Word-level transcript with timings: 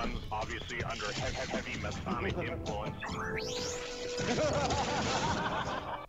one's 0.00 0.18
obviously 0.32 0.82
under 0.84 1.12
heavy, 1.12 1.36
heavy 1.50 1.78
Masonic 1.82 2.38
influence. 2.38 2.96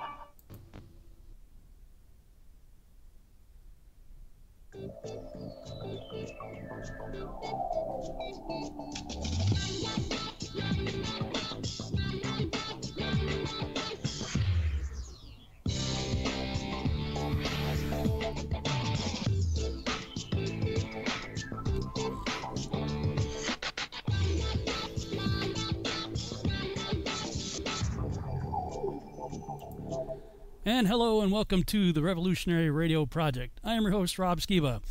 And 30.82 30.88
hello 30.88 31.22
and 31.22 31.32
welcome 31.32 31.62
to 31.66 31.94
the 31.94 32.02
Revolutionary 32.02 32.72
Radio 32.72 33.06
Project. 33.06 33.60
I 33.64 33.76
am 33.76 33.84
your 33.84 33.92
host, 33.92 34.18
Rob 34.18 34.40
Skiba. 34.40 34.82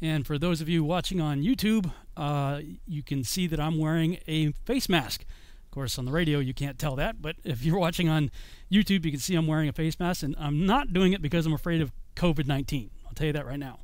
And 0.00 0.26
for 0.26 0.38
those 0.38 0.62
of 0.62 0.70
you 0.70 0.82
watching 0.82 1.20
on 1.20 1.42
YouTube, 1.42 1.92
uh, 2.16 2.62
you 2.86 3.02
can 3.02 3.24
see 3.24 3.46
that 3.48 3.60
I'm 3.60 3.76
wearing 3.76 4.16
a 4.26 4.52
face 4.64 4.88
mask. 4.88 5.26
Of 5.62 5.70
course, 5.70 5.98
on 5.98 6.06
the 6.06 6.12
radio, 6.12 6.38
you 6.38 6.54
can't 6.54 6.78
tell 6.78 6.96
that, 6.96 7.20
but 7.20 7.36
if 7.44 7.62
you're 7.62 7.78
watching 7.78 8.08
on 8.08 8.30
YouTube, 8.72 9.04
you 9.04 9.10
can 9.10 9.20
see 9.20 9.34
I'm 9.34 9.46
wearing 9.46 9.68
a 9.68 9.74
face 9.74 10.00
mask, 10.00 10.22
and 10.22 10.34
I'm 10.38 10.64
not 10.64 10.94
doing 10.94 11.12
it 11.12 11.20
because 11.20 11.44
I'm 11.44 11.52
afraid 11.52 11.82
of 11.82 11.92
COVID 12.16 12.46
19. 12.46 12.90
I'll 13.06 13.12
tell 13.12 13.26
you 13.26 13.34
that 13.34 13.44
right 13.44 13.60
now. 13.60 13.80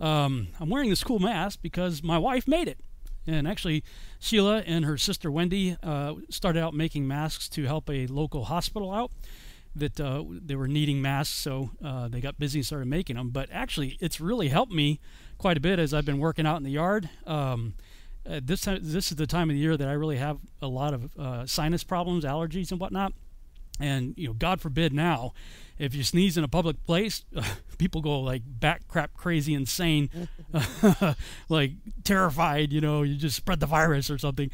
Um, 0.00 0.48
I'm 0.58 0.70
wearing 0.70 0.88
this 0.88 1.04
cool 1.04 1.18
mask 1.18 1.58
because 1.60 2.02
my 2.02 2.16
wife 2.16 2.48
made 2.48 2.66
it. 2.66 2.78
And 3.26 3.46
actually, 3.46 3.84
Sheila 4.20 4.60
and 4.60 4.86
her 4.86 4.96
sister 4.96 5.30
Wendy 5.30 5.76
uh, 5.82 6.14
started 6.30 6.62
out 6.62 6.72
making 6.72 7.06
masks 7.06 7.46
to 7.50 7.64
help 7.64 7.90
a 7.90 8.06
local 8.06 8.46
hospital 8.46 8.90
out 8.90 9.10
that 9.76 10.00
uh, 10.00 10.24
they 10.28 10.54
were 10.54 10.68
needing 10.68 11.02
masks, 11.02 11.34
so 11.34 11.70
uh, 11.84 12.08
they 12.08 12.20
got 12.20 12.38
busy 12.38 12.60
and 12.60 12.66
started 12.66 12.86
making 12.86 13.16
them. 13.16 13.30
But 13.30 13.48
actually, 13.52 13.96
it's 14.00 14.20
really 14.20 14.48
helped 14.48 14.72
me 14.72 15.00
quite 15.38 15.56
a 15.56 15.60
bit 15.60 15.78
as 15.78 15.92
I've 15.92 16.04
been 16.04 16.18
working 16.18 16.46
out 16.46 16.56
in 16.56 16.62
the 16.62 16.70
yard. 16.70 17.08
Um, 17.26 17.74
uh, 18.28 18.40
this 18.42 18.62
time, 18.62 18.78
this 18.82 19.10
is 19.10 19.16
the 19.16 19.26
time 19.26 19.50
of 19.50 19.54
the 19.54 19.60
year 19.60 19.76
that 19.76 19.88
I 19.88 19.92
really 19.92 20.16
have 20.16 20.38
a 20.62 20.66
lot 20.66 20.94
of 20.94 21.16
uh, 21.18 21.46
sinus 21.46 21.84
problems, 21.84 22.24
allergies, 22.24 22.70
and 22.70 22.80
whatnot. 22.80 23.12
And 23.80 24.14
you 24.16 24.28
know, 24.28 24.34
God 24.34 24.60
forbid 24.60 24.92
now, 24.92 25.32
if 25.78 25.94
you 25.94 26.04
sneeze 26.04 26.38
in 26.38 26.44
a 26.44 26.48
public 26.48 26.84
place, 26.84 27.24
people 27.78 28.00
go 28.00 28.20
like 28.20 28.42
back 28.46 28.86
crap 28.88 29.14
crazy, 29.14 29.52
insane, 29.52 30.28
like 31.48 31.72
terrified. 32.04 32.72
You 32.72 32.80
know, 32.80 33.02
you 33.02 33.16
just 33.16 33.36
spread 33.36 33.60
the 33.60 33.66
virus 33.66 34.10
or 34.10 34.18
something. 34.18 34.50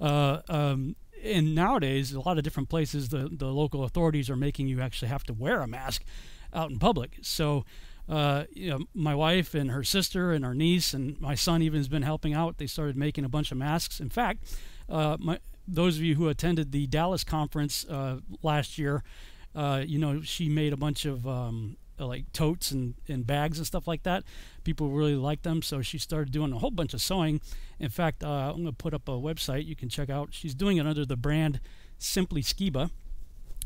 Uh, 0.00 0.40
um, 0.48 0.96
and 1.24 1.54
nowadays, 1.54 2.12
a 2.12 2.20
lot 2.20 2.38
of 2.38 2.44
different 2.44 2.68
places, 2.68 3.08
the, 3.08 3.28
the 3.30 3.46
local 3.46 3.84
authorities 3.84 4.28
are 4.30 4.36
making 4.36 4.68
you 4.68 4.80
actually 4.80 5.08
have 5.08 5.24
to 5.24 5.32
wear 5.32 5.60
a 5.60 5.66
mask 5.66 6.04
out 6.52 6.70
in 6.70 6.78
public. 6.78 7.18
So, 7.22 7.64
uh, 8.08 8.44
you 8.52 8.70
know, 8.70 8.80
my 8.94 9.14
wife 9.14 9.54
and 9.54 9.70
her 9.70 9.82
sister 9.82 10.32
and 10.32 10.44
our 10.44 10.54
niece 10.54 10.92
and 10.92 11.20
my 11.20 11.34
son 11.34 11.62
even 11.62 11.78
has 11.78 11.88
been 11.88 12.02
helping 12.02 12.34
out. 12.34 12.58
They 12.58 12.66
started 12.66 12.96
making 12.96 13.24
a 13.24 13.28
bunch 13.28 13.50
of 13.50 13.58
masks. 13.58 14.00
In 14.00 14.10
fact, 14.10 14.44
uh, 14.88 15.16
my, 15.18 15.38
those 15.66 15.96
of 15.96 16.02
you 16.02 16.14
who 16.14 16.28
attended 16.28 16.72
the 16.72 16.86
Dallas 16.86 17.24
conference 17.24 17.86
uh, 17.88 18.18
last 18.42 18.78
year, 18.78 19.02
uh, 19.54 19.82
you 19.86 19.98
know, 19.98 20.20
she 20.20 20.48
made 20.48 20.72
a 20.72 20.76
bunch 20.76 21.06
of 21.06 21.26
um, 21.26 21.76
like 21.98 22.32
totes 22.32 22.70
and, 22.70 22.94
and 23.08 23.26
bags 23.26 23.58
and 23.58 23.66
stuff 23.66 23.86
like 23.86 24.02
that. 24.02 24.24
People 24.64 24.90
really 24.90 25.14
liked 25.14 25.42
them, 25.44 25.62
so 25.62 25.82
she 25.82 25.98
started 25.98 26.32
doing 26.32 26.52
a 26.52 26.58
whole 26.58 26.70
bunch 26.70 26.94
of 26.94 27.00
sewing. 27.00 27.40
In 27.78 27.88
fact, 27.88 28.24
uh, 28.24 28.50
I'm 28.50 28.62
going 28.62 28.66
to 28.66 28.72
put 28.72 28.94
up 28.94 29.08
a 29.08 29.12
website 29.12 29.66
you 29.66 29.76
can 29.76 29.88
check 29.88 30.10
out. 30.10 30.28
She's 30.32 30.54
doing 30.54 30.76
it 30.76 30.86
under 30.86 31.04
the 31.04 31.16
brand 31.16 31.60
Simply 31.98 32.42
Skiba. 32.42 32.90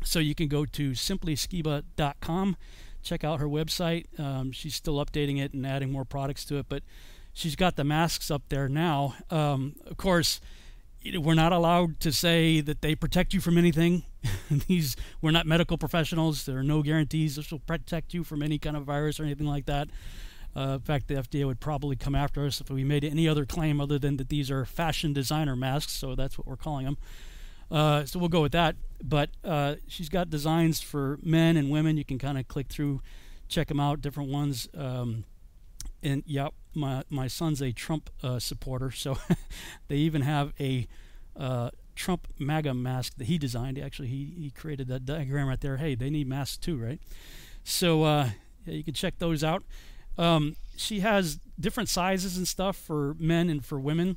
So 0.03 0.19
you 0.19 0.33
can 0.33 0.47
go 0.47 0.65
to 0.65 0.91
simplyskiba.com, 0.91 2.57
check 3.03 3.23
out 3.23 3.39
her 3.39 3.47
website. 3.47 4.19
Um, 4.19 4.51
she's 4.51 4.75
still 4.75 5.03
updating 5.03 5.39
it 5.39 5.53
and 5.53 5.65
adding 5.65 5.91
more 5.91 6.05
products 6.05 6.45
to 6.45 6.57
it, 6.57 6.67
but 6.69 6.83
she's 7.33 7.55
got 7.55 7.75
the 7.75 7.83
masks 7.83 8.31
up 8.31 8.43
there 8.49 8.69
now. 8.69 9.15
Um, 9.29 9.75
of 9.85 9.97
course, 9.97 10.39
we're 11.17 11.33
not 11.33 11.51
allowed 11.51 11.99
to 12.01 12.11
say 12.11 12.61
that 12.61 12.81
they 12.81 12.95
protect 12.95 13.33
you 13.33 13.41
from 13.41 13.57
anything. 13.57 14.03
These 14.67 14.95
we're 15.21 15.31
not 15.31 15.45
medical 15.45 15.77
professionals. 15.77 16.45
There 16.45 16.57
are 16.57 16.63
no 16.63 16.81
guarantees 16.81 17.35
this 17.35 17.51
will 17.51 17.59
protect 17.59 18.13
you 18.13 18.23
from 18.23 18.41
any 18.41 18.59
kind 18.59 18.75
of 18.75 18.83
virus 18.83 19.19
or 19.19 19.23
anything 19.23 19.47
like 19.47 19.65
that. 19.65 19.89
Uh, 20.55 20.73
in 20.73 20.79
fact, 20.79 21.07
the 21.07 21.15
FDA 21.15 21.45
would 21.45 21.59
probably 21.59 21.95
come 21.95 22.15
after 22.15 22.45
us 22.45 22.59
if 22.59 22.69
we 22.69 22.83
made 22.83 23.03
any 23.03 23.27
other 23.27 23.45
claim 23.45 23.79
other 23.79 23.99
than 23.99 24.17
that 24.17 24.29
these 24.29 24.49
are 24.49 24.65
fashion 24.65 25.13
designer 25.13 25.55
masks. 25.55 25.93
So 25.93 26.15
that's 26.15 26.37
what 26.37 26.47
we're 26.47 26.57
calling 26.57 26.85
them. 26.85 26.97
Uh, 27.71 28.03
so 28.05 28.17
we'll 28.19 28.29
go 28.29 28.41
with 28.41 28.51
that. 28.53 28.75
But 29.03 29.29
uh, 29.43 29.75
she's 29.87 30.09
got 30.09 30.29
designs 30.29 30.81
for 30.81 31.19
men 31.21 31.55
and 31.55 31.69
women. 31.69 31.97
You 31.97 32.05
can 32.05 32.17
kind 32.17 32.37
of 32.37 32.47
click 32.47 32.67
through, 32.67 33.01
check 33.47 33.67
them 33.67 33.79
out, 33.79 34.01
different 34.01 34.31
ones. 34.31 34.67
Um, 34.75 35.25
and 36.01 36.23
yeah, 36.25 36.49
my 36.73 37.03
my 37.09 37.27
son's 37.27 37.61
a 37.61 37.71
Trump 37.71 38.09
uh, 38.23 38.39
supporter, 38.39 38.91
so 38.91 39.17
they 39.87 39.97
even 39.97 40.21
have 40.21 40.53
a 40.59 40.87
uh, 41.35 41.69
Trump 41.99 42.27
MAGA 42.39 42.73
mask 42.73 43.15
that 43.17 43.25
he 43.25 43.37
designed. 43.37 43.77
Actually, 43.77 44.07
he 44.07 44.33
he 44.37 44.51
created 44.51 44.87
that 44.87 45.05
diagram 45.05 45.49
right 45.49 45.59
there. 45.59 45.75
Hey, 45.75 45.95
they 45.95 46.09
need 46.09 46.27
masks 46.27 46.57
too, 46.57 46.77
right? 46.77 46.99
So 47.65 48.03
uh, 48.03 48.29
yeah, 48.65 48.73
you 48.73 48.85
can 48.85 48.93
check 48.93 49.19
those 49.19 49.43
out. 49.43 49.63
Um, 50.17 50.55
she 50.77 51.01
has 51.01 51.39
different 51.59 51.89
sizes 51.89 52.37
and 52.37 52.47
stuff 52.47 52.77
for 52.77 53.15
men 53.19 53.49
and 53.49 53.63
for 53.63 53.77
women. 53.77 54.15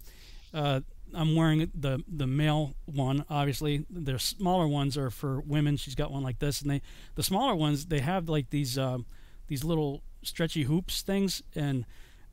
Uh, 0.54 0.82
I'm 1.12 1.34
wearing 1.34 1.72
the 1.74 2.04
the 2.06 2.28
male 2.28 2.74
one. 2.86 3.24
Obviously, 3.28 3.84
the 3.90 4.16
smaller 4.16 4.68
ones 4.68 4.96
are 4.96 5.10
for 5.10 5.40
women. 5.40 5.76
She's 5.76 5.96
got 5.96 6.12
one 6.12 6.22
like 6.22 6.38
this, 6.38 6.62
and 6.62 6.70
they 6.70 6.82
the 7.16 7.24
smaller 7.24 7.56
ones 7.56 7.86
they 7.86 8.00
have 8.00 8.28
like 8.28 8.50
these 8.50 8.78
uh, 8.78 8.98
these 9.48 9.64
little 9.64 10.04
stretchy 10.22 10.62
hoops 10.62 11.02
things, 11.02 11.42
and 11.56 11.84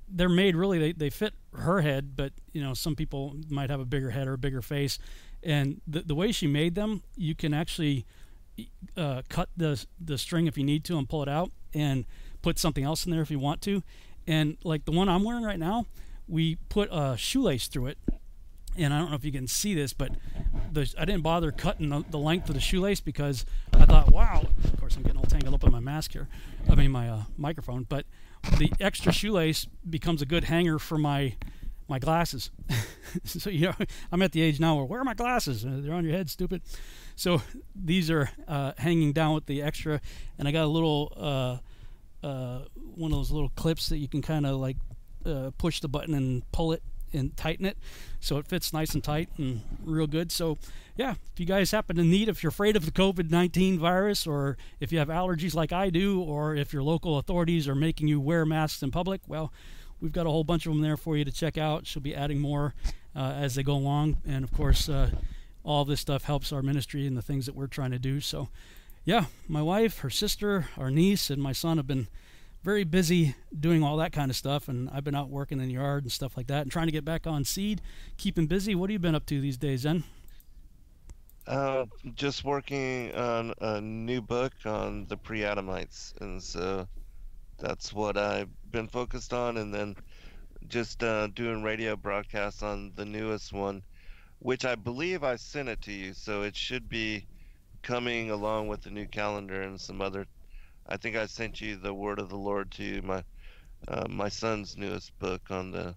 they're 0.08 0.30
made 0.30 0.56
really 0.56 0.78
they, 0.78 0.92
they 0.92 1.10
fit 1.10 1.34
her 1.54 1.82
head, 1.82 2.16
but 2.16 2.34
you 2.52 2.64
know 2.64 2.76
some 2.76 2.96
people 2.96 3.36
might 3.50 3.72
have 3.72 3.80
a 3.80 3.86
bigger 3.86 4.12
head 4.12 4.28
or 4.28 4.34
a 4.34 4.38
bigger 4.38 4.62
face, 4.62 5.00
and 5.44 5.82
the 5.88 6.02
the 6.02 6.16
way 6.16 6.32
she 6.32 6.48
made 6.48 6.76
them, 6.76 7.04
you 7.16 7.36
can 7.36 7.54
actually 7.54 8.06
uh, 8.98 9.22
cut 9.30 9.50
the 9.56 9.86
the 10.00 10.18
string 10.18 10.48
if 10.48 10.58
you 10.58 10.64
need 10.64 10.84
to 10.86 10.98
and 10.98 11.08
pull 11.08 11.24
it 11.24 11.30
out 11.30 11.52
and 11.74 12.06
put 12.42 12.58
something 12.58 12.84
else 12.84 13.06
in 13.06 13.12
there 13.12 13.22
if 13.22 13.32
you 13.32 13.40
want 13.40 13.62
to, 13.62 13.84
and 14.28 14.58
like 14.64 14.86
the 14.86 14.92
one 14.92 15.10
I'm 15.10 15.24
wearing 15.24 15.44
right 15.44 15.60
now, 15.60 15.86
we 16.28 16.56
put 16.70 16.90
a 16.92 17.16
shoelace 17.18 17.68
through 17.68 17.88
it 17.88 17.98
and 18.78 18.94
I 18.94 19.00
don't 19.00 19.10
know 19.10 19.16
if 19.16 19.26
you 19.26 19.32
can 19.32 19.48
see 19.48 19.74
this, 19.74 19.94
but 19.94 20.12
the, 20.72 20.92
I 20.98 21.06
didn't 21.06 21.22
bother 21.22 21.52
cutting 21.52 21.90
the, 21.90 22.04
the, 22.10 22.18
length 22.18 22.50
of 22.50 22.56
the 22.56 22.62
shoelace 22.62 23.02
because 23.02 23.46
I 23.74 23.86
thought, 23.86 24.12
wow. 24.12 24.46
Of 24.64 24.80
course, 24.80 24.96
I'm 24.96 25.04
getting 25.04 25.18
all 25.18 25.26
tangled 25.26 25.54
up 25.54 25.64
in 25.64 25.72
my 25.72 25.80
mask 25.80 26.14
here. 26.14 26.28
I 26.70 26.76
mean, 26.76 26.92
my 26.92 27.10
uh, 27.10 27.24
microphone. 27.38 27.84
But 27.84 28.06
the 28.58 28.72
extra 28.80 29.12
shoelace 29.12 29.68
becomes 29.90 30.22
a 30.22 30.26
good 30.26 30.46
hanger 30.46 30.80
for 30.80 30.98
my 30.98 31.36
my 31.90 32.00
glasses. 32.00 32.52
so 33.24 33.50
you 33.50 33.68
know, 33.68 33.74
I'm 34.12 34.22
at 34.22 34.32
the 34.32 34.42
age 34.42 34.60
now 34.60 34.76
where 34.76 34.86
where 34.86 35.02
are 35.02 35.06
my 35.06 35.14
glasses? 35.14 35.66
Uh, 35.66 35.80
they're 35.82 35.94
on 35.94 36.04
your 36.04 36.14
head, 36.14 36.30
stupid. 36.30 36.62
So 37.16 37.42
these 37.76 38.10
are 38.10 38.30
uh, 38.48 38.74
hanging 38.78 39.14
down 39.14 39.34
with 39.34 39.46
the 39.46 39.62
extra, 39.62 40.00
and 40.38 40.48
I 40.48 40.52
got 40.52 40.64
a 40.64 40.68
little 40.68 41.14
uh, 41.18 42.26
uh 42.26 42.66
one 42.96 43.12
of 43.12 43.18
those 43.18 43.32
little 43.32 43.50
clips 43.50 43.90
that 43.90 43.98
you 43.98 44.08
can 44.08 44.22
kind 44.22 44.46
of 44.46 44.58
like 44.58 44.78
uh, 45.26 45.52
push 45.58 45.80
the 45.80 45.88
button 45.88 46.14
and 46.14 46.50
pull 46.52 46.72
it 46.74 46.84
and 47.14 47.36
tighten 47.36 47.66
it 47.66 47.78
so 48.20 48.38
it 48.38 48.48
fits 48.48 48.74
nice 48.74 48.94
and 48.94 49.04
tight 49.04 49.30
and 49.38 49.62
real 49.84 50.08
good. 50.08 50.32
So, 50.32 50.58
yeah, 50.96 51.16
if 51.34 51.40
you 51.40 51.46
guys 51.46 51.72
happen 51.72 51.96
to 51.96 52.04
need, 52.04 52.30
if 52.30 52.44
you're 52.44 52.50
afraid 52.50 52.76
of 52.76 52.86
the 52.86 52.92
COVID 52.92 53.30
19 53.32 53.80
virus, 53.80 54.28
or 54.28 54.58
if 54.80 54.92
you 54.92 55.00
have 55.00 55.08
allergies 55.08 55.56
like 55.56 55.72
I 55.72 55.90
do, 55.90 56.22
or 56.22 56.56
if 56.56 56.74
your 56.74 56.84
local 56.84 57.18
authorities 57.18 57.68
are 57.68 57.76
making 57.76 58.08
you 58.08 58.20
wear 58.20 58.46
masks 58.46 58.84
in 58.84 58.92
public, 58.92 59.22
well, 59.28 59.52
we've 60.02 60.12
got 60.12 60.26
a 60.26 60.30
whole 60.30 60.44
bunch 60.44 60.66
of 60.66 60.74
them 60.74 60.82
there 60.82 60.98
for 60.98 61.18
you 61.18 61.26
to 61.26 61.32
check 61.32 61.58
out. 61.58 61.86
She'll 61.86 62.02
be 62.02 62.16
adding 62.16 62.40
more 62.40 62.74
uh, 63.16 63.34
as 63.36 63.56
they 63.56 63.64
go 63.64 63.74
along. 63.74 64.18
And 64.28 64.44
of 64.44 64.52
course, 64.52 64.90
uh, 64.90 65.12
all 65.64 65.86
this 65.86 66.00
stuff 66.00 66.24
helps 66.24 66.52
our 66.52 66.62
ministry 66.62 67.06
and 67.06 67.18
the 67.18 67.22
things 67.22 67.46
that 67.46 67.56
we're 67.56 67.68
trying 67.68 67.92
to 67.92 68.00
do. 68.00 68.20
So, 68.20 68.50
yeah, 69.06 69.26
my 69.48 69.62
wife, 69.62 70.00
her 70.00 70.10
sister, 70.10 70.68
our 70.78 70.92
niece, 70.92 71.30
and 71.30 71.42
my 71.42 71.52
son 71.52 71.78
have 71.78 71.88
been 71.88 72.08
very 72.64 72.84
busy 72.84 73.36
doing 73.58 73.84
all 73.84 73.98
that 73.98 74.12
kind 74.12 74.30
of 74.30 74.36
stuff, 74.36 74.68
and 74.68 74.90
I've 74.90 75.04
been 75.04 75.16
out 75.16 75.30
working 75.30 75.60
in 75.60 75.68
the 75.68 75.74
yard 75.74 76.04
and 76.04 76.12
stuff 76.12 76.36
like 76.36 76.48
that, 76.48 76.64
and 76.64 76.72
trying 76.72 76.88
to 76.88 76.92
get 76.92 77.06
back 77.06 77.26
on 77.26 77.46
seed, 77.46 77.82
keeping 78.18 78.48
busy. 78.48 78.76
What 78.76 78.90
have 78.90 78.94
you 78.94 79.00
been 79.00 79.16
up 79.16 79.26
to 79.28 79.40
these 79.40 79.58
days, 79.58 79.82
Zen? 79.82 80.04
Uh, 81.48 81.86
just 82.16 82.44
working 82.44 83.14
on 83.16 83.54
a 83.62 83.80
new 83.80 84.22
book 84.22 84.54
on 84.66 85.06
the 85.08 85.18
pre-Adamites, 85.18 86.14
and 86.20 86.44
so 86.44 86.88
that's 87.58 87.94
what 87.94 88.18
I've 88.18 88.50
been 88.72 88.88
focused 88.88 89.34
on, 89.34 89.58
and 89.58 89.74
then 89.74 89.96
just 90.68 91.04
uh, 91.04 91.28
doing 91.28 91.64
radio 91.64 91.96
broadcasts 91.96 92.64
on 92.64 92.92
the 92.96 93.06
newest 93.06 93.54
one, 93.54 93.84
which 94.40 94.66
I 94.66 94.76
believe 94.76 95.24
I 95.24 95.36
sent 95.36 95.70
it 95.70 95.82
to 95.84 95.92
you, 95.92 96.14
so 96.14 96.44
it 96.44 96.56
should 96.56 96.90
be 96.90 97.26
coming 97.82 98.30
along 98.30 98.68
with 98.68 98.82
the 98.82 98.90
new 98.90 99.08
calendar 99.08 99.62
and 99.62 99.80
some 99.80 100.02
other 100.02 100.26
I 100.90 100.98
think 100.98 101.16
I 101.16 101.28
sent 101.28 101.62
you 101.62 101.76
the 101.76 101.94
word 101.94 102.18
of 102.20 102.30
the 102.30 102.38
Lord 102.38 102.72
to 102.72 103.02
my 103.04 103.24
uh, 103.88 104.08
my 104.10 104.28
son's 104.28 104.76
newest 104.76 105.18
book 105.20 105.42
on 105.52 105.72
the 105.72 105.96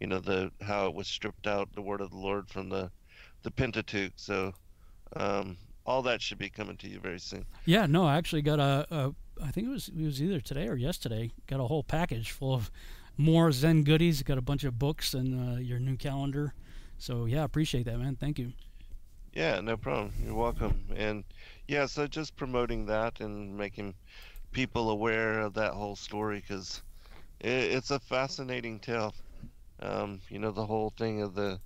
you 0.00 0.06
know 0.06 0.18
the 0.18 0.50
how 0.62 0.86
it 0.86 0.94
was 0.94 1.06
stripped 1.06 1.46
out 1.46 1.68
the 1.74 1.82
word 1.82 2.00
of 2.00 2.10
the 2.10 2.16
Lord 2.16 2.48
from 2.48 2.70
the 2.70 2.90
the 3.42 3.50
Pentateuch. 3.50 4.12
So 4.16 4.54
um, 5.14 5.58
all 5.84 6.00
that 6.02 6.22
should 6.22 6.38
be 6.38 6.48
coming 6.48 6.78
to 6.78 6.88
you 6.88 6.98
very 7.00 7.20
soon. 7.20 7.44
Yeah, 7.66 7.84
no, 7.84 8.06
I 8.06 8.16
actually 8.16 8.40
got 8.40 8.58
a, 8.58 8.86
a 8.90 9.14
I 9.42 9.50
think 9.50 9.66
it 9.66 9.70
was 9.70 9.88
it 9.88 10.04
was 10.04 10.22
either 10.22 10.40
today 10.40 10.68
or 10.68 10.76
yesterday. 10.76 11.30
Got 11.46 11.60
a 11.60 11.64
whole 11.66 11.82
package 11.82 12.30
full 12.30 12.54
of 12.54 12.70
more 13.16 13.52
Zen 13.52 13.82
goodies. 13.82 14.22
Got 14.22 14.38
a 14.38 14.42
bunch 14.42 14.64
of 14.64 14.78
books 14.78 15.14
and 15.14 15.56
uh, 15.56 15.60
your 15.60 15.78
new 15.78 15.96
calendar. 15.96 16.54
So 16.98 17.24
yeah, 17.26 17.44
appreciate 17.44 17.84
that, 17.86 17.98
man. 17.98 18.16
Thank 18.16 18.38
you. 18.38 18.52
Yeah, 19.32 19.60
no 19.60 19.76
problem. 19.76 20.12
You're 20.24 20.34
welcome. 20.34 20.84
And 20.94 21.24
yeah, 21.66 21.86
so 21.86 22.06
just 22.06 22.36
promoting 22.36 22.86
that 22.86 23.20
and 23.20 23.56
making 23.56 23.94
people 24.52 24.90
aware 24.90 25.40
of 25.40 25.54
that 25.54 25.74
whole 25.74 25.96
story 25.96 26.42
because 26.46 26.82
it, 27.40 27.48
it's 27.48 27.90
a 27.90 27.98
fascinating 27.98 28.78
tale. 28.78 29.14
Um, 29.80 30.20
you 30.30 30.38
know, 30.38 30.52
the 30.52 30.66
whole 30.66 30.90
thing 30.90 31.20
of 31.22 31.34
the 31.34 31.58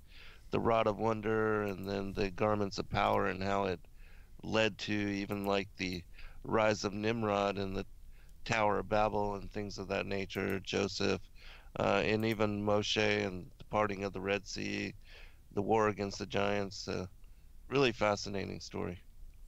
the 0.51 0.59
rod 0.59 0.87
of 0.87 0.97
wonder 0.97 1.61
and 1.61 1.87
then 1.87 2.13
the 2.13 2.31
garments 2.31 2.79
of 2.79 2.89
power 2.89 3.27
and 3.27 3.43
how 3.43 3.65
it 3.65 3.79
led 4.41 4.77
to 4.79 4.93
even 4.93 5.45
like 5.45 5.67
the 5.77 6.03
rise 6.43 6.83
of 6.83 6.93
Nimrod 6.93 7.57
and 7.57 7.75
the 7.75 7.85
Tower 8.45 8.79
of 8.79 8.89
Babel 8.89 9.35
and 9.35 9.51
things 9.51 9.77
of 9.77 9.87
that 9.89 10.05
nature, 10.05 10.59
Joseph, 10.59 11.21
uh, 11.79 12.01
and 12.03 12.25
even 12.25 12.63
Moshe 12.63 13.25
and 13.25 13.45
the 13.57 13.65
parting 13.65 14.03
of 14.03 14.13
the 14.13 14.21
Red 14.21 14.47
Sea, 14.47 14.93
the 15.53 15.61
war 15.61 15.89
against 15.89 16.19
the 16.19 16.25
giants. 16.25 16.87
Uh, 16.87 17.05
really 17.67 17.91
fascinating 17.91 18.59
story. 18.59 18.99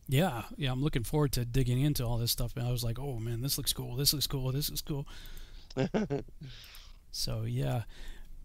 Yeah, 0.08 0.44
yeah, 0.58 0.72
I'm 0.72 0.84
looking 0.84 1.04
forward 1.04 1.32
to 1.34 1.46
digging 1.46 1.82
into 1.82 2.06
all 2.06 2.18
this 2.18 2.32
stuff. 2.32 2.54
And 2.56 2.68
I 2.68 2.72
was 2.72 2.84
like, 2.84 3.00
oh 3.00 3.18
man, 3.18 3.42
this 3.42 3.58
looks 3.58 3.74
cool. 3.74 3.96
This 3.96 4.14
looks 4.14 4.28
cool. 4.28 4.52
This 4.52 4.70
looks 4.70 4.82
cool. 4.82 5.08
so 7.12 7.44
yeah, 7.44 7.84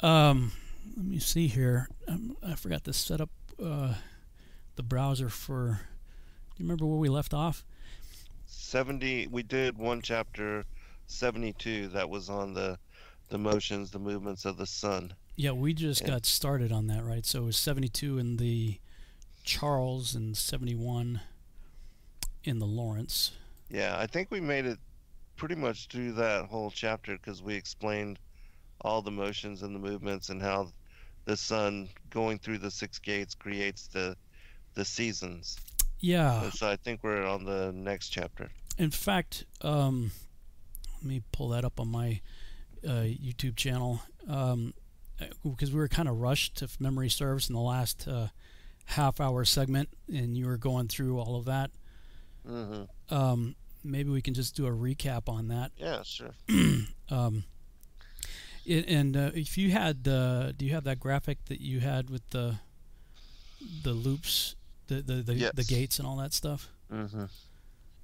um, 0.01 0.53
let 0.97 1.05
me 1.05 1.19
see 1.19 1.49
here. 1.49 1.89
Um, 2.07 2.37
I 2.47 2.55
forgot 2.55 2.85
to 2.85 2.93
set 2.93 3.21
up 3.21 3.31
uh, 3.63 3.95
the 4.77 4.83
browser 4.83 5.29
for. 5.29 5.81
Do 6.55 6.63
you 6.63 6.69
remember 6.69 6.87
where 6.87 6.99
we 6.99 7.09
left 7.09 7.35
off? 7.35 7.65
70 8.67 9.29
we 9.29 9.45
did 9.45 9.79
one 9.79 10.03
chapter 10.03 10.65
72 11.07 11.87
that 11.89 12.11
was 12.11 12.29
on 12.29 12.53
the 12.53 12.77
the 13.29 13.39
motions 13.39 13.93
the 13.93 13.99
movements 13.99 14.45
of 14.45 14.57
the 14.57 14.67
sun. 14.67 15.15
Yeah 15.37 15.53
we 15.53 15.73
just 15.73 16.05
got 16.05 16.27
started 16.27 16.73
on 16.73 16.89
that 16.89 17.05
right? 17.05 17.25
So 17.25 17.43
it 17.43 17.47
was 17.47 17.57
72 17.57 18.19
in 18.19 18.39
the 18.39 18.81
charles 19.45 20.17
and 20.17 20.37
71 20.37 21.21
in 22.43 22.59
the 22.59 22.67
Laurence. 22.67 23.31
Yeah 23.71 23.97
i 23.99 24.07
think 24.07 24.33
we 24.33 24.41
made 24.41 24.67
it 24.67 24.79
pretty 25.37 25.55
much 25.55 25.87
through 25.87 26.12
that 26.15 26.47
whole 26.47 26.73
chapter 26.73 27.17
because 27.17 27.43
we 27.43 27.55
explained 27.55 28.19
all 28.81 29.01
the 29.01 29.12
motions 29.12 29.62
and 29.62 29.77
the 29.77 29.79
movements 29.79 30.29
and 30.29 30.43
how 30.43 30.69
the 31.25 31.37
sun 31.37 31.89
going 32.11 32.39
through 32.39 32.59
the 32.59 32.71
six 32.71 32.99
gates 32.99 33.35
creates 33.35 33.87
the 33.87 34.17
the 34.75 34.85
seasons 34.85 35.57
yeah. 36.01 36.51
So 36.51 36.69
I 36.69 36.77
think 36.77 37.01
we're 37.03 37.25
on 37.25 37.45
the 37.45 37.73
next 37.73 38.09
chapter. 38.09 38.51
In 38.79 38.91
fact, 38.91 39.45
um, 39.63 40.11
let 40.97 41.05
me 41.05 41.23
pull 41.33 41.49
that 41.51 41.65
up 41.65 41.81
on 41.81 41.89
my 41.89 42.21
uh, 42.85 43.05
YouTube 43.05 43.57
channel 43.57 44.03
um, 44.29 44.75
because 45.43 45.73
we 45.73 45.79
were 45.79 45.89
kind 45.89 46.09
of 46.09 46.21
rushed, 46.21 46.63
if 46.63 46.81
memory 46.81 47.09
serves, 47.09 47.49
in 47.49 47.55
the 47.55 47.61
last 47.61 48.07
uh, 48.07 48.29
half 48.87 49.21
hour 49.21 49.45
segment, 49.45 49.89
and 50.13 50.37
you 50.37 50.47
were 50.47 50.59
going 50.59 50.89
through 50.89 51.19
all 51.19 51.37
of 51.37 51.47
that. 51.47 51.71
Mm-hmm. 52.49 53.15
Um, 53.15 53.57
maybe 53.83 54.11
we 54.11 54.23
can 54.23 54.35
just 54.35 54.55
do 54.55 54.67
a 54.67 54.71
recap 54.71 55.29
on 55.29 55.49
that. 55.49 55.73
Yeah, 55.77 56.03
sure. 56.03 56.35
um, 57.11 57.45
it, 58.65 58.89
and 58.89 59.17
uh, 59.17 59.31
if 59.35 59.57
you 59.57 59.71
had, 59.71 60.07
uh, 60.07 60.53
do 60.53 60.67
you 60.67 60.73
have 60.73 60.85
that 60.85 61.01
graphic 61.01 61.45
that 61.47 61.61
you 61.61 61.81
had 61.81 62.11
with 62.11 62.29
the 62.31 62.57
the 63.83 63.93
loops 63.93 64.55
the 64.87 65.03
the 65.03 65.15
the, 65.23 65.35
yes. 65.35 65.53
the 65.55 65.65
gates 65.65 65.99
and 65.99 66.06
all 66.06 66.17
that 66.17 66.33
stuff. 66.33 66.69
Mm-hmm. 66.93 67.25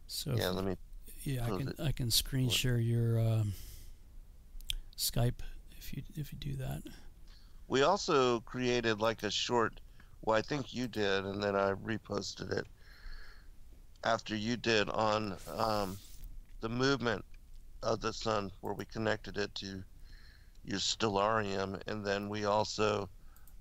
So 0.06 0.32
yeah, 0.34 0.49
let 0.50 0.64
me. 0.64 0.76
Yeah, 1.25 1.44
I 1.44 1.49
can 1.49 1.69
it. 1.69 1.81
I 1.81 1.93
can 1.93 2.11
screen 2.11 2.49
share 2.49 2.79
your 2.79 3.19
um, 3.19 3.52
Skype 4.96 5.40
if 5.79 5.93
you 5.94 6.02
if 6.17 6.32
you 6.32 6.38
do 6.38 6.56
that. 6.56 6.82
We 7.69 7.82
also 7.82 8.40
created 8.40 9.00
like 9.00 9.23
a 9.23 9.31
short. 9.31 9.81
Well, 10.23 10.37
I 10.37 10.43
think 10.43 10.75
you 10.75 10.87
did, 10.87 11.25
and 11.25 11.43
then 11.43 11.56
I 11.56 11.73
reposted 11.73 12.52
it 12.52 12.67
after 14.05 14.37
you 14.37 14.56
did 14.56 14.88
on 14.90 15.37
um, 15.56 15.99
the 16.61 16.69
movement 16.69 17.25
of 17.82 18.00
the 18.00 18.12
sun, 18.12 18.50
where 18.61 18.75
we 18.75 18.84
connected 18.84 19.37
it 19.37 19.55
to 19.56 19.82
your 20.64 20.79
stellarium, 20.79 21.81
and 21.88 22.05
then 22.05 22.29
we 22.29 22.44
also 22.44 23.08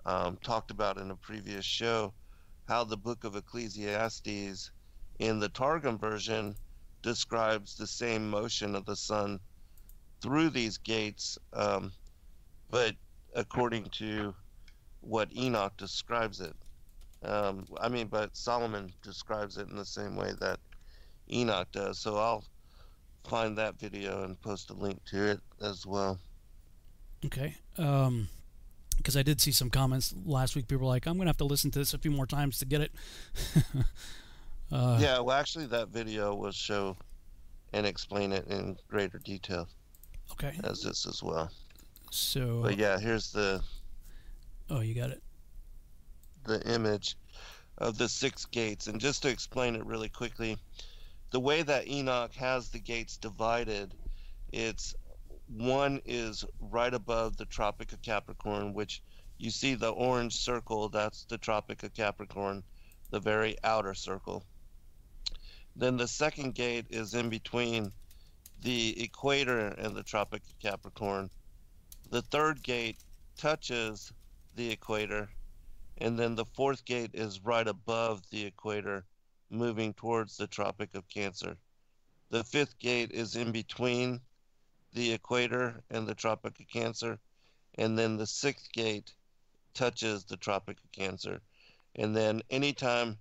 um, 0.06 0.38
talked 0.44 0.72
about 0.72 0.98
in 0.98 1.12
a 1.12 1.16
previous 1.16 1.66
show 1.66 2.14
how 2.72 2.86
the 2.86 2.96
book 2.96 3.26
of 3.26 3.36
Ecclesiastes 3.36 4.72
in 5.20 5.40
the 5.40 5.50
Targum 5.50 5.98
version 5.98 6.56
describes 7.02 7.76
the 7.76 7.86
same 7.86 8.30
motion 8.30 8.78
of 8.78 8.86
the 8.86 8.96
sun 8.96 9.42
through 10.22 10.50
these 10.50 10.78
gates, 10.78 11.38
um, 11.52 11.92
but 12.70 12.96
according 13.36 13.84
to 13.90 14.34
what 15.02 15.36
Enoch 15.36 15.76
describes 15.76 16.40
it. 16.40 16.56
Um, 17.24 17.66
I 17.82 17.90
mean, 17.90 18.08
but 18.08 18.38
Solomon 18.38 18.94
describes 19.04 19.58
it 19.58 19.68
in 19.68 19.76
the 19.76 19.84
same 19.84 20.16
way 20.16 20.32
that 20.40 20.62
Enoch 21.30 21.68
does. 21.74 22.00
So 22.00 22.16
I'll 22.16 22.46
find 23.26 23.58
that 23.58 23.78
video 23.82 24.24
and 24.24 24.40
post 24.40 24.70
a 24.70 24.74
link 24.74 25.04
to 25.08 25.22
it 25.26 25.42
as 25.62 25.86
well. 25.86 26.18
Okay. 27.26 27.54
Um, 27.78 28.30
because 29.02 29.18
I 29.18 29.24
did 29.24 29.42
see 29.42 29.52
some 29.52 29.70
comments 29.70 30.14
last 30.26 30.56
week. 30.56 30.68
People 30.68 30.86
were 30.86 30.94
like, 30.94 31.06
"I'm 31.08 31.18
gonna 31.18 31.30
have 31.30 31.38
to 31.38 31.46
listen 31.46 31.72
to 31.72 31.80
this 31.80 31.94
a 31.94 31.98
few 31.98 32.12
more 32.12 32.26
times 32.26 32.60
to 32.60 32.66
get 32.66 32.82
it." 32.82 32.92
uh, 34.72 34.98
yeah, 35.02 35.20
well, 35.20 35.38
actually, 35.38 35.66
that 35.68 35.90
video 35.90 36.36
will 36.36 36.52
show 36.52 36.96
and 37.74 37.86
explain 37.86 38.32
it 38.32 38.48
in 38.48 38.78
greater 38.88 39.20
detail. 39.20 39.68
Okay. 40.32 40.58
As 40.64 40.82
this 40.82 41.06
as 41.06 41.22
well. 41.22 41.52
So. 42.12 42.62
But 42.62 42.78
yeah, 42.78 43.00
here's 43.00 43.32
the. 43.32 43.62
Oh, 44.70 44.82
you 44.82 44.94
got 44.94 45.10
it. 45.10 45.22
The 46.46 46.62
image 46.74 47.18
of 47.78 47.98
the 47.98 48.08
six 48.08 48.46
gates, 48.46 48.88
and 48.88 49.00
just 49.00 49.24
to 49.24 49.30
explain 49.30 49.76
it 49.76 49.86
really 49.86 50.10
quickly, 50.10 50.58
the 51.32 51.40
way 51.40 51.64
that 51.64 51.88
Enoch 51.88 52.34
has 52.34 52.70
the 52.70 52.80
gates 52.80 53.18
divided, 53.18 53.94
it's 54.52 54.96
one 55.58 56.02
is 56.06 56.46
right 56.60 56.94
above 56.94 57.36
the 57.36 57.46
Tropic 57.46 57.92
of 57.92 58.02
Capricorn, 58.02 58.74
which 58.74 59.02
you 59.38 59.50
see 59.50 59.76
the 59.76 59.90
orange 59.90 60.36
circle, 60.36 60.88
that's 60.88 61.26
the 61.26 61.38
Tropic 61.38 61.84
of 61.84 61.94
Capricorn, 61.94 62.64
the 63.10 63.20
very 63.20 63.58
outer 63.64 63.94
circle. 63.94 64.46
Then 65.76 65.98
the 65.98 66.08
second 66.08 66.56
gate 66.56 66.86
is 66.90 67.14
in 67.14 67.30
between 67.30 67.92
the 68.62 69.04
equator 69.04 69.68
and 69.68 69.96
the 69.96 70.04
Tropic 70.04 70.42
of 70.44 70.60
Capricorn. 70.60 71.30
The 72.10 72.22
third 72.22 72.64
gate 72.64 72.98
touches 73.38 74.14
the 74.56 74.72
equator, 74.72 75.30
and 75.98 76.18
then 76.18 76.36
the 76.36 76.46
fourth 76.46 76.86
gate 76.86 77.12
is 77.14 77.44
right 77.44 77.68
above 77.68 78.22
the 78.30 78.46
equator, 78.46 79.06
moving 79.50 79.94
towards 79.94 80.38
the 80.38 80.48
Tropic 80.48 80.96
of 80.96 81.08
Cancer. 81.10 81.58
The 82.30 82.44
fifth 82.44 82.80
gate 82.80 83.12
is 83.12 83.36
in 83.36 83.52
between 83.52 84.22
the 84.94 85.14
equator 85.14 85.82
and 85.90 86.06
the 86.06 86.16
Tropic 86.16 86.60
of 86.60 86.68
Cancer, 86.68 87.18
and 87.76 87.98
then 87.98 88.18
the 88.18 88.28
sixth 88.28 88.72
gate 88.74 89.14
touches 89.74 90.26
the 90.26 90.38
Tropic 90.38 90.78
of 90.84 90.92
Cancer. 90.92 91.42
And 91.96 92.16
then 92.16 92.42
anytime 92.50 93.18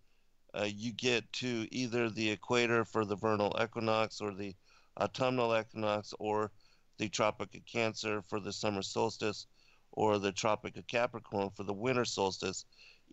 uh, 0.52 0.68
you 0.68 0.92
get 0.92 1.32
to 1.34 1.68
either 1.70 2.10
the 2.10 2.30
equator 2.30 2.84
for 2.84 3.04
the 3.04 3.16
vernal 3.16 3.56
equinox 3.60 4.20
or 4.20 4.34
the 4.34 4.54
autumnal 5.00 5.56
equinox 5.56 6.12
or 6.18 6.50
the 6.98 7.08
Tropic 7.08 7.54
of 7.54 7.64
Cancer 7.66 8.22
for 8.22 8.40
the 8.40 8.52
summer 8.52 8.82
solstice 8.82 9.46
or 9.92 10.18
the 10.18 10.32
Tropic 10.32 10.76
of 10.76 10.86
Capricorn 10.86 11.50
for 11.50 11.62
the 11.62 11.72
winter 11.72 12.04
solstice, 12.04 12.64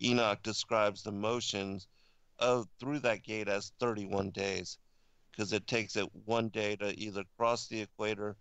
Enoch 0.02 0.42
describes 0.42 1.02
the 1.02 1.12
motions 1.12 1.86
of 2.38 2.68
through 2.78 3.00
that 3.00 3.22
gate 3.22 3.48
as 3.48 3.72
31 3.78 4.30
days 4.30 4.78
because 5.30 5.52
it 5.52 5.66
takes 5.66 5.96
it 5.96 6.08
one 6.24 6.48
day 6.48 6.76
to 6.76 6.98
either 6.98 7.24
cross 7.36 7.68
the 7.68 7.80
equator 7.80 8.36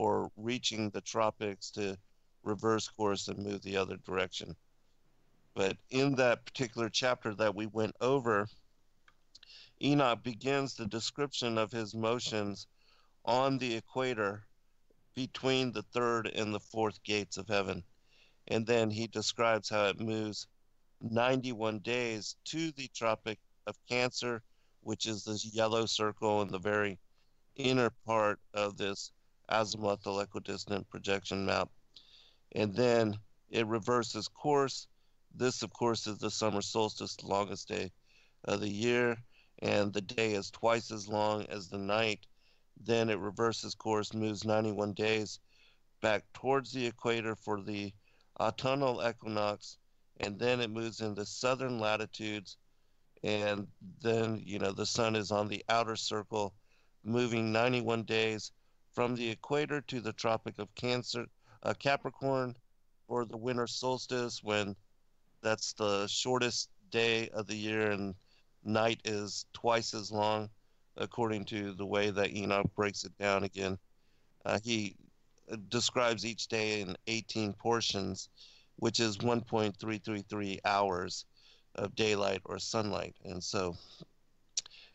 or 0.00 0.32
reaching 0.38 0.88
the 0.88 1.00
tropics 1.02 1.70
to 1.70 1.94
reverse 2.42 2.88
course 2.88 3.28
and 3.28 3.44
move 3.44 3.60
the 3.60 3.76
other 3.76 3.98
direction. 3.98 4.56
But 5.52 5.76
in 5.90 6.14
that 6.14 6.46
particular 6.46 6.88
chapter 6.88 7.34
that 7.34 7.54
we 7.54 7.66
went 7.66 7.94
over, 8.00 8.48
Enoch 9.82 10.22
begins 10.22 10.74
the 10.74 10.86
description 10.86 11.58
of 11.58 11.70
his 11.70 11.94
motions 11.94 12.66
on 13.26 13.58
the 13.58 13.74
equator 13.74 14.46
between 15.14 15.70
the 15.70 15.82
third 15.82 16.28
and 16.28 16.54
the 16.54 16.60
fourth 16.60 17.02
gates 17.02 17.36
of 17.36 17.48
heaven. 17.48 17.84
And 18.48 18.66
then 18.66 18.90
he 18.90 19.06
describes 19.06 19.68
how 19.68 19.84
it 19.84 20.00
moves 20.00 20.46
91 21.02 21.80
days 21.80 22.36
to 22.46 22.72
the 22.72 22.88
Tropic 22.94 23.38
of 23.66 23.76
Cancer, 23.86 24.42
which 24.80 25.04
is 25.04 25.24
this 25.24 25.44
yellow 25.44 25.84
circle 25.84 26.40
in 26.40 26.48
the 26.48 26.58
very 26.58 26.98
inner 27.54 27.90
part 28.06 28.40
of 28.54 28.78
this 28.78 29.12
azimuthal 29.50 30.24
equidistant 30.24 30.88
projection 30.88 31.44
map. 31.44 31.68
And 32.52 32.74
then 32.74 33.18
it 33.50 33.66
reverses 33.66 34.28
course. 34.28 34.86
This, 35.34 35.62
of 35.62 35.72
course, 35.72 36.06
is 36.06 36.18
the 36.18 36.30
summer 36.30 36.62
solstice, 36.62 37.16
the 37.16 37.26
longest 37.26 37.68
day 37.68 37.92
of 38.44 38.60
the 38.60 38.68
year, 38.68 39.16
and 39.60 39.92
the 39.92 40.00
day 40.00 40.32
is 40.32 40.50
twice 40.50 40.90
as 40.90 41.08
long 41.08 41.46
as 41.46 41.68
the 41.68 41.78
night. 41.78 42.26
Then 42.82 43.10
it 43.10 43.18
reverses 43.18 43.74
course, 43.74 44.14
moves 44.14 44.44
91 44.44 44.94
days 44.94 45.38
back 46.00 46.24
towards 46.32 46.72
the 46.72 46.86
equator 46.86 47.36
for 47.36 47.60
the 47.60 47.92
autumnal 48.40 49.06
equinox, 49.06 49.76
and 50.18 50.38
then 50.38 50.60
it 50.60 50.70
moves 50.70 51.00
into 51.00 51.26
southern 51.26 51.78
latitudes, 51.78 52.56
and 53.22 53.66
then 54.00 54.40
you 54.44 54.58
know 54.58 54.72
the 54.72 54.86
sun 54.86 55.14
is 55.14 55.30
on 55.30 55.48
the 55.48 55.64
outer 55.68 55.96
circle, 55.96 56.54
moving 57.04 57.52
91 57.52 58.04
days 58.04 58.52
from 58.92 59.14
the 59.14 59.30
equator 59.30 59.80
to 59.82 60.00
the 60.00 60.12
Tropic 60.12 60.58
of 60.58 60.74
Cancer, 60.74 61.26
uh, 61.62 61.74
Capricorn, 61.74 62.56
or 63.08 63.24
the 63.24 63.36
winter 63.36 63.66
solstice 63.66 64.42
when 64.42 64.76
that's 65.42 65.72
the 65.72 66.06
shortest 66.06 66.68
day 66.90 67.28
of 67.30 67.46
the 67.46 67.56
year 67.56 67.90
and 67.90 68.14
night 68.64 69.00
is 69.04 69.46
twice 69.52 69.94
as 69.94 70.10
long, 70.12 70.50
according 70.96 71.44
to 71.46 71.72
the 71.72 71.86
way 71.86 72.10
that 72.10 72.34
Enoch 72.34 72.70
breaks 72.74 73.04
it 73.04 73.16
down 73.18 73.44
again. 73.44 73.78
Uh, 74.44 74.58
he 74.62 74.96
describes 75.68 76.24
each 76.24 76.48
day 76.48 76.80
in 76.80 76.96
18 77.06 77.52
portions, 77.54 78.28
which 78.76 79.00
is 79.00 79.18
1.333 79.18 80.58
hours 80.64 81.24
of 81.74 81.94
daylight 81.94 82.40
or 82.44 82.58
sunlight. 82.58 83.14
And 83.24 83.42
so, 83.42 83.76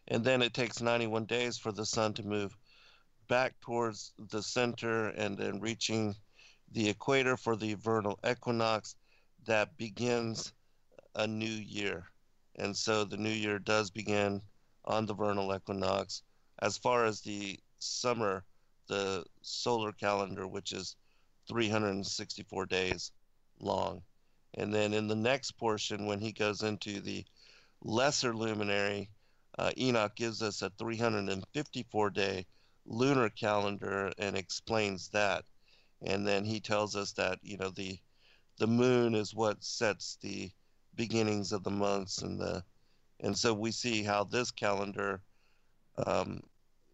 and 0.07 0.23
then 0.23 0.41
it 0.41 0.53
takes 0.53 0.81
91 0.81 1.25
days 1.25 1.57
for 1.57 1.71
the 1.71 1.85
sun 1.85 2.13
to 2.13 2.23
move 2.23 2.55
back 3.27 3.59
towards 3.59 4.13
the 4.29 4.41
center 4.41 5.07
and 5.09 5.37
then 5.37 5.59
reaching 5.59 6.15
the 6.71 6.89
equator 6.89 7.37
for 7.37 7.55
the 7.55 7.73
vernal 7.75 8.19
equinox 8.27 8.95
that 9.45 9.77
begins 9.77 10.53
a 11.15 11.27
new 11.27 11.45
year. 11.45 12.05
And 12.55 12.75
so 12.75 13.03
the 13.03 13.17
new 13.17 13.29
year 13.29 13.59
does 13.59 13.89
begin 13.89 14.41
on 14.85 15.05
the 15.05 15.13
vernal 15.13 15.53
equinox. 15.55 16.23
As 16.59 16.77
far 16.77 17.05
as 17.05 17.21
the 17.21 17.59
summer, 17.79 18.43
the 18.87 19.25
solar 19.41 19.91
calendar, 19.91 20.47
which 20.47 20.71
is 20.71 20.95
364 21.47 22.65
days 22.65 23.11
long. 23.59 24.01
And 24.53 24.73
then 24.73 24.93
in 24.93 25.07
the 25.07 25.15
next 25.15 25.51
portion, 25.51 26.05
when 26.05 26.19
he 26.19 26.31
goes 26.31 26.63
into 26.63 27.01
the 27.01 27.25
lesser 27.81 28.35
luminary, 28.35 29.09
uh, 29.57 29.71
Enoch 29.77 30.15
gives 30.15 30.41
us 30.41 30.61
a 30.61 30.69
354 30.71 32.09
day 32.09 32.45
lunar 32.85 33.29
calendar 33.29 34.11
and 34.17 34.37
explains 34.37 35.09
that. 35.09 35.43
And 36.01 36.27
then 36.27 36.45
he 36.45 36.59
tells 36.59 36.95
us 36.95 37.13
that, 37.13 37.39
you 37.41 37.57
know, 37.57 37.69
the 37.69 37.99
the 38.57 38.67
moon 38.67 39.15
is 39.15 39.35
what 39.35 39.63
sets 39.63 40.17
the 40.21 40.49
beginnings 40.95 41.51
of 41.51 41.63
the 41.63 41.71
months 41.71 42.21
and 42.21 42.39
the 42.39 42.63
and 43.19 43.37
so 43.37 43.53
we 43.53 43.71
see 43.71 44.03
how 44.03 44.23
this 44.23 44.51
calendar 44.51 45.21
um, 46.05 46.41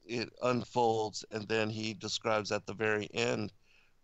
it 0.06 0.30
unfolds, 0.42 1.26
and 1.32 1.48
then 1.48 1.70
he 1.70 1.94
describes 1.94 2.52
at 2.52 2.66
the 2.66 2.74
very 2.74 3.10
end 3.14 3.52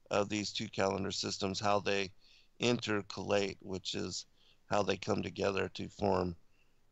of 0.09 0.29
these 0.29 0.51
two 0.51 0.67
calendar 0.69 1.11
systems 1.11 1.59
how 1.59 1.79
they 1.79 2.11
intercalate, 2.59 3.57
which 3.61 3.93
is 3.93 4.25
how 4.67 4.81
they 4.83 4.97
come 4.97 5.21
together 5.21 5.69
to 5.69 5.89
form 5.89 6.35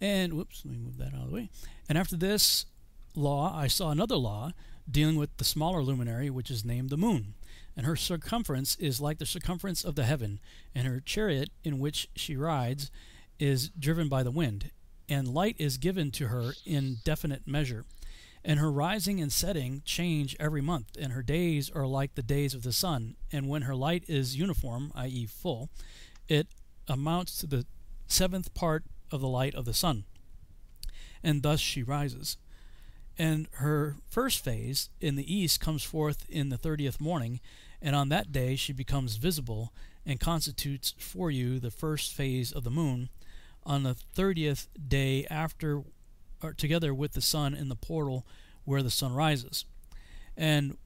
And 0.01 0.35
whoops, 0.35 0.63
let 0.65 0.73
me 0.73 0.79
move 0.79 0.99
that 0.99 1.15
out 1.15 1.23
of 1.23 1.29
the 1.29 1.35
way. 1.35 1.51
And 1.89 1.97
after 1.97 2.17
this 2.17 2.67
law, 3.15 3.57
I 3.57 3.67
saw 3.69 3.91
another 3.91 4.17
law 4.17 4.53
dealing 4.91 5.17
with 5.17 5.37
the 5.37 5.45
smaller 5.45 5.83
luminary, 5.83 6.29
which 6.29 6.51
is 6.51 6.65
named 6.65 6.91
the 6.91 6.97
moon. 6.97 7.35
And 7.77 7.87
her 7.87 7.97
circumference 7.97 8.77
is 8.77 9.01
like 9.01 9.19
the 9.19 9.27
circumference 9.27 9.85
of 9.85 9.95
the 9.95 10.05
heaven, 10.05 10.41
and 10.75 10.87
her 10.87 11.01
chariot 11.01 11.51
in 11.65 11.79
which 11.79 12.09
she 12.17 12.37
rides 12.37 12.91
is 13.39 13.69
driven 13.71 14.09
by 14.09 14.23
the 14.23 14.31
wind, 14.31 14.71
and 15.09 15.29
light 15.29 15.57
is 15.59 15.79
given 15.79 16.11
to 16.13 16.29
her 16.29 16.55
in 16.67 16.97
definite 17.05 17.47
measure. 17.47 17.85
And 18.45 18.59
her 18.59 18.73
rising 18.73 19.21
and 19.21 19.33
setting 19.33 19.83
change 19.85 20.37
every 20.41 20.61
month, 20.61 20.97
and 20.99 21.13
her 21.13 21.23
days 21.23 21.71
are 21.71 21.87
like 21.87 22.15
the 22.15 22.23
days 22.23 22.55
of 22.55 22.63
the 22.63 22.73
sun. 22.73 23.17
And 23.31 23.49
when 23.49 23.63
her 23.63 23.77
light 23.77 24.05
is 24.09 24.37
uniform, 24.37 24.91
i.e., 24.97 25.27
full, 25.27 25.71
it 26.29 26.49
amounts 26.89 27.39
to 27.39 27.47
the 27.47 27.67
seventh 28.09 28.53
part 28.53 28.85
of 29.13 29.21
the 29.21 29.29
light 29.29 29.55
of 29.55 29.65
the 29.65 29.75
sun. 29.75 30.05
And 31.23 31.43
thus 31.43 31.61
she 31.61 31.83
rises. 31.83 32.37
And 33.17 33.47
her 33.53 33.97
first 34.07 34.43
phase 34.43 34.91
in 35.01 35.17
the 35.17 35.35
east 35.35 35.61
comes 35.61 35.85
forth 35.85 36.27
in 36.29 36.49
the 36.49 36.59
thirtieth 36.59 37.01
morning, 37.01 37.41
and 37.81 37.95
on 37.95 38.09
that 38.09 38.33
day 38.33 38.57
she 38.57 38.73
becomes 38.73 39.17
visible 39.17 39.73
and 40.05 40.19
constitutes 40.19 40.95
for 40.99 41.31
you 41.31 41.61
the 41.61 41.71
first 41.71 42.13
phase 42.13 42.51
of 42.51 42.65
the 42.65 42.71
moon 42.71 43.11
on 43.65 43.83
the 43.85 43.95
thirtieth 43.95 44.69
day 44.89 45.27
after, 45.31 45.83
together 46.59 46.93
with 46.95 47.13
the 47.13 47.21
sun 47.21 47.55
in 47.55 47.69
the 47.69 47.77
portal 47.77 48.27
where 48.65 48.83
the 48.83 48.91
sun 48.91 49.15
rises. 49.15 49.65
And 50.37 50.77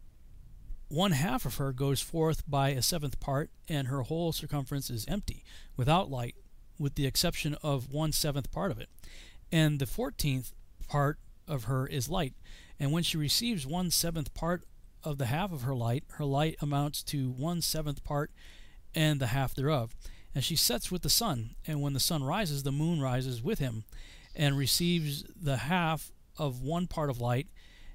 one 0.88 1.12
half 1.12 1.44
of 1.44 1.56
her 1.56 1.72
goes 1.72 2.00
forth 2.00 2.48
by 2.48 2.70
a 2.70 2.82
seventh 2.82 3.18
part, 3.18 3.50
and 3.68 3.88
her 3.88 4.02
whole 4.02 4.32
circumference 4.32 4.88
is 4.88 5.04
empty, 5.08 5.42
without 5.76 6.10
light, 6.10 6.36
with 6.78 6.94
the 6.94 7.06
exception 7.06 7.56
of 7.62 7.92
one 7.92 8.12
seventh 8.12 8.50
part 8.52 8.70
of 8.70 8.78
it. 8.78 8.88
And 9.50 9.78
the 9.78 9.86
fourteenth 9.86 10.52
part 10.88 11.18
of 11.48 11.64
her 11.64 11.86
is 11.86 12.08
light. 12.08 12.34
And 12.78 12.92
when 12.92 13.02
she 13.02 13.16
receives 13.16 13.66
one 13.66 13.90
seventh 13.90 14.34
part 14.34 14.62
of 15.02 15.18
the 15.18 15.26
half 15.26 15.52
of 15.52 15.62
her 15.62 15.75
light, 15.75 16.04
her 16.14 16.25
light 16.25 16.56
amounts 16.60 17.02
to 17.04 17.30
one 17.30 17.62
seventh 17.62 18.04
part 18.04 18.30
and 18.94 19.20
the 19.20 19.28
half 19.28 19.54
thereof. 19.54 19.94
And 20.34 20.44
she 20.44 20.56
sets 20.56 20.90
with 20.92 21.02
the 21.02 21.10
sun, 21.10 21.56
and 21.66 21.80
when 21.80 21.94
the 21.94 22.00
sun 22.00 22.22
rises, 22.22 22.62
the 22.62 22.72
moon 22.72 23.00
rises 23.00 23.42
with 23.42 23.58
him, 23.58 23.84
and 24.37 24.57
receives 24.57 25.25
the 25.35 25.57
half 25.57 26.12
of 26.38 26.62
one 26.62 26.87
part 26.87 27.11
of 27.11 27.21
light. 27.21 27.49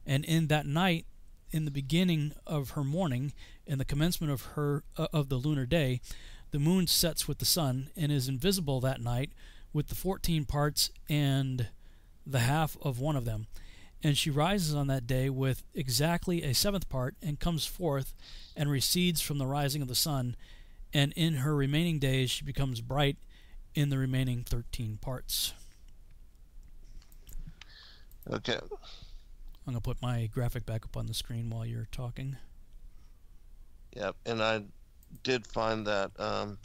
And 0.05 0.25
in 0.25 0.48
that 0.48 0.65
night, 0.65 1.05
in 1.51 1.65
the 1.65 1.71
beginning 1.71 2.33
of 2.48 2.71
her 2.71 2.83
morning, 2.83 3.33
in 3.65 3.77
the 3.77 3.86
commencement 3.86 4.33
of 4.33 4.41
her 4.53 4.83
uh, 4.98 5.07
of 5.13 5.29
the 5.29 5.36
lunar 5.36 5.65
day, 5.65 6.01
the 6.50 6.60
moon 6.60 6.88
sets 6.88 7.27
with 7.27 7.38
the 7.38 7.45
sun 7.45 7.89
and 7.95 8.12
is 8.12 8.27
invisible 8.27 8.79
that 8.81 9.01
night 9.01 9.31
with 9.71 9.88
the 9.88 9.95
14 9.95 10.45
parts 10.45 10.89
and 11.10 11.67
the 12.25 12.39
half 12.39 12.75
of 12.81 13.00
one 13.00 13.15
of 13.15 13.25
them. 13.25 13.48
And 14.03 14.17
she 14.17 14.29
rises 14.29 14.74
on 14.74 14.88
that 14.88 15.05
day 15.05 15.29
with 15.29 15.63
exactly 15.75 16.43
a 16.43 16.53
seventh 16.53 16.89
part, 16.89 17.15
and 17.21 17.39
comes 17.39 17.65
forth 17.65 18.15
and 18.55 18.69
recedes 18.69 19.21
from 19.21 19.38
the 19.38 19.45
rising 19.45 19.81
of 19.81 19.88
the 19.88 19.95
sun. 19.95 20.36
And 20.91 21.13
in 21.15 21.36
her 21.36 21.55
remaining 21.55 22.00
days, 22.00 22.31
she 22.31 22.43
becomes 22.43 22.81
bright 22.81 23.17
in 23.75 23.89
the 23.89 24.00
remaining 24.00 24.43
13 24.43 24.98
parts. 25.00 25.53
Okay. 28.29 28.57
I'm 28.61 29.65
going 29.65 29.75
to 29.75 29.81
put 29.81 30.01
my 30.01 30.27
graphic 30.27 30.65
back 30.65 30.85
up 30.85 30.97
on 30.97 31.05
the 31.05 31.13
screen 31.13 31.49
while 31.49 31.65
you're 31.65 31.87
talking. 31.91 32.37
Yep, 33.95 34.15
and 34.25 34.41
I 34.41 34.63
did 35.23 35.45
find 35.45 35.85
that 35.87 36.11
um, 36.19 36.57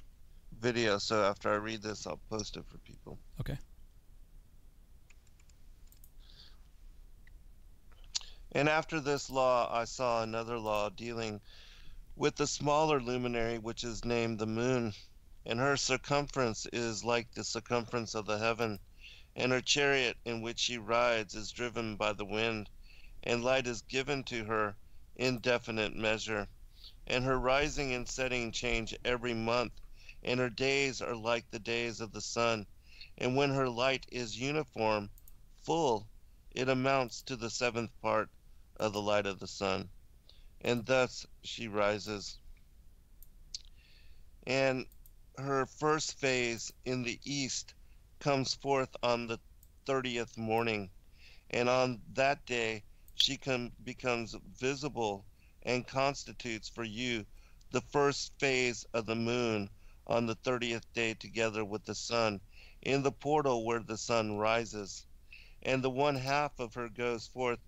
video, 0.60 0.98
so 0.98 1.22
after 1.25 1.50
I 1.50 1.56
read 1.56 1.82
this, 1.82 2.06
I'll 2.06 2.20
post 2.30 2.56
it 2.56 2.64
for 2.66 2.78
people. 2.78 3.18
Okay. 3.40 3.58
And 8.52 8.68
after 8.68 9.00
this 9.00 9.28
law, 9.28 9.68
I 9.70 9.84
saw 9.84 10.22
another 10.22 10.58
law 10.58 10.88
dealing 10.88 11.40
with 12.14 12.36
the 12.36 12.46
smaller 12.46 13.00
luminary, 13.00 13.58
which 13.58 13.84
is 13.84 14.04
named 14.04 14.38
the 14.38 14.46
moon, 14.46 14.94
and 15.44 15.58
her 15.58 15.76
circumference 15.76 16.66
is 16.72 17.04
like 17.04 17.30
the 17.32 17.44
circumference 17.44 18.14
of 18.14 18.25
the 18.25 18.38
heaven, 18.38 18.78
and 19.38 19.52
her 19.52 19.61
chariot 19.61 20.16
in 20.25 20.40
which 20.40 20.59
she 20.59 20.78
rides 20.78 21.35
is 21.35 21.52
driven 21.52 21.95
by 21.95 22.11
the 22.14 22.25
wind, 22.25 22.71
and 23.23 23.45
light 23.45 23.66
is 23.66 23.83
given 23.83 24.25
to 24.25 24.47
her 24.47 24.75
indefinite 25.14 25.95
measure. 25.95 26.49
And 27.07 27.23
her 27.25 27.38
rising 27.38 27.93
and 27.93 28.09
setting 28.09 28.50
change 28.50 28.97
every 29.05 29.35
month, 29.35 29.75
and 30.23 30.40
her 30.40 30.49
days 30.49 31.02
are 31.02 31.14
like 31.14 31.50
the 31.50 31.59
days 31.59 32.00
of 32.00 32.12
the 32.12 32.21
sun. 32.23 32.66
And 33.19 33.37
when 33.37 33.50
her 33.50 33.69
light 33.69 34.07
is 34.11 34.40
uniform, 34.40 35.11
full, 35.62 36.09
it 36.52 36.71
amounts 36.71 37.21
to 37.23 37.37
the 37.37 37.50
seventh 37.50 37.90
part 38.00 38.31
of 38.78 38.95
the 38.95 39.02
light 39.02 39.26
of 39.26 39.38
the 39.38 39.47
sun. 39.47 39.90
And 40.62 40.87
thus 40.87 41.26
she 41.43 41.69
rises. 41.69 42.38
And 44.47 44.87
her 45.37 45.66
first 45.66 46.19
phase 46.19 46.73
in 46.87 47.02
the 47.02 47.21
east 47.23 47.75
comes 48.18 48.54
forth 48.54 48.94
on 49.02 49.26
the 49.26 49.38
30th 49.87 50.37
morning. 50.37 50.90
And 51.50 51.68
on 51.68 52.02
that 52.14 52.44
day 52.46 52.85
she 53.14 53.37
com- 53.37 53.73
becomes 53.85 54.35
visible 54.58 55.26
and 55.62 55.87
constitutes 55.87 56.68
for 56.68 56.85
you 56.85 57.26
the 57.70 57.80
first 57.80 58.32
phase 58.38 58.85
of 58.94 59.06
the 59.06 59.14
moon 59.14 59.68
on 60.06 60.26
the 60.26 60.37
30th 60.37 60.85
day 60.94 61.14
together 61.14 61.64
with 61.64 61.85
the 61.85 61.94
sun 61.94 62.40
in 62.82 63.02
the 63.02 63.12
portal 63.12 63.64
where 63.64 63.82
the 63.82 63.99
sun 63.99 64.37
rises. 64.37 65.06
And 65.62 65.82
the 65.82 65.90
one 65.90 66.14
half 66.14 66.58
of 66.61 66.75
her 66.75 66.88
goes 66.88 67.26
forth 67.26 67.58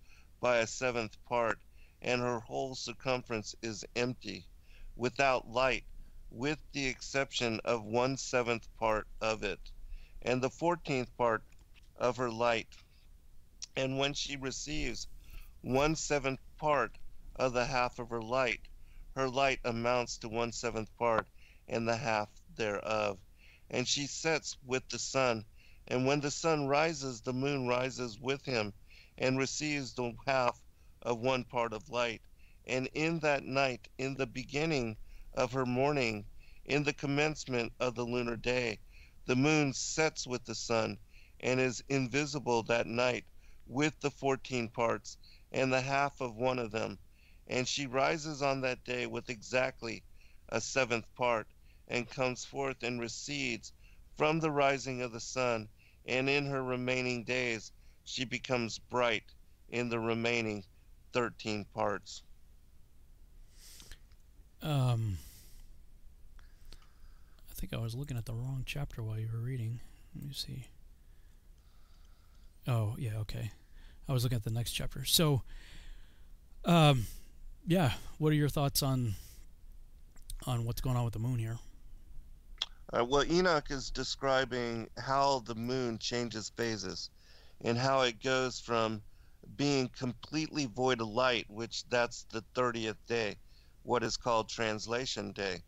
by 0.40 0.58
a 0.58 0.66
seventh 0.66 1.16
part, 1.24 1.58
and 2.00 2.20
her 2.20 2.38
whole 2.38 2.74
circumference 2.76 3.54
is 3.62 3.84
empty, 3.96 4.46
without 4.94 5.48
light, 5.48 5.84
with 6.30 6.60
the 6.72 6.86
exception 6.86 7.60
of 7.64 7.82
one 7.82 8.16
seventh 8.16 8.68
part 8.78 9.08
of 9.20 9.42
it, 9.42 9.58
and 10.22 10.42
the 10.42 10.50
fourteenth 10.50 11.16
part 11.16 11.42
of 11.96 12.16
her 12.16 12.30
light. 12.30 12.68
And 13.76 13.98
when 13.98 14.14
she 14.14 14.36
receives 14.36 15.06
one 15.62 15.94
seventh 15.96 16.40
part 16.58 16.98
of 17.36 17.52
the 17.52 17.64
half 17.64 17.98
of 17.98 18.10
her 18.10 18.22
light, 18.22 18.60
her 19.14 19.28
light 19.28 19.60
amounts 19.64 20.18
to 20.18 20.28
one 20.28 20.52
seventh 20.52 20.90
part 20.98 21.26
and 21.68 21.86
the 21.86 21.96
half 21.96 22.28
thereof. 22.56 23.18
And 23.70 23.86
she 23.86 24.06
sets 24.06 24.56
with 24.66 24.88
the 24.88 24.98
sun, 24.98 25.44
and 25.86 26.06
when 26.06 26.20
the 26.20 26.30
sun 26.30 26.66
rises, 26.66 27.20
the 27.20 27.32
moon 27.32 27.66
rises 27.66 28.18
with 28.20 28.44
him 28.44 28.72
and 29.18 29.38
receives 29.38 29.92
the 29.94 30.12
half 30.26 30.60
of 31.02 31.20
one 31.20 31.44
part 31.44 31.72
of 31.72 31.88
light. 31.88 32.22
And 32.66 32.88
in 32.94 33.20
that 33.20 33.44
night, 33.44 33.88
in 33.98 34.14
the 34.14 34.26
beginning 34.26 34.96
of 35.34 35.52
her 35.52 35.66
morning, 35.66 36.24
in 36.64 36.82
the 36.82 36.92
commencement 36.92 37.72
of 37.80 37.94
the 37.94 38.04
lunar 38.04 38.36
day, 38.36 38.78
the 39.28 39.36
moon 39.36 39.74
sets 39.74 40.26
with 40.26 40.42
the 40.46 40.54
sun 40.54 40.96
and 41.40 41.60
is 41.60 41.84
invisible 41.90 42.62
that 42.62 42.86
night 42.86 43.26
with 43.66 43.92
the 44.00 44.10
fourteen 44.10 44.70
parts 44.70 45.18
and 45.52 45.70
the 45.70 45.82
half 45.82 46.18
of 46.22 46.34
one 46.34 46.58
of 46.58 46.70
them. 46.70 46.98
And 47.46 47.68
she 47.68 47.86
rises 47.86 48.40
on 48.40 48.62
that 48.62 48.82
day 48.84 49.06
with 49.06 49.28
exactly 49.28 50.02
a 50.48 50.62
seventh 50.62 51.04
part, 51.14 51.46
and 51.88 52.08
comes 52.08 52.46
forth 52.46 52.82
and 52.82 52.98
recedes 52.98 53.74
from 54.16 54.40
the 54.40 54.50
rising 54.50 55.02
of 55.02 55.12
the 55.12 55.20
sun, 55.20 55.68
and 56.06 56.30
in 56.30 56.46
her 56.46 56.62
remaining 56.62 57.24
days 57.24 57.70
she 58.04 58.24
becomes 58.24 58.78
bright 58.78 59.24
in 59.68 59.90
the 59.90 60.00
remaining 60.00 60.64
13 61.12 61.66
parts. 61.74 62.22
Um, 64.62 65.18
think 67.58 67.74
I 67.74 67.78
was 67.78 67.94
looking 67.94 68.16
at 68.16 68.24
the 68.24 68.34
wrong 68.34 68.62
chapter 68.64 69.02
while 69.02 69.18
you 69.18 69.28
were 69.32 69.40
reading. 69.40 69.80
Let 70.14 70.24
me 70.24 70.32
see. 70.32 70.66
Oh, 72.68 72.94
yeah, 72.98 73.16
okay. 73.18 73.50
I 74.08 74.12
was 74.12 74.22
looking 74.22 74.36
at 74.36 74.44
the 74.44 74.50
next 74.50 74.72
chapter. 74.72 75.04
So, 75.04 75.42
um, 76.64 77.06
yeah, 77.66 77.92
what 78.18 78.30
are 78.30 78.36
your 78.36 78.48
thoughts 78.48 78.82
on 78.82 79.14
on 80.46 80.64
what's 80.64 80.80
going 80.80 80.96
on 80.96 81.04
with 81.04 81.14
the 81.14 81.18
moon 81.18 81.38
here? 81.38 81.58
Uh, 82.92 83.04
well, 83.04 83.24
Enoch 83.24 83.70
is 83.70 83.90
describing 83.90 84.88
how 84.96 85.40
the 85.40 85.54
moon 85.54 85.98
changes 85.98 86.50
phases 86.56 87.10
and 87.62 87.76
how 87.76 88.02
it 88.02 88.22
goes 88.22 88.60
from 88.60 89.02
being 89.56 89.88
completely 89.98 90.66
void 90.66 91.00
of 91.00 91.08
light, 91.08 91.44
which 91.48 91.84
that's 91.88 92.24
the 92.30 92.42
30th 92.54 92.96
day, 93.08 93.36
what 93.82 94.04
is 94.04 94.16
called 94.16 94.48
translation 94.48 95.32
day. 95.32 95.62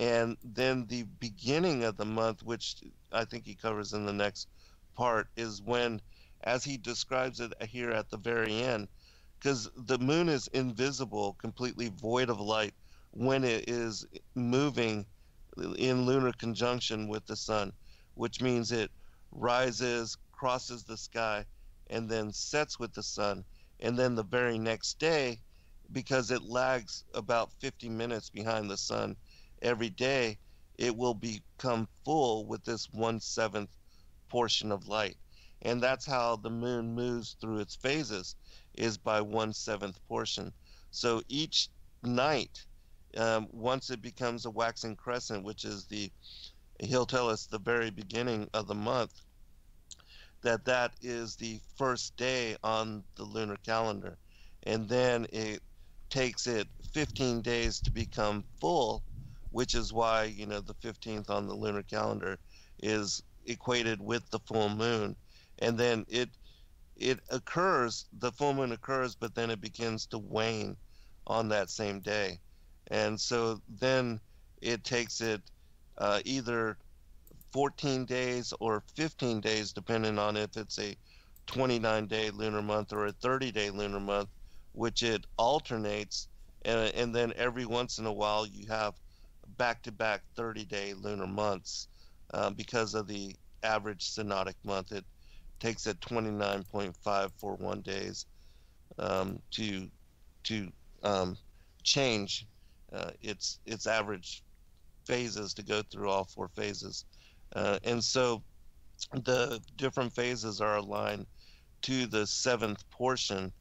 And 0.00 0.38
then 0.42 0.86
the 0.86 1.02
beginning 1.02 1.84
of 1.84 1.98
the 1.98 2.06
month, 2.06 2.42
which 2.42 2.76
I 3.12 3.26
think 3.26 3.44
he 3.44 3.54
covers 3.54 3.92
in 3.92 4.06
the 4.06 4.14
next 4.14 4.48
part, 4.96 5.28
is 5.36 5.60
when, 5.60 6.00
as 6.42 6.64
he 6.64 6.78
describes 6.78 7.38
it 7.38 7.52
here 7.64 7.90
at 7.90 8.08
the 8.08 8.16
very 8.16 8.62
end, 8.62 8.88
because 9.38 9.68
the 9.76 9.98
moon 9.98 10.30
is 10.30 10.48
invisible, 10.54 11.34
completely 11.34 11.90
void 11.90 12.30
of 12.30 12.40
light 12.40 12.72
when 13.10 13.44
it 13.44 13.68
is 13.68 14.06
moving 14.34 15.04
in 15.76 16.06
lunar 16.06 16.32
conjunction 16.32 17.06
with 17.06 17.26
the 17.26 17.36
sun, 17.36 17.70
which 18.14 18.40
means 18.40 18.72
it 18.72 18.90
rises, 19.32 20.16
crosses 20.32 20.82
the 20.82 20.96
sky, 20.96 21.44
and 21.90 22.08
then 22.08 22.32
sets 22.32 22.78
with 22.78 22.94
the 22.94 23.02
sun. 23.02 23.44
And 23.80 23.98
then 23.98 24.14
the 24.14 24.24
very 24.24 24.58
next 24.58 24.98
day, 24.98 25.40
because 25.92 26.30
it 26.30 26.40
lags 26.40 27.04
about 27.12 27.52
50 27.60 27.90
minutes 27.90 28.30
behind 28.30 28.70
the 28.70 28.78
sun 28.78 29.14
every 29.62 29.90
day, 29.90 30.38
it 30.78 30.96
will 30.96 31.14
become 31.14 31.88
full 32.04 32.46
with 32.46 32.64
this 32.64 32.88
one 32.90 33.20
seventh 33.20 33.70
portion 34.28 34.72
of 34.72 34.88
light. 34.88 35.16
And 35.62 35.82
that's 35.82 36.06
how 36.06 36.36
the 36.36 36.50
moon 36.50 36.94
moves 36.94 37.36
through 37.40 37.58
its 37.58 37.74
phases, 37.74 38.34
is 38.74 38.96
by 38.96 39.20
one 39.20 39.52
seventh 39.52 39.98
portion. 40.08 40.52
So 40.90 41.22
each 41.28 41.68
night, 42.02 42.64
um, 43.16 43.48
once 43.50 43.90
it 43.90 44.00
becomes 44.00 44.46
a 44.46 44.50
waxing 44.50 44.96
crescent, 44.96 45.44
which 45.44 45.64
is 45.64 45.84
the, 45.84 46.10
he'll 46.80 47.06
tell 47.06 47.28
us 47.28 47.46
the 47.46 47.58
very 47.58 47.90
beginning 47.90 48.48
of 48.54 48.66
the 48.66 48.74
month, 48.74 49.20
that 50.42 50.64
that 50.64 50.94
is 51.02 51.36
the 51.36 51.60
first 51.76 52.16
day 52.16 52.56
on 52.64 53.04
the 53.16 53.24
lunar 53.24 53.58
calendar. 53.58 54.16
And 54.62 54.88
then 54.88 55.26
it 55.30 55.62
takes 56.08 56.46
it 56.46 56.66
15 56.92 57.42
days 57.42 57.80
to 57.80 57.90
become 57.90 58.44
full, 58.60 59.02
which 59.50 59.74
is 59.74 59.92
why, 59.92 60.24
you 60.24 60.46
know, 60.46 60.60
the 60.60 60.74
15th 60.74 61.30
on 61.30 61.46
the 61.46 61.54
lunar 61.54 61.82
calendar 61.82 62.38
is 62.82 63.22
equated 63.46 64.00
with 64.00 64.28
the 64.30 64.40
full 64.40 64.68
moon. 64.68 65.16
And 65.58 65.76
then 65.78 66.04
it 66.08 66.30
it 66.96 67.18
occurs, 67.30 68.06
the 68.18 68.30
full 68.32 68.52
moon 68.52 68.72
occurs, 68.72 69.14
but 69.14 69.34
then 69.34 69.50
it 69.50 69.60
begins 69.60 70.06
to 70.06 70.18
wane 70.18 70.76
on 71.26 71.48
that 71.48 71.70
same 71.70 72.00
day. 72.00 72.38
And 72.90 73.18
so 73.18 73.60
then 73.80 74.20
it 74.60 74.84
takes 74.84 75.20
it 75.22 75.40
uh, 75.96 76.20
either 76.24 76.76
14 77.52 78.04
days 78.04 78.52
or 78.60 78.82
15 78.96 79.40
days, 79.40 79.72
depending 79.72 80.18
on 80.18 80.36
if 80.36 80.56
it's 80.56 80.78
a 80.78 80.94
29 81.46 82.06
day 82.06 82.30
lunar 82.30 82.62
month 82.62 82.92
or 82.92 83.06
a 83.06 83.12
30 83.12 83.50
day 83.50 83.70
lunar 83.70 84.00
month, 84.00 84.28
which 84.72 85.02
it 85.02 85.24
alternates. 85.38 86.28
And, 86.62 86.94
and 86.94 87.14
then 87.14 87.32
every 87.36 87.64
once 87.64 87.98
in 87.98 88.06
a 88.06 88.12
while, 88.12 88.46
you 88.46 88.66
have 88.68 88.94
back 89.60 89.82
to 89.82 89.92
back 89.92 90.22
30 90.36 90.64
day 90.64 90.94
lunar 90.94 91.26
months 91.26 91.88
uh, 92.32 92.48
because 92.48 92.94
of 92.94 93.06
the 93.06 93.36
average 93.62 94.10
synodic 94.10 94.54
month. 94.64 94.90
It 94.90 95.04
takes 95.60 95.86
it 95.86 96.00
29.541 96.00 97.82
days 97.82 98.24
um, 98.98 99.38
to 99.50 99.86
to 100.44 100.68
um, 101.02 101.36
change 101.82 102.46
uh, 102.94 103.10
its 103.20 103.58
its 103.66 103.86
average 103.86 104.42
phases 105.06 105.52
to 105.52 105.62
go 105.62 105.82
through 105.92 106.08
all 106.08 106.24
four 106.24 106.48
phases. 106.56 107.04
Uh, 107.54 107.78
and 107.84 108.02
so 108.02 108.42
the 109.12 109.60
different 109.76 110.14
phases 110.14 110.62
are 110.62 110.76
aligned 110.76 111.26
to 111.82 112.06
the 112.06 112.26
seventh 112.26 112.82
portion, 112.90 113.52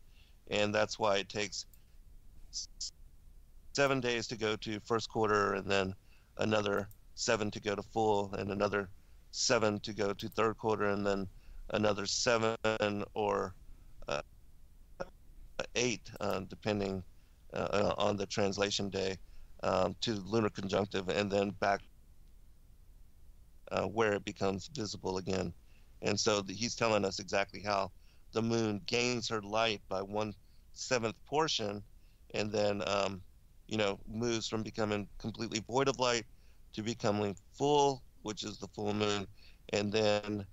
and 0.49 0.73
that's 0.73 0.97
why 0.97 1.17
it 1.17 1.27
takes 1.27 1.65
seven 3.79 4.01
days 4.01 4.27
to 4.27 4.35
go 4.35 4.57
to 4.57 4.77
first 4.81 5.07
quarter, 5.07 5.53
and 5.53 5.71
then 5.71 5.93
another 6.39 6.89
seven 7.15 7.49
to 7.49 7.61
go 7.61 7.75
to 7.75 7.81
full, 7.81 8.33
and 8.33 8.51
another 8.51 8.89
seven 9.31 9.79
to 9.79 9.93
go 9.93 10.11
to 10.11 10.27
third 10.27 10.57
quarter, 10.57 10.89
and 10.89 11.07
then 11.07 11.25
another 11.69 12.05
seven 12.05 12.57
or 13.13 13.55
uh, 14.09 14.19
eight, 15.75 16.01
uh, 16.19 16.41
depending 16.49 17.01
uh, 17.53 17.93
on 17.97 18.17
the 18.17 18.25
translation 18.25 18.89
day, 18.89 19.15
um, 19.63 19.95
to 20.01 20.15
lunar 20.15 20.49
conjunctive, 20.49 21.07
and 21.07 21.31
then 21.31 21.51
back 21.61 21.79
uh, 23.71 23.83
where 23.83 24.11
it 24.11 24.25
becomes 24.25 24.69
visible 24.75 25.19
again. 25.19 25.53
And 26.01 26.19
so 26.19 26.41
the, 26.41 26.51
he's 26.51 26.75
telling 26.75 27.05
us 27.05 27.19
exactly 27.19 27.61
how 27.61 27.91
the 28.33 28.41
moon 28.41 28.81
gains 28.87 29.29
her 29.29 29.41
light 29.41 29.81
by 29.87 30.01
one 30.01 30.33
seventh 30.73 31.15
portion, 31.25 31.81
and 32.33 32.51
then 32.51 32.83
um, 32.85 33.21
you 33.69 33.77
know 33.77 33.99
moves 34.11 34.47
from 34.47 34.63
becoming 34.63 35.07
completely 35.19 35.63
void 35.67 35.87
of 35.87 35.99
light 35.99 36.25
to 36.73 36.81
becoming 36.81 37.35
full, 37.53 38.01
which 38.23 38.43
is 38.43 38.57
the 38.57 38.67
full 38.67 38.93
moon, 38.93 39.27
and 39.73 39.91
then 39.91 40.45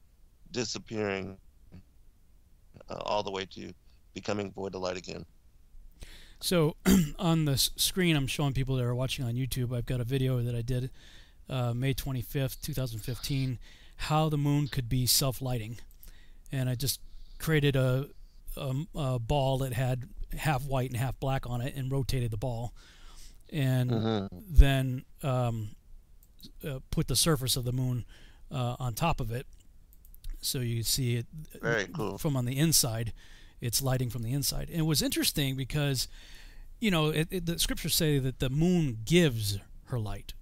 disappearing 0.52 1.36
uh, 2.90 2.94
all 3.00 3.22
the 3.22 3.30
way 3.30 3.46
to 3.46 3.72
becoming 4.14 4.52
void 4.52 4.74
of 4.74 4.82
light 4.82 4.96
again. 4.96 5.24
So 6.40 6.76
on 7.18 7.46
the 7.46 7.56
screen, 7.56 8.16
I'm 8.16 8.26
showing 8.26 8.52
people 8.52 8.76
that 8.76 8.84
are 8.84 8.94
watching 8.94 9.24
on 9.24 9.34
YouTube. 9.34 9.74
I've 9.74 9.86
got 9.86 10.00
a 10.00 10.04
video 10.04 10.42
that 10.42 10.54
I 10.54 10.62
did 10.62 10.90
uh, 11.48 11.72
May 11.74 11.94
25th, 11.94 12.60
2015, 12.60 13.58
how 13.96 14.28
the 14.28 14.38
moon 14.38 14.68
could 14.68 14.88
be 14.88 15.06
self-lighting, 15.06 15.78
and 16.52 16.68
I 16.68 16.74
just 16.74 17.00
created 17.38 17.76
a, 17.76 18.08
a, 18.56 18.74
a, 18.94 19.18
ball 19.18 19.58
that 19.58 19.72
had 19.72 20.08
half 20.36 20.64
white 20.64 20.90
and 20.90 20.98
half 20.98 21.18
black 21.20 21.48
on 21.48 21.60
it, 21.60 21.74
and 21.76 21.90
rotated 21.90 22.30
the 22.30 22.36
ball, 22.36 22.72
and 23.52 23.90
mm-hmm. 23.90 24.36
then 24.48 25.04
um, 25.22 25.70
uh, 26.66 26.80
put 26.90 27.08
the 27.08 27.16
surface 27.16 27.56
of 27.56 27.64
the 27.64 27.72
moon 27.72 28.04
uh, 28.50 28.76
on 28.78 28.94
top 28.94 29.20
of 29.20 29.30
it, 29.32 29.46
so 30.40 30.60
you 30.60 30.82
see 30.82 31.16
it 31.16 31.26
Very 31.60 31.86
cool. 31.86 32.18
from 32.18 32.36
on 32.36 32.44
the 32.44 32.58
inside. 32.58 33.12
It's 33.60 33.82
lighting 33.82 34.10
from 34.10 34.22
the 34.22 34.32
inside, 34.32 34.68
and 34.68 34.78
it 34.80 34.86
was 34.86 35.00
interesting 35.00 35.56
because, 35.56 36.08
you 36.78 36.90
know, 36.90 37.08
it, 37.08 37.28
it, 37.30 37.46
the 37.46 37.58
scriptures 37.58 37.94
say 37.94 38.18
that 38.18 38.38
the 38.38 38.50
moon 38.50 38.98
gives 39.04 39.58
her 39.86 39.98
light. 39.98 40.34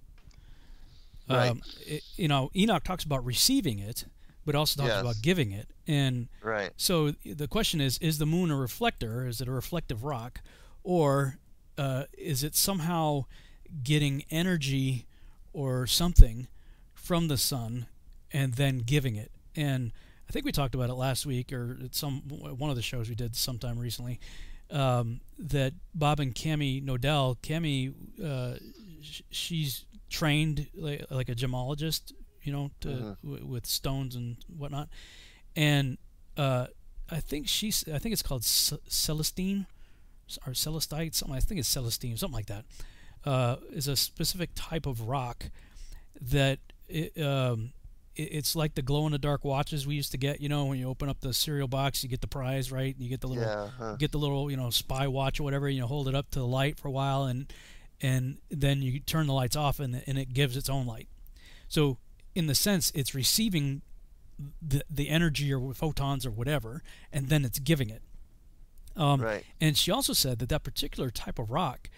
Right. 1.29 1.49
Um, 1.49 1.61
it, 1.87 2.03
you 2.17 2.27
know, 2.27 2.51
Enoch 2.55 2.83
talks 2.83 3.03
about 3.03 3.25
receiving 3.25 3.79
it, 3.79 4.05
but 4.45 4.53
also 4.53 4.81
talks 4.81 4.93
yes. 4.93 5.01
about 5.01 5.15
giving 5.21 5.51
it. 5.51 5.69
And 5.87 6.27
right. 6.43 6.71
so 6.77 7.13
the 7.25 7.47
question 7.47 7.81
is: 7.81 7.97
Is 7.99 8.17
the 8.17 8.25
moon 8.25 8.51
a 8.51 8.55
reflector? 8.55 9.27
Is 9.27 9.41
it 9.41 9.47
a 9.47 9.51
reflective 9.51 10.03
rock, 10.03 10.41
or 10.83 11.37
uh, 11.77 12.03
is 12.17 12.43
it 12.43 12.55
somehow 12.55 13.25
getting 13.83 14.23
energy 14.29 15.05
or 15.53 15.87
something 15.87 16.47
from 16.93 17.27
the 17.27 17.37
sun 17.37 17.87
and 18.31 18.53
then 18.53 18.79
giving 18.79 19.15
it? 19.15 19.31
And 19.55 19.91
I 20.29 20.31
think 20.31 20.45
we 20.45 20.51
talked 20.51 20.75
about 20.75 20.89
it 20.89 20.95
last 20.95 21.25
week 21.25 21.53
or 21.53 21.77
at 21.83 21.95
some 21.95 22.21
one 22.21 22.69
of 22.69 22.75
the 22.75 22.81
shows 22.81 23.09
we 23.09 23.15
did 23.15 23.35
sometime 23.35 23.79
recently. 23.79 24.19
Um, 24.71 25.21
that 25.37 25.73
Bob 25.93 26.19
and 26.19 26.33
Cami 26.33 26.83
Nodell, 26.83 27.37
Cami, 27.43 27.93
uh, 28.23 28.57
sh- 29.01 29.21
she's 29.29 29.85
trained 30.09 30.67
like, 30.73 31.05
like 31.11 31.29
a 31.29 31.35
gemologist, 31.35 32.13
you 32.41 32.51
know, 32.51 32.71
to, 32.81 32.91
uh-huh. 32.91 33.15
w- 33.23 33.45
with 33.45 33.67
stones 33.67 34.15
and 34.15 34.37
whatnot. 34.57 34.89
And 35.55 35.99
uh, 36.35 36.67
I 37.09 37.19
think 37.19 37.47
she's, 37.47 37.85
I 37.87 37.99
think 37.99 38.13
it's 38.13 38.23
called 38.23 38.43
C- 38.43 38.79
Celestine 38.89 39.67
or 40.45 40.53
Celestite, 40.53 41.15
something. 41.15 41.35
I 41.35 41.39
think 41.39 41.59
it's 41.59 41.69
Celestine, 41.69 42.17
something 42.17 42.35
like 42.35 42.47
that. 42.47 42.65
Uh, 43.25 43.57
is 43.71 43.87
a 43.87 43.95
specific 43.95 44.51
type 44.53 44.85
of 44.85 45.07
rock 45.07 45.49
that 46.21 46.59
it, 46.87 47.19
um, 47.19 47.71
it, 48.15 48.29
it's 48.31 48.55
like 48.55 48.75
the 48.75 48.83
glow 48.83 49.07
in 49.07 49.11
the 49.11 49.17
dark 49.17 49.43
watches 49.43 49.87
we 49.87 49.95
used 49.95 50.11
to 50.11 50.17
get. 50.17 50.41
You 50.41 50.49
know, 50.49 50.65
when 50.65 50.77
you 50.77 50.87
open 50.87 51.09
up 51.09 51.21
the 51.21 51.33
cereal 51.33 51.67
box, 51.67 52.03
you 52.03 52.09
get 52.09 52.21
the 52.21 52.27
prize, 52.27 52.71
right? 52.71 52.93
And 52.93 53.03
you 53.03 53.09
get 53.09 53.21
the 53.21 53.27
little, 53.27 53.43
yeah, 53.43 53.69
huh. 53.77 53.95
get 53.95 54.11
the 54.11 54.19
little, 54.19 54.51
you 54.51 54.57
know, 54.57 54.69
spy 54.69 55.07
watch 55.07 55.39
or 55.39 55.43
whatever. 55.43 55.67
And 55.67 55.75
you 55.75 55.85
hold 55.87 56.07
it 56.07 56.13
up 56.13 56.29
to 56.31 56.39
the 56.39 56.45
light 56.45 56.79
for 56.79 56.87
a 56.87 56.91
while, 56.91 57.23
and 57.23 57.51
and 58.01 58.37
then 58.49 58.81
you 58.81 58.99
turn 58.99 59.27
the 59.27 59.33
lights 59.33 59.55
off 59.55 59.79
and, 59.79 60.03
and 60.05 60.17
it 60.17 60.33
gives 60.33 60.57
its 60.57 60.69
own 60.69 60.85
light. 60.85 61.07
So 61.67 61.97
in 62.35 62.47
the 62.47 62.55
sense, 62.55 62.91
it's 62.93 63.15
receiving 63.15 63.81
the, 64.61 64.83
the 64.89 65.09
energy 65.09 65.53
or 65.53 65.73
photons 65.73 66.25
or 66.25 66.31
whatever, 66.31 66.83
and 67.11 67.29
then 67.29 67.45
it's 67.45 67.59
giving 67.59 67.89
it. 67.89 68.01
Um, 68.97 69.21
right. 69.21 69.43
And 69.59 69.77
she 69.77 69.91
also 69.91 70.13
said 70.13 70.39
that 70.39 70.49
that 70.49 70.63
particular 70.63 71.09
type 71.09 71.39
of 71.39 71.51
rock, 71.51 71.89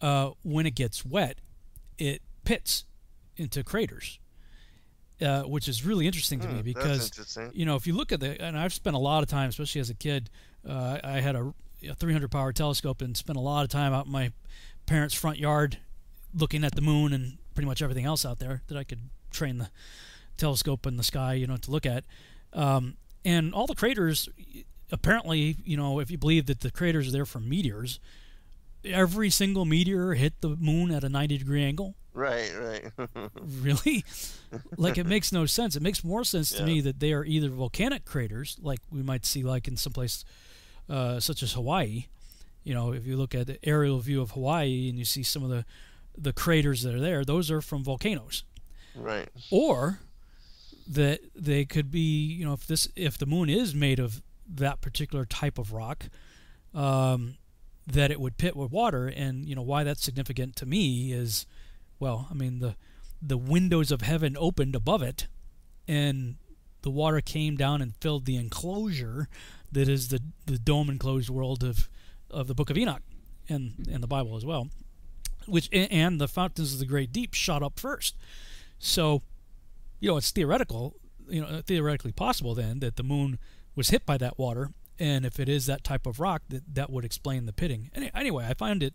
uh, 0.00 0.30
when 0.42 0.66
it 0.66 0.74
gets 0.74 1.04
wet, 1.04 1.38
it 1.98 2.22
pits 2.44 2.84
into 3.36 3.64
craters, 3.64 4.18
uh, 5.20 5.42
which 5.42 5.68
is 5.68 5.84
really 5.84 6.06
interesting 6.06 6.40
to 6.40 6.46
hmm, 6.46 6.56
me 6.56 6.62
because 6.62 7.38
you 7.52 7.64
know 7.64 7.76
if 7.76 7.86
you 7.86 7.94
look 7.94 8.12
at 8.12 8.20
the 8.20 8.40
and 8.40 8.58
I've 8.58 8.74
spent 8.74 8.94
a 8.94 8.98
lot 8.98 9.22
of 9.22 9.28
time, 9.28 9.48
especially 9.48 9.80
as 9.80 9.90
a 9.90 9.94
kid, 9.94 10.30
uh, 10.68 10.98
I 11.02 11.20
had 11.20 11.36
a, 11.36 11.54
a 11.88 11.94
300 11.94 12.30
power 12.30 12.52
telescope 12.52 13.00
and 13.00 13.16
spent 13.16 13.38
a 13.38 13.40
lot 13.40 13.64
of 13.64 13.70
time 13.70 13.92
out 13.92 14.06
in 14.06 14.12
my 14.12 14.32
parents' 14.86 15.14
front 15.14 15.38
yard 15.38 15.78
looking 16.34 16.64
at 16.64 16.74
the 16.74 16.82
moon 16.82 17.12
and 17.12 17.38
pretty 17.54 17.66
much 17.66 17.80
everything 17.80 18.04
else 18.04 18.24
out 18.26 18.38
there 18.38 18.62
that 18.66 18.76
I 18.76 18.84
could 18.84 19.08
train 19.30 19.58
the 19.58 19.70
telescope 20.36 20.86
in 20.86 20.96
the 20.96 21.02
sky, 21.02 21.34
you 21.34 21.46
know, 21.46 21.56
to 21.56 21.70
look 21.70 21.86
at. 21.86 22.04
Um, 22.52 22.96
and 23.24 23.54
all 23.54 23.66
the 23.66 23.74
craters, 23.74 24.28
apparently, 24.94 25.56
you 25.64 25.76
know, 25.76 25.98
if 25.98 26.10
you 26.10 26.16
believe 26.16 26.46
that 26.46 26.60
the 26.60 26.70
craters 26.70 27.08
are 27.08 27.12
there 27.12 27.26
from 27.26 27.48
meteors, 27.48 27.98
every 28.84 29.28
single 29.28 29.64
meteor 29.64 30.14
hit 30.14 30.40
the 30.40 30.50
moon 30.50 30.90
at 30.90 31.04
a 31.04 31.08
90 31.08 31.38
degree 31.38 31.64
angle. 31.64 31.94
Right, 32.14 32.52
right. 32.56 33.08
really? 33.60 34.04
Like 34.76 34.96
it 34.96 35.06
makes 35.06 35.32
no 35.32 35.46
sense. 35.46 35.74
It 35.74 35.82
makes 35.82 36.04
more 36.04 36.22
sense 36.22 36.52
yeah. 36.52 36.58
to 36.60 36.64
me 36.64 36.80
that 36.82 37.00
they 37.00 37.12
are 37.12 37.24
either 37.24 37.48
volcanic 37.48 38.04
craters, 38.04 38.56
like 38.62 38.78
we 38.90 39.02
might 39.02 39.26
see 39.26 39.42
like 39.42 39.66
in 39.66 39.76
some 39.76 39.92
place 39.92 40.24
uh, 40.88 41.18
such 41.18 41.42
as 41.42 41.54
Hawaii, 41.54 42.06
you 42.62 42.72
know, 42.72 42.92
if 42.92 43.06
you 43.06 43.16
look 43.16 43.34
at 43.34 43.46
the 43.46 43.58
aerial 43.64 43.98
view 43.98 44.22
of 44.22 44.32
Hawaii 44.32 44.88
and 44.88 44.98
you 44.98 45.04
see 45.04 45.22
some 45.22 45.42
of 45.42 45.50
the 45.50 45.64
the 46.16 46.32
craters 46.32 46.82
that 46.82 46.94
are 46.94 47.00
there, 47.00 47.24
those 47.24 47.50
are 47.50 47.60
from 47.60 47.82
volcanoes. 47.82 48.44
Right. 48.94 49.28
Or 49.50 49.98
that 50.86 51.20
they 51.34 51.64
could 51.64 51.90
be, 51.90 52.26
you 52.26 52.44
know, 52.44 52.52
if 52.52 52.66
this 52.66 52.88
if 52.94 53.18
the 53.18 53.26
moon 53.26 53.50
is 53.50 53.74
made 53.74 53.98
of 53.98 54.22
that 54.56 54.80
particular 54.80 55.24
type 55.24 55.58
of 55.58 55.72
rock, 55.72 56.06
um, 56.74 57.36
that 57.86 58.10
it 58.10 58.20
would 58.20 58.38
pit 58.38 58.56
with 58.56 58.70
water, 58.70 59.06
and 59.06 59.46
you 59.46 59.54
know 59.54 59.62
why 59.62 59.84
that's 59.84 60.02
significant 60.02 60.56
to 60.56 60.66
me 60.66 61.12
is, 61.12 61.46
well, 61.98 62.28
I 62.30 62.34
mean 62.34 62.58
the 62.58 62.76
the 63.20 63.38
windows 63.38 63.90
of 63.90 64.02
heaven 64.02 64.36
opened 64.38 64.74
above 64.74 65.02
it, 65.02 65.26
and 65.88 66.36
the 66.82 66.90
water 66.90 67.20
came 67.20 67.56
down 67.56 67.80
and 67.80 67.94
filled 68.00 68.26
the 68.26 68.36
enclosure 68.36 69.28
that 69.72 69.88
is 69.88 70.08
the 70.08 70.20
the 70.46 70.58
dome 70.58 70.90
enclosed 70.90 71.30
world 71.30 71.62
of 71.64 71.88
of 72.30 72.46
the 72.46 72.54
Book 72.54 72.70
of 72.70 72.78
Enoch 72.78 73.02
and 73.48 73.86
and 73.90 74.02
the 74.02 74.06
Bible 74.06 74.36
as 74.36 74.44
well, 74.44 74.68
which 75.46 75.68
and 75.72 76.20
the 76.20 76.28
fountains 76.28 76.72
of 76.72 76.78
the 76.78 76.86
great 76.86 77.12
deep 77.12 77.34
shot 77.34 77.62
up 77.62 77.78
first. 77.78 78.16
So, 78.78 79.22
you 80.00 80.10
know, 80.10 80.16
it's 80.16 80.30
theoretical, 80.30 80.96
you 81.28 81.40
know, 81.40 81.62
theoretically 81.64 82.12
possible 82.12 82.54
then 82.54 82.80
that 82.80 82.96
the 82.96 83.02
moon 83.02 83.38
was 83.74 83.90
hit 83.90 84.06
by 84.06 84.16
that 84.18 84.38
water, 84.38 84.70
and 84.98 85.24
if 85.26 85.40
it 85.40 85.48
is 85.48 85.66
that 85.66 85.84
type 85.84 86.06
of 86.06 86.20
rock, 86.20 86.42
that 86.48 86.62
that 86.74 86.90
would 86.90 87.04
explain 87.04 87.46
the 87.46 87.52
pitting. 87.52 87.90
Anyway, 88.14 88.46
I 88.48 88.54
find 88.54 88.82
it 88.82 88.94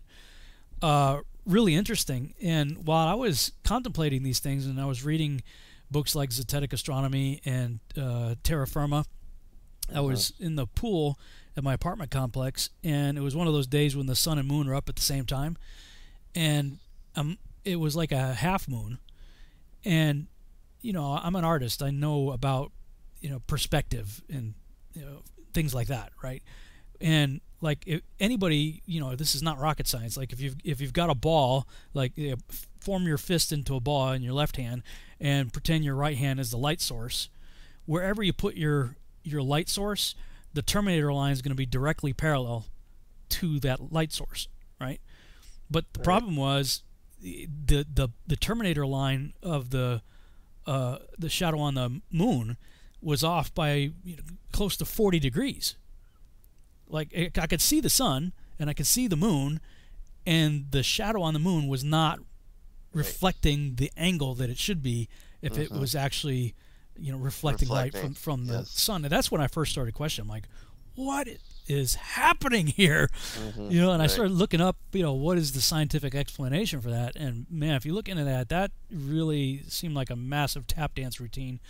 uh, 0.82 1.20
really 1.46 1.74
interesting. 1.74 2.34
And 2.42 2.86
while 2.86 3.06
I 3.06 3.14
was 3.14 3.52
contemplating 3.64 4.22
these 4.22 4.38
things, 4.38 4.66
and 4.66 4.80
I 4.80 4.86
was 4.86 5.04
reading 5.04 5.42
books 5.90 6.14
like 6.14 6.30
Zetetic 6.30 6.72
Astronomy 6.72 7.40
and 7.44 7.80
uh, 8.00 8.36
Terra 8.42 8.66
Firma, 8.66 9.04
I 9.94 10.00
was 10.00 10.30
uh-huh. 10.30 10.46
in 10.46 10.56
the 10.56 10.66
pool 10.66 11.18
at 11.56 11.64
my 11.64 11.74
apartment 11.74 12.10
complex, 12.10 12.70
and 12.84 13.18
it 13.18 13.20
was 13.20 13.34
one 13.34 13.46
of 13.46 13.52
those 13.52 13.66
days 13.66 13.96
when 13.96 14.06
the 14.06 14.14
sun 14.14 14.38
and 14.38 14.46
moon 14.46 14.68
are 14.68 14.74
up 14.74 14.88
at 14.88 14.96
the 14.96 15.02
same 15.02 15.26
time, 15.26 15.56
and 16.34 16.78
um, 17.16 17.38
it 17.64 17.76
was 17.76 17.96
like 17.96 18.12
a 18.12 18.34
half 18.34 18.68
moon, 18.68 18.98
and 19.84 20.26
you 20.80 20.92
know 20.92 21.18
I'm 21.22 21.34
an 21.34 21.44
artist. 21.44 21.82
I 21.82 21.90
know 21.90 22.30
about 22.30 22.70
you 23.20 23.28
know 23.28 23.40
perspective 23.46 24.22
and 24.28 24.54
you 24.92 25.02
know 25.02 25.22
things 25.52 25.74
like 25.74 25.88
that, 25.88 26.12
right? 26.22 26.42
And 27.00 27.40
like 27.60 27.84
if 27.86 28.02
anybody, 28.18 28.82
you 28.86 29.00
know, 29.00 29.14
this 29.14 29.34
is 29.34 29.42
not 29.42 29.58
rocket 29.58 29.86
science. 29.86 30.16
Like 30.16 30.32
if 30.32 30.40
you've 30.40 30.56
if 30.64 30.80
you've 30.80 30.92
got 30.92 31.10
a 31.10 31.14
ball, 31.14 31.66
like 31.94 32.16
you 32.16 32.30
know, 32.30 32.36
form 32.80 33.06
your 33.06 33.18
fist 33.18 33.52
into 33.52 33.74
a 33.74 33.80
ball 33.80 34.12
in 34.12 34.22
your 34.22 34.32
left 34.32 34.56
hand, 34.56 34.82
and 35.20 35.52
pretend 35.52 35.84
your 35.84 35.94
right 35.94 36.16
hand 36.16 36.40
is 36.40 36.50
the 36.50 36.58
light 36.58 36.80
source. 36.80 37.28
Wherever 37.86 38.22
you 38.22 38.32
put 38.32 38.56
your 38.56 38.96
your 39.22 39.42
light 39.42 39.68
source, 39.68 40.14
the 40.54 40.62
terminator 40.62 41.12
line 41.12 41.32
is 41.32 41.42
going 41.42 41.50
to 41.50 41.56
be 41.56 41.66
directly 41.66 42.12
parallel 42.12 42.66
to 43.28 43.60
that 43.60 43.92
light 43.92 44.12
source, 44.12 44.48
right? 44.80 45.00
But 45.70 45.92
the 45.92 46.00
right. 46.00 46.04
problem 46.04 46.36
was 46.36 46.82
the 47.20 47.46
the 47.92 48.10
the 48.26 48.36
terminator 48.36 48.86
line 48.86 49.34
of 49.42 49.70
the 49.70 50.02
uh, 50.66 50.98
the 51.18 51.28
shadow 51.28 51.58
on 51.58 51.74
the 51.74 52.00
moon 52.10 52.56
was 53.02 53.24
off 53.24 53.54
by 53.54 53.92
you 54.04 54.16
know, 54.16 54.22
close 54.52 54.76
to 54.76 54.84
40 54.84 55.18
degrees. 55.18 55.76
Like 56.88 57.32
I 57.36 57.46
could 57.46 57.60
see 57.60 57.80
the 57.80 57.90
sun 57.90 58.32
and 58.58 58.68
I 58.68 58.74
could 58.74 58.86
see 58.86 59.06
the 59.06 59.16
moon, 59.16 59.60
and 60.26 60.66
the 60.70 60.82
shadow 60.82 61.22
on 61.22 61.32
the 61.32 61.40
moon 61.40 61.66
was 61.66 61.82
not 61.82 62.18
reflecting 62.92 63.68
right. 63.68 63.76
the 63.76 63.92
angle 63.96 64.34
that 64.34 64.50
it 64.50 64.58
should 64.58 64.82
be 64.82 65.08
if 65.40 65.52
mm-hmm. 65.52 65.62
it 65.62 65.70
was 65.72 65.94
actually 65.94 66.54
you 66.98 67.12
know 67.12 67.18
reflecting, 67.18 67.68
reflecting. 67.68 68.00
light 68.00 68.04
from 68.04 68.14
from 68.14 68.46
the 68.46 68.58
yes. 68.58 68.70
sun. 68.70 69.04
And 69.04 69.12
that's 69.12 69.30
when 69.30 69.40
I 69.40 69.46
first 69.46 69.72
started 69.72 69.94
questioning. 69.94 70.28
I'm 70.28 70.34
like, 70.34 70.48
what 70.94 71.28
is 71.66 71.94
happening 71.94 72.66
here? 72.66 73.08
Mm-hmm. 73.38 73.70
You 73.70 73.80
know, 73.80 73.92
and 73.92 74.00
right. 74.00 74.04
I 74.04 74.12
started 74.12 74.32
looking 74.32 74.60
up, 74.60 74.76
you 74.92 75.02
know, 75.02 75.14
what 75.14 75.38
is 75.38 75.52
the 75.52 75.60
scientific 75.60 76.14
explanation 76.14 76.80
for 76.80 76.90
that? 76.90 77.16
And 77.16 77.46
man, 77.50 77.74
if 77.74 77.86
you 77.86 77.94
look 77.94 78.08
into 78.08 78.24
that, 78.24 78.48
that 78.50 78.72
really 78.92 79.62
seemed 79.68 79.94
like 79.94 80.10
a 80.10 80.16
massive 80.16 80.66
tap 80.66 80.94
dance 80.94 81.20
routine. 81.20 81.60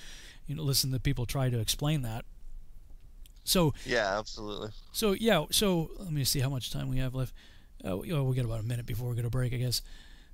You 0.50 0.56
know, 0.56 0.64
listen 0.64 0.90
to 0.90 0.98
people 0.98 1.26
try 1.26 1.48
to 1.48 1.60
explain 1.60 2.02
that. 2.02 2.24
So 3.44 3.72
yeah, 3.86 4.18
absolutely. 4.18 4.70
So 4.90 5.12
yeah, 5.12 5.44
so 5.52 5.92
let 6.00 6.10
me 6.10 6.24
see 6.24 6.40
how 6.40 6.48
much 6.48 6.72
time 6.72 6.88
we 6.90 6.98
have 6.98 7.14
left. 7.14 7.32
Uh, 7.86 7.98
we, 7.98 8.12
oh, 8.12 8.24
we 8.24 8.34
got 8.34 8.44
about 8.44 8.58
a 8.58 8.64
minute 8.64 8.84
before 8.84 9.08
we 9.08 9.14
go 9.14 9.22
to 9.22 9.30
break, 9.30 9.54
I 9.54 9.58
guess. 9.58 9.80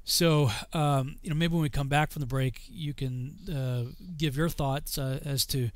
So 0.05 0.51
um, 0.73 1.17
you 1.23 1.29
know, 1.29 1.37
maybe 1.37 1.53
when 1.53 1.61
we 1.61 1.69
come 1.69 1.89
back 1.89 2.13
from 2.13 2.21
the 2.21 2.27
break, 2.27 2.63
you 2.67 2.95
can 2.95 3.37
uh, 3.55 3.93
give 4.17 4.39
your 4.39 4.49
thoughts 4.49 4.97
uh, 4.97 5.21
as 5.23 5.45
to, 5.47 5.71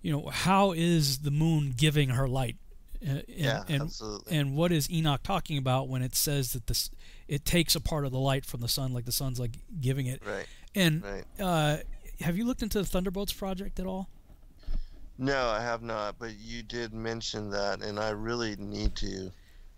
you 0.00 0.10
know, 0.10 0.30
how 0.30 0.72
is 0.72 1.18
the 1.18 1.30
moon 1.30 1.74
giving 1.76 2.08
her 2.08 2.26
light? 2.26 2.56
Uh, 3.06 3.10
and, 3.10 3.24
yeah, 3.28 3.62
and, 3.68 3.82
absolutely. 3.82 4.38
And 4.38 4.56
what 4.56 4.72
is 4.72 4.90
Enoch 4.90 5.22
talking 5.22 5.58
about 5.58 5.88
when 5.88 6.00
it 6.00 6.14
says 6.14 6.54
that 6.54 6.66
this 6.66 6.90
it 7.28 7.44
takes 7.44 7.74
a 7.74 7.80
part 7.80 8.06
of 8.06 8.12
the 8.12 8.18
light 8.18 8.46
from 8.46 8.60
the 8.60 8.68
sun, 8.68 8.94
like 8.94 9.04
the 9.04 9.12
sun's 9.12 9.38
like 9.38 9.58
giving 9.82 10.06
it? 10.06 10.22
Right. 10.24 10.46
And 10.74 11.04
right. 11.04 11.24
Uh, 11.38 11.76
have 12.20 12.36
you 12.36 12.44
looked 12.44 12.62
into 12.62 12.78
the 12.78 12.84
Thunderbolts 12.84 13.32
project 13.32 13.80
at 13.80 13.86
all? 13.86 14.08
No, 15.18 15.48
I 15.48 15.60
have 15.60 15.82
not. 15.82 16.18
But 16.18 16.38
you 16.38 16.62
did 16.62 16.92
mention 16.92 17.50
that, 17.50 17.82
and 17.82 17.98
I 17.98 18.10
really 18.10 18.56
need 18.56 18.96
to. 18.96 19.30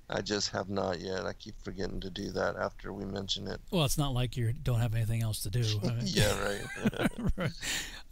I 0.08 0.20
just 0.20 0.50
have 0.50 0.68
not 0.68 1.00
yet. 1.00 1.24
I 1.24 1.32
keep 1.32 1.54
forgetting 1.62 2.00
to 2.00 2.10
do 2.10 2.30
that 2.32 2.56
after 2.56 2.92
we 2.92 3.06
mention 3.06 3.48
it. 3.48 3.58
Well, 3.70 3.84
it's 3.84 3.96
not 3.96 4.12
like 4.12 4.36
you 4.36 4.52
don't 4.52 4.80
have 4.80 4.94
anything 4.94 5.22
else 5.22 5.42
to 5.44 5.50
do. 5.50 5.60
yeah, 6.02 6.44
right. 6.44 7.10
right. 7.36 7.50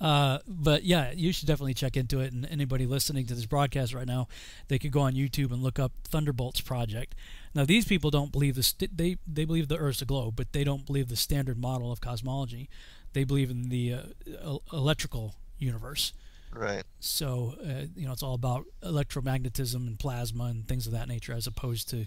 Uh, 0.01 0.39
but 0.49 0.85
yeah, 0.85 1.13
you 1.15 1.33
should 1.33 1.47
definitely 1.47 1.75
check 1.75 1.97
into 1.97 2.21
it. 2.21 2.33
And 2.33 2.47
anybody 2.47 2.87
listening 2.87 3.27
to 3.27 3.35
this 3.35 3.45
broadcast 3.45 3.93
right 3.93 4.07
now, 4.07 4.27
they 4.69 4.79
could 4.79 4.91
go 4.91 5.01
on 5.01 5.13
YouTube 5.13 5.53
and 5.53 5.63
look 5.63 5.79
up 5.79 5.93
Thunderbolts 6.05 6.63
Project. 6.63 7.15
Now, 7.55 7.67
these 7.67 7.85
people 7.85 8.11
don't 8.11 8.33
believe 8.33 8.55
this. 8.55 8.69
St- 8.69 8.97
they 8.97 9.19
they 9.27 9.45
believe 9.45 9.69
the 9.69 9.77
Earth's 9.77 10.01
a 10.01 10.07
globe, 10.07 10.35
but 10.35 10.53
they 10.53 10.65
don't 10.65 10.87
believe 10.87 11.09
the 11.09 11.17
standard 11.17 11.59
model 11.59 11.93
of 11.93 12.01
cosmology. 12.01 12.71
They 13.13 13.25
believe 13.25 13.51
in 13.51 13.69
the 13.69 13.95
uh, 13.95 14.57
electrical 14.73 15.35
universe. 15.59 16.13
Right. 16.55 16.83
So 17.01 17.55
uh, 17.63 17.87
you 17.97 18.07
know, 18.07 18.13
it's 18.13 18.23
all 18.23 18.35
about 18.35 18.65
electromagnetism 18.83 19.75
and 19.75 19.99
plasma 19.99 20.45
and 20.45 20.67
things 20.67 20.87
of 20.87 20.93
that 20.93 21.09
nature, 21.09 21.33
as 21.33 21.47
opposed 21.47 21.89
to 21.91 22.07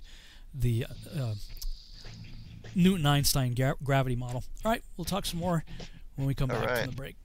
the 0.54 0.86
uh, 1.18 1.34
Newton 2.76 3.06
Einstein 3.06 3.54
gra- 3.56 3.76
gravity 3.84 4.16
model. 4.16 4.44
All 4.64 4.72
right, 4.72 4.84
we'll 4.98 5.06
talk 5.06 5.26
some 5.26 5.40
more 5.40 5.64
when 6.16 6.28
we 6.28 6.34
come 6.34 6.52
all 6.52 6.60
back 6.60 6.70
right. 6.70 6.82
from 6.82 6.92
the 6.92 6.96
break. 6.96 7.16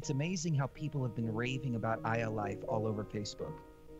It's 0.00 0.08
amazing 0.08 0.54
how 0.54 0.66
people 0.68 1.02
have 1.02 1.14
been 1.14 1.30
raving 1.30 1.76
about 1.76 2.00
Aya 2.06 2.30
Life 2.30 2.56
all 2.66 2.86
over 2.86 3.04
Facebook. 3.04 3.52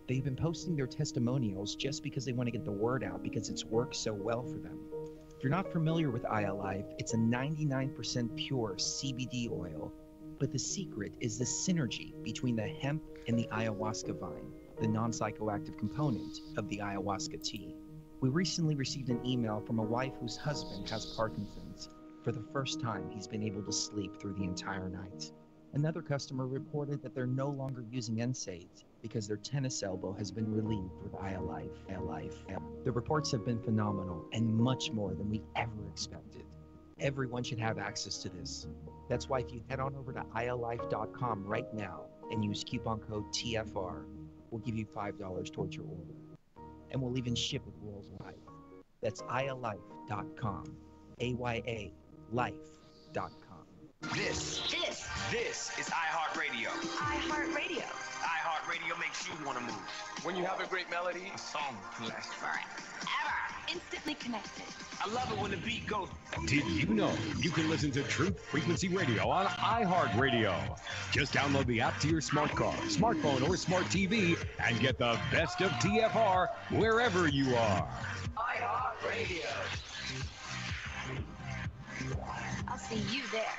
They've 0.09 0.25
been 0.25 0.35
posting 0.35 0.75
their 0.75 0.87
testimonials 0.87 1.77
just 1.77 2.03
because 2.03 2.25
they 2.25 2.33
want 2.33 2.47
to 2.47 2.51
get 2.51 2.65
the 2.65 2.73
word 2.73 3.05
out 3.05 3.23
because 3.23 3.51
it's 3.51 3.67
worked 3.67 3.95
so 3.95 4.15
well 4.15 4.43
for 4.43 4.57
them. 4.57 4.79
If 5.37 5.43
you're 5.43 5.51
not 5.51 5.71
familiar 5.71 6.09
with 6.11 6.25
Aya 6.25 6.55
Life, 6.55 6.87
it's 6.97 7.13
a 7.13 7.19
99% 7.19 8.35
pure 8.35 8.77
CBD 8.79 9.51
oil, 9.53 9.93
but 10.39 10.51
the 10.51 10.59
secret 10.59 11.13
is 11.21 11.37
the 11.37 11.45
synergy 11.45 12.15
between 12.23 12.57
the 12.57 12.67
hemp 12.67 13.03
and 13.29 13.39
the 13.39 13.47
ayahuasca 13.53 14.19
vine, 14.19 14.55
the 14.81 14.89
non 14.89 15.11
psychoactive 15.11 15.77
component 15.77 16.41
of 16.57 16.67
the 16.71 16.79
ayahuasca 16.79 17.45
tea. 17.45 17.77
We 18.23 18.31
recently 18.31 18.75
received 18.75 19.11
an 19.11 19.21
email 19.27 19.61
from 19.67 19.79
a 19.79 19.85
wife 19.85 20.15
whose 20.19 20.39
husband 20.39 20.89
has 20.89 21.05
Parkinson's. 21.15 21.91
For 22.25 22.33
the 22.33 22.47
first 22.55 22.81
time, 22.81 23.11
he's 23.11 23.27
been 23.27 23.43
able 23.43 23.63
to 23.65 23.73
sleep 23.73 24.19
through 24.19 24.37
the 24.39 24.45
entire 24.45 24.89
night. 24.89 25.31
Another 25.73 26.03
customer 26.03 26.47
reported 26.47 27.01
that 27.03 27.15
they're 27.15 27.27
no 27.27 27.49
longer 27.49 27.85
using 27.91 28.17
NSAIDs 28.17 28.85
because 29.03 29.29
their 29.29 29.37
tennis 29.37 29.83
elbow 29.83 30.13
has 30.13 30.31
been 30.31 30.53
relieved 30.53 31.01
with 31.03 31.15
Aya 31.15 31.41
Life. 31.41 31.71
iLife. 31.89 32.35
The 32.85 32.91
reports 32.93 33.31
have 33.33 33.45
been 33.45 33.61
phenomenal 33.63 34.27
and 34.33 34.53
much 34.53 34.91
more 34.91 35.15
than 35.15 35.31
we 35.31 35.43
ever 35.55 35.89
expected. 35.89 36.43
Everyone 36.99 37.43
should 37.43 37.61
have 37.61 37.79
access 37.79 38.19
to 38.19 38.29
this. 38.29 38.67
That's 39.09 39.29
why 39.29 39.41
if 39.41 39.53
you 39.53 39.63
head 39.69 39.81
on 39.81 39.95
over 39.95 40.13
to 40.13 40.21
AyaLife.com 40.37 41.45
right 41.45 41.73
now 41.73 42.03
and 42.31 42.45
use 42.45 42.63
coupon 42.63 43.01
code 43.01 43.33
TFR, 43.33 44.05
we'll 44.51 44.61
give 44.61 44.77
you 44.77 44.85
$5 44.85 45.53
towards 45.53 45.77
your 45.77 45.87
order. 45.87 46.15
And 46.91 47.01
we'll 47.01 47.17
even 47.17 47.35
ship 47.35 47.63
it 47.67 47.73
worldwide. 47.83 48.35
That's 49.01 49.23
AyaLife.com. 49.23 50.77
A 51.21 51.35
Y 51.35 51.63
A 51.67 51.93
life.com. 52.33 53.40
This, 54.03 54.63
this, 54.71 55.07
this 55.31 55.79
is 55.79 55.91
iHeartRadio. 55.91 56.71
iHeartRadio. 56.71 57.85
iHeartRadio 58.23 58.99
makes 58.99 59.29
you 59.29 59.35
want 59.45 59.59
to 59.59 59.65
move. 59.65 59.75
When 60.23 60.37
you 60.37 60.45
have 60.47 60.59
a 60.59 60.67
great 60.67 60.89
melody, 60.89 61.31
a 61.35 61.39
song 61.39 61.77
lasts 62.09 62.33
forever. 62.33 62.61
Ever. 63.03 63.75
Instantly 63.75 64.15
connected. 64.15 64.65
I 65.05 65.13
love 65.13 65.31
it 65.31 65.39
when 65.39 65.51
the 65.51 65.59
beat 65.59 65.87
goes. 65.87 66.09
Did 66.47 66.67
you 66.67 66.87
know 66.95 67.13
you 67.41 67.51
can 67.51 67.69
listen 67.69 67.91
to 67.93 68.03
Truth 68.03 68.41
Frequency 68.41 68.89
Radio 68.89 69.29
on 69.29 69.47
iHeartRadio? 69.47 70.79
Just 71.13 71.35
download 71.35 71.67
the 71.67 71.83
app 71.83 72.01
to 72.01 72.09
your 72.09 72.23
smart 72.23 72.53
car, 72.53 72.73
smartphone, 72.89 73.47
or 73.47 73.57
smart 73.59 73.85
TV 73.85 74.43
and 74.67 74.81
get 74.81 74.97
the 74.97 75.19
best 75.31 75.61
of 75.61 75.71
TFR 75.73 76.49
wherever 76.71 77.29
you 77.29 77.55
are. 77.55 77.87
iHeartRadio. 78.35 79.47
I'll 82.67 82.79
see 82.79 82.97
you 83.15 83.23
there. 83.31 83.59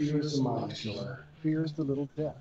Fear 0.00 0.20
is 0.20 0.32
the 0.32 0.74
killer. 0.74 1.26
Fear 1.42 1.62
is 1.62 1.74
the 1.74 1.82
little 1.84 2.08
death. 2.16 2.38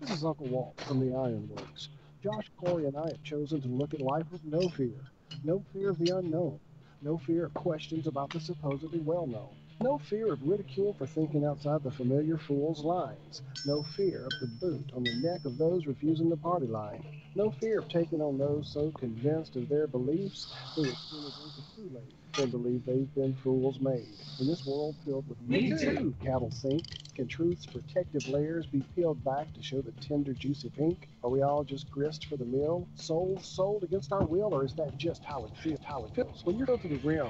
This 0.00 0.08
is 0.12 0.24
Uncle 0.24 0.46
Walt 0.46 0.80
from 0.86 0.98
the 0.98 1.14
Ironworks. 1.14 1.90
Josh, 2.22 2.50
Corey, 2.56 2.86
and 2.86 2.96
I 2.96 3.08
have 3.08 3.22
chosen 3.22 3.60
to 3.60 3.68
look 3.68 3.92
at 3.92 4.00
life 4.00 4.24
with 4.32 4.42
no 4.46 4.70
fear. 4.70 4.96
No 5.44 5.62
fear 5.74 5.90
of 5.90 5.98
the 5.98 6.08
unknown. 6.08 6.58
No 7.02 7.18
fear 7.18 7.44
of 7.44 7.52
questions 7.52 8.06
about 8.06 8.30
the 8.30 8.40
supposedly 8.40 9.00
well 9.00 9.26
known. 9.26 9.50
No 9.82 9.98
fear 9.98 10.32
of 10.32 10.42
ridicule 10.42 10.94
for 10.94 11.06
thinking 11.06 11.44
outside 11.44 11.82
the 11.82 11.90
familiar 11.90 12.38
fool's 12.38 12.82
lines. 12.82 13.42
No 13.66 13.82
fear 13.82 14.24
of 14.24 14.40
the 14.40 14.46
boot 14.46 14.90
on 14.96 15.04
the 15.04 15.12
neck 15.12 15.44
of 15.44 15.58
those 15.58 15.86
refusing 15.86 16.30
the 16.30 16.36
party 16.38 16.66
line. 16.66 17.04
No 17.34 17.50
fear 17.50 17.80
of 17.80 17.90
taking 17.90 18.22
on 18.22 18.38
those 18.38 18.72
so 18.72 18.90
convinced 18.92 19.56
of 19.56 19.68
their 19.68 19.86
beliefs 19.86 20.46
who 20.74 20.84
as 20.84 20.96
soon 20.96 21.20
drink 21.20 21.56
the 21.56 21.62
Kool-Aid 21.76 22.21
and 22.38 22.50
believe 22.50 22.84
they've 22.86 23.14
been 23.14 23.34
fools 23.34 23.80
made. 23.80 24.08
In 24.40 24.46
this 24.46 24.64
world 24.66 24.96
filled 25.04 25.28
with 25.28 25.40
me 25.42 25.70
too 25.78 26.14
cattle 26.22 26.50
sink, 26.50 26.84
can 27.14 27.28
truth's 27.28 27.66
protective 27.66 28.26
layers 28.28 28.66
be 28.66 28.82
peeled 28.96 29.22
back 29.22 29.52
to 29.54 29.62
show 29.62 29.82
the 29.82 29.92
tender, 29.92 30.32
juicy 30.32 30.70
pink? 30.70 31.08
Are 31.22 31.30
we 31.30 31.42
all 31.42 31.62
just 31.62 31.90
grist 31.90 32.26
for 32.26 32.36
the 32.36 32.44
mill, 32.44 32.88
souls 32.94 33.44
sold 33.46 33.82
against 33.82 34.12
our 34.12 34.24
will, 34.24 34.54
or 34.54 34.64
is 34.64 34.74
that 34.74 34.96
just 34.96 35.22
how 35.22 35.44
it 35.44 35.56
feels? 35.56 35.80
How 35.84 36.04
it 36.04 36.14
feels 36.14 36.44
when 36.44 36.56
you're 36.56 36.66
go 36.66 36.76
to 36.76 36.88
the 36.88 36.96
rim, 36.96 37.28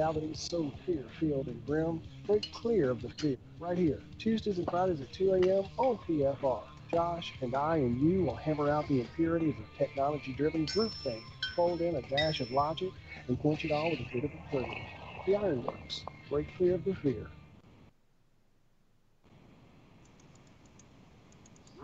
alley 0.00 0.30
is 0.30 0.38
so 0.38 0.72
fear-filled 0.86 1.48
and 1.48 1.66
grim. 1.66 2.00
Break 2.26 2.52
clear 2.52 2.90
of 2.90 3.02
the 3.02 3.08
fear 3.08 3.36
right 3.58 3.76
here, 3.76 4.00
Tuesdays 4.18 4.58
and 4.58 4.70
Fridays 4.70 5.00
at 5.00 5.12
2 5.12 5.34
a.m. 5.34 5.64
on 5.78 5.98
TFR. 6.06 6.62
Josh 6.92 7.34
and 7.42 7.54
I 7.54 7.76
and 7.78 8.00
you 8.00 8.22
will 8.22 8.36
hammer 8.36 8.70
out 8.70 8.88
the 8.88 9.00
impurities 9.00 9.54
of 9.58 9.78
technology-driven 9.78 10.66
groupthink, 10.66 11.22
fold 11.54 11.80
in 11.80 11.96
a 11.96 12.02
dash 12.02 12.40
of 12.40 12.50
logic, 12.52 12.90
and 13.28 13.38
pointed 13.40 13.70
all 13.72 13.90
with 13.90 14.00
a 14.00 14.06
bit 14.12 14.24
of 14.24 14.30
a 14.32 14.56
curve. 14.56 14.74
The 15.26 15.36
ironworks, 15.36 16.02
break 16.30 16.46
clear 16.56 16.74
of 16.74 16.84
the 16.84 16.94
fear. 16.96 17.26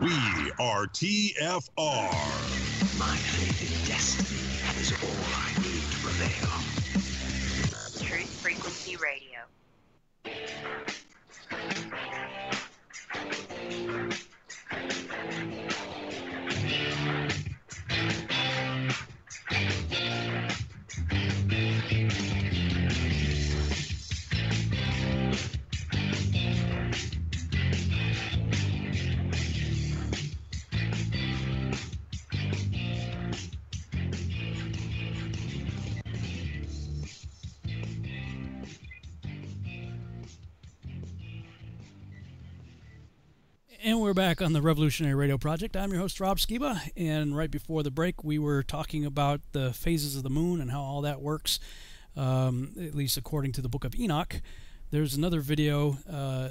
We 0.00 0.10
are 0.58 0.86
TFR. 0.86 2.98
My 2.98 3.18
faith 3.18 3.62
in 3.62 3.78
destiny 3.84 4.60
is 4.78 4.92
all 5.02 5.34
I 5.34 5.54
need 5.62 5.90
to 5.92 5.98
prevail. 5.98 6.64
Truth 8.02 8.30
Frequency 8.42 8.96
Radio. 8.96 9.33
We're 44.14 44.22
back 44.22 44.40
on 44.40 44.52
the 44.52 44.62
Revolutionary 44.62 45.16
Radio 45.16 45.36
Project. 45.36 45.76
I'm 45.76 45.90
your 45.90 45.98
host, 45.98 46.20
Rob 46.20 46.38
Skiba. 46.38 46.80
And 46.96 47.36
right 47.36 47.50
before 47.50 47.82
the 47.82 47.90
break, 47.90 48.22
we 48.22 48.38
were 48.38 48.62
talking 48.62 49.04
about 49.04 49.40
the 49.50 49.72
phases 49.72 50.14
of 50.14 50.22
the 50.22 50.30
moon 50.30 50.60
and 50.60 50.70
how 50.70 50.82
all 50.82 51.00
that 51.00 51.20
works, 51.20 51.58
um, 52.16 52.74
at 52.80 52.94
least 52.94 53.16
according 53.16 53.50
to 53.52 53.60
the 53.60 53.68
Book 53.68 53.84
of 53.84 53.96
Enoch. 53.96 54.40
There's 54.92 55.16
another 55.16 55.40
video 55.40 55.98
uh, 56.08 56.50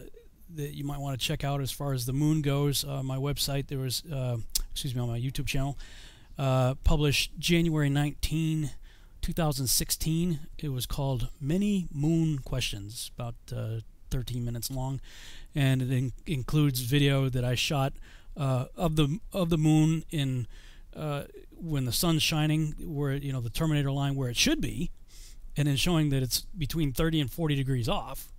that 0.55 0.75
you 0.75 0.83
might 0.83 0.99
want 0.99 1.17
to 1.17 1.25
check 1.25 1.45
out 1.45 1.61
as 1.61 1.71
far 1.71 1.93
as 1.93 2.05
the 2.05 2.11
moon 2.11 2.41
goes. 2.41 2.83
Uh, 2.83 3.01
my 3.01 3.15
website, 3.15 3.67
there 3.67 3.79
was, 3.79 4.03
uh, 4.11 4.37
excuse 4.71 4.93
me, 4.93 4.99
on 4.99 5.07
my 5.07 5.19
YouTube 5.19 5.47
channel, 5.47 5.77
uh, 6.37 6.73
published 6.83 7.31
January 7.39 7.89
19, 7.89 8.71
2016. 9.21 10.39
It 10.57 10.69
was 10.69 10.85
called 10.85 11.29
Many 11.39 11.87
Moon 11.93 12.39
Questions, 12.39 13.09
about 13.17 13.35
uh, 13.55 13.79
13 14.13 14.45
minutes 14.45 14.69
long, 14.69 15.01
and 15.55 15.81
it 15.81 15.91
in- 15.91 16.13
includes 16.27 16.81
video 16.81 17.29
that 17.29 17.43
I 17.43 17.55
shot 17.55 17.93
uh, 18.37 18.65
of 18.77 18.95
the 18.95 19.19
of 19.33 19.49
the 19.49 19.57
moon 19.57 20.03
in 20.11 20.47
uh, 20.95 21.23
when 21.59 21.85
the 21.85 21.91
sun's 21.91 22.21
shining, 22.21 22.75
where 22.79 23.13
you 23.13 23.33
know 23.33 23.41
the 23.41 23.49
terminator 23.49 23.91
line 23.91 24.15
where 24.15 24.29
it 24.29 24.37
should 24.37 24.61
be, 24.61 24.91
and 25.57 25.67
then 25.67 25.75
showing 25.75 26.09
that 26.09 26.21
it's 26.21 26.41
between 26.41 26.93
30 26.93 27.21
and 27.21 27.31
40 27.31 27.55
degrees 27.55 27.89
off. 27.89 28.31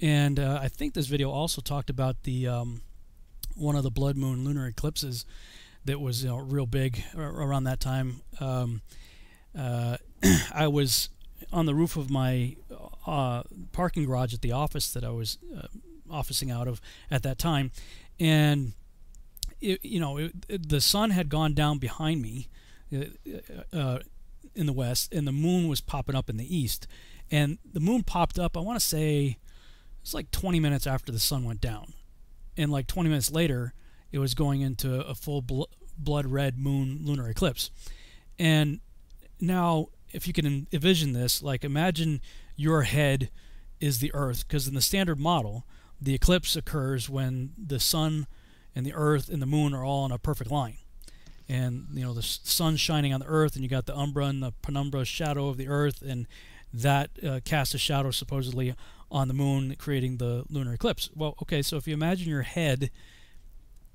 And 0.00 0.38
uh, 0.38 0.60
I 0.62 0.68
think 0.68 0.94
this 0.94 1.08
video 1.08 1.30
also 1.30 1.60
talked 1.60 1.90
about 1.90 2.22
the 2.22 2.46
um, 2.46 2.82
one 3.56 3.74
of 3.74 3.82
the 3.82 3.90
blood 3.90 4.16
moon 4.16 4.44
lunar 4.44 4.66
eclipses 4.68 5.26
that 5.84 6.00
was 6.00 6.22
you 6.22 6.30
know 6.30 6.38
real 6.38 6.66
big 6.66 7.02
around 7.16 7.64
that 7.64 7.80
time. 7.80 8.22
Um, 8.38 8.82
uh, 9.58 9.96
I 10.54 10.68
was 10.68 11.08
on 11.52 11.66
the 11.66 11.74
roof 11.74 11.96
of 11.96 12.10
my 12.10 12.54
uh, 13.10 13.42
parking 13.72 14.04
garage 14.04 14.32
at 14.32 14.40
the 14.40 14.52
office 14.52 14.92
that 14.92 15.02
I 15.02 15.10
was 15.10 15.36
uh, 15.56 15.66
officing 16.08 16.50
out 16.50 16.68
of 16.68 16.80
at 17.10 17.24
that 17.24 17.38
time, 17.38 17.72
and 18.20 18.72
it, 19.60 19.84
you 19.84 19.98
know 19.98 20.16
it, 20.16 20.32
it, 20.48 20.68
the 20.68 20.80
sun 20.80 21.10
had 21.10 21.28
gone 21.28 21.52
down 21.52 21.78
behind 21.78 22.22
me 22.22 22.48
uh, 22.94 23.76
uh, 23.76 23.98
in 24.54 24.66
the 24.66 24.72
west, 24.72 25.12
and 25.12 25.26
the 25.26 25.32
moon 25.32 25.66
was 25.66 25.80
popping 25.80 26.14
up 26.14 26.30
in 26.30 26.36
the 26.36 26.56
east, 26.56 26.86
and 27.32 27.58
the 27.72 27.80
moon 27.80 28.04
popped 28.04 28.38
up. 28.38 28.56
I 28.56 28.60
want 28.60 28.78
to 28.78 28.86
say 28.86 29.38
it's 30.02 30.14
like 30.14 30.30
20 30.30 30.60
minutes 30.60 30.86
after 30.86 31.10
the 31.10 31.18
sun 31.18 31.44
went 31.44 31.60
down, 31.60 31.94
and 32.56 32.70
like 32.70 32.86
20 32.86 33.08
minutes 33.08 33.32
later, 33.32 33.74
it 34.12 34.20
was 34.20 34.34
going 34.34 34.60
into 34.60 35.00
a 35.00 35.16
full 35.16 35.42
bl- 35.42 35.64
blood 35.98 36.26
red 36.26 36.60
moon 36.60 37.00
lunar 37.02 37.28
eclipse, 37.28 37.72
and 38.38 38.78
now 39.40 39.88
if 40.12 40.26
you 40.28 40.32
can 40.32 40.68
envision 40.72 41.12
this, 41.12 41.42
like 41.42 41.64
imagine 41.64 42.20
your 42.60 42.82
head 42.82 43.30
is 43.80 44.00
the 44.00 44.12
Earth, 44.12 44.46
because 44.46 44.68
in 44.68 44.74
the 44.74 44.82
standard 44.82 45.18
model, 45.18 45.64
the 45.98 46.14
eclipse 46.14 46.56
occurs 46.56 47.08
when 47.08 47.52
the 47.56 47.80
sun 47.80 48.26
and 48.74 48.84
the 48.84 48.92
Earth 48.92 49.30
and 49.30 49.40
the 49.40 49.46
moon 49.46 49.72
are 49.72 49.84
all 49.84 50.04
in 50.04 50.12
a 50.12 50.18
perfect 50.18 50.50
line. 50.50 50.76
And 51.48 51.86
you 51.94 52.04
know 52.04 52.12
the 52.12 52.22
sun 52.22 52.76
shining 52.76 53.14
on 53.14 53.20
the 53.20 53.26
Earth, 53.26 53.54
and 53.54 53.64
you 53.64 53.70
got 53.70 53.86
the 53.86 53.96
umbra 53.96 54.26
and 54.26 54.42
the 54.42 54.52
penumbra 54.60 55.06
shadow 55.06 55.48
of 55.48 55.56
the 55.56 55.68
Earth, 55.68 56.02
and 56.02 56.26
that 56.72 57.10
uh, 57.26 57.40
casts 57.44 57.74
a 57.74 57.78
shadow 57.78 58.10
supposedly 58.10 58.74
on 59.10 59.26
the 59.26 59.34
moon, 59.34 59.74
creating 59.78 60.18
the 60.18 60.44
lunar 60.50 60.74
eclipse. 60.74 61.08
Well, 61.16 61.34
okay, 61.42 61.62
so 61.62 61.78
if 61.78 61.88
you 61.88 61.94
imagine 61.94 62.28
your 62.28 62.42
head 62.42 62.90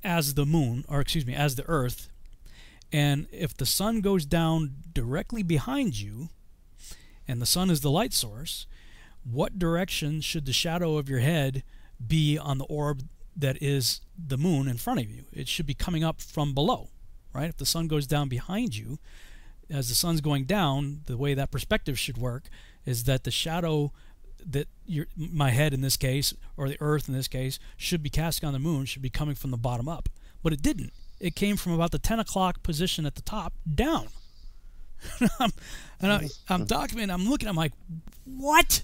as 0.03 0.33
the 0.33 0.45
moon, 0.45 0.85
or 0.89 0.99
excuse 0.99 1.25
me, 1.25 1.35
as 1.35 1.55
the 1.55 1.65
Earth, 1.67 2.09
and 2.91 3.27
if 3.31 3.55
the 3.55 3.65
sun 3.65 4.01
goes 4.01 4.25
down 4.25 4.71
directly 4.91 5.43
behind 5.43 5.99
you, 5.99 6.29
and 7.27 7.41
the 7.41 7.45
sun 7.45 7.69
is 7.69 7.81
the 7.81 7.91
light 7.91 8.13
source, 8.13 8.67
what 9.23 9.57
direction 9.57 10.21
should 10.21 10.45
the 10.45 10.53
shadow 10.53 10.97
of 10.97 11.09
your 11.09 11.19
head 11.19 11.63
be 12.05 12.37
on 12.37 12.57
the 12.57 12.65
orb 12.65 13.03
that 13.35 13.61
is 13.61 14.01
the 14.17 14.37
moon 14.37 14.67
in 14.67 14.77
front 14.77 14.99
of 14.99 15.09
you? 15.09 15.25
It 15.33 15.47
should 15.47 15.65
be 15.65 15.73
coming 15.73 16.03
up 16.03 16.21
from 16.21 16.53
below, 16.53 16.89
right? 17.33 17.49
If 17.49 17.57
the 17.57 17.65
sun 17.65 17.87
goes 17.87 18.07
down 18.07 18.29
behind 18.29 18.77
you, 18.77 18.99
as 19.69 19.89
the 19.89 19.95
sun's 19.95 20.21
going 20.21 20.45
down, 20.45 21.01
the 21.05 21.17
way 21.17 21.33
that 21.33 21.51
perspective 21.51 21.97
should 21.97 22.17
work 22.17 22.43
is 22.85 23.05
that 23.05 23.23
the 23.23 23.31
shadow 23.31 23.91
that 24.47 24.67
your 24.85 25.07
my 25.17 25.49
head 25.49 25.73
in 25.73 25.81
this 25.81 25.97
case, 25.97 26.33
or 26.55 26.69
the 26.69 26.77
earth 26.79 27.07
in 27.07 27.15
this 27.15 27.27
case, 27.27 27.57
should 27.77 28.03
be 28.03 28.09
casting 28.09 28.45
on 28.45 28.53
the 28.53 28.59
moon 28.59 28.85
should 28.85 29.01
be 29.01 29.09
coming 29.09 29.33
from 29.35 29.49
the 29.51 29.57
bottom 29.57 29.89
up. 29.89 30.07
But 30.43 30.53
it 30.53 30.61
didn't. 30.61 30.93
It 31.19 31.35
came 31.35 31.57
from 31.57 31.71
about 31.71 31.91
the 31.91 31.99
10 31.99 32.19
o'clock 32.19 32.61
position 32.61 33.05
at 33.05 33.15
the 33.15 33.21
top 33.21 33.53
down. 33.73 34.09
I'm, 35.39 35.51
and 36.01 36.11
I, 36.11 36.29
I'm 36.49 36.65
documenting. 36.65 37.13
I'm 37.13 37.29
looking. 37.29 37.47
I'm 37.47 37.55
like, 37.55 37.73
what? 38.25 38.83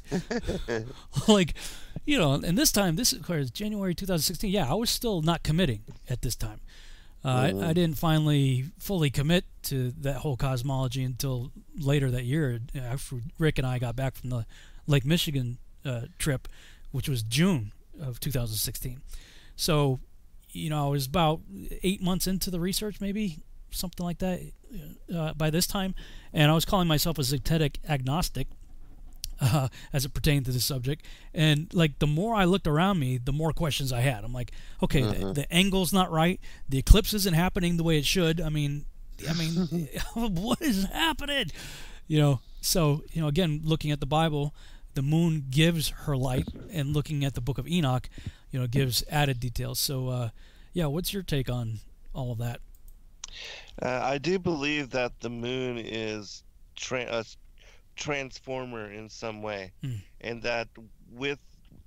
like, 1.28 1.56
you 2.06 2.18
know. 2.18 2.34
And 2.34 2.58
this 2.58 2.72
time, 2.72 2.96
this 2.96 3.14
is 3.14 3.52
January 3.52 3.96
2016. 3.96 4.50
Yeah, 4.50 4.70
I 4.70 4.74
was 4.74 4.90
still 4.90 5.22
not 5.22 5.44
committing 5.44 5.82
at 6.10 6.22
this 6.22 6.36
time. 6.36 6.62
Uh, 7.24 7.44
mm-hmm. 7.44 7.64
I, 7.64 7.70
I, 7.70 7.74
didn't 7.74 8.00
finally 8.00 8.66
fully 8.80 9.12
commit 9.12 9.46
to 9.64 9.92
that 10.00 10.18
whole 10.18 10.36
cosmology 10.36 11.04
until 11.04 11.52
later 11.78 12.10
that 12.10 12.24
year. 12.24 12.60
After 12.76 13.18
Rick 13.38 13.60
and 13.60 13.68
I 13.68 13.78
got 13.78 13.96
back 13.96 14.16
from 14.16 14.32
the 14.32 14.46
Lake 14.88 15.06
Michigan 15.06 15.60
uh, 15.86 16.02
trip, 16.18 16.48
which 16.92 17.08
was 17.08 17.22
June 17.22 17.74
of 18.02 18.20
2016. 18.20 19.02
So, 19.56 20.00
you 20.50 20.72
know, 20.72 20.88
I 20.88 20.90
was 20.90 21.06
about 21.06 21.42
eight 21.84 22.02
months 22.02 22.26
into 22.26 22.50
the 22.50 22.60
research, 22.60 23.00
maybe 23.00 23.38
something 23.72 24.06
like 24.06 24.20
that 24.20 24.42
uh, 25.16 25.34
by 25.34 25.50
this 25.50 25.68
time, 25.68 25.96
and 26.34 26.52
I 26.52 26.54
was 26.54 26.66
calling 26.66 26.88
myself 26.88 27.18
a 27.18 27.22
zetetic 27.22 27.78
agnostic 27.88 28.48
uh, 29.40 29.68
as 29.92 30.06
it 30.06 30.14
pertained 30.14 30.46
to 30.46 30.52
the 30.52 30.60
subject. 30.60 31.04
And 31.34 31.74
like 31.74 32.00
the 32.00 32.08
more 32.08 32.36
I 32.36 32.46
looked 32.46 32.68
around 32.68 33.00
me, 33.00 33.18
the 33.18 33.32
more 33.34 33.52
questions 33.54 33.92
I 33.92 34.02
had. 34.02 34.24
I'm 34.24 34.34
like, 34.34 34.52
okay, 34.84 35.02
the, 35.02 35.08
Mm-hmm. 35.16 35.34
the 35.34 35.52
angle's 35.54 35.92
not 35.92 36.12
right. 36.12 36.40
The 36.70 36.78
eclipse 36.78 37.14
isn't 37.14 37.34
happening 37.34 37.78
the 37.78 37.84
way 37.84 37.98
it 37.98 38.06
should. 38.06 38.40
I 38.40 38.50
mean, 38.50 38.86
I 39.28 39.34
mean, 39.34 39.88
what 40.14 40.62
is 40.62 40.86
happening? 40.86 41.46
You 42.08 42.20
know. 42.20 42.40
So 42.64 43.04
you 43.12 43.22
know, 43.22 43.28
again, 43.28 43.62
looking 43.64 43.90
at 43.90 44.00
the 44.00 44.06
Bible, 44.06 44.54
the 44.94 45.02
moon 45.02 45.46
gives 45.50 45.90
her 46.06 46.16
light, 46.16 46.48
and 46.72 46.94
looking 46.94 47.26
at 47.26 47.34
the 47.34 47.42
Book 47.42 47.58
of 47.58 47.68
Enoch, 47.68 48.08
you 48.52 48.60
know, 48.60 48.68
gives 48.68 49.04
added 49.10 49.40
details. 49.40 49.80
So, 49.80 50.10
uh, 50.10 50.30
yeah, 50.74 50.86
what's 50.86 51.12
your 51.12 51.24
take 51.24 51.50
on 51.50 51.80
all 52.14 52.32
of 52.32 52.38
that? 52.38 52.60
Uh, 53.82 54.00
I 54.04 54.18
do 54.18 54.40
believe 54.40 54.90
that 54.92 55.20
the 55.20 55.30
moon 55.30 55.78
is 55.78 56.44
tra- 56.76 57.08
a 57.10 57.26
transformer 57.96 58.92
in 58.92 59.10
some 59.10 59.42
way, 59.42 59.74
Mm. 59.84 60.02
and 60.22 60.44
that 60.44 60.70
with 61.10 61.40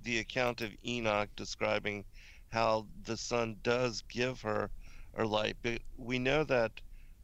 the 0.02 0.18
account 0.18 0.60
of 0.60 0.74
Enoch 0.84 1.30
describing 1.36 2.04
how 2.50 2.88
the 3.04 3.16
sun 3.16 3.58
does 3.62 4.02
give 4.02 4.42
her 4.42 4.70
her 5.14 5.26
light, 5.26 5.56
but 5.62 5.80
we 5.96 6.18
know 6.18 6.44
that 6.44 6.80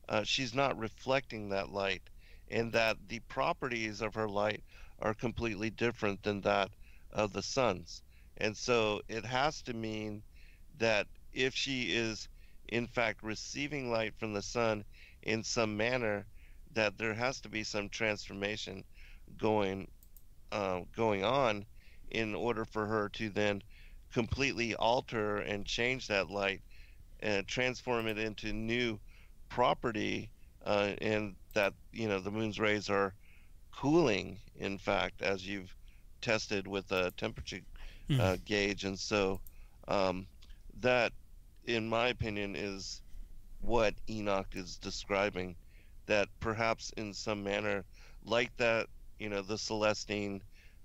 uh, 0.09 0.25
she's 0.25 0.55
not 0.55 0.79
reflecting 0.79 1.49
that 1.51 1.71
light, 1.71 2.03
and 2.49 2.73
that 2.73 2.97
the 3.09 3.21
properties 3.21 4.01
of 4.01 4.14
her 4.14 4.29
light 4.29 4.64
are 5.01 5.14
completely 5.14 5.71
different 5.71 6.23
than 6.23 6.41
that 6.43 6.71
of 7.12 7.33
the 7.33 7.43
sun's, 7.43 8.03
and 8.39 8.57
so 8.57 9.01
it 9.09 9.25
has 9.25 9.62
to 9.62 9.75
mean 9.75 10.23
that 10.79 11.07
if 11.33 11.55
she 11.55 11.93
is 11.95 12.29
in 12.71 12.87
fact 12.87 13.23
receiving 13.23 13.91
light 13.91 14.14
from 14.18 14.33
the 14.33 14.43
sun 14.43 14.85
in 15.23 15.45
some 15.45 15.77
manner 15.77 16.27
that 16.73 16.97
there 16.99 17.14
has 17.14 17.41
to 17.41 17.49
be 17.49 17.62
some 17.64 17.89
transformation 17.89 18.85
going 19.39 19.89
uh, 20.53 20.81
going 20.97 21.25
on 21.25 21.64
in 22.11 22.35
order 22.35 22.64
for 22.64 22.87
her 22.87 23.09
to 23.09 23.29
then 23.31 23.62
completely 24.12 24.75
alter 24.75 25.39
and 25.39 25.64
change 25.64 26.09
that 26.09 26.31
light 26.31 26.61
and 27.21 27.47
transform 27.47 28.07
it 28.09 28.18
into 28.18 28.53
new 28.53 28.99
property 29.49 30.31
uh, 30.66 30.93
and 31.01 31.37
that 31.55 31.73
you 31.93 32.09
know 32.09 32.18
the 32.21 32.31
moon's 32.31 32.59
rays 32.59 32.91
are 32.91 33.14
cooling 33.73 34.39
in 34.57 34.79
fact 34.79 35.23
as 35.23 35.47
you've 35.47 35.75
tested 36.21 36.66
with 36.66 36.91
a 36.93 37.11
temperature 37.12 37.61
uh, 38.18 38.37
gauge. 38.45 38.85
And 38.85 38.99
so 38.99 39.41
um, 39.89 40.27
that 40.81 41.12
in 41.75 41.89
my 41.89 42.09
opinion, 42.09 42.57
is 42.57 43.03
what 43.61 43.95
Enoch 44.09 44.49
is 44.55 44.77
describing. 44.77 45.57
That 46.07 46.29
perhaps 46.41 46.93
in 46.97 47.14
some 47.14 47.43
manner, 47.45 47.85
like 48.25 48.57
that, 48.57 48.87
you 49.18 49.29
know, 49.29 49.43
the 49.43 49.59
Celestine, 49.59 50.43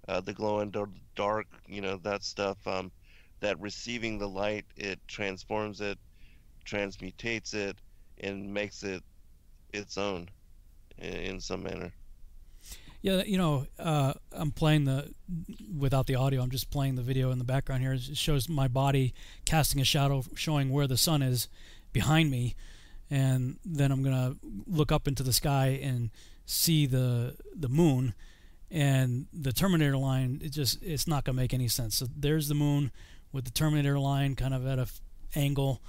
uh, 0.08 0.22
the 0.22 0.34
glow 0.34 0.60
in 0.60 0.72
the 0.72 0.88
dark, 1.16 1.48
you 1.68 1.82
know, 1.82 1.98
that 1.98 2.24
stuff, 2.24 2.58
um, 2.68 2.92
that 3.40 3.60
receiving 3.60 4.18
the 4.18 4.30
light, 4.30 4.66
it 4.76 5.00
transforms 5.08 5.82
it, 5.82 5.98
transmutates 6.66 7.54
it, 7.54 7.78
and 8.20 8.54
makes 8.54 8.84
it 8.84 9.04
its 9.74 9.98
own 9.98 10.30
in, 10.98 11.14
in 11.14 11.40
some 11.40 11.64
manner. 11.64 11.92
Yeah, 13.06 13.22
you 13.22 13.38
know, 13.38 13.68
uh, 13.78 14.14
I'm 14.32 14.50
playing 14.50 14.86
the 14.86 15.14
without 15.78 16.08
the 16.08 16.16
audio. 16.16 16.42
I'm 16.42 16.50
just 16.50 16.72
playing 16.72 16.96
the 16.96 17.04
video 17.04 17.30
in 17.30 17.38
the 17.38 17.44
background 17.44 17.84
here. 17.84 17.94
It 17.94 18.18
shows 18.18 18.50
my 18.50 18.68
body 18.68 19.14
casting 19.46 19.80
a 19.80 19.84
shadow, 19.84 20.24
showing 20.34 20.72
where 20.72 20.88
the 20.88 20.98
sun 20.98 21.22
is 21.22 21.48
behind 21.94 22.32
me, 22.32 22.56
and 23.12 23.60
then 23.64 23.92
I'm 23.92 24.02
gonna 24.02 24.38
look 24.66 24.92
up 24.92 25.08
into 25.08 25.22
the 25.22 25.34
sky 25.34 25.80
and 25.84 26.10
see 26.48 26.88
the 26.88 27.36
the 27.56 27.70
moon, 27.70 28.16
and 28.72 29.28
the 29.32 29.54
Terminator 29.54 29.98
line. 29.98 30.42
It 30.44 30.50
just 30.50 30.82
it's 30.82 31.06
not 31.06 31.26
gonna 31.26 31.36
make 31.36 31.54
any 31.54 31.68
sense. 31.68 31.98
So 31.98 32.08
there's 32.18 32.48
the 32.48 32.56
moon 32.56 32.92
with 33.32 33.46
the 33.46 33.52
Terminator 33.52 34.00
line 34.00 34.34
kind 34.34 34.56
of 34.56 34.66
at 34.66 34.80
a 34.80 34.90
f- 34.90 35.00
angle, 35.36 35.80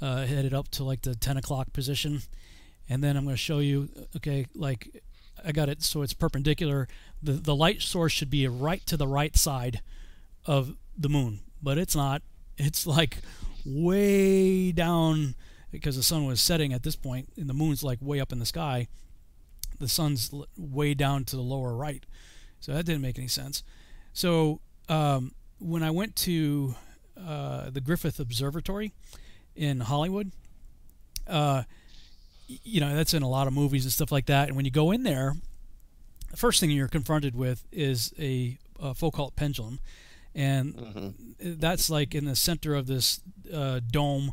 uh, 0.00 0.26
headed 0.26 0.54
up 0.54 0.68
to 0.68 0.84
like 0.84 1.02
the 1.02 1.16
10 1.16 1.38
o'clock 1.38 1.72
position, 1.72 2.22
and 2.88 3.02
then 3.02 3.16
I'm 3.16 3.24
gonna 3.24 3.36
show 3.36 3.58
you. 3.58 3.88
Okay, 4.14 4.46
like 4.54 5.02
I 5.44 5.52
got 5.52 5.68
it 5.68 5.82
so 5.82 6.02
it's 6.02 6.14
perpendicular. 6.14 6.88
The 7.22 7.32
the 7.32 7.54
light 7.54 7.82
source 7.82 8.12
should 8.12 8.30
be 8.30 8.46
right 8.48 8.84
to 8.86 8.96
the 8.96 9.08
right 9.08 9.36
side 9.36 9.80
of 10.46 10.74
the 10.96 11.08
moon, 11.08 11.40
but 11.62 11.78
it's 11.78 11.96
not. 11.96 12.22
It's 12.58 12.86
like 12.86 13.18
way 13.64 14.72
down 14.72 15.34
because 15.70 15.96
the 15.96 16.02
sun 16.02 16.26
was 16.26 16.40
setting 16.40 16.72
at 16.72 16.82
this 16.82 16.96
point 16.96 17.28
and 17.36 17.48
the 17.48 17.54
moon's 17.54 17.82
like 17.82 17.98
way 18.00 18.20
up 18.20 18.32
in 18.32 18.38
the 18.38 18.46
sky. 18.46 18.88
The 19.78 19.88
sun's 19.88 20.30
way 20.56 20.94
down 20.94 21.24
to 21.24 21.36
the 21.36 21.42
lower 21.42 21.74
right. 21.74 22.04
So 22.60 22.72
that 22.72 22.84
didn't 22.84 23.02
make 23.02 23.18
any 23.18 23.28
sense. 23.28 23.62
So 24.12 24.60
um, 24.88 25.32
when 25.58 25.82
I 25.82 25.90
went 25.90 26.14
to 26.16 26.74
uh, 27.16 27.70
the 27.70 27.80
Griffith 27.80 28.20
Observatory 28.20 28.92
in 29.56 29.80
Hollywood, 29.80 30.32
uh, 31.26 31.62
you 32.46 32.80
know 32.80 32.94
that's 32.94 33.14
in 33.14 33.22
a 33.22 33.28
lot 33.28 33.46
of 33.46 33.52
movies 33.52 33.84
and 33.84 33.92
stuff 33.92 34.12
like 34.12 34.26
that. 34.26 34.48
And 34.48 34.56
when 34.56 34.64
you 34.64 34.70
go 34.70 34.90
in 34.90 35.02
there, 35.02 35.34
the 36.30 36.36
first 36.36 36.60
thing 36.60 36.70
you're 36.70 36.88
confronted 36.88 37.34
with 37.34 37.64
is 37.72 38.12
a, 38.18 38.58
a 38.80 38.94
Foucault 38.94 39.32
pendulum, 39.36 39.80
and 40.34 40.74
Mm-hmm. 40.74 41.54
that's 41.58 41.90
like 41.90 42.14
in 42.14 42.24
the 42.24 42.36
center 42.36 42.74
of 42.74 42.86
this 42.86 43.20
uh, 43.52 43.80
dome 43.90 44.32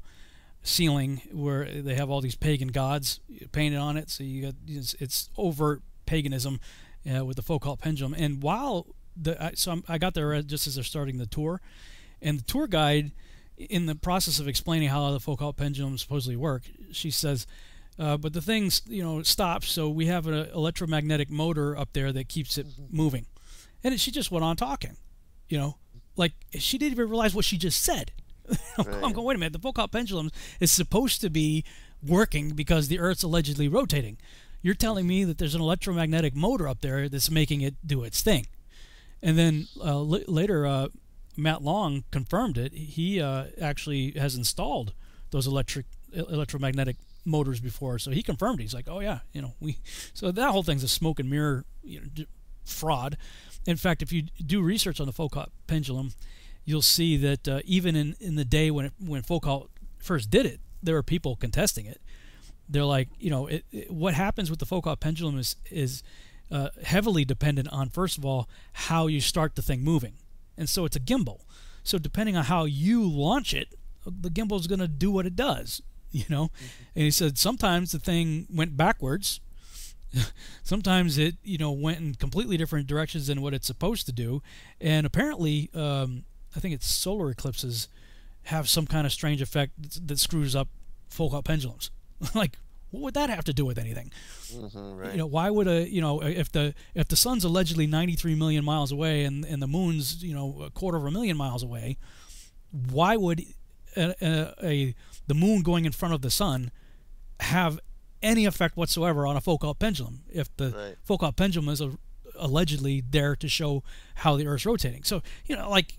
ceiling 0.61 1.21
where 1.31 1.65
they 1.65 1.95
have 1.95 2.09
all 2.09 2.21
these 2.21 2.35
pagan 2.35 2.67
gods 2.69 3.19
painted 3.51 3.77
on 3.79 3.97
it. 3.97 4.09
So 4.09 4.23
you 4.23 4.41
got 4.43 4.55
it's, 4.67 4.93
it's 4.99 5.29
overt 5.37 5.81
paganism 6.05 6.59
uh, 7.09 7.25
with 7.25 7.37
the 7.37 7.41
Foucault 7.41 7.77
pendulum. 7.77 8.13
And 8.13 8.41
while 8.43 8.87
the 9.15 9.41
I, 9.41 9.51
so 9.53 9.71
I'm, 9.71 9.83
I 9.87 9.97
got 9.97 10.13
there 10.13 10.41
just 10.41 10.67
as 10.67 10.75
they're 10.75 10.83
starting 10.83 11.17
the 11.17 11.25
tour, 11.25 11.61
and 12.21 12.39
the 12.39 12.43
tour 12.43 12.67
guide, 12.67 13.11
in 13.57 13.85
the 13.87 13.95
process 13.95 14.39
of 14.39 14.47
explaining 14.47 14.89
how 14.89 15.11
the 15.11 15.19
Foucault 15.19 15.53
pendulum 15.53 15.97
supposedly 15.97 16.35
work, 16.35 16.63
she 16.91 17.11
says. 17.11 17.45
Uh, 17.99 18.15
but 18.17 18.31
the 18.33 18.41
thing, 18.41 18.71
you 18.87 19.03
know, 19.03 19.21
stops. 19.23 19.69
So 19.69 19.89
we 19.89 20.05
have 20.05 20.25
an 20.27 20.49
electromagnetic 20.53 21.29
motor 21.29 21.77
up 21.77 21.89
there 21.93 22.11
that 22.13 22.29
keeps 22.29 22.57
it 22.57 22.65
moving, 22.89 23.25
and 23.83 23.93
it, 23.93 23.99
she 23.99 24.09
just 24.11 24.31
went 24.31 24.45
on 24.45 24.55
talking. 24.55 24.95
You 25.49 25.57
know, 25.57 25.77
like 26.15 26.33
she 26.53 26.77
didn't 26.77 26.93
even 26.93 27.09
realize 27.09 27.35
what 27.35 27.45
she 27.45 27.57
just 27.57 27.83
said. 27.83 28.11
I'm 28.77 28.85
Right. 28.85 29.13
going, 29.13 29.25
wait 29.27 29.35
a 29.35 29.39
minute. 29.39 29.53
The 29.53 29.59
Foucault 29.59 29.87
pendulum 29.87 30.31
is 30.59 30.71
supposed 30.71 31.21
to 31.21 31.29
be 31.29 31.63
working 32.05 32.51
because 32.51 32.87
the 32.87 32.99
Earth's 32.99 33.23
allegedly 33.23 33.67
rotating. 33.67 34.17
You're 34.61 34.73
telling 34.75 35.05
me 35.07 35.23
that 35.25 35.37
there's 35.37 35.55
an 35.55 35.61
electromagnetic 35.61 36.35
motor 36.35 36.67
up 36.67 36.81
there 36.81 37.09
that's 37.09 37.29
making 37.31 37.61
it 37.61 37.75
do 37.85 38.03
its 38.03 38.21
thing. 38.21 38.47
And 39.21 39.37
then 39.37 39.67
uh, 39.79 39.97
l- 39.99 40.23
later, 40.27 40.65
uh, 40.65 40.87
Matt 41.37 41.61
Long 41.61 42.03
confirmed 42.11 42.57
it. 42.57 42.73
He 42.73 43.21
uh, 43.21 43.45
actually 43.61 44.11
has 44.11 44.35
installed 44.35 44.93
those 45.31 45.45
electric 45.47 45.85
electromagnetic 46.13 46.95
motors 47.25 47.59
before, 47.59 47.99
so 47.99 48.11
he 48.11 48.23
confirmed. 48.23 48.59
it. 48.59 48.63
He's 48.63 48.73
like, 48.73 48.87
"Oh 48.89 48.99
yeah, 48.99 49.19
you 49.33 49.41
know, 49.41 49.53
we." 49.59 49.79
So 50.13 50.31
that 50.31 50.51
whole 50.51 50.63
thing's 50.63 50.83
a 50.83 50.87
smoke 50.87 51.19
and 51.19 51.29
mirror 51.29 51.65
you 51.83 52.01
know, 52.01 52.07
d- 52.13 52.27
fraud. 52.65 53.17
In 53.65 53.77
fact, 53.77 54.01
if 54.01 54.11
you 54.11 54.23
do 54.45 54.61
research 54.61 54.99
on 54.99 55.05
the 55.05 55.13
Foucault 55.13 55.49
pendulum, 55.67 56.13
you'll 56.65 56.81
see 56.81 57.17
that 57.17 57.47
uh, 57.47 57.59
even 57.65 57.95
in, 57.95 58.15
in 58.19 58.35
the 58.35 58.45
day 58.45 58.71
when 58.71 58.85
it, 58.85 58.93
when 58.99 59.21
Foucault 59.21 59.69
first 59.97 60.29
did 60.29 60.45
it, 60.45 60.59
there 60.81 60.95
were 60.95 61.03
people 61.03 61.35
contesting 61.35 61.85
it. 61.85 62.01
They're 62.67 62.85
like, 62.85 63.09
you 63.19 63.29
know, 63.29 63.47
it, 63.47 63.65
it, 63.71 63.91
what 63.91 64.13
happens 64.13 64.49
with 64.49 64.59
the 64.59 64.65
Foucault 64.65 64.97
pendulum 64.97 65.37
is 65.37 65.55
is 65.71 66.03
uh, 66.51 66.69
heavily 66.83 67.25
dependent 67.25 67.67
on 67.71 67.89
first 67.89 68.17
of 68.17 68.25
all 68.25 68.47
how 68.73 69.07
you 69.07 69.21
start 69.21 69.55
the 69.55 69.61
thing 69.61 69.83
moving, 69.83 70.13
and 70.57 70.69
so 70.69 70.85
it's 70.85 70.95
a 70.95 70.99
gimbal. 70.99 71.41
So 71.83 71.97
depending 71.97 72.37
on 72.37 72.45
how 72.45 72.65
you 72.65 73.09
launch 73.09 73.53
it, 73.53 73.73
the 74.05 74.29
gimbal 74.29 74.59
is 74.59 74.67
going 74.67 74.79
to 74.79 74.87
do 74.87 75.11
what 75.11 75.25
it 75.25 75.35
does. 75.35 75.81
You 76.11 76.25
know, 76.29 76.49
and 76.95 77.03
he 77.03 77.11
said 77.11 77.37
sometimes 77.37 77.91
the 77.91 77.99
thing 77.99 78.47
went 78.53 78.75
backwards. 78.75 79.39
sometimes 80.63 81.17
it 81.19 81.35
you 81.43 81.57
know 81.57 81.71
went 81.71 81.99
in 81.99 82.15
completely 82.15 82.57
different 82.57 82.87
directions 82.87 83.27
than 83.27 83.41
what 83.41 83.53
it's 83.53 83.67
supposed 83.67 84.05
to 84.07 84.11
do, 84.11 84.41
and 84.81 85.05
apparently 85.05 85.69
um, 85.75 86.23
I 86.55 86.59
think 86.59 86.73
it's 86.73 86.87
solar 86.87 87.29
eclipses 87.29 87.87
have 88.43 88.67
some 88.67 88.87
kind 88.87 89.05
of 89.05 89.13
strange 89.13 89.41
effect 89.41 89.73
that, 89.81 90.07
that 90.07 90.19
screws 90.19 90.55
up 90.55 90.67
Foucault 91.09 91.43
pendulums. 91.43 91.91
like, 92.33 92.57
what 92.89 93.01
would 93.01 93.13
that 93.13 93.29
have 93.29 93.43
to 93.43 93.53
do 93.53 93.65
with 93.65 93.77
anything? 93.77 94.11
Mhm, 94.51 94.97
right. 94.97 95.11
You 95.11 95.17
know, 95.19 95.27
why 95.27 95.51
would 95.51 95.67
a 95.67 95.87
you 95.87 96.01
know 96.01 96.23
if 96.23 96.51
the 96.51 96.73
if 96.95 97.07
the 97.07 97.15
sun's 97.15 97.43
allegedly 97.43 97.85
93 97.85 98.33
million 98.33 98.65
miles 98.65 98.91
away 98.91 99.25
and 99.25 99.45
and 99.45 99.61
the 99.61 99.67
moon's 99.67 100.23
you 100.23 100.33
know 100.33 100.63
a 100.63 100.71
quarter 100.71 100.97
of 100.97 101.05
a 101.05 101.11
million 101.11 101.37
miles 101.37 101.61
away, 101.61 101.97
why 102.89 103.15
would 103.15 103.43
a, 103.95 104.15
a, 104.21 104.53
a 104.63 104.95
the 105.29 105.33
moon 105.33 105.61
going 105.61 105.85
in 105.85 105.93
front 105.93 106.13
of 106.13 106.21
the 106.21 106.29
sun 106.29 106.71
have 107.39 107.79
any 108.21 108.45
effect 108.45 108.75
whatsoever 108.75 109.25
on 109.25 109.37
a 109.37 109.41
Foucault 109.41 109.75
pendulum 109.75 110.23
if 110.29 110.55
the 110.57 110.71
Right. 110.71 110.95
Foucault 111.05 111.31
pendulum 111.33 111.69
is 111.69 111.79
a, 111.79 111.97
allegedly 112.37 113.01
there 113.01 113.35
to 113.37 113.47
show 113.47 113.83
how 114.15 114.35
the 114.35 114.45
Earth's 114.45 114.65
rotating? 114.65 115.03
So 115.03 115.21
you 115.45 115.55
know, 115.55 115.69
like 115.69 115.93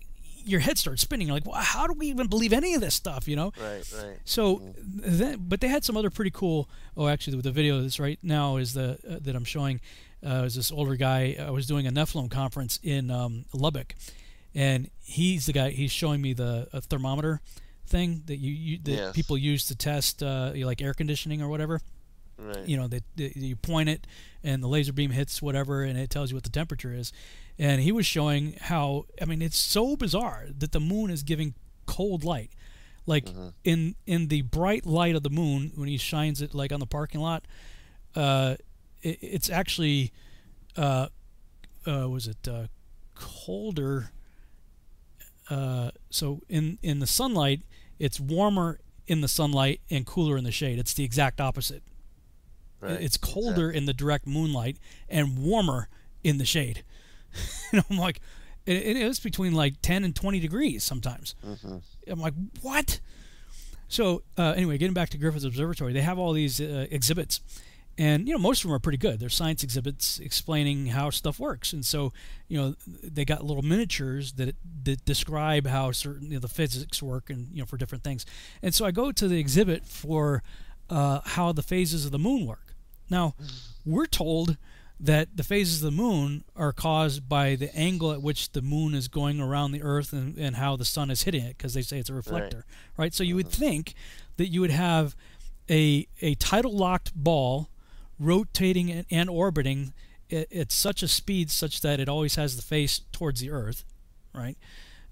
your 0.45 0.59
head 0.59 0.77
starts 0.77 1.01
spinning. 1.01 1.27
You're 1.27 1.35
like, 1.35 1.45
well, 1.45 1.61
how 1.61 1.87
do 1.87 1.93
we 1.93 2.07
even 2.07 2.27
believe 2.27 2.53
any 2.53 2.73
of 2.73 2.81
this 2.81 2.95
stuff? 2.95 3.27
You 3.27 3.35
know? 3.35 3.53
Right, 3.61 3.83
right. 4.03 4.17
So, 4.25 4.73
then, 4.75 5.37
but 5.39 5.61
they 5.61 5.67
had 5.67 5.83
some 5.83 5.97
other 5.97 6.09
pretty 6.09 6.31
cool. 6.31 6.69
Oh, 6.97 7.07
actually, 7.07 7.35
with 7.35 7.45
the 7.45 7.51
video 7.51 7.81
that's 7.81 7.99
right 7.99 8.19
now 8.23 8.57
is 8.57 8.73
the 8.73 8.97
uh, 9.07 9.19
that 9.21 9.35
I'm 9.35 9.45
showing 9.45 9.81
uh, 10.25 10.43
is 10.45 10.55
this 10.55 10.71
older 10.71 10.95
guy. 10.95 11.37
I 11.39 11.51
was 11.51 11.67
doing 11.67 11.87
a 11.87 11.91
Nephilim 11.91 12.29
conference 12.29 12.79
in 12.83 13.11
um, 13.11 13.45
Lubbock, 13.53 13.95
and 14.53 14.89
he's 15.03 15.45
the 15.45 15.53
guy. 15.53 15.69
He's 15.69 15.91
showing 15.91 16.21
me 16.21 16.33
the 16.33 16.67
a 16.73 16.81
thermometer 16.81 17.41
thing 17.91 18.23
that 18.25 18.37
you, 18.37 18.51
you 18.51 18.77
that 18.83 18.91
Yes. 18.91 19.15
people 19.15 19.37
use 19.37 19.65
to 19.67 19.75
test 19.75 20.23
uh, 20.23 20.51
like 20.55 20.81
air 20.81 20.93
conditioning 20.93 21.41
or 21.41 21.49
whatever. 21.49 21.81
Right. 22.37 22.67
You 22.67 22.77
know, 22.77 22.87
that 22.87 23.03
you 23.17 23.55
point 23.55 23.89
it 23.89 24.07
and 24.43 24.63
the 24.63 24.67
laser 24.67 24.93
beam 24.93 25.11
hits 25.11 25.41
whatever, 25.41 25.83
and 25.83 25.99
it 25.99 26.09
tells 26.09 26.31
you 26.31 26.35
what 26.35 26.43
the 26.43 26.49
temperature 26.49 26.93
is. 26.93 27.13
And 27.59 27.81
he 27.81 27.91
was 27.91 28.05
showing 28.07 28.55
how 28.59 29.05
I 29.21 29.25
mean 29.25 29.41
it's 29.41 29.57
so 29.57 29.95
bizarre 29.95 30.47
that 30.57 30.71
the 30.71 30.79
moon 30.79 31.11
is 31.11 31.21
giving 31.23 31.53
cold 31.85 32.23
light, 32.23 32.51
like 33.05 33.27
in 33.63 33.95
in 34.07 34.27
the 34.29 34.41
bright 34.41 34.85
light 34.87 35.15
of 35.15 35.21
the 35.23 35.29
moon 35.29 35.71
when 35.75 35.87
he 35.87 35.97
shines 35.97 36.41
it 36.41 36.55
like 36.55 36.71
on 36.73 36.79
the 36.79 36.87
parking 36.87 37.21
lot. 37.21 37.45
Uh, 38.15 38.55
it, 39.03 39.19
it's 39.21 39.49
actually, 39.49 40.11
uh, 40.77 41.07
uh, 41.85 42.09
was 42.09 42.27
it 42.27 42.47
uh, 42.47 42.67
colder? 43.13 44.11
Uh, 45.49 45.91
so 46.09 46.41
in 46.49 46.77
in 46.81 46.99
the 46.99 47.07
sunlight, 47.07 47.61
it's 48.01 48.19
warmer 48.19 48.79
in 49.07 49.21
the 49.21 49.27
sunlight 49.27 49.79
and 49.89 50.05
cooler 50.05 50.37
in 50.37 50.43
the 50.43 50.51
shade. 50.51 50.79
It's 50.79 50.93
the 50.93 51.03
exact 51.03 51.39
opposite. 51.39 51.83
Right, 52.79 52.99
It's 52.99 53.15
colder 53.17 53.69
in 53.69 53.85
the 53.85 53.93
direct 53.93 54.25
moonlight 54.25 54.77
and 55.07 55.37
warmer 55.37 55.87
in 56.23 56.37
the 56.39 56.45
shade. 56.45 56.83
and 57.71 57.83
I'm 57.89 57.97
like, 57.97 58.19
it, 58.65 58.77
it 58.77 58.97
is 58.97 59.19
between 59.19 59.53
like 59.53 59.75
10 59.81 60.03
and 60.03 60.15
20 60.15 60.39
degrees 60.39 60.83
sometimes. 60.83 61.35
Mhm. 61.45 61.81
I'm 62.07 62.19
like, 62.19 62.33
what? 62.61 62.99
So 63.87 64.23
uh, 64.37 64.53
anyway, 64.55 64.77
getting 64.77 64.93
back 64.93 65.09
to 65.09 65.17
Griffith 65.17 65.43
Observatory, 65.45 65.93
they 65.93 66.01
have 66.01 66.17
all 66.17 66.33
these 66.33 66.59
uh, 66.59 66.87
exhibits, 66.89 67.41
and 67.97 68.27
you 68.27 68.33
know 68.33 68.39
most 68.39 68.63
of 68.63 68.69
them 68.69 68.75
are 68.75 68.79
pretty 68.79 68.97
good. 68.97 69.19
They're 69.19 69.29
science 69.29 69.63
exhibits 69.63 70.19
explaining 70.19 70.87
how 70.87 71.09
stuff 71.09 71.39
works, 71.39 71.73
and 71.73 71.85
so 71.85 72.13
you 72.47 72.57
know 72.57 72.75
they 72.85 73.25
got 73.25 73.43
little 73.43 73.63
miniatures 73.63 74.33
that 74.33 74.55
that 74.83 75.05
describe 75.05 75.67
how 75.67 75.91
certain 75.91 76.27
you 76.27 76.33
know, 76.35 76.39
the 76.39 76.47
physics 76.47 77.01
work, 77.01 77.29
and 77.29 77.49
you 77.51 77.59
know 77.59 77.65
for 77.65 77.77
different 77.77 78.03
things. 78.03 78.25
And 78.61 78.73
so 78.73 78.85
I 78.85 78.91
go 78.91 79.11
to 79.11 79.27
the 79.27 79.39
exhibit 79.39 79.85
for 79.85 80.43
uh, 80.89 81.21
how 81.23 81.51
the 81.51 81.63
phases 81.63 82.05
of 82.05 82.11
the 82.11 82.19
moon 82.19 82.45
work. 82.45 82.75
Now 83.09 83.35
we're 83.85 84.05
told 84.05 84.57
that 84.99 85.35
the 85.35 85.43
phases 85.43 85.83
of 85.83 85.91
the 85.91 85.97
moon 86.03 86.43
are 86.55 86.71
caused 86.71 87.27
by 87.27 87.55
the 87.55 87.75
angle 87.75 88.11
at 88.11 88.21
which 88.21 88.51
the 88.51 88.61
moon 88.61 88.93
is 88.93 89.07
going 89.07 89.41
around 89.41 89.71
the 89.71 89.81
Earth 89.81 90.13
and, 90.13 90.37
and 90.37 90.57
how 90.57 90.75
the 90.75 90.85
sun 90.85 91.09
is 91.09 91.23
hitting 91.23 91.43
it, 91.43 91.57
because 91.57 91.73
they 91.73 91.81
say 91.81 91.97
it's 91.97 92.09
a 92.09 92.13
reflector, 92.13 92.65
right? 92.97 93.11
So 93.11 93.23
you 93.23 93.35
would 93.35 93.49
think 93.49 93.95
that 94.37 94.47
you 94.47 94.61
would 94.61 94.69
have 94.71 95.15
a 95.69 96.07
a 96.21 96.35
tidal 96.35 96.75
locked 96.77 97.15
ball 97.15 97.69
rotating 98.21 98.91
and, 98.91 99.05
and 99.09 99.29
orbiting 99.29 99.93
at, 100.31 100.51
at 100.53 100.71
such 100.71 101.03
a 101.03 101.07
speed 101.07 101.49
such 101.51 101.81
that 101.81 101.99
it 101.99 102.07
always 102.07 102.35
has 102.35 102.55
the 102.55 102.61
face 102.61 103.01
towards 103.11 103.41
the 103.41 103.49
Earth, 103.49 103.83
right? 104.33 104.57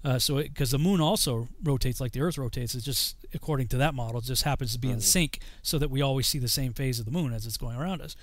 Uh, 0.02 0.18
so 0.18 0.36
because 0.36 0.70
the 0.70 0.78
moon 0.78 1.00
also 1.00 1.48
rotates 1.62 2.00
like 2.00 2.12
the 2.12 2.20
Earth 2.20 2.38
rotates, 2.38 2.74
it 2.74 2.82
just 2.82 3.16
according 3.34 3.68
to 3.68 3.76
that 3.76 3.94
model, 3.94 4.18
it 4.20 4.24
just 4.24 4.44
happens 4.44 4.72
to 4.72 4.78
be 4.78 4.90
in 4.90 5.00
sync 5.00 5.40
so 5.62 5.78
that 5.78 5.90
we 5.90 6.00
always 6.00 6.26
see 6.26 6.38
the 6.38 6.48
same 6.48 6.72
phase 6.72 6.98
of 6.98 7.04
the 7.04 7.10
moon 7.10 7.32
as 7.32 7.44
it's 7.44 7.58
going 7.58 7.76
around 7.76 8.00
us. 8.00 8.16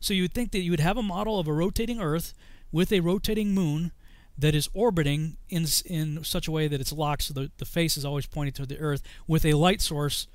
So 0.00 0.14
you 0.14 0.22
would 0.22 0.32
think 0.32 0.52
that 0.52 0.60
you 0.60 0.70
would 0.70 0.80
have 0.80 0.96
a 0.96 1.02
model 1.02 1.38
of 1.38 1.46
a 1.46 1.52
rotating 1.52 2.00
Earth 2.00 2.32
with 2.72 2.92
a 2.92 3.00
rotating 3.00 3.52
moon 3.52 3.92
that 4.38 4.54
is 4.54 4.68
orbiting 4.72 5.36
in 5.48 5.66
in 5.84 6.22
such 6.22 6.46
a 6.46 6.52
way 6.52 6.68
that 6.68 6.80
it's 6.80 6.92
locked, 6.92 7.22
so 7.24 7.34
the, 7.34 7.50
the 7.58 7.64
face 7.64 7.96
is 7.96 8.04
always 8.04 8.26
pointing 8.26 8.52
to 8.52 8.64
the 8.64 8.78
Earth, 8.78 9.02
with 9.26 9.44
a 9.44 9.54
light 9.54 9.82
source 9.82 10.28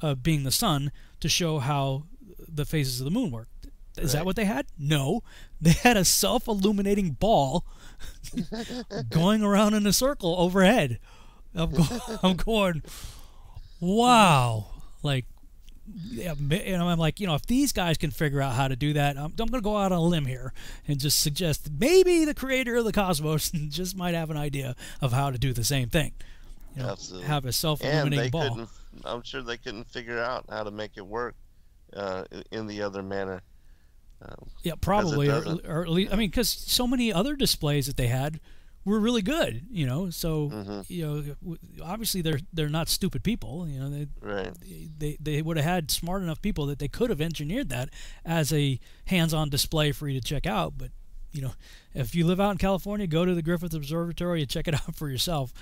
uh, 0.00 0.14
being 0.14 0.44
the 0.44 0.50
sun 0.50 0.90
to 1.20 1.28
show 1.28 1.58
how 1.58 2.04
the 2.48 2.64
phases 2.64 3.00
of 3.00 3.04
the 3.04 3.10
moon 3.10 3.30
work. 3.30 3.48
Is 3.98 4.12
that 4.12 4.24
what 4.24 4.36
they 4.36 4.44
had? 4.44 4.66
No, 4.78 5.22
they 5.60 5.72
had 5.72 5.96
a 5.96 6.04
self-illuminating 6.04 7.12
ball 7.12 7.64
going 9.10 9.42
around 9.42 9.74
in 9.74 9.86
a 9.86 9.92
circle 9.92 10.34
overhead. 10.38 10.98
I'm, 11.54 11.70
go- 11.70 11.98
I'm 12.22 12.36
going, 12.36 12.82
wow, 13.80 14.66
like 15.02 15.26
yeah, 16.10 16.34
and 16.38 16.82
I'm 16.82 16.98
like, 16.98 17.18
you 17.18 17.26
know, 17.26 17.34
if 17.34 17.46
these 17.46 17.72
guys 17.72 17.98
can 17.98 18.10
figure 18.10 18.40
out 18.40 18.54
how 18.54 18.68
to 18.68 18.76
do 18.76 18.92
that, 18.92 19.16
I'm, 19.16 19.32
I'm 19.38 19.46
going 19.48 19.52
to 19.52 19.60
go 19.60 19.76
out 19.76 19.92
on 19.92 19.98
a 19.98 20.02
limb 20.02 20.26
here 20.26 20.52
and 20.86 21.00
just 21.00 21.20
suggest 21.20 21.68
maybe 21.78 22.24
the 22.24 22.34
creator 22.34 22.76
of 22.76 22.84
the 22.84 22.92
cosmos 22.92 23.50
just 23.50 23.96
might 23.96 24.14
have 24.14 24.30
an 24.30 24.36
idea 24.36 24.76
of 25.00 25.12
how 25.12 25.30
to 25.30 25.38
do 25.38 25.52
the 25.52 25.64
same 25.64 25.88
thing. 25.88 26.12
You 26.76 26.82
know, 26.82 26.90
Absolutely. 26.90 27.26
have 27.26 27.44
a 27.44 27.52
self-illuminating 27.52 28.30
ball. 28.30 28.68
I'm 29.04 29.22
sure 29.22 29.42
they 29.42 29.56
couldn't 29.56 29.88
figure 29.88 30.20
out 30.20 30.44
how 30.48 30.62
to 30.62 30.70
make 30.70 30.92
it 30.96 31.06
work 31.06 31.34
uh, 31.96 32.24
in 32.50 32.66
the 32.66 32.82
other 32.82 33.02
manner. 33.02 33.42
Um, 34.22 34.48
Yeah, 34.62 34.74
probably, 34.80 35.28
or, 35.30 35.42
or 35.66 35.82
at 35.82 35.88
least, 35.88 36.12
I 36.12 36.16
mean, 36.16 36.28
because 36.30 36.48
so 36.48 36.86
many 36.86 37.12
other 37.12 37.36
displays 37.36 37.86
that 37.86 37.96
they 37.96 38.08
had 38.08 38.38
were 38.84 39.00
really 39.00 39.22
good, 39.22 39.66
you 39.70 39.86
know. 39.86 40.10
So 40.10 40.48
Mm-hmm. 40.50 40.80
you 40.88 41.06
know, 41.06 41.56
obviously 41.82 42.20
they're 42.22 42.40
they're 42.52 42.68
not 42.68 42.88
stupid 42.88 43.22
people, 43.22 43.66
you 43.68 43.78
know. 43.80 43.88
They 43.90 44.06
Right. 44.20 44.52
they 44.98 45.16
they 45.20 45.42
would 45.42 45.56
have 45.56 45.64
had 45.64 45.90
smart 45.90 46.22
enough 46.22 46.42
people 46.42 46.66
that 46.66 46.78
they 46.78 46.88
could 46.88 47.10
have 47.10 47.20
engineered 47.20 47.68
that 47.70 47.90
as 48.24 48.52
a 48.52 48.78
hands-on 49.06 49.48
display 49.48 49.92
for 49.92 50.08
you 50.08 50.20
to 50.20 50.26
check 50.26 50.46
out. 50.46 50.74
But 50.76 50.90
you 51.32 51.40
know, 51.42 51.52
if 51.94 52.14
you 52.14 52.26
live 52.26 52.40
out 52.40 52.50
in 52.52 52.58
California, 52.58 53.06
go 53.06 53.24
to 53.24 53.34
the 53.34 53.42
Griffith 53.42 53.72
Observatory 53.74 54.40
and 54.42 54.50
check 54.50 54.66
it 54.68 54.74
out 54.82 54.94
for 54.96 55.08
yourself. 55.08 55.52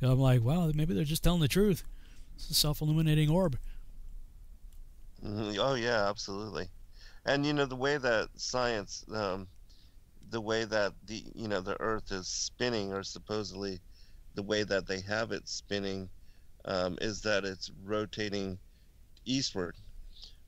I'm 0.00 0.20
like, 0.20 0.42
wow, 0.42 0.70
maybe 0.72 0.94
they're 0.94 1.02
just 1.02 1.24
telling 1.24 1.40
the 1.40 1.48
truth. 1.48 1.82
It's 2.36 2.48
a 2.50 2.54
self-illuminating 2.54 3.28
orb. 3.28 3.58
Mhm. 5.22 5.58
Oh 5.58 5.74
yeah, 5.74 6.08
absolutely. 6.08 6.70
And 7.26 7.46
you 7.46 7.52
know 7.52 7.66
the 7.66 7.76
way 7.76 7.98
that 7.98 8.30
science, 8.38 9.04
um, 9.12 9.50
the 10.30 10.40
way 10.40 10.64
that 10.66 10.94
the 11.04 11.32
you 11.34 11.48
know 11.48 11.60
the 11.62 11.80
Earth 11.80 12.12
is 12.12 12.28
spinning, 12.30 12.92
or 12.92 13.02
supposedly 13.04 13.82
the 14.34 14.42
way 14.44 14.64
that 14.64 14.86
they 14.86 15.00
have 15.02 15.32
it 15.32 15.48
spinning, 15.48 16.10
um, 16.66 16.98
is 17.02 17.22
that 17.22 17.44
it's 17.44 17.70
rotating 17.82 18.60
eastward. 19.26 19.76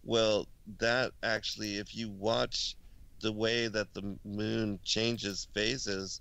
Well, 0.02 0.46
that 0.78 1.12
actually, 1.22 1.78
if 1.78 1.94
you 1.94 2.10
watch 2.10 2.76
the 3.20 3.32
way 3.32 3.68
that 3.68 3.92
the 3.94 4.18
moon 4.24 4.80
changes 4.84 5.48
phases, 5.54 6.20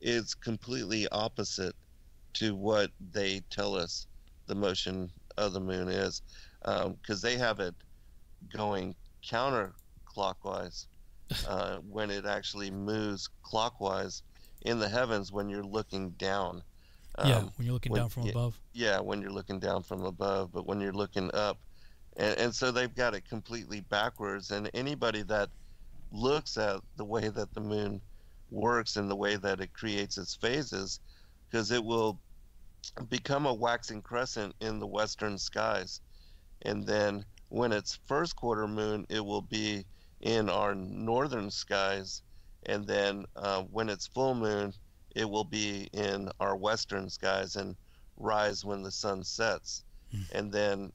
it's 0.00 0.34
completely 0.34 1.08
opposite 1.10 1.76
to 2.34 2.54
what 2.56 2.92
they 3.00 3.40
tell 3.50 3.74
us 3.76 4.06
the 4.46 4.54
motion 4.54 5.12
of 5.38 5.52
the 5.54 5.60
moon 5.60 5.88
is, 5.88 6.22
because 6.64 7.22
they 7.22 7.36
have 7.36 7.60
it 7.60 7.74
going 8.52 8.94
counterclockwise 9.24 10.86
uh, 11.48 11.78
when 11.88 12.10
it 12.10 12.26
actually 12.26 12.70
moves 12.70 13.28
clockwise 13.42 14.22
in 14.62 14.78
the 14.78 14.88
heavens 14.88 15.32
when 15.32 15.48
you're 15.48 15.64
looking 15.64 16.10
down. 16.10 16.62
yeah, 17.24 17.36
Um, 17.38 17.52
when 17.56 17.66
you're 17.66 17.74
looking 17.74 17.92
when- 17.92 18.02
down 18.02 18.08
from 18.10 18.24
yeah, 18.24 18.30
above. 18.32 18.60
Yeah, 18.72 19.00
when 19.00 19.20
you're 19.22 19.32
looking 19.32 19.58
down 19.60 19.82
from 19.82 20.04
above, 20.04 20.52
but 20.52 20.66
when 20.66 20.80
you're 20.80 20.92
looking 20.92 21.30
up, 21.34 21.58
and, 22.16 22.38
and 22.38 22.54
so 22.54 22.70
they've 22.70 22.94
got 22.94 23.14
it 23.14 23.28
completely 23.28 23.80
backwards. 23.82 24.50
And 24.50 24.70
anybody 24.74 25.22
that 25.22 25.48
looks 26.12 26.56
at 26.56 26.80
the 26.96 27.04
way 27.04 27.28
that 27.28 27.54
the 27.54 27.60
moon 27.60 28.00
works 28.50 28.96
and 28.96 29.08
the 29.08 29.16
way 29.16 29.36
that 29.36 29.60
it 29.60 29.72
creates 29.72 30.18
its 30.18 30.34
phases, 30.34 31.00
because 31.48 31.70
it 31.70 31.82
will 31.82 32.18
become 33.08 33.46
a 33.46 33.54
waxing 33.54 34.02
crescent 34.02 34.54
in 34.60 34.78
the 34.80 34.86
western 34.86 35.38
skies, 35.38 36.00
and 36.62 36.86
then 36.86 37.24
when 37.48 37.72
it's 37.72 37.98
first 38.06 38.36
quarter 38.36 38.66
moon, 38.68 39.06
it 39.08 39.24
will 39.24 39.42
be 39.42 39.86
in 40.20 40.48
our 40.48 40.74
northern 40.74 41.50
skies, 41.50 42.22
and 42.64 42.86
then 42.86 43.24
uh, 43.36 43.62
when 43.64 43.88
it's 43.88 44.06
full 44.06 44.34
moon, 44.34 44.72
it 45.14 45.28
will 45.28 45.44
be 45.44 45.88
in 45.92 46.30
our 46.40 46.56
western 46.56 47.08
skies 47.08 47.56
and 47.56 47.76
rise 48.16 48.64
when 48.64 48.82
the 48.82 48.92
sun 48.92 49.22
sets. 49.24 49.84
And 50.30 50.52
then 50.52 50.92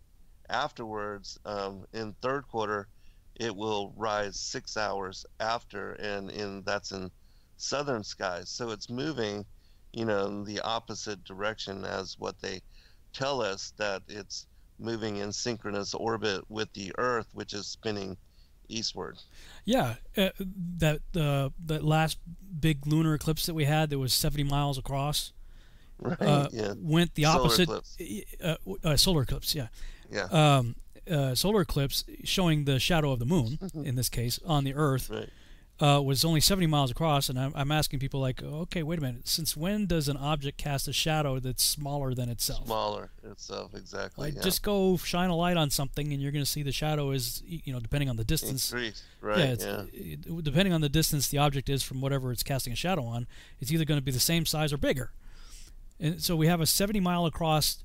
afterwards, 0.50 1.38
um, 1.46 1.86
in 1.94 2.14
third 2.22 2.48
quarter, 2.48 2.90
it 3.36 3.56
will 3.56 3.94
rise 3.96 4.40
six 4.40 4.78
hours 4.78 5.26
after, 5.40 5.94
and 5.94 6.30
in 6.30 6.64
that's 6.64 6.92
in 6.92 7.12
southern 7.58 8.04
skies. 8.04 8.50
So 8.52 8.72
it's 8.72 8.90
moving, 8.90 9.46
you 9.92 10.06
know, 10.06 10.26
in 10.28 10.44
the 10.44 10.62
opposite 10.62 11.24
direction 11.24 11.84
as 11.86 12.18
what 12.18 12.40
they 12.40 12.62
tell 13.14 13.42
us 13.42 13.72
that 13.78 14.04
it's 14.08 14.48
moving 14.80 15.18
in 15.18 15.32
synchronous 15.32 15.94
orbit 15.94 16.44
with 16.50 16.72
the 16.74 16.92
Earth, 16.98 17.28
which 17.34 17.54
is 17.54 17.68
spinning 17.68 18.18
eastward. 18.68 19.18
Yeah, 19.66 19.96
uh, 20.18 20.30
that 20.78 21.02
uh, 21.16 21.50
that 21.66 21.84
last 21.84 22.18
big 22.60 22.86
lunar 22.88 23.14
eclipse 23.14 23.46
that 23.46 23.54
we 23.54 23.66
had 23.66 23.90
that 23.92 24.00
was 24.00 24.14
70 24.14 24.44
miles 24.44 24.78
across 24.78 25.34
Right, 26.00 26.22
uh, 26.22 26.50
yeah. 26.52 26.74
went 26.78 27.14
the 27.16 27.24
Solar 27.24 27.40
opposite. 27.42 27.64
eclipse. 27.64 27.98
Uh, 28.44 28.56
uh, 28.84 28.98
solar 28.98 29.22
eclipse, 29.22 29.56
yeah. 29.56 29.68
Yeah. 30.12 30.24
Um, 30.26 30.76
uh, 31.10 31.36
solar 31.36 31.62
eclipse 31.62 32.04
showing 32.24 32.66
the 32.66 32.80
shadow 32.80 33.12
of 33.12 33.20
the 33.20 33.26
moon 33.26 33.60
in 33.76 33.96
this 33.96 34.10
case 34.10 34.40
on 34.46 34.64
the 34.66 34.74
Earth 34.76 35.10
Right. 35.10 35.30
Uh, 35.80 36.02
was 36.02 36.24
only 36.24 36.40
70 36.40 36.68
miles 36.68 36.90
across, 36.90 37.28
and 37.28 37.38
I'm, 37.38 37.52
I'm 37.54 37.72
asking 37.72 38.00
people 38.00 38.22
like, 38.22 38.42
okay, 38.42 38.82
wait 38.82 39.00
a 39.00 39.02
minute, 39.02 39.28
since 39.28 39.58
when 39.58 39.86
does 39.88 40.08
an 40.08 40.16
object 40.16 40.58
cast 40.58 40.88
a 40.88 40.94
shadow 40.94 41.40
that's 41.40 41.64
smaller 41.64 42.14
than 42.14 42.30
itself? 42.30 42.66
Smaller 42.66 43.10
itself, 43.24 43.74
exactly. 43.76 44.28
Like 44.28 44.36
yeah. 44.36 44.42
just 44.42 44.64
go 44.64 44.96
shine 44.96 45.30
a 45.30 45.36
light 45.36 45.58
on 45.58 45.70
something, 45.70 46.14
and 46.14 46.22
you're 46.22 46.32
going 46.32 46.46
to 46.46 46.50
see 46.50 46.64
the 46.64 46.72
shadow 46.72 47.12
is, 47.12 47.44
you 47.46 47.74
know, 47.74 47.82
depending 47.82 48.10
on 48.10 48.16
the 48.16 48.24
distance. 48.24 48.72
Increase, 48.72 49.04
right, 49.20 49.38
Yeah, 49.38 49.56
yeah. 49.60 49.84
it- 49.92 50.44
depending 50.44 50.74
on 50.74 50.80
the 50.80 50.90
distance 50.90 51.28
the 51.28 51.40
object 51.40 51.68
is 51.68 51.84
from 51.84 52.00
whatever 52.00 52.32
it's 52.32 52.44
casting 52.44 52.72
a 52.72 52.76
shadow 52.78 53.04
on, 53.04 53.28
it's 53.60 53.72
either 53.72 53.84
going 53.84 54.00
to 54.00 54.06
be 54.06 54.12
the 54.12 54.20
same 54.20 54.46
size 54.46 54.72
or 54.72 54.78
bigger. 54.78 55.12
And 56.00 56.22
so 56.22 56.38
we 56.38 56.48
have 56.48 56.62
a 56.62 56.66
70 56.66 57.02
mile 57.02 57.26
across 57.26 57.84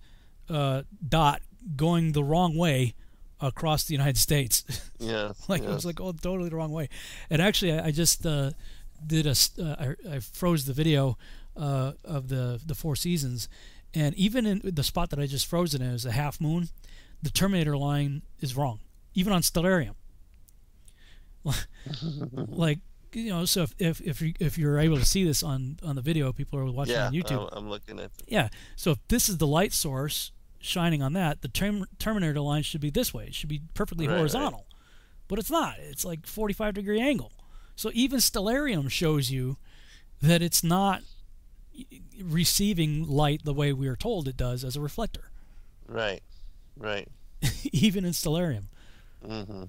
uh, 0.49 0.83
dot 1.09 1.43
going 1.77 2.13
the 2.13 2.25
wrong 2.25 2.57
way 2.57 2.95
across 3.41 3.85
the 3.85 3.95
United 3.95 4.19
States. 4.19 4.65
Yeah. 5.03 5.33
like 5.49 5.63
it 5.63 5.69
was 5.69 5.87
like 5.87 5.99
oh 5.99 6.13
totally 6.13 6.51
the 6.51 6.57
wrong 6.57 6.73
way. 6.73 6.91
And 7.31 7.41
actually, 7.41 7.73
I, 7.73 7.87
I 7.87 7.91
just 7.91 8.27
uh, 8.27 8.51
did 9.07 9.25
a 9.27 9.31
s- 9.31 9.59
uh, 9.59 9.95
I, 10.07 10.17
I 10.17 10.19
froze 10.19 10.67
the 10.67 10.75
video 10.75 11.17
uh, 11.57 11.93
of 12.05 12.29
the 12.29 12.61
the 12.65 12.75
Four 12.75 12.97
Seasons, 12.97 13.49
and 13.95 14.15
even 14.17 14.45
in 14.45 14.61
the 14.63 14.83
spot 14.83 15.09
that 15.09 15.19
I 15.19 15.27
just 15.27 15.47
froze 15.47 15.75
it 15.75 15.81
in 15.81 15.87
is 15.87 16.05
a 16.05 16.13
half 16.13 16.39
moon. 16.39 16.69
The 17.23 17.31
Terminator 17.31 17.79
line 17.79 18.21
is 18.41 18.55
wrong, 18.59 18.81
even 19.15 19.33
on 19.33 19.41
Stellarium. 19.41 19.95
like 22.35 22.81
you 23.15 23.31
know, 23.31 23.45
so 23.47 23.63
if 23.63 23.75
if 23.79 24.01
if, 24.03 24.21
you, 24.21 24.35
if 24.39 24.59
you're 24.59 24.79
able 24.79 24.99
to 24.99 25.05
see 25.05 25.25
this 25.25 25.43
on 25.43 25.79
on 25.83 25.97
the 25.97 26.03
video, 26.03 26.31
people 26.33 26.59
are 26.59 26.71
watching 26.71 26.95
yeah, 26.95 27.07
on 27.07 27.13
YouTube. 27.15 27.49
I'm, 27.53 27.65
I'm 27.65 27.71
looking 27.71 27.99
at. 27.99 28.11
Yeah. 28.29 28.49
So 28.77 28.93
if 28.93 28.99
this 29.09 29.29
is 29.29 29.39
the 29.39 29.47
light 29.47 29.73
source 29.73 30.33
shining 30.61 31.03
on 31.03 31.13
that, 31.15 31.43
the 31.43 31.49
term, 31.49 31.87
Terminator 31.99 32.41
line 32.41 32.63
should 32.63 32.81
be 32.81 32.91
this 32.91 33.13
way. 33.13 33.27
It 33.27 33.35
should 33.35 33.49
be 33.49 33.63
perfectly 33.75 34.07
Right, 34.07 34.13
right. 34.13 34.19
horizontal. 34.19 34.67
But 35.29 35.39
it's 35.39 35.51
not. 35.51 35.77
It's 35.79 36.05
like 36.05 36.27
45 36.27 36.75
degree 36.75 37.01
angle. 37.01 37.33
So 37.77 37.91
even 37.95 38.19
Stellarium 38.19 38.91
shows 38.91 39.31
you 39.31 39.57
that 40.21 40.43
it's 40.43 40.63
not 40.63 41.03
receiving 42.23 43.09
light 43.09 43.43
the 43.45 43.55
way 43.55 43.73
we 43.73 43.89
are 43.89 43.97
told 43.97 44.29
it 44.29 44.37
does 44.37 44.65
as 44.65 44.77
a 44.77 44.81
reflector. 44.81 45.31
Right, 45.87 46.23
right. 46.77 47.09
even 47.73 48.05
in 48.05 48.11
Stellarium. 48.13 48.65
Mm-hmm. 49.27 49.65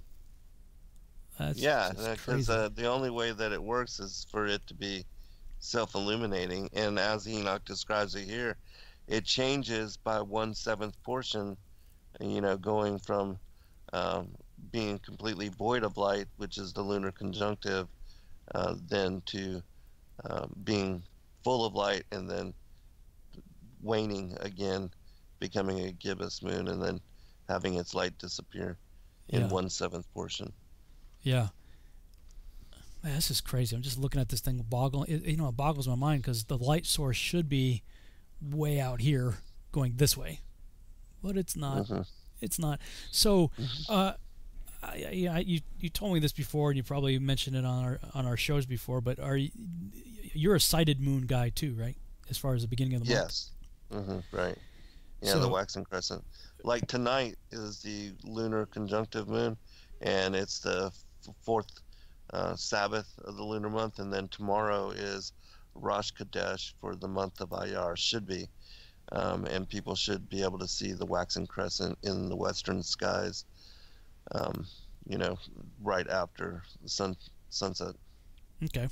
That's 1.39 1.59
yeah, 1.59 1.91
because 2.11 2.49
uh, 2.49 2.69
the 2.75 2.87
only 2.87 3.09
way 3.09 3.31
that 3.31 3.51
it 3.51 3.63
works 3.63 3.99
is 3.99 4.27
for 4.29 4.45
it 4.45 4.65
to 4.67 4.73
be 4.73 5.05
self-illuminating, 5.59 6.69
and 6.73 6.99
as 6.99 7.27
Enoch 7.27 7.63
describes 7.65 8.15
it 8.15 8.25
here, 8.25 8.57
it 9.11 9.25
changes 9.25 9.97
by 9.97 10.21
one 10.21 10.53
seventh 10.55 10.95
portion. 11.03 11.57
You 12.19 12.41
know, 12.41 12.57
going 12.57 12.99
from 12.99 13.37
um, 13.93 14.29
being 14.71 14.99
completely 14.99 15.49
void 15.49 15.83
of 15.83 15.97
light, 15.97 16.27
which 16.37 16.57
is 16.57 16.73
the 16.73 16.81
lunar 16.81 17.11
conjunctive, 17.11 17.87
uh, 18.55 18.75
then 18.89 19.21
to 19.27 19.61
uh, 20.25 20.47
being 20.63 21.03
full 21.43 21.65
of 21.65 21.73
light 21.73 22.03
and 22.11 22.29
then 22.29 22.53
waning 23.81 24.37
again, 24.41 24.91
becoming 25.39 25.85
a 25.85 25.91
gibbous 25.91 26.43
moon, 26.43 26.67
and 26.67 26.81
then 26.81 26.99
having 27.49 27.75
its 27.75 27.93
light 27.95 28.17
disappear 28.17 28.77
in 29.29 29.41
Yeah. 29.41 29.47
one 29.47 29.69
seventh 29.69 30.05
portion. 30.13 30.53
Yeah. 31.23 31.49
Man, 33.03 33.15
this 33.15 33.31
is 33.31 33.41
crazy. 33.41 33.75
I'm 33.75 33.81
just 33.81 33.97
looking 33.97 34.21
at 34.21 34.29
this 34.29 34.41
thing 34.41 34.63
boggling. 34.69 35.09
It, 35.09 35.25
you 35.25 35.37
know, 35.37 35.47
it 35.47 35.57
boggles 35.57 35.87
my 35.87 35.95
mind 35.95 36.21
because 36.21 36.43
the 36.43 36.57
light 36.57 36.85
source 36.85 37.17
should 37.17 37.49
be 37.49 37.81
way 38.41 38.79
out 38.79 39.01
here, 39.01 39.35
going 39.71 39.93
this 39.97 40.15
way, 40.17 40.39
but 41.23 41.37
it's 41.37 41.55
not. 41.55 41.85
Mhm. 41.87 42.07
It's 42.41 42.57
not. 42.57 42.79
So, 43.11 43.51
uh, 43.87 44.13
I, 44.83 44.87
I, 44.87 45.27
I- 45.35 45.43
you 45.45 45.61
you 45.79 45.89
told 45.89 46.13
me 46.13 46.19
this 46.19 46.31
before, 46.31 46.71
and 46.71 46.77
you 46.77 46.83
probably 46.83 47.19
mentioned 47.19 47.55
it 47.55 47.65
on 47.65 47.83
our 47.83 47.99
on 48.13 48.25
our 48.25 48.37
shows 48.37 48.65
before. 48.65 48.99
But 49.01 49.19
are 49.19 49.37
you, 49.37 49.51
you're 50.33 50.55
a 50.55 50.59
sighted 50.59 50.99
moon 50.99 51.27
guy 51.27 51.49
too, 51.49 51.75
right? 51.75 51.95
As 52.29 52.37
far 52.37 52.55
as 52.55 52.61
the 52.63 52.67
beginning 52.67 52.95
of 52.95 53.05
the 53.05 53.13
month. 53.13 53.23
Yes. 53.25 53.51
hmm 53.91 54.19
right. 54.31 54.57
Yeah, 55.21 55.33
the 55.35 55.47
waxing 55.49 55.83
crescent. 55.83 56.23
Like 56.63 56.87
tonight 56.87 57.35
is 57.51 57.81
the 57.83 58.11
lunar 58.23 58.65
conjunctive 58.65 59.27
moon, 59.27 59.55
and 60.01 60.35
it's 60.35 60.59
the 60.59 60.87
f- 60.87 61.35
fourth 61.43 61.67
uh, 62.33 62.55
Sabbath 62.55 63.07
of 63.25 63.35
the 63.35 63.43
lunar 63.43 63.69
month, 63.69 63.99
and 63.99 64.11
then 64.11 64.27
tomorrow 64.29 64.89
is 64.89 65.33
Rosh 65.75 66.11
Chodesh 66.11 66.73
for 66.79 66.95
the 66.95 67.07
month 67.07 67.41
of 67.41 67.49
Ayar. 67.49 67.97
Should 67.97 68.25
be, 68.25 68.47
um, 69.11 69.45
and 69.45 69.67
people 69.67 69.95
should 69.95 70.29
be 70.29 70.43
able 70.43 70.59
to 70.59 70.67
see 70.67 70.93
the 70.93 71.05
waxing 71.05 71.47
crescent 71.47 71.97
in 72.03 72.29
the 72.29 72.35
western 72.35 72.83
skies. 72.83 73.45
Um, 74.31 74.65
you 75.07 75.17
know, 75.17 75.37
right 75.81 76.07
after 76.07 76.63
the 76.81 76.89
sun 76.89 77.15
sunset. 77.49 77.95
Okay. 78.63 78.87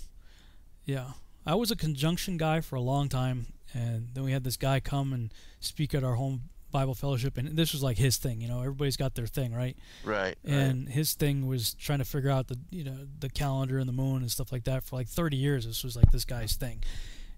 Yeah. 0.86 1.11
I 1.45 1.55
was 1.55 1.71
a 1.71 1.75
conjunction 1.75 2.38
guy 2.38 2.61
for 2.61 2.75
a 2.75 2.82
long 2.82 3.09
time, 3.09 3.47
and 3.73 4.09
then 4.13 4.23
we 4.23 4.32
had 4.32 4.43
this 4.43 4.57
guy 4.57 4.80
come 4.80 5.13
and 5.13 5.34
speak 5.59 5.93
at 5.93 6.03
our 6.03 6.15
home 6.15 6.49
Bible 6.72 6.93
fellowship, 6.95 7.38
and 7.38 7.49
this 7.57 7.72
was 7.74 7.82
like 7.84 7.97
his 7.97 8.17
thing. 8.17 8.41
You 8.41 8.47
know, 8.47 8.59
everybody's 8.59 8.97
got 8.97 9.15
their 9.15 9.28
thing, 9.28 9.53
right? 9.53 9.76
Right. 10.03 10.36
And 10.45 10.88
his 10.89 11.13
thing 11.13 11.47
was 11.47 11.74
trying 11.74 11.99
to 11.99 12.05
figure 12.05 12.30
out 12.30 12.47
the 12.47 12.57
you 12.70 12.84
know 12.84 12.97
the 13.20 13.30
calendar 13.30 13.78
and 13.80 13.88
the 13.88 13.93
moon 13.93 14.22
and 14.22 14.30
stuff 14.32 14.51
like 14.51 14.63
that 14.65 14.84
for 14.84 14.95
like 14.95 15.07
30 15.07 15.38
years. 15.38 15.65
This 15.65 15.84
was 15.84 15.95
like 15.95 16.11
this 16.11 16.26
guy's 16.26 16.55
thing, 16.55 16.84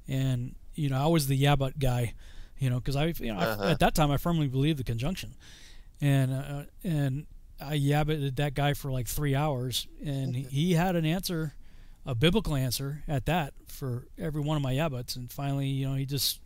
and 0.08 0.56
you 0.76 0.90
know 0.90 1.02
I 1.02 1.08
was 1.08 1.28
the 1.28 1.36
yeah 1.36 1.56
but 1.56 1.78
guy, 1.80 2.14
you 2.60 2.70
know, 2.70 2.80
because 2.80 2.96
I 2.96 3.08
you 3.20 3.34
know 3.34 3.40
Uh-huh. 3.40 3.64
at 3.70 3.80
that 3.80 3.96
time 3.96 4.12
I 4.12 4.18
firmly 4.18 4.48
believed 4.48 4.80
the 4.80 4.84
conjunction, 4.84 5.36
and 6.02 6.34
uh, 6.34 6.64
and 6.84 7.26
I 7.60 7.78
yabbited 7.78 8.36
that 8.38 8.54
guy 8.56 8.74
for 8.74 8.92
like 8.92 9.08
three 9.08 9.36
hours, 9.36 9.88
and 10.04 10.36
he, 10.36 10.44
he 10.50 10.74
had 10.74 10.96
an 10.96 11.06
answer, 11.06 11.54
a 12.06 12.16
biblical 12.16 12.56
answer 12.56 13.04
at 13.08 13.26
that 13.28 13.54
for 13.68 14.08
every 14.18 14.42
one 14.42 14.58
of 14.58 14.64
my 14.64 14.74
yabbits, 14.74 15.16
and 15.16 15.32
finally 15.32 15.68
you 15.68 15.88
know 15.88 15.96
he 15.96 16.06
just 16.06 16.40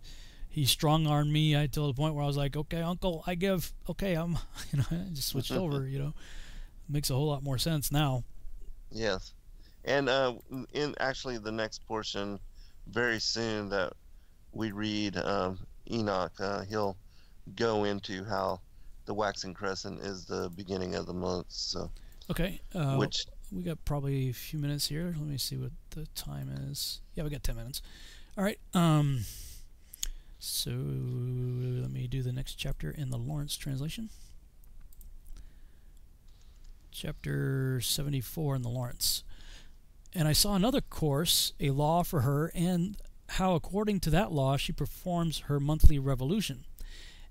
he 0.56 0.64
strong 0.64 1.06
armed 1.06 1.34
me 1.34 1.53
until 1.53 1.88
the 1.88 1.93
point 1.93 2.16
where 2.16 2.24
I 2.24 2.28
was 2.28 2.38
like, 2.38 2.56
okay, 2.56 2.82
Uncle, 2.82 3.26
I 3.28 3.36
give, 3.36 3.74
okay, 3.89 4.14
I'm, 4.14 4.38
you 4.72 4.80
know, 4.80 4.86
I 4.89 5.10
just 5.14 5.28
switched 5.28 5.51
over, 5.64 5.86
you 5.86 5.99
know, 5.99 6.14
makes 6.88 7.10
a 7.10 7.14
whole 7.14 7.28
lot 7.28 7.43
more 7.43 7.58
sense 7.58 7.91
now. 7.91 8.24
Yes, 8.89 9.34
and 9.84 10.08
uh, 10.08 10.36
in 10.72 10.95
actually 11.01 11.39
the 11.39 11.51
next 11.51 11.86
portion, 11.86 12.39
very 12.88 13.20
soon 13.20 13.68
that 13.68 13.91
we 14.53 14.72
read 14.72 15.18
um, 15.18 15.60
Enoch, 15.91 16.32
uh, 16.39 16.62
he'll 16.62 16.95
go 17.58 17.84
into 17.84 18.24
how 18.24 18.62
the 19.08 19.14
waxing 19.14 19.53
crescent 19.53 19.99
is 19.99 20.24
the 20.24 20.49
beginning 20.56 20.95
of 20.95 21.06
the 21.06 21.14
month. 21.14 21.47
So, 21.49 21.91
Okay, 22.32 22.62
uh, 22.74 22.95
which 22.95 23.26
we 23.51 23.62
got 23.62 23.84
probably 23.84 24.30
a 24.30 24.34
few 24.34 24.58
minutes 24.58 24.88
here. 24.88 25.14
Let 25.18 25.28
me 25.28 25.38
see 25.38 25.58
what 25.58 25.72
the 25.89 26.06
time 26.16 26.49
is. 26.72 27.01
Yeah, 27.14 27.26
we 27.26 27.30
got 27.30 27.43
ten 27.43 27.58
minutes. 27.58 27.82
All 28.38 28.43
right. 28.45 28.60
Um. 28.74 29.26
So 30.39 30.71
let 30.71 31.91
me 31.91 32.07
do 32.07 32.21
the 32.21 32.31
next 32.31 32.55
chapter 32.55 32.91
in 32.91 33.09
the 33.09 33.17
Laurence 33.17 33.57
translation. 33.57 34.09
Chapter 36.91 37.81
seventy-four 37.81 38.55
in 38.55 38.61
the 38.61 38.69
Laurence. 38.69 39.23
And 40.13 40.27
I 40.27 40.33
saw 40.33 40.55
another 40.55 40.81
course, 40.81 41.51
a 41.59 41.71
law 41.71 42.03
for 42.03 42.21
her, 42.21 42.51
and 42.55 42.95
how 43.29 43.55
according 43.55 43.99
to 44.01 44.09
that 44.11 44.31
law 44.31 44.55
she 44.55 44.71
performs 44.71 45.39
her 45.47 45.59
monthly 45.59 45.99
revolution. 45.99 46.63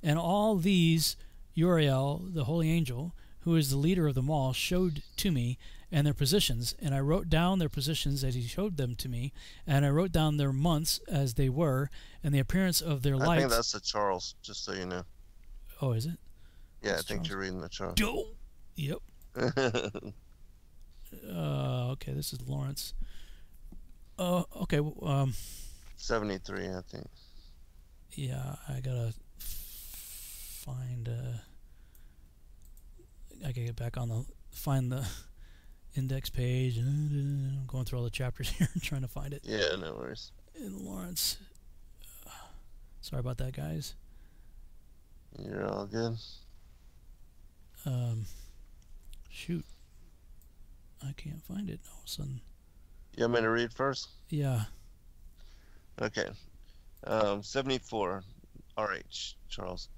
And 0.02 0.18
all 0.18 0.56
these 0.56 1.16
Uriel, 1.54 2.24
the 2.28 2.44
holy 2.44 2.70
angel, 2.70 3.14
who 3.40 3.56
is 3.56 3.70
the 3.70 3.78
leader 3.78 4.08
of 4.08 4.14
them 4.14 4.28
all, 4.28 4.52
showed 4.52 5.02
to 5.18 5.30
me 5.30 5.56
and 5.94 6.04
their 6.04 6.12
positions, 6.12 6.74
and 6.82 6.92
I 6.92 6.98
wrote 6.98 7.28
down 7.30 7.60
their 7.60 7.68
positions 7.68 8.24
as 8.24 8.34
he 8.34 8.42
showed 8.42 8.76
them 8.78 8.96
to 8.96 9.08
me, 9.08 9.32
and 9.64 9.86
I 9.86 9.90
wrote 9.90 10.10
down 10.10 10.38
their 10.38 10.52
months 10.52 10.98
as 11.08 11.34
they 11.34 11.48
were, 11.48 11.88
and 12.22 12.34
the 12.34 12.40
appearance 12.40 12.80
of 12.80 13.02
their 13.02 13.16
life. 13.16 13.26
I 13.26 13.28
lights. 13.28 13.40
think 13.42 13.52
that's 13.52 13.72
the 13.72 13.80
Charles, 13.80 14.34
just 14.42 14.64
so 14.64 14.72
you 14.72 14.86
know. 14.86 15.04
oh, 15.80 15.92
is 15.92 16.06
it? 16.06 16.18
Yeah, 16.82 16.92
That's 16.96 17.04
I 17.04 17.06
think 17.06 17.20
Charles. 17.20 17.28
you're 17.30 17.38
reading 17.38 17.60
the 17.60 17.68
Charles. 17.68 17.94
Dope. 17.94 18.36
Yep. 18.76 18.98
Uh, 21.32 21.90
okay, 21.92 22.12
this 22.12 22.32
is 22.32 22.40
Laurence. 22.48 22.92
Uh, 24.18 24.42
okay. 24.62 24.80
Um, 25.02 25.32
73, 25.96 26.68
I 26.70 26.80
think. 26.90 27.06
yeah, 28.14 28.56
I 28.68 28.80
gotta 28.80 29.14
find. 29.38 31.08
Uh, 31.08 31.38
I 33.44 33.48
gotta 33.52 33.60
get 33.66 33.76
back 33.76 33.96
on 33.96 34.08
the 34.08 34.24
find 34.50 34.90
the 34.90 35.06
index 35.94 36.30
page. 36.30 36.78
I'm 36.78 37.64
going 37.66 37.84
through 37.84 37.98
all 37.98 38.04
the 38.04 38.10
chapters 38.10 38.48
here, 38.58 38.68
trying 38.82 39.02
to 39.02 39.08
find 39.08 39.32
it. 39.32 39.42
Yeah, 39.44 39.76
no 39.80 39.94
worries. 39.94 40.32
in 40.54 40.84
Laurence. 40.84 41.38
Sorry 43.00 43.20
about 43.20 43.36
that, 43.38 43.54
guys. 43.54 43.94
You're 45.38 45.66
all 45.68 45.84
good. 45.86 46.16
Um, 47.86 48.24
shoot, 49.28 49.64
I 51.06 51.12
can't 51.12 51.42
find 51.44 51.68
it. 51.68 51.80
All 51.92 51.98
of 52.00 52.06
a 52.06 52.08
sudden, 52.08 52.40
You 53.16 53.24
want 53.24 53.34
me 53.34 53.40
to 53.42 53.50
read 53.50 53.72
first? 53.72 54.08
yeah. 54.30 54.62
Okay. 56.00 56.26
Um, 57.06 57.42
74. 57.42 58.24
RH, 58.78 59.34
Charles. 59.48 59.88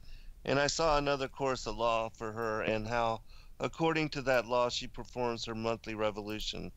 And 0.44 0.58
I 0.58 0.66
saw 0.66 0.98
another 0.98 1.28
course 1.28 1.66
of 1.66 1.76
law 1.78 2.08
for 2.10 2.32
her, 2.32 2.62
and 2.62 2.86
how, 2.86 3.20
according 3.58 4.08
to 4.10 4.22
that 4.22 4.46
law, 4.46 4.68
she 4.68 4.86
performs 4.86 5.44
her 5.44 5.54
monthly 5.54 5.94
revolution. 5.94 6.70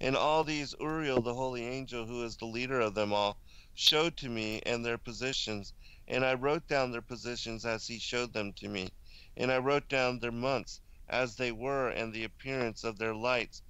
And 0.00 0.16
all 0.16 0.44
these 0.44 0.74
Uriel, 0.80 1.20
the 1.20 1.34
holy 1.34 1.64
angel, 1.66 2.06
who 2.06 2.22
is 2.24 2.36
the 2.36 2.46
leader 2.46 2.80
of 2.80 2.94
them 2.94 3.12
all, 3.12 3.38
showed 3.74 4.16
to 4.18 4.28
me 4.28 4.62
and 4.64 4.84
their 4.84 4.98
positions, 4.98 5.74
and 6.08 6.24
I 6.24 6.34
wrote 6.34 6.66
down 6.68 6.92
their 6.92 7.02
positions 7.02 7.64
as 7.66 7.86
he 7.86 7.98
showed 7.98 8.32
them 8.32 8.52
to 8.54 8.68
me. 8.68 8.88
And 9.36 9.50
I 9.50 9.58
wrote 9.58 9.88
down 9.88 10.18
their 10.18 10.32
months 10.32 10.80
as 11.08 11.36
they 11.36 11.52
were, 11.52 11.88
and 11.88 12.12
the 12.12 12.24
appearance 12.24 12.84
of 12.84 12.98
their 12.98 13.14
lights, 13.14 13.62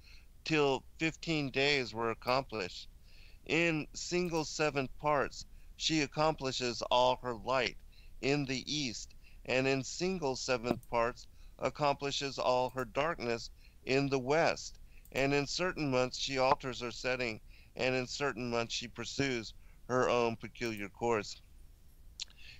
till 0.43 0.83
fifteen 0.99 1.49
days 1.49 1.93
were 1.93 2.11
accomplished. 2.11 2.87
In 3.45 3.87
single 3.93 4.45
seventh 4.45 4.95
parts, 4.99 5.45
she 5.75 6.01
accomplishes 6.01 6.81
all 6.83 7.17
her 7.23 7.33
light 7.33 7.77
in 8.21 8.45
the 8.45 8.63
east, 8.71 9.15
and 9.45 9.67
in 9.67 9.83
single 9.83 10.35
seventh 10.35 10.87
parts 10.89 11.27
accomplishes 11.61 12.37
all 12.37 12.71
her 12.71 12.83
darkness 12.83 13.49
in 13.85 14.09
the 14.09 14.19
west. 14.19 14.79
And 15.11 15.33
in 15.33 15.47
certain 15.47 15.89
months 15.89 16.17
she 16.17 16.37
alters 16.37 16.81
her 16.81 16.91
setting, 16.91 17.39
and 17.75 17.95
in 17.95 18.07
certain 18.07 18.49
months 18.49 18.73
she 18.73 18.87
pursues 18.87 19.53
her 19.87 20.09
own 20.09 20.35
peculiar 20.35 20.89
course. 20.89 21.41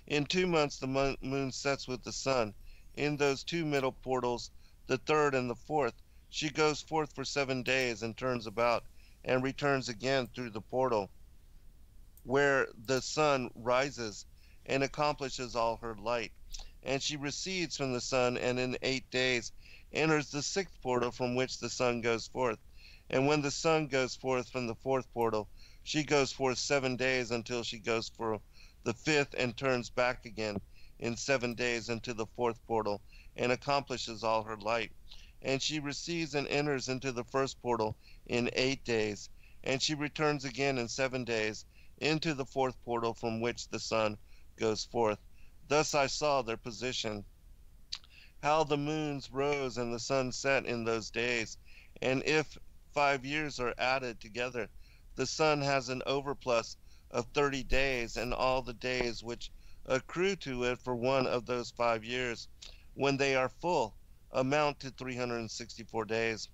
In 0.06 0.24
two 0.26 0.46
months 0.46 0.78
the 0.78 1.16
moon 1.20 1.52
sets 1.52 1.86
with 1.86 2.02
the 2.02 2.12
sun. 2.12 2.54
In 2.94 3.16
those 3.16 3.44
two 3.44 3.64
middle 3.64 3.92
portals, 3.92 4.50
the 4.86 4.98
third 4.98 5.34
and 5.34 5.48
the 5.48 5.54
fourth, 5.54 5.94
she 6.28 6.50
goes 6.50 6.82
forth 6.82 7.14
for 7.14 7.24
seven 7.24 7.62
days 7.62 8.02
and 8.02 8.16
turns 8.16 8.46
about 8.46 8.84
and 9.24 9.42
returns 9.42 9.88
again 9.88 10.28
through 10.34 10.50
the 10.50 10.60
portal 10.60 11.10
where 12.24 12.68
the 12.86 13.00
sun 13.00 13.50
rises 13.54 14.26
and 14.66 14.82
accomplishes 14.82 15.56
all 15.56 15.76
her 15.76 15.94
light. 15.96 16.32
And 16.84 17.02
she 17.02 17.16
recedes 17.16 17.76
from 17.76 17.92
the 17.92 18.00
sun 18.00 18.36
and 18.36 18.58
in 18.58 18.76
eight 18.82 19.08
days 19.10 19.52
enters 19.92 20.30
the 20.30 20.42
sixth 20.42 20.80
portal 20.82 21.12
from 21.12 21.34
which 21.34 21.58
the 21.58 21.70
sun 21.70 22.00
goes 22.00 22.26
forth. 22.26 22.58
And 23.08 23.26
when 23.26 23.42
the 23.42 23.50
sun 23.50 23.86
goes 23.88 24.16
forth 24.16 24.48
from 24.50 24.66
the 24.66 24.74
fourth 24.74 25.06
portal, 25.12 25.48
she 25.84 26.02
goes 26.02 26.32
forth 26.32 26.58
seven 26.58 26.96
days 26.96 27.30
until 27.30 27.62
she 27.62 27.78
goes 27.78 28.08
for 28.08 28.40
the 28.84 28.94
fifth 28.94 29.34
and 29.36 29.56
turns 29.56 29.90
back 29.90 30.24
again 30.24 30.56
in 30.98 31.16
seven 31.16 31.54
days 31.54 31.88
into 31.88 32.14
the 32.14 32.26
fourth 32.34 32.58
portal 32.66 33.02
and 33.36 33.52
accomplishes 33.52 34.24
all 34.24 34.42
her 34.44 34.56
light. 34.56 34.92
And 35.42 35.60
she 35.62 35.78
recedes 35.80 36.34
and 36.34 36.48
enters 36.48 36.88
into 36.88 37.12
the 37.12 37.24
first 37.24 37.60
portal 37.62 37.96
in 38.26 38.50
eight 38.54 38.84
days, 38.84 39.28
and 39.64 39.82
she 39.82 39.94
returns 39.94 40.44
again 40.44 40.78
in 40.78 40.88
seven 40.88 41.24
days 41.24 41.64
into 41.98 42.34
the 42.34 42.46
fourth 42.46 42.76
portal 42.84 43.14
from 43.14 43.40
which 43.40 43.68
the 43.68 43.80
sun 43.80 44.16
goes 44.58 44.84
forth. 44.84 45.18
Thus 45.72 45.94
I 45.94 46.06
saw 46.06 46.42
their 46.42 46.58
position, 46.58 47.24
how 48.42 48.62
the 48.62 48.76
moons 48.76 49.30
rose 49.30 49.78
and 49.78 49.90
the 49.90 49.98
sun 49.98 50.30
set 50.30 50.66
in 50.66 50.84
those 50.84 51.10
days. 51.10 51.56
And 52.02 52.22
if 52.24 52.58
five 52.92 53.24
years 53.24 53.58
are 53.58 53.72
added 53.78 54.20
together, 54.20 54.68
the 55.14 55.24
sun 55.24 55.62
has 55.62 55.88
an 55.88 56.02
overplus 56.06 56.76
of 57.10 57.24
30 57.32 57.62
days, 57.62 58.18
and 58.18 58.34
all 58.34 58.60
the 58.60 58.74
days 58.74 59.24
which 59.24 59.50
accrue 59.86 60.36
to 60.36 60.64
it 60.64 60.78
for 60.78 60.94
one 60.94 61.26
of 61.26 61.46
those 61.46 61.70
five 61.70 62.04
years, 62.04 62.48
when 62.92 63.16
they 63.16 63.34
are 63.34 63.48
full, 63.48 63.96
amount 64.32 64.78
to 64.80 64.90
364 64.90 66.04
days. 66.04 66.50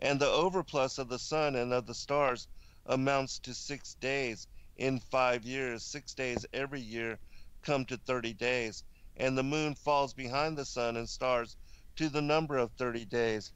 And 0.00 0.20
the 0.20 0.26
overplus 0.26 0.98
of 0.98 1.08
the 1.08 1.18
sun 1.18 1.56
and 1.56 1.72
of 1.72 1.86
the 1.86 1.94
stars 1.94 2.48
amounts 2.84 3.38
to 3.38 3.54
six 3.54 3.94
days 3.94 4.46
in 4.76 5.00
five 5.00 5.42
years. 5.42 5.86
Six 5.86 6.12
days 6.12 6.44
every 6.52 6.82
year 6.82 7.18
come 7.62 7.84
to 7.86 7.96
30 7.96 8.34
days. 8.34 8.84
And 9.16 9.36
the 9.36 9.42
moon 9.42 9.74
falls 9.74 10.14
behind 10.14 10.56
the 10.56 10.64
sun 10.64 10.96
and 10.96 11.08
stars 11.08 11.56
to 11.96 12.08
the 12.08 12.22
number 12.22 12.56
of 12.56 12.70
30 12.72 13.04
days. 13.06 13.52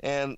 And 0.00 0.36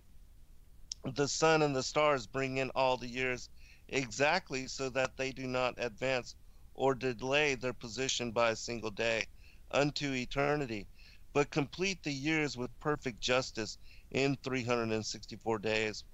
the 1.14 1.28
sun 1.28 1.62
and 1.62 1.74
the 1.74 1.82
stars 1.82 2.26
bring 2.26 2.56
in 2.56 2.70
all 2.70 2.96
the 2.96 3.08
years 3.08 3.50
exactly 3.88 4.66
so 4.66 4.88
that 4.90 5.16
they 5.16 5.32
do 5.32 5.46
not 5.46 5.74
advance 5.78 6.34
or 6.74 6.94
delay 6.94 7.54
their 7.54 7.72
position 7.72 8.32
by 8.32 8.50
a 8.50 8.56
single 8.56 8.90
day 8.90 9.26
unto 9.70 10.12
eternity, 10.12 10.86
but 11.32 11.50
complete 11.50 12.02
the 12.02 12.12
years 12.12 12.56
with 12.56 12.80
perfect 12.80 13.20
justice 13.20 13.78
in 14.10 14.36
364 14.42 15.58
days. 15.58 16.04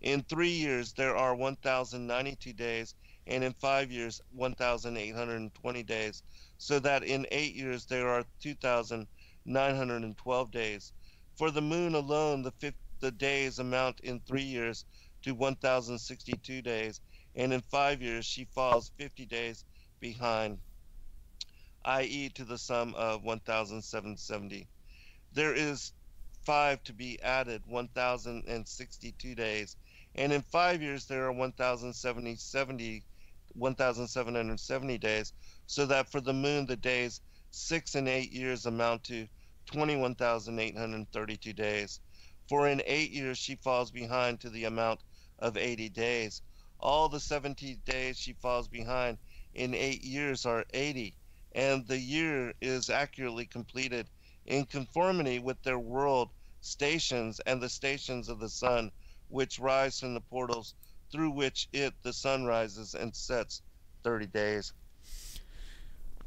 In 0.00 0.22
three 0.22 0.50
years, 0.50 0.92
there 0.92 1.16
are 1.16 1.34
1,092 1.34 2.52
days, 2.52 2.94
and 3.28 3.44
in 3.44 3.52
five 3.52 3.92
years, 3.92 4.22
1,820 4.32 5.82
days, 5.82 6.22
so 6.56 6.78
that 6.78 7.02
in 7.02 7.26
eight 7.30 7.54
years, 7.54 7.84
there 7.84 8.08
are 8.08 8.24
2,912 8.40 10.50
days. 10.50 10.92
For 11.36 11.50
the 11.50 11.60
moon 11.60 11.94
alone, 11.94 12.40
the, 12.42 12.52
fifth, 12.52 12.78
the 13.00 13.10
days 13.10 13.58
amount 13.58 14.00
in 14.00 14.20
three 14.20 14.42
years 14.42 14.86
to 15.22 15.34
1,062 15.34 16.62
days, 16.62 17.02
and 17.34 17.52
in 17.52 17.60
five 17.60 18.00
years, 18.00 18.24
she 18.24 18.46
falls 18.46 18.90
50 18.96 19.26
days 19.26 19.66
behind, 20.00 20.58
i.e., 21.84 22.30
to 22.30 22.44
the 22.44 22.56
sum 22.56 22.94
of 22.94 23.24
1,770. 23.24 24.66
There 25.34 25.54
is 25.54 25.92
five 26.44 26.82
to 26.84 26.94
be 26.94 27.20
added, 27.20 27.62
1,062 27.66 29.34
days, 29.34 29.76
and 30.14 30.32
in 30.32 30.40
five 30.40 30.80
years 30.80 31.04
there 31.04 31.26
are 31.26 31.32
1,070, 31.32 33.02
1,770 33.58 34.98
days, 34.98 35.32
so 35.66 35.86
that 35.86 36.10
for 36.10 36.20
the 36.20 36.32
moon 36.32 36.66
the 36.66 36.76
days 36.76 37.20
six 37.50 37.94
and 37.94 38.08
eight 38.08 38.32
years 38.32 38.66
amount 38.66 39.04
to 39.04 39.26
21,832 39.66 41.52
days. 41.52 42.00
For 42.48 42.68
in 42.68 42.82
eight 42.86 43.10
years 43.10 43.38
she 43.38 43.56
falls 43.56 43.90
behind 43.90 44.40
to 44.40 44.50
the 44.50 44.64
amount 44.64 45.00
of 45.38 45.56
80 45.56 45.88
days. 45.90 46.42
All 46.80 47.08
the 47.08 47.20
70 47.20 47.76
days 47.84 48.18
she 48.18 48.32
falls 48.34 48.68
behind 48.68 49.18
in 49.54 49.74
eight 49.74 50.02
years 50.02 50.46
are 50.46 50.64
80, 50.72 51.14
and 51.52 51.86
the 51.86 51.98
year 51.98 52.54
is 52.60 52.88
accurately 52.88 53.46
completed 53.46 54.08
in 54.46 54.64
conformity 54.64 55.38
with 55.38 55.62
their 55.62 55.78
world 55.78 56.30
stations 56.60 57.40
and 57.40 57.60
the 57.60 57.68
stations 57.68 58.28
of 58.28 58.40
the 58.40 58.48
sun, 58.48 58.90
which 59.28 59.58
rise 59.58 60.00
from 60.00 60.14
the 60.14 60.20
portals 60.20 60.74
through 61.10 61.30
which 61.30 61.68
it, 61.72 61.94
the 62.02 62.12
sun, 62.12 62.44
rises 62.44 62.94
and 62.94 63.14
sets 63.14 63.62
30 64.04 64.26
days. 64.26 64.72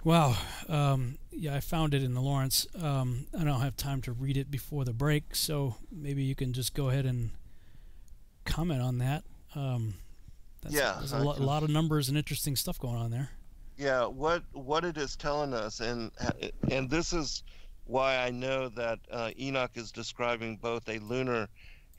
Wow. 0.04 0.36
Um, 0.68 1.18
yeah, 1.32 1.56
I 1.56 1.60
found 1.60 1.94
it 1.94 2.04
in 2.04 2.14
the 2.14 2.22
Laurence. 2.22 2.68
Um, 2.82 3.28
I 3.38 3.44
don't 3.44 3.62
have 3.62 3.78
time 3.78 4.02
to 4.04 4.12
read 4.12 4.38
it 4.38 4.50
before 4.50 4.84
the 4.84 4.94
break, 4.94 5.36
so 5.36 5.76
maybe 5.92 6.24
you 6.24 6.36
can 6.36 6.54
just 6.54 6.74
go 6.74 6.90
ahead 6.90 7.06
and 7.06 7.32
comment 8.46 8.82
on 8.82 8.98
that. 8.98 9.24
Um, 9.56 9.96
that's, 10.62 10.76
yeah, 10.76 10.96
there's 11.00 11.12
a 11.12 11.20
lo- 11.20 11.36
lot 11.38 11.64
of 11.64 11.70
numbers 11.70 12.10
and 12.10 12.18
interesting 12.18 12.56
stuff 12.56 12.80
going 12.80 12.96
on 12.96 13.12
there. 13.12 13.30
Yeah, 13.78 14.06
what 14.06 14.44
what 14.54 14.84
it 14.84 14.98
is 14.98 15.16
telling 15.16 15.54
us, 15.54 15.80
and 15.80 16.12
and 16.72 16.90
this 16.90 17.14
is 17.14 17.44
why 17.86 18.18
I 18.18 18.30
know 18.30 18.70
that 18.70 19.00
uh, 19.12 19.32
Enoch 19.40 19.72
is 19.76 19.92
describing 19.92 20.58
both 20.58 20.88
a 20.88 21.00
lunar 21.00 21.48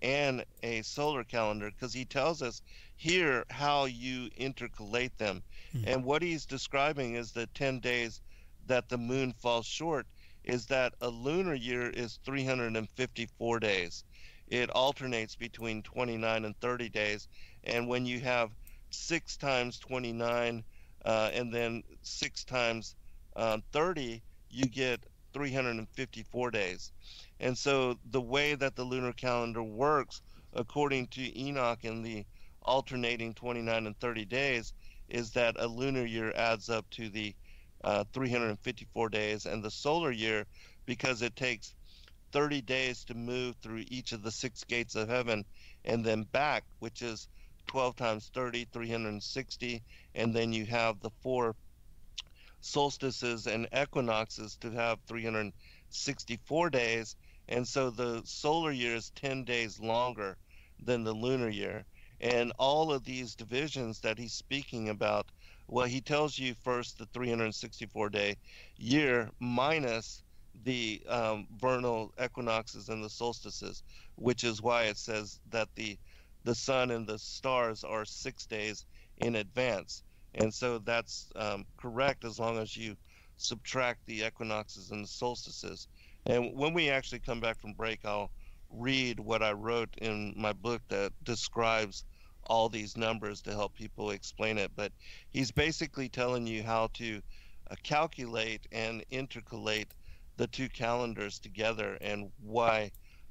and 0.02 0.44
a 0.62 0.82
solar 0.82 1.24
calendar, 1.24 1.70
because 1.70 1.94
he 1.94 2.04
tells 2.04 2.42
us 2.42 2.60
here 2.96 3.44
how 3.48 3.86
you 3.86 4.28
intercalate 4.38 5.16
them, 5.16 5.42
mm-hmm. 5.74 5.88
and 5.88 6.04
what 6.04 6.20
he's 6.20 6.44
describing 6.44 7.14
is 7.14 7.32
the 7.32 7.46
ten 7.54 7.80
days 7.80 8.20
that 8.66 8.88
the 8.88 8.98
moon 8.98 9.32
falls 9.32 9.66
short 9.66 10.06
is 10.44 10.66
that 10.66 10.94
a 11.00 11.08
lunar 11.08 11.54
year 11.54 11.88
is 11.88 12.18
354 12.24 13.60
days. 13.60 14.04
It 14.48 14.70
alternates 14.70 15.36
between 15.36 15.82
29 15.82 16.44
and 16.44 16.60
30 16.60 16.88
days, 16.88 17.28
and 17.64 17.88
when 17.88 18.04
you 18.04 18.20
have 18.20 18.50
six 18.90 19.36
times 19.36 19.78
29 19.78 20.64
uh, 21.04 21.30
and 21.32 21.52
then 21.52 21.82
six 22.02 22.44
times 22.44 22.94
uh, 23.36 23.58
30, 23.72 24.22
you 24.50 24.66
get 24.66 25.00
354 25.32 26.50
days. 26.50 26.92
And 27.40 27.56
so 27.56 27.98
the 28.10 28.20
way 28.20 28.54
that 28.54 28.76
the 28.76 28.84
lunar 28.84 29.12
calendar 29.12 29.62
works, 29.62 30.22
according 30.54 31.08
to 31.08 31.38
Enoch 31.38 31.84
in 31.84 32.02
the 32.02 32.24
alternating 32.62 33.34
29 33.34 33.86
and 33.86 33.98
30 33.98 34.24
days, 34.24 34.72
is 35.08 35.32
that 35.32 35.56
a 35.58 35.66
lunar 35.66 36.04
year 36.04 36.32
adds 36.36 36.70
up 36.70 36.88
to 36.90 37.08
the 37.08 37.34
uh, 37.84 38.04
354 38.12 39.08
days, 39.08 39.46
and 39.46 39.62
the 39.62 39.70
solar 39.70 40.12
year, 40.12 40.46
because 40.86 41.22
it 41.22 41.34
takes 41.34 41.74
30 42.32 42.62
days 42.62 43.04
to 43.04 43.14
move 43.14 43.56
through 43.56 43.84
each 43.88 44.12
of 44.12 44.22
the 44.22 44.30
six 44.30 44.64
gates 44.64 44.94
of 44.94 45.08
heaven 45.08 45.44
and 45.84 46.04
then 46.04 46.22
back, 46.32 46.64
which 46.78 47.02
is 47.02 47.28
12 47.66 47.96
times 47.96 48.30
30, 48.34 48.66
360, 48.72 49.82
and 50.14 50.34
then 50.34 50.52
you 50.52 50.64
have 50.64 51.00
the 51.00 51.10
four 51.22 51.54
solstices 52.62 53.46
and 53.46 53.68
equinoxes 53.76 54.56
to 54.56 54.70
have 54.70 54.98
364 55.06 56.70
days. 56.70 57.16
And 57.48 57.66
so 57.66 57.90
the 57.90 58.22
solar 58.24 58.72
year 58.72 58.94
is 58.94 59.10
10 59.10 59.44
days 59.44 59.78
longer 59.78 60.38
than 60.82 61.04
the 61.04 61.12
lunar 61.12 61.50
year. 61.50 61.84
And 62.20 62.52
all 62.58 62.92
of 62.92 63.04
these 63.04 63.34
divisions 63.34 64.00
that 64.00 64.16
he's 64.16 64.32
speaking 64.32 64.88
about, 64.88 65.30
well, 65.66 65.86
he 65.86 66.00
tells 66.00 66.38
you 66.38 66.54
first 66.54 66.98
the 66.98 67.06
364 67.06 68.10
day 68.10 68.36
year 68.76 69.28
minus 69.40 70.22
the 70.64 71.02
um, 71.08 71.48
vernal 71.56 72.12
equinoxes 72.22 72.88
and 72.88 73.02
the 73.02 73.10
solstices, 73.10 73.82
which 74.14 74.44
is 74.44 74.62
why 74.62 74.84
it 74.84 74.96
says 74.96 75.40
that 75.50 75.68
the 75.74 75.98
the 76.44 76.54
sun 76.54 76.90
and 76.90 77.06
the 77.06 77.18
stars 77.18 77.84
are 77.84 78.04
six 78.04 78.46
days 78.46 78.84
in 79.18 79.36
advance. 79.36 80.02
And 80.34 80.52
so 80.52 80.78
that's 80.78 81.30
um, 81.36 81.64
correct 81.76 82.24
as 82.24 82.38
long 82.38 82.58
as 82.58 82.76
you 82.76 82.96
subtract 83.36 84.00
the 84.06 84.24
equinoxes 84.24 84.90
and 84.90 85.04
the 85.04 85.08
solstices. 85.08 85.88
And 86.26 86.54
when 86.54 86.72
we 86.72 86.90
actually 86.90 87.20
come 87.20 87.40
back 87.40 87.58
from 87.58 87.72
break, 87.74 88.00
I'll 88.04 88.30
read 88.70 89.20
what 89.20 89.42
I 89.42 89.52
wrote 89.52 89.90
in 89.98 90.34
my 90.36 90.52
book 90.52 90.82
that 90.88 91.12
describes 91.24 92.04
all 92.44 92.68
these 92.68 92.96
numbers 92.96 93.42
to 93.42 93.50
help 93.50 93.74
people 93.74 94.10
explain 94.10 94.58
it. 94.58 94.70
But 94.74 94.92
he's 95.30 95.50
basically 95.50 96.08
telling 96.08 96.46
you 96.46 96.62
how 96.62 96.88
to 96.94 97.20
uh, 97.70 97.74
calculate 97.82 98.66
and 98.72 99.04
intercalate 99.12 99.90
the 100.36 100.46
two 100.46 100.68
calendars 100.68 101.38
together 101.38 101.98
and 102.00 102.30
why 102.40 102.90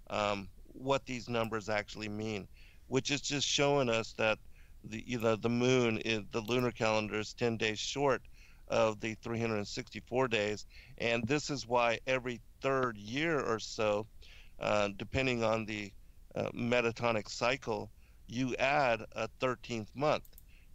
um, 0.10 0.49
what 0.68 1.06
these 1.06 1.28
numbers 1.28 1.68
actually 1.68 2.10
mean 2.10 2.47
which 2.91 3.10
is 3.10 3.22
just 3.22 3.47
showing 3.47 3.89
us 3.89 4.14
that 4.18 4.38
the 4.84 5.03
you 5.05 5.19
know 5.19 5.36
the 5.36 5.49
moon 5.49 5.97
is 5.99 6.21
the 6.32 6.41
lunar 6.41 6.71
calendar 6.71 7.19
is 7.19 7.34
10 7.34 7.57
days 7.57 7.79
short 7.79 8.21
of 8.67 8.99
the 9.01 9.15
364 9.21 10.27
days. 10.29 10.65
And 10.97 11.27
this 11.27 11.49
is 11.49 11.67
why 11.67 11.99
every 12.07 12.41
third 12.61 12.97
year 12.97 13.39
or 13.39 13.59
so 13.59 14.07
uh, 14.59 14.89
depending 14.97 15.43
on 15.43 15.65
the 15.65 15.91
uh, 16.36 16.49
metatonic 16.55 17.29
cycle 17.29 17.91
you 18.27 18.55
add 18.55 19.01
a 19.15 19.27
13th 19.41 19.93
month 19.95 20.23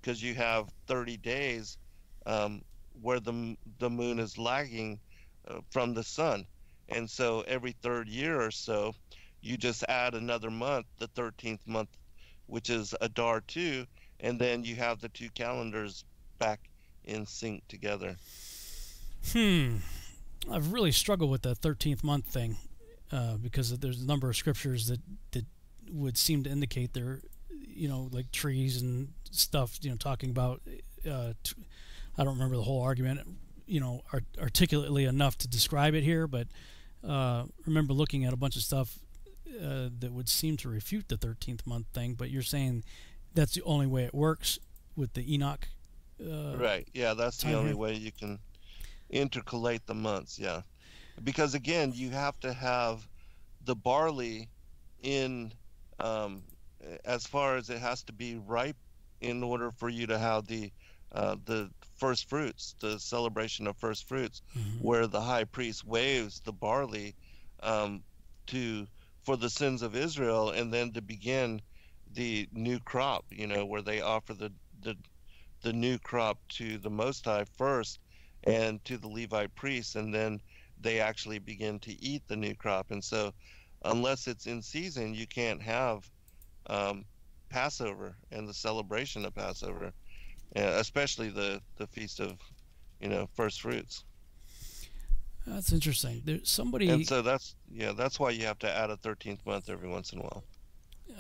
because 0.00 0.22
you 0.22 0.34
have 0.34 0.68
30 0.86 1.16
days 1.16 1.78
um, 2.26 2.60
where 3.00 3.20
the, 3.20 3.56
the 3.78 3.88
moon 3.88 4.18
is 4.18 4.36
lagging 4.36 5.00
uh, 5.48 5.60
from 5.70 5.94
the 5.94 6.02
sun. 6.04 6.44
And 6.88 7.08
so 7.08 7.42
every 7.48 7.72
third 7.82 8.08
year 8.08 8.40
or 8.40 8.50
so 8.50 8.92
you 9.40 9.56
just 9.56 9.84
add 9.88 10.14
another 10.14 10.50
month 10.50 10.86
the 10.98 11.08
13th 11.08 11.66
month 11.66 11.88
which 12.46 12.70
is 12.70 12.94
Adar 13.00 13.40
2, 13.42 13.86
and 14.20 14.38
then 14.38 14.64
you 14.64 14.76
have 14.76 15.00
the 15.00 15.08
two 15.08 15.28
calendars 15.30 16.04
back 16.38 16.60
in 17.04 17.26
sync 17.26 17.66
together. 17.68 18.16
Hmm. 19.32 19.76
I've 20.50 20.72
really 20.72 20.92
struggled 20.92 21.30
with 21.30 21.42
the 21.42 21.56
13th 21.56 22.04
month 22.04 22.26
thing 22.26 22.56
uh, 23.10 23.36
because 23.36 23.76
there's 23.78 24.00
a 24.00 24.06
number 24.06 24.28
of 24.30 24.36
scriptures 24.36 24.86
that, 24.88 25.00
that 25.32 25.44
would 25.90 26.16
seem 26.16 26.42
to 26.44 26.50
indicate 26.50 26.92
they're, 26.92 27.20
you 27.50 27.88
know, 27.88 28.08
like 28.12 28.30
trees 28.30 28.80
and 28.80 29.08
stuff, 29.30 29.78
you 29.82 29.90
know, 29.90 29.96
talking 29.96 30.30
about. 30.30 30.60
Uh, 31.08 31.32
t- 31.42 31.54
I 32.18 32.24
don't 32.24 32.34
remember 32.34 32.56
the 32.56 32.62
whole 32.62 32.82
argument, 32.82 33.20
you 33.66 33.80
know, 33.80 34.02
art- 34.12 34.24
articulately 34.40 35.04
enough 35.04 35.36
to 35.38 35.48
describe 35.48 35.94
it 35.94 36.02
here, 36.02 36.26
but 36.26 36.48
uh, 37.06 37.44
remember 37.66 37.92
looking 37.92 38.24
at 38.24 38.32
a 38.32 38.36
bunch 38.36 38.56
of 38.56 38.62
stuff 38.62 38.98
uh, 39.62 39.88
that 40.00 40.12
would 40.12 40.28
seem 40.28 40.56
to 40.58 40.68
refute 40.68 41.08
the 41.08 41.16
13th 41.16 41.66
month 41.66 41.86
thing, 41.92 42.14
but 42.14 42.30
you're 42.30 42.42
saying 42.42 42.84
that's 43.34 43.54
the 43.54 43.62
only 43.62 43.86
way 43.86 44.04
it 44.04 44.14
works 44.14 44.58
with 44.96 45.14
the 45.14 45.34
Enoch. 45.34 45.68
Uh, 46.20 46.56
right. 46.56 46.88
Yeah, 46.94 47.14
that's 47.14 47.38
the 47.38 47.52
only 47.52 47.74
way 47.74 47.94
you 47.94 48.10
can 48.12 48.38
intercalate 49.12 49.80
the 49.86 49.94
months. 49.94 50.38
Yeah, 50.38 50.62
because 51.22 51.54
again, 51.54 51.92
you 51.94 52.10
have 52.10 52.38
to 52.40 52.52
have 52.52 53.06
the 53.64 53.76
barley 53.76 54.48
in 55.02 55.52
um, 56.00 56.42
as 57.04 57.26
far 57.26 57.56
as 57.56 57.68
it 57.70 57.78
has 57.78 58.02
to 58.04 58.12
be 58.12 58.36
ripe 58.46 58.76
in 59.20 59.42
order 59.42 59.70
for 59.70 59.88
you 59.88 60.06
to 60.06 60.18
have 60.18 60.46
the 60.46 60.70
uh, 61.12 61.36
the 61.44 61.70
first 61.96 62.28
fruits, 62.28 62.74
the 62.80 62.98
celebration 62.98 63.66
of 63.66 63.76
first 63.76 64.08
fruits, 64.08 64.42
where 64.80 65.06
the 65.06 65.20
high 65.20 65.44
priest 65.44 65.84
waves 65.84 66.40
the 66.44 66.52
barley 66.52 67.14
um, 67.62 68.02
to 68.46 68.86
for 69.26 69.36
the 69.36 69.50
sins 69.50 69.82
of 69.82 69.96
Israel, 69.96 70.50
and 70.50 70.72
then 70.72 70.92
to 70.92 71.02
begin 71.02 71.60
the 72.14 72.48
new 72.52 72.78
crop. 72.80 73.26
You 73.30 73.48
know, 73.48 73.66
where 73.66 73.82
they 73.82 74.00
offer 74.00 74.34
the 74.34 74.52
the 74.82 74.96
the 75.62 75.72
new 75.72 75.98
crop 75.98 76.38
to 76.48 76.78
the 76.78 76.90
Most 76.90 77.24
High 77.26 77.44
first, 77.44 77.98
and 78.44 78.82
to 78.84 78.96
the 78.98 79.08
Levite 79.08 79.54
priests, 79.56 79.96
and 79.96 80.14
then 80.14 80.40
they 80.80 81.00
actually 81.00 81.40
begin 81.40 81.80
to 81.80 81.92
eat 82.02 82.22
the 82.28 82.36
new 82.36 82.54
crop. 82.54 82.92
And 82.92 83.02
so, 83.04 83.32
unless 83.84 84.28
it's 84.28 84.46
in 84.46 84.62
season, 84.62 85.14
you 85.14 85.26
can't 85.26 85.62
have 85.62 86.08
um, 86.68 87.04
Passover 87.50 88.16
and 88.30 88.48
the 88.48 88.54
celebration 88.54 89.24
of 89.24 89.34
Passover, 89.34 89.92
uh, 90.56 90.76
especially 90.76 91.30
the 91.30 91.60
the 91.76 91.88
feast 91.88 92.20
of, 92.20 92.38
you 93.00 93.08
know, 93.08 93.26
first 93.34 93.60
fruits. 93.60 94.04
That's 95.46 95.72
interesting. 95.72 96.22
There's 96.24 96.48
somebody. 96.48 96.88
And 96.88 97.06
so 97.06 97.22
that's 97.22 97.54
yeah, 97.70 97.92
that's 97.92 98.18
why 98.18 98.30
you 98.30 98.44
have 98.46 98.58
to 98.60 98.70
add 98.70 98.90
a 98.90 98.96
thirteenth 98.96 99.44
month 99.46 99.68
every 99.70 99.88
once 99.88 100.12
in 100.12 100.18
a 100.18 100.22
while. 100.22 100.44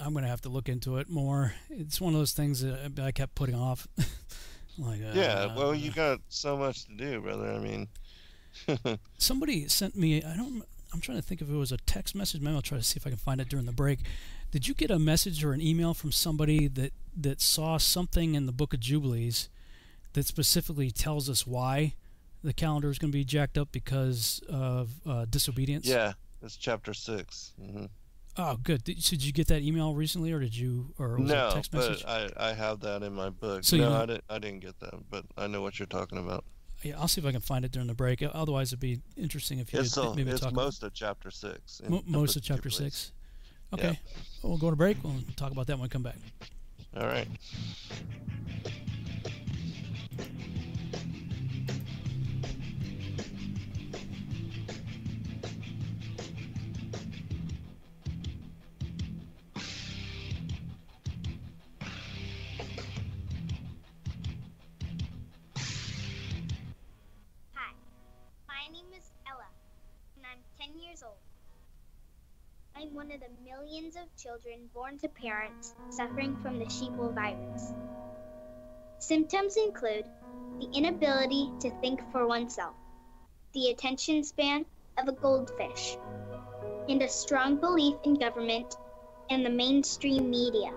I'm 0.00 0.12
gonna 0.14 0.28
have 0.28 0.40
to 0.42 0.48
look 0.48 0.68
into 0.68 0.98
it 0.98 1.08
more. 1.08 1.54
It's 1.70 2.00
one 2.00 2.12
of 2.12 2.18
those 2.18 2.32
things 2.32 2.60
that 2.62 2.98
I 3.00 3.12
kept 3.12 3.34
putting 3.34 3.54
off. 3.54 3.86
like 4.78 5.00
uh, 5.00 5.12
yeah, 5.14 5.54
well, 5.54 5.74
you 5.74 5.92
got 5.92 6.20
so 6.28 6.56
much 6.56 6.86
to 6.86 6.92
do, 6.94 7.20
brother. 7.20 7.52
I 7.52 7.58
mean, 7.58 7.88
somebody 9.18 9.68
sent 9.68 9.96
me. 9.96 10.22
I 10.22 10.36
don't. 10.36 10.62
I'm 10.92 11.00
trying 11.00 11.18
to 11.18 11.22
think 11.22 11.40
if 11.40 11.48
it 11.48 11.54
was 11.54 11.72
a 11.72 11.78
text 11.78 12.14
message. 12.14 12.40
Maybe 12.40 12.56
I'll 12.56 12.62
try 12.62 12.78
to 12.78 12.84
see 12.84 12.96
if 12.96 13.06
I 13.06 13.10
can 13.10 13.18
find 13.18 13.40
it 13.40 13.48
during 13.48 13.66
the 13.66 13.72
break. 13.72 14.00
Did 14.50 14.66
you 14.66 14.74
get 14.74 14.90
a 14.90 14.98
message 14.98 15.44
or 15.44 15.52
an 15.52 15.60
email 15.60 15.94
from 15.94 16.10
somebody 16.10 16.66
that 16.68 16.92
that 17.16 17.40
saw 17.40 17.78
something 17.78 18.34
in 18.34 18.46
the 18.46 18.52
Book 18.52 18.74
of 18.74 18.80
Jubilees 18.80 19.48
that 20.14 20.26
specifically 20.26 20.90
tells 20.90 21.28
us 21.30 21.46
why 21.46 21.94
the 22.46 22.52
calendar 22.54 22.88
is 22.90 22.98
going 22.98 23.10
to 23.10 23.16
be 23.18 23.24
jacked 23.24 23.58
up 23.58 23.70
because 23.72 24.40
of 24.48 24.90
uh, 25.04 25.26
disobedience? 25.28 25.86
yeah, 25.86 26.12
it's 26.42 26.56
chapter 26.56 26.94
6 26.94 27.52
hmm 27.60 27.84
Oh, 28.38 28.58
good. 28.62 28.84
Did, 28.84 29.02
so 29.02 29.12
did 29.16 29.24
you 29.24 29.32
get 29.32 29.46
that 29.46 29.62
email 29.62 29.94
recently, 29.94 30.30
or 30.30 30.38
did 30.38 30.54
you, 30.54 30.92
or 30.98 31.16
was 31.18 31.30
it 31.30 31.34
No, 31.34 31.48
a 31.48 31.52
text 31.54 31.72
message? 31.72 32.02
but 32.04 32.38
I, 32.38 32.50
I 32.50 32.52
have 32.52 32.80
that 32.80 33.02
in 33.02 33.14
my 33.14 33.30
book. 33.30 33.64
So 33.64 33.76
you 33.76 33.82
no, 33.82 33.88
know- 33.88 34.02
I 34.02 34.04
didn't. 34.06 34.24
I 34.28 34.38
didn't 34.38 34.60
get 34.60 34.78
that, 34.80 34.92
but 35.10 35.24
I 35.38 35.46
know 35.46 35.62
what 35.62 35.78
you're 35.78 35.86
talking 35.86 36.18
about. 36.18 36.44
Yeah, 36.82 37.00
I'll 37.00 37.08
see 37.08 37.22
if 37.22 37.26
I 37.26 37.32
can 37.32 37.40
find 37.40 37.64
it 37.64 37.72
during 37.72 37.88
the 37.88 37.94
break. 37.94 38.22
Otherwise, 38.22 38.68
it'd 38.74 38.80
be 38.80 39.00
interesting 39.16 39.58
if 39.58 39.72
you 39.72 39.80
It's, 39.80 39.94
could 39.94 40.08
uh, 40.08 40.12
maybe 40.14 40.32
it's 40.32 40.40
talk 40.40 40.52
most 40.52 40.82
of 40.82 40.92
chapter 40.92 41.30
six. 41.30 41.80
Mo- 41.88 42.02
most 42.06 42.36
of 42.36 42.42
chapter 42.42 42.68
six. 42.68 43.12
Okay, 43.72 43.98
Well, 44.42 44.50
we'll 44.50 44.58
go 44.58 44.68
to 44.68 44.76
break. 44.76 45.02
We'll 45.02 45.14
talk 45.36 45.50
about 45.52 45.66
that 45.68 45.78
when 45.78 45.84
we 45.84 45.88
come 45.88 46.02
back. 46.02 46.16
All 46.94 47.06
right. 47.06 47.28
years 70.76 71.02
old. 71.02 71.16
I'm 72.76 72.94
one 72.94 73.10
of 73.10 73.20
the 73.20 73.30
millions 73.44 73.96
of 73.96 74.04
children 74.16 74.68
born 74.74 74.98
to 74.98 75.08
parents 75.08 75.74
suffering 75.90 76.36
from 76.42 76.58
the 76.58 76.66
sheeple 76.66 77.14
virus. 77.14 77.72
Symptoms 78.98 79.56
include 79.56 80.04
the 80.60 80.68
inability 80.74 81.50
to 81.60 81.70
think 81.80 82.00
for 82.12 82.26
oneself, 82.26 82.74
the 83.52 83.68
attention 83.70 84.24
span 84.24 84.66
of 84.98 85.08
a 85.08 85.12
goldfish, 85.12 85.96
and 86.88 87.02
a 87.02 87.08
strong 87.08 87.56
belief 87.56 87.96
in 88.04 88.14
government 88.14 88.76
and 89.30 89.44
the 89.44 89.50
mainstream 89.50 90.30
media. 90.30 90.72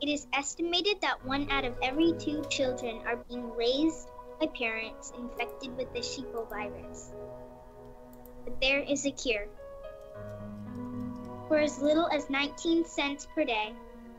It 0.00 0.08
is 0.08 0.26
estimated 0.32 1.00
that 1.02 1.24
one 1.24 1.50
out 1.50 1.64
of 1.64 1.78
every 1.82 2.12
two 2.18 2.44
children 2.50 3.00
are 3.06 3.16
being 3.28 3.50
raised 3.56 4.08
by 4.40 4.46
parents 4.46 5.12
infected 5.16 5.76
with 5.76 5.92
the 5.92 6.00
sheeple 6.00 6.48
virus. 6.48 7.12
But 8.44 8.60
there 8.60 8.80
is 8.80 9.06
a 9.06 9.10
cure. 9.10 9.46
For 11.48 11.58
as 11.58 11.80
little 11.80 12.08
as 12.08 12.28
19 12.28 12.84
cents 12.84 13.26
per 13.34 13.44
day, 13.44 13.72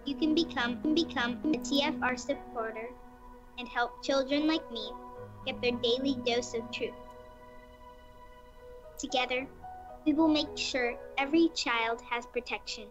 you 0.05 0.15
can 0.15 0.34
become 0.34 0.82
can 0.82 0.95
become 0.95 1.39
a 1.45 1.57
TFR 1.57 2.18
supporter 2.18 2.89
and 3.59 3.68
help 3.68 4.03
children 4.03 4.47
like 4.47 4.72
me 4.72 4.91
get 5.45 5.61
their 5.61 5.72
daily 5.72 6.18
dose 6.26 6.53
of 6.53 6.70
truth. 6.72 6.95
Together, 8.97 9.45
we 10.05 10.13
will 10.13 10.30
make 10.30 10.57
sure 10.57 10.95
every 11.18 11.49
child 11.49 12.01
has 12.09 12.26
protection 12.28 12.86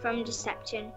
from 0.00 0.22
deception. 0.22 0.92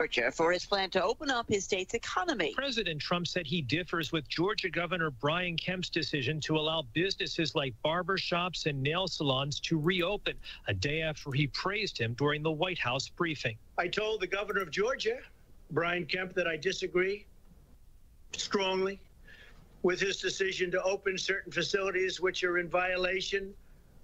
Georgia 0.00 0.30
for 0.30 0.52
his 0.52 0.64
plan 0.64 0.88
to 0.90 1.02
open 1.02 1.28
up 1.28 1.48
his 1.48 1.64
state's 1.64 1.92
economy. 1.92 2.54
President 2.54 3.00
Trump 3.00 3.26
said 3.26 3.44
he 3.44 3.60
differs 3.60 4.12
with 4.12 4.28
Georgia 4.28 4.70
Governor 4.70 5.10
Brian 5.10 5.56
Kemp's 5.56 5.90
decision 5.90 6.40
to 6.42 6.56
allow 6.56 6.82
businesses 6.92 7.56
like 7.56 7.74
barber 7.82 8.16
shops 8.16 8.66
and 8.66 8.80
nail 8.80 9.08
salons 9.08 9.58
to 9.58 9.76
reopen 9.76 10.36
a 10.68 10.74
day 10.74 11.02
after 11.02 11.32
he 11.32 11.48
praised 11.48 11.98
him 11.98 12.14
during 12.14 12.44
the 12.44 12.50
White 12.50 12.78
House 12.78 13.08
briefing. 13.08 13.58
I 13.76 13.88
told 13.88 14.20
the 14.20 14.28
governor 14.28 14.60
of 14.60 14.70
Georgia, 14.70 15.18
Brian 15.72 16.06
Kemp, 16.06 16.32
that 16.34 16.46
I 16.46 16.56
disagree 16.56 17.26
strongly 18.36 19.00
with 19.82 19.98
his 19.98 20.18
decision 20.18 20.70
to 20.70 20.82
open 20.84 21.18
certain 21.18 21.50
facilities 21.50 22.20
which 22.20 22.44
are 22.44 22.58
in 22.58 22.68
violation 22.68 23.52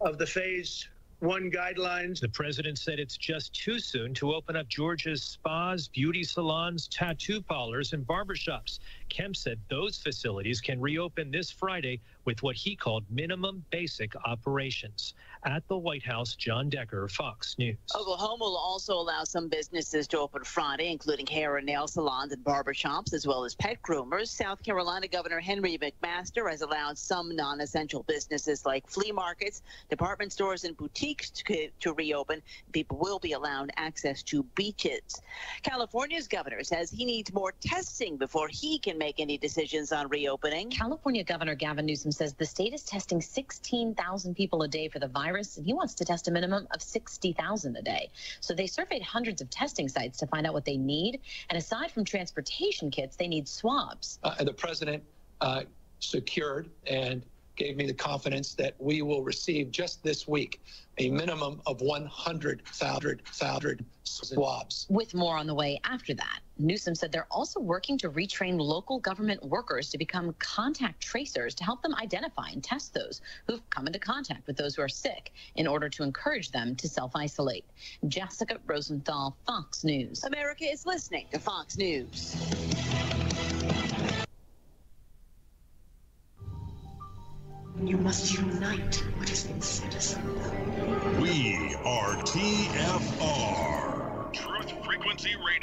of 0.00 0.18
the 0.18 0.26
phase 0.26 0.88
one 1.24 1.50
guidelines. 1.50 2.20
The 2.20 2.28
president 2.28 2.78
said 2.78 2.98
it's 3.00 3.16
just 3.16 3.54
too 3.54 3.80
soon 3.80 4.12
to 4.14 4.34
open 4.34 4.56
up 4.56 4.68
Georgia's 4.68 5.24
spas, 5.24 5.88
beauty 5.88 6.22
salons, 6.22 6.86
tattoo 6.88 7.40
parlors, 7.42 7.94
and 7.94 8.06
barbershops. 8.06 8.78
Kemp 9.14 9.36
said 9.36 9.60
those 9.70 9.96
facilities 9.96 10.60
can 10.60 10.80
reopen 10.80 11.30
this 11.30 11.48
Friday 11.48 12.00
with 12.24 12.42
what 12.42 12.56
he 12.56 12.74
called 12.74 13.04
minimum 13.08 13.64
basic 13.70 14.12
operations. 14.26 15.14
At 15.44 15.62
the 15.68 15.78
White 15.78 16.02
House, 16.02 16.34
John 16.34 16.68
Decker, 16.68 17.06
Fox 17.06 17.54
News. 17.56 17.76
Oklahoma 17.94 18.42
will 18.42 18.56
also 18.56 18.94
allow 18.94 19.22
some 19.22 19.48
businesses 19.48 20.08
to 20.08 20.18
open 20.18 20.42
Friday, 20.42 20.90
including 20.90 21.26
hair 21.26 21.58
and 21.58 21.66
nail 21.66 21.86
salons 21.86 22.32
and 22.32 22.42
barbershops, 22.42 23.12
as 23.12 23.24
well 23.24 23.44
as 23.44 23.54
pet 23.54 23.80
groomers. 23.82 24.28
South 24.28 24.60
Carolina 24.64 25.06
Governor 25.06 25.38
Henry 25.38 25.78
McMaster 25.78 26.50
has 26.50 26.62
allowed 26.62 26.98
some 26.98 27.36
non 27.36 27.60
essential 27.60 28.02
businesses 28.04 28.66
like 28.66 28.88
flea 28.88 29.12
markets, 29.12 29.62
department 29.90 30.32
stores, 30.32 30.64
and 30.64 30.76
boutiques 30.76 31.30
to, 31.30 31.68
to 31.78 31.92
reopen. 31.92 32.42
People 32.72 32.98
will 32.98 33.20
be 33.20 33.32
allowed 33.32 33.70
access 33.76 34.24
to 34.24 34.42
beaches. 34.56 35.20
California's 35.62 36.26
governor 36.26 36.64
says 36.64 36.90
he 36.90 37.04
needs 37.04 37.32
more 37.32 37.52
testing 37.60 38.16
before 38.16 38.48
he 38.50 38.80
can 38.80 38.98
make 39.04 39.20
any 39.20 39.36
decisions 39.36 39.92
on 39.92 40.08
reopening. 40.08 40.70
California 40.70 41.22
Governor 41.22 41.54
Gavin 41.54 41.84
Newsom 41.84 42.10
says 42.10 42.32
the 42.32 42.46
state 42.46 42.72
is 42.72 42.82
testing 42.84 43.20
16,000 43.20 44.34
people 44.34 44.62
a 44.62 44.68
day 44.68 44.88
for 44.88 44.98
the 44.98 45.08
virus, 45.08 45.58
and 45.58 45.66
he 45.66 45.74
wants 45.74 45.92
to 45.96 46.06
test 46.06 46.26
a 46.28 46.30
minimum 46.30 46.66
of 46.70 46.80
60,000 46.80 47.76
a 47.76 47.82
day. 47.82 48.08
So 48.40 48.54
they 48.54 48.66
surveyed 48.66 49.02
hundreds 49.02 49.42
of 49.42 49.50
testing 49.50 49.90
sites 49.90 50.18
to 50.20 50.26
find 50.26 50.46
out 50.46 50.54
what 50.54 50.64
they 50.64 50.78
need. 50.78 51.20
And 51.50 51.58
aside 51.58 51.90
from 51.90 52.06
transportation 52.06 52.90
kits, 52.90 53.14
they 53.16 53.28
need 53.28 53.46
swabs. 53.46 54.18
uh, 54.22 54.36
and 54.38 54.48
the 54.48 54.54
president 54.54 55.02
uh, 55.42 55.64
secured 56.00 56.70
and 56.86 57.22
gave 57.56 57.76
me 57.76 57.86
the 57.86 57.94
confidence 57.94 58.54
that 58.54 58.74
we 58.78 59.02
will 59.02 59.22
receive 59.22 59.70
just 59.70 60.02
this 60.02 60.26
week 60.26 60.60
a 60.98 61.10
minimum 61.10 61.60
of 61.66 61.80
100,000 61.80 63.84
swabs. 64.04 64.86
With 64.88 65.14
more 65.14 65.36
on 65.36 65.46
the 65.46 65.54
way 65.54 65.80
after 65.84 66.14
that, 66.14 66.40
Newsom 66.58 66.94
said 66.94 67.10
they're 67.10 67.26
also 67.30 67.58
working 67.58 67.98
to 67.98 68.10
retrain 68.10 68.60
local 68.60 69.00
government 69.00 69.44
workers 69.44 69.90
to 69.90 69.98
become 69.98 70.34
contact 70.38 71.00
tracers 71.00 71.54
to 71.56 71.64
help 71.64 71.82
them 71.82 71.94
identify 71.96 72.48
and 72.52 72.62
test 72.62 72.94
those 72.94 73.20
who've 73.46 73.68
come 73.70 73.88
into 73.88 73.98
contact 73.98 74.46
with 74.46 74.56
those 74.56 74.76
who 74.76 74.82
are 74.82 74.88
sick 74.88 75.32
in 75.56 75.66
order 75.66 75.88
to 75.88 76.04
encourage 76.04 76.52
them 76.52 76.76
to 76.76 76.88
self 76.88 77.16
isolate. 77.16 77.64
Jessica 78.06 78.58
Rosenthal, 78.66 79.36
Fox 79.46 79.82
News. 79.82 80.22
America 80.24 80.64
is 80.64 80.86
listening 80.86 81.26
to 81.32 81.40
Fox 81.40 81.76
News. 81.76 82.36
You 87.82 87.96
must 87.98 88.32
unite 88.38 89.02
what 89.16 89.28
has 89.28 89.44
been 89.44 89.60
set 89.60 89.94
asunder. 89.94 90.50
We 91.20 91.74
are 91.84 92.14
TFR. 92.22 94.32
Truth 94.32 94.72
Frequency 94.84 95.34
Radio. 95.36 95.60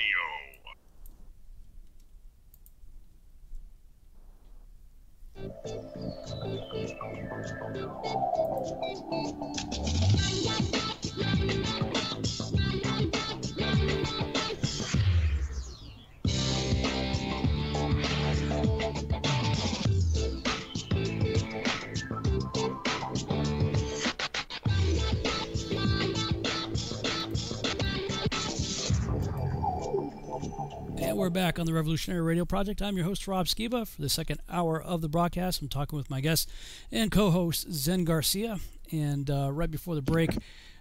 And 31.11 31.19
we're 31.19 31.29
back 31.29 31.59
on 31.59 31.65
the 31.65 31.73
Revolutionary 31.73 32.21
Radio 32.21 32.45
Project. 32.45 32.81
I'm 32.81 32.95
your 32.95 33.03
host, 33.03 33.27
Rob 33.27 33.45
Skiba. 33.45 33.85
For 33.85 34.01
the 34.01 34.07
second 34.07 34.39
hour 34.49 34.81
of 34.81 35.01
the 35.01 35.09
broadcast, 35.09 35.61
I'm 35.61 35.67
talking 35.67 35.97
with 35.97 36.09
my 36.09 36.21
guest 36.21 36.49
and 36.89 37.11
co 37.11 37.31
host, 37.31 37.69
Zen 37.69 38.05
Garcia. 38.05 38.59
And 38.93 39.29
uh, 39.29 39.51
right 39.51 39.69
before 39.69 39.93
the 39.93 40.01
break, 40.01 40.29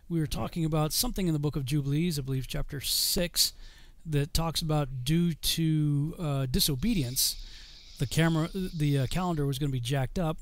we 0.09 0.21
were 0.21 0.29
talking 0.29 0.65
about 0.65 0.93
something 0.93 1.27
in 1.27 1.33
the 1.33 1.41
book 1.41 1.57
of 1.57 1.65
Jubilees, 1.65 2.17
I 2.17 2.23
believe 2.23 2.47
chapter 2.47 2.81
6, 2.81 3.53
that 4.07 4.33
talks 4.33 4.63
about 4.63 5.03
due 5.03 5.33
to 5.33 6.15
uh, 6.17 6.47
disobedience, 6.49 7.45
the 7.99 8.07
camera, 8.07 8.51
the 8.55 9.01
uh, 9.01 9.07
calendar 9.09 9.47
was 9.47 9.59
going 9.59 9.71
to 9.71 9.77
be 9.77 9.81
jacked 9.81 10.21
up. 10.21 10.37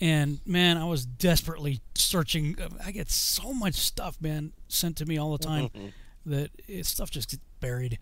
And 0.00 0.40
man, 0.44 0.76
I 0.76 0.86
was 0.86 1.06
desperately 1.06 1.82
searching. 1.94 2.56
I 2.84 2.90
get 2.90 3.12
so 3.12 3.52
much 3.52 3.74
stuff, 3.74 4.20
man, 4.20 4.54
sent 4.66 4.96
to 4.96 5.06
me 5.06 5.18
all 5.18 5.30
the 5.36 5.46
time 5.46 5.70
that 6.26 6.50
it, 6.66 6.84
stuff 6.84 7.12
just 7.12 7.30
gets 7.30 7.44
buried. 7.60 8.00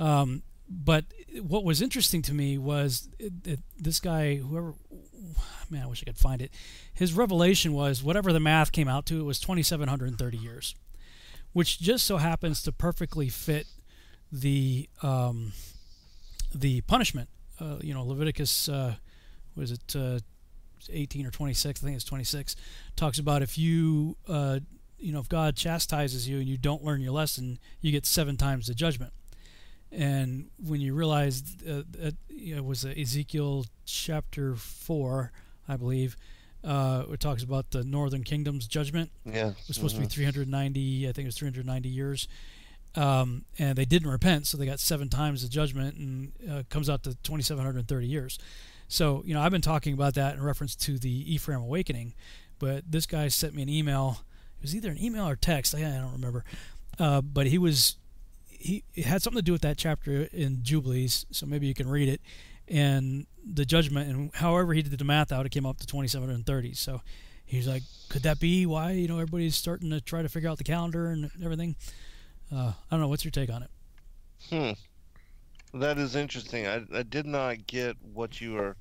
Um, 0.00 0.42
but 0.68 1.04
what 1.40 1.64
was 1.64 1.82
interesting 1.82 2.22
to 2.22 2.34
me 2.34 2.58
was 2.58 3.08
this 3.78 4.00
guy, 4.00 4.36
whoever, 4.36 4.74
man, 5.68 5.82
I 5.82 5.86
wish 5.86 6.02
I 6.02 6.06
could 6.06 6.18
find 6.18 6.40
it. 6.40 6.50
His 6.92 7.12
revelation 7.12 7.72
was 7.72 8.02
whatever 8.02 8.32
the 8.32 8.40
math 8.40 8.72
came 8.72 8.88
out 8.88 9.06
to, 9.06 9.20
it 9.20 9.24
was 9.24 9.38
2,730 9.40 10.36
years, 10.36 10.74
which 11.52 11.78
just 11.80 12.06
so 12.06 12.16
happens 12.16 12.62
to 12.62 12.72
perfectly 12.72 13.28
fit 13.28 13.66
the 14.32 14.88
um, 15.02 15.52
the 16.54 16.80
punishment. 16.82 17.28
Uh, 17.60 17.76
you 17.80 17.94
know, 17.94 18.04
Leviticus, 18.04 18.68
uh, 18.68 18.94
was 19.54 19.70
it 19.70 19.94
uh, 19.96 20.18
18 20.90 21.26
or 21.26 21.30
26? 21.30 21.82
I 21.82 21.84
think 21.84 21.96
it's 21.96 22.04
26. 22.04 22.56
Talks 22.96 23.18
about 23.18 23.42
if 23.42 23.58
you, 23.58 24.16
uh, 24.28 24.60
you 24.98 25.12
know, 25.12 25.20
if 25.20 25.28
God 25.28 25.56
chastises 25.56 26.28
you 26.28 26.38
and 26.38 26.48
you 26.48 26.56
don't 26.56 26.82
learn 26.82 27.00
your 27.00 27.12
lesson, 27.12 27.58
you 27.80 27.92
get 27.92 28.06
seven 28.06 28.36
times 28.36 28.66
the 28.66 28.74
judgment 28.74 29.12
and 29.96 30.50
when 30.58 30.80
you 30.80 30.94
realize 30.94 31.42
uh, 31.68 31.82
that 31.92 32.16
you 32.28 32.54
know, 32.54 32.62
it 32.62 32.64
was 32.64 32.84
Ezekiel 32.84 33.66
chapter 33.86 34.54
four, 34.56 35.32
I 35.68 35.76
believe, 35.76 36.16
uh, 36.64 37.04
it 37.10 37.20
talks 37.20 37.42
about 37.42 37.70
the 37.70 37.84
northern 37.84 38.24
kingdom's 38.24 38.66
judgment. 38.66 39.10
Yeah, 39.24 39.50
it 39.50 39.56
was 39.68 39.76
supposed 39.76 39.96
mhm. 39.96 40.00
to 40.00 40.06
be 40.06 40.14
390. 40.14 41.08
I 41.08 41.12
think 41.12 41.24
it 41.24 41.28
was 41.28 41.36
390 41.36 41.88
years, 41.88 42.28
um, 42.96 43.44
and 43.58 43.76
they 43.76 43.84
didn't 43.84 44.10
repent, 44.10 44.46
so 44.46 44.56
they 44.56 44.66
got 44.66 44.80
seven 44.80 45.08
times 45.08 45.42
the 45.42 45.48
judgment, 45.48 45.96
and 45.96 46.32
uh, 46.50 46.62
comes 46.68 46.90
out 46.90 47.02
to 47.04 47.14
2,730 47.16 48.06
years. 48.06 48.38
So 48.88 49.22
you 49.26 49.34
know, 49.34 49.40
I've 49.40 49.52
been 49.52 49.60
talking 49.60 49.94
about 49.94 50.14
that 50.14 50.34
in 50.34 50.42
reference 50.42 50.74
to 50.76 50.98
the 50.98 51.34
Ephraim 51.34 51.60
awakening, 51.60 52.14
but 52.58 52.90
this 52.90 53.06
guy 53.06 53.28
sent 53.28 53.54
me 53.54 53.62
an 53.62 53.68
email. 53.68 54.18
It 54.58 54.62
was 54.62 54.74
either 54.74 54.90
an 54.90 55.02
email 55.02 55.28
or 55.28 55.36
text. 55.36 55.74
I, 55.74 55.78
I 55.78 56.00
don't 56.00 56.12
remember, 56.12 56.44
uh, 56.98 57.20
but 57.20 57.46
he 57.46 57.58
was 57.58 57.96
he 58.64 58.82
it 58.94 59.04
had 59.04 59.22
something 59.22 59.38
to 59.38 59.44
do 59.44 59.52
with 59.52 59.62
that 59.62 59.76
chapter 59.76 60.28
in 60.32 60.62
Jubilees, 60.62 61.26
so 61.30 61.44
maybe 61.44 61.66
you 61.66 61.74
can 61.74 61.88
read 61.88 62.08
it. 62.08 62.20
And 62.66 63.26
the 63.44 63.66
judgment, 63.66 64.08
and 64.08 64.34
however 64.34 64.72
he 64.72 64.80
did 64.80 64.98
the 64.98 65.04
math 65.04 65.30
out, 65.32 65.44
it 65.44 65.50
came 65.50 65.66
up 65.66 65.78
to 65.78 65.86
2,730. 65.86 66.72
So 66.72 67.02
he's 67.44 67.68
like, 67.68 67.82
could 68.08 68.22
that 68.22 68.40
be 68.40 68.64
why 68.64 68.92
you 68.92 69.06
know 69.06 69.16
everybody's 69.16 69.54
starting 69.54 69.90
to 69.90 70.00
try 70.00 70.22
to 70.22 70.30
figure 70.30 70.48
out 70.48 70.56
the 70.56 70.64
calendar 70.64 71.08
and 71.08 71.30
everything? 71.42 71.76
Uh, 72.50 72.72
I 72.72 72.90
don't 72.90 73.00
know. 73.00 73.08
What's 73.08 73.24
your 73.24 73.32
take 73.32 73.50
on 73.50 73.64
it? 73.64 73.70
Hmm. 74.48 75.78
That 75.78 75.98
is 75.98 76.16
interesting. 76.16 76.66
I, 76.66 76.84
I 76.94 77.02
did 77.02 77.26
not 77.26 77.66
get 77.66 77.96
what 78.14 78.40
you 78.40 78.54
were 78.54 78.76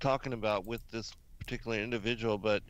talking 0.00 0.34
about 0.34 0.66
with 0.66 0.82
this 0.90 1.12
particular 1.38 1.78
individual, 1.78 2.36
but 2.36 2.62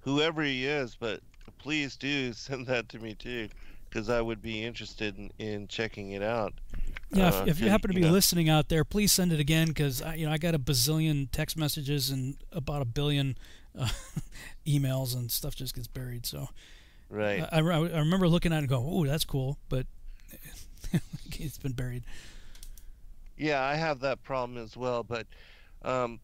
whoever 0.00 0.42
he 0.42 0.64
is, 0.64 0.96
but 0.98 1.20
please 1.58 1.96
do 1.96 2.32
send 2.32 2.66
that 2.68 2.88
to 2.90 2.98
me 2.98 3.14
too, 3.14 3.48
because 3.88 4.08
I 4.08 4.20
would 4.20 4.42
be 4.42 4.64
interested 4.64 5.16
in, 5.18 5.30
in 5.38 5.68
checking 5.68 6.12
it 6.12 6.22
out. 6.22 6.54
Yeah, 7.10 7.28
Uh, 7.28 7.42
if, 7.46 7.48
if 7.48 7.60
you 7.60 7.70
happen 7.70 7.88
to 7.88 7.94
be 7.94 8.02
know, 8.02 8.10
listening 8.10 8.48
out 8.48 8.68
there, 8.68 8.84
please 8.84 9.12
send 9.12 9.32
it 9.32 9.40
again 9.40 9.68
because 9.68 10.02
you 10.16 10.26
know 10.26 10.32
I 10.32 10.38
got 10.38 10.54
a 10.54 10.58
bazillion 10.58 11.28
text 11.32 11.56
messages 11.56 12.10
and 12.10 12.36
about 12.52 12.82
a 12.82 12.84
billion 12.84 13.36
uh, 13.78 13.88
emails 14.66 15.14
and 15.14 15.30
stuff 15.30 15.54
just 15.54 15.74
gets 15.74 15.86
buried. 15.88 16.26
So 16.26 16.48
Right. 17.10 17.46
I, 17.50 17.58
I, 17.60 17.60
I 17.60 17.98
remember 17.98 18.28
looking 18.28 18.52
at 18.52 18.56
it 18.56 18.58
and 18.60 18.68
going, 18.68 18.86
"Oh, 18.86 19.06
that's 19.06 19.24
cool," 19.24 19.58
but 19.68 19.86
it's 21.38 21.58
been 21.58 21.72
buried. 21.72 22.04
Yeah, 23.36 23.62
I 23.62 23.76
have 23.76 24.00
that 24.00 24.22
problem 24.22 24.58
as 24.62 24.76
well, 24.76 25.02
but 25.02 25.26
um, 25.82 26.20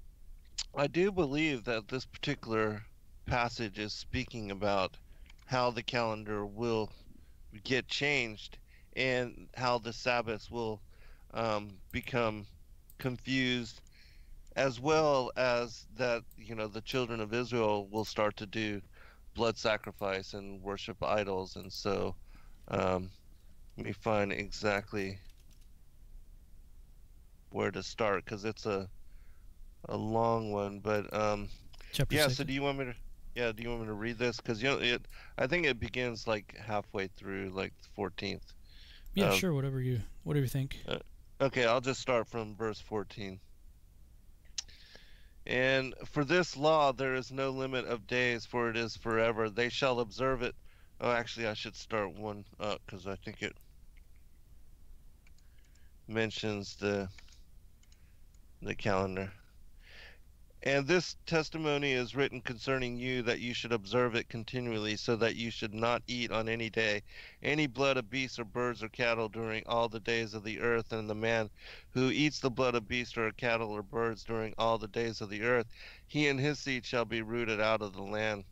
I 0.75 0.87
do 0.89 1.11
believe 1.13 1.65
that 1.65 1.89
this 1.89 2.05
particular 2.07 2.87
passage 3.27 3.79
is 3.79 3.93
speaking 3.95 4.51
about 4.51 4.99
how 5.47 5.71
the 5.71 5.83
calendar 5.83 6.45
will 6.47 6.91
get 7.63 7.89
changed 7.89 8.59
and 8.97 9.49
how 9.57 9.79
the 9.79 9.93
Sabbaths 9.93 10.51
will 10.51 10.81
um, 11.33 11.71
become 11.93 12.47
confused, 12.99 13.81
as 14.57 14.81
well 14.81 15.31
as 15.37 15.87
that 15.97 16.23
you 16.37 16.55
know 16.55 16.69
the 16.69 16.81
children 16.81 17.21
of 17.21 17.35
Israel 17.35 17.89
will 17.91 18.05
start 18.05 18.37
to 18.37 18.47
do 18.47 18.81
blood 19.35 19.59
sacrifice 19.59 20.35
and 20.35 20.63
worship 20.63 21.03
idols, 21.03 21.57
and 21.57 21.73
so 21.73 22.15
um, 22.69 23.11
let 23.77 23.87
me 23.87 23.93
find 23.93 24.33
exactly 24.33 25.19
where 27.51 27.71
to 27.71 27.83
start 27.83 28.25
because 28.25 28.45
it's 28.45 28.67
a 28.67 28.89
a 29.89 29.97
long 29.97 30.53
one. 30.53 30.79
But 30.79 31.13
um, 31.13 31.49
Chapter 31.93 32.15
yeah. 32.15 32.25
six. 32.25 32.37
So 32.37 32.45
do 32.45 32.53
you 32.53 32.63
want 32.63 32.79
me 32.79 32.85
to? 32.87 32.95
Yeah. 33.35 33.53
Do 33.53 33.63
you 33.63 33.71
want 33.71 33.83
me 33.83 33.87
to 33.89 33.95
read 33.95 34.19
this? 34.19 34.37
Because 34.37 34.63
you 34.63 34.69
know 34.69 34.79
it. 34.79 35.03
I 35.39 35.47
think 35.47 35.67
it 35.67 35.81
begins 35.81 36.27
like 36.27 36.57
halfway 36.57 37.09
through, 37.09 37.51
like 37.51 37.73
the 37.83 37.89
fourteenth. 37.95 38.53
Yeah, 39.15 39.31
sure. 39.33 39.55
Whatever 39.55 39.81
you 39.81 40.01
whatever 40.25 40.45
you 40.45 40.49
think. 40.49 40.79
Uh, 40.87 40.99
okay, 41.41 41.65
I'll 41.65 41.81
just 41.81 42.01
start 42.01 42.27
from 42.27 42.57
verse 42.57 42.81
14. 42.81 43.39
And 45.47 45.95
for 46.07 46.25
this 46.25 46.57
law 46.57 46.93
there 46.93 47.15
is 47.15 47.31
no 47.31 47.51
limit 47.51 47.85
of 47.85 48.07
days, 48.07 48.47
for 48.47 48.71
it 48.71 48.77
is 48.77 48.97
forever. 48.97 49.51
They 49.51 49.69
shall 49.69 50.01
observe 50.01 50.43
it. 50.43 50.55
Oh, 51.01 51.11
actually, 51.11 51.47
I 51.47 51.55
should 51.55 51.77
start 51.77 52.15
one 52.15 52.45
up 52.59 52.81
because 52.87 53.07
I 53.07 53.17
think 53.17 53.43
it 53.43 53.57
mentions 56.09 56.77
the 56.77 57.09
the 58.63 58.75
calendar. 58.75 59.31
And 60.67 60.87
this 60.87 61.17
testimony 61.27 61.93
is 61.93 62.15
written 62.15 62.41
concerning 62.41 62.97
you 62.97 63.21
that 63.25 63.41
you 63.41 63.53
should 63.53 63.73
observe 63.73 64.15
it 64.15 64.31
continually, 64.31 64.97
so 64.97 65.15
that 65.17 65.37
you 65.37 65.51
should 65.51 65.75
not 65.75 66.03
eat 66.07 66.33
on 66.33 66.49
any 66.49 66.71
day 66.71 67.03
any 67.43 67.67
blood 67.67 67.99
of 67.99 68.09
beasts 68.09 68.39
or 68.39 68.47
birds 68.47 68.83
or 68.83 68.89
cattle 68.89 69.29
during 69.29 69.63
all 69.67 69.91
the 69.91 70.01
days 70.01 70.33
of 70.33 70.43
the 70.43 70.61
earth. 70.61 70.91
And 70.91 71.09
the 71.09 71.15
man 71.15 71.51
who 71.91 72.09
eats 72.09 72.41
the 72.41 72.51
blood 72.51 72.75
of 72.75 72.89
beasts 72.89 73.19
or 73.19 73.31
cattle 73.33 73.73
or 73.73 73.83
birds 73.83 74.25
during 74.25 74.55
all 74.57 74.79
the 74.79 74.89
days 74.89 75.21
of 75.21 75.29
the 75.29 75.43
earth, 75.43 75.67
he 76.07 76.29
and 76.29 76.41
his 76.41 76.59
seed 76.59 76.87
shall 76.87 77.05
be 77.05 77.21
rooted 77.21 77.61
out 77.61 77.83
of 77.83 77.93
the 77.93 78.03
land. 78.03 78.45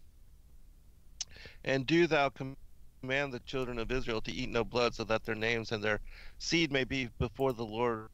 And 1.65 1.87
do 1.87 2.07
thou 2.07 2.29
command 2.29 3.33
the 3.33 3.41
children 3.41 3.79
of 3.79 3.91
Israel 3.91 4.21
to 4.21 4.33
eat 4.33 4.51
no 4.51 4.65
blood, 4.65 4.95
so 4.95 5.05
that 5.05 5.25
their 5.25 5.35
names 5.35 5.73
and 5.73 5.83
their 5.83 6.01
seed 6.37 6.71
may 6.71 6.85
be 6.85 7.09
before 7.19 7.55
the 7.55 7.65
Lord 7.65 8.11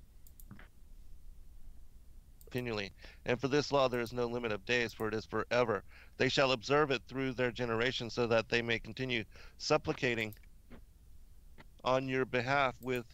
continually. 2.51 2.93
And 3.27 3.41
for 3.41 3.49
this 3.49 3.73
law 3.73 3.89
there 3.89 4.01
is 4.01 4.13
no 4.13 4.27
limit 4.27 4.53
of 4.53 4.65
days, 4.65 4.93
for 4.93 5.09
it 5.09 5.15
is 5.15 5.27
forever. 5.27 5.83
They 6.17 6.29
shall 6.29 6.53
observe 6.53 6.91
it 6.91 7.03
through 7.09 7.33
their 7.33 7.51
generations, 7.51 8.15
so 8.15 8.27
that 8.27 8.49
they 8.49 8.63
may 8.63 8.79
continue 8.79 9.25
supplicating 9.59 10.35
on 11.85 12.09
your 12.09 12.25
behalf 12.25 12.75
with 12.83 13.05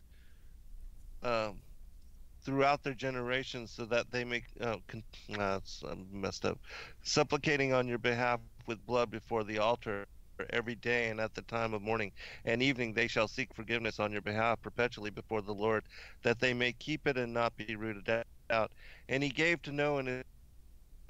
um, 1.23 1.57
throughout 2.43 2.83
their 2.83 2.95
generations, 2.95 3.73
so 3.73 3.85
that 3.87 4.11
they 4.11 4.25
may 4.25 4.43
uh, 4.61 4.77
con- 4.87 5.03
uh, 5.39 5.61
messed 6.13 6.45
up, 6.45 6.59
supplicating 7.03 7.73
on 7.73 7.89
your 7.89 7.99
behalf 7.99 8.41
with 8.67 8.85
blood 8.87 9.11
before 9.11 9.45
the 9.45 9.59
altar 9.59 10.07
every 10.51 10.75
day 10.75 11.11
and 11.11 11.21
at 11.21 11.33
the 11.35 11.43
time 11.43 11.75
of 11.75 11.81
morning 11.81 12.11
and 12.45 12.61
evening 12.61 12.93
they 12.93 13.07
shall 13.07 13.29
seek 13.29 13.55
forgiveness 13.55 14.01
on 14.01 14.11
your 14.11 14.21
behalf 14.21 14.61
perpetually 14.63 15.11
before 15.11 15.43
the 15.43 15.55
Lord, 15.55 15.85
that 16.23 16.41
they 16.41 16.53
may 16.53 16.73
keep 16.73 17.07
it 17.07 17.17
and 17.17 17.33
not 17.33 17.57
be 17.57 17.77
rooted 17.77 18.25
out. 18.51 18.71
And 19.09 19.23
he 19.23 19.29
gave 19.29 19.63
to 19.63 19.73
Noah 19.73 19.99
and 19.99 20.09
his 20.09 20.25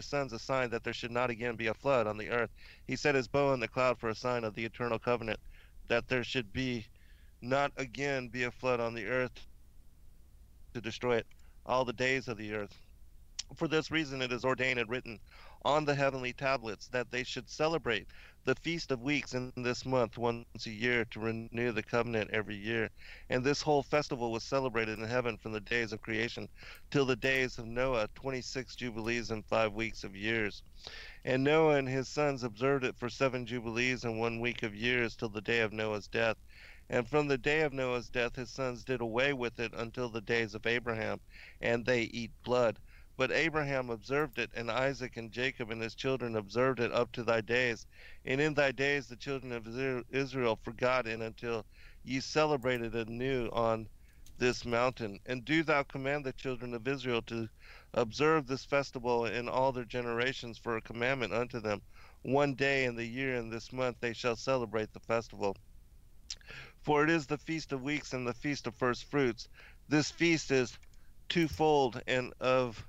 sons 0.07 0.33
a 0.33 0.39
sign 0.39 0.71
that 0.71 0.85
there 0.85 0.93
should 0.93 1.11
not 1.11 1.31
again 1.31 1.57
be 1.57 1.69
a 1.69 1.75
flood 1.75 2.07
on 2.07 2.19
the 2.19 2.31
earth. 2.31 2.51
He 2.87 2.97
set 2.97 3.15
his 3.15 3.29
bow 3.29 3.53
in 3.53 3.61
the 3.61 3.69
cloud 3.69 3.99
for 3.99 4.09
a 4.09 4.15
sign 4.15 4.45
of 4.45 4.55
the 4.55 4.65
eternal 4.65 4.99
covenant, 4.99 5.41
that 5.89 6.09
there 6.09 6.25
should 6.25 6.53
be 6.53 6.87
not 7.41 7.73
again 7.77 8.29
be 8.29 8.45
a 8.45 8.51
flood 8.51 8.81
on 8.81 8.95
the 8.95 9.07
earth 9.07 9.47
to 10.73 10.81
destroy 10.81 11.17
it 11.17 11.27
all 11.67 11.85
the 11.85 11.93
days 11.93 12.29
of 12.29 12.37
the 12.37 12.55
earth. 12.55 12.75
For 13.57 13.69
this 13.69 13.91
reason 13.91 14.23
it 14.23 14.33
is 14.33 14.45
ordained 14.45 14.79
and 14.79 14.89
written 14.89 15.21
on 15.65 15.85
the 15.85 15.95
heavenly 15.95 16.33
tablets 16.33 16.89
that 16.89 17.11
they 17.11 17.23
should 17.23 17.49
celebrate 17.49 18.07
the 18.45 18.55
Feast 18.57 18.91
of 18.91 19.01
Weeks 19.01 19.33
in 19.33 19.51
this 19.57 19.87
month 19.87 20.19
once 20.19 20.45
a 20.67 20.71
year 20.71 21.07
to 21.07 21.21
renew 21.21 21.73
the 21.73 21.83
covenant 21.83 22.31
every 22.31 22.57
year. 22.57 22.91
And 23.31 23.43
this 23.43 23.63
whole 23.63 23.83
festival 23.83 24.33
was 24.33 24.45
celebrated 24.45 24.99
in 24.99 25.07
heaven 25.07 25.39
from 25.39 25.53
the 25.53 25.61
days 25.61 25.95
of 25.95 26.03
creation 26.03 26.51
till 26.91 27.07
the 27.07 27.17
days 27.17 27.59
of 27.59 27.67
Noah, 27.67 28.09
26 28.15 28.77
jubilees 28.77 29.31
and 29.31 29.47
five 29.47 29.73
weeks 29.73 30.05
of 30.05 30.15
years. 30.15 30.63
And 31.25 31.43
Noah 31.43 31.77
and 31.77 31.89
his 31.89 32.07
sons 32.09 32.43
observed 32.43 32.85
it 32.85 32.99
for 32.99 33.09
seven 33.09 33.47
jubilees 33.47 34.05
and 34.05 34.21
one 34.21 34.41
week 34.41 34.63
of 34.63 34.75
years 34.75 35.17
till 35.17 35.31
the 35.31 35.41
day 35.41 35.61
of 35.61 35.73
Noah's 35.73 36.09
death. 36.09 36.37
And 36.91 37.09
from 37.09 37.29
the 37.29 37.39
day 37.39 37.63
of 37.63 37.73
Noah's 37.73 38.11
death, 38.11 38.37
his 38.37 38.51
sons 38.51 38.85
did 38.85 39.01
away 39.01 39.33
with 39.33 39.59
it 39.59 39.73
until 39.73 40.11
the 40.11 40.21
days 40.21 40.55
of 40.55 40.67
Abraham, 40.67 41.19
and 41.63 41.87
they 41.87 42.03
eat 42.03 42.31
blood. 42.43 42.79
But 43.17 43.31
Abraham 43.31 43.91
observed 43.91 44.41
it, 44.41 44.51
and 44.55 44.69
Isaac 44.69 45.17
and 45.17 45.31
Jacob 45.31 45.71
and 45.71 45.81
his 45.81 45.95
children 45.95 46.35
observed 46.35 46.81
it 46.81 46.93
up 46.93 47.13
to 47.13 47.23
thy 47.23 47.43
days. 47.43 47.87
And 48.25 48.41
in 48.41 48.55
thy 48.55 48.73
days 48.73 49.07
the 49.07 49.15
children 49.15 49.53
of 49.53 49.69
Israel 50.11 50.59
forgot 50.65 51.07
it 51.07 51.21
until 51.21 51.65
ye 52.03 52.19
celebrated 52.19 52.95
anew 52.97 53.51
on 53.53 53.89
this 54.39 54.65
mountain. 54.65 55.21
And 55.27 55.45
do 55.45 55.63
thou 55.63 55.85
command 55.85 56.25
the 56.25 56.33
children 56.33 56.75
of 56.75 56.89
Israel 56.89 57.23
to 57.23 57.49
observe 57.93 58.49
this 58.49 58.65
festival 58.65 59.27
in 59.27 59.49
all 59.49 59.71
their 59.71 59.85
generations 59.85 60.59
for 60.59 60.77
a 60.77 60.83
commandment 60.83 61.33
unto 61.33 61.61
them. 61.61 61.83
One 62.23 62.55
day 62.55 62.85
in 62.85 62.97
the 62.97 63.07
year 63.07 63.37
in 63.37 63.49
this 63.49 63.73
month 63.73 63.99
they 64.01 64.13
shall 64.13 64.35
celebrate 64.35 64.93
the 64.93 64.99
festival. 64.99 65.57
For 66.83 67.05
it 67.05 67.11
is 67.11 67.27
the 67.27 67.39
feast 67.39 67.73
of 67.73 67.83
weeks 67.83 68.13
and 68.13 68.27
the 68.27 68.35
feast 68.35 68.67
of 68.67 68.75
first 68.75 69.05
fruits. 69.09 69.49
This 69.89 70.11
feast 70.11 70.51
is 70.51 70.77
twofold 71.29 72.03
and 72.09 72.35
of 72.41 72.85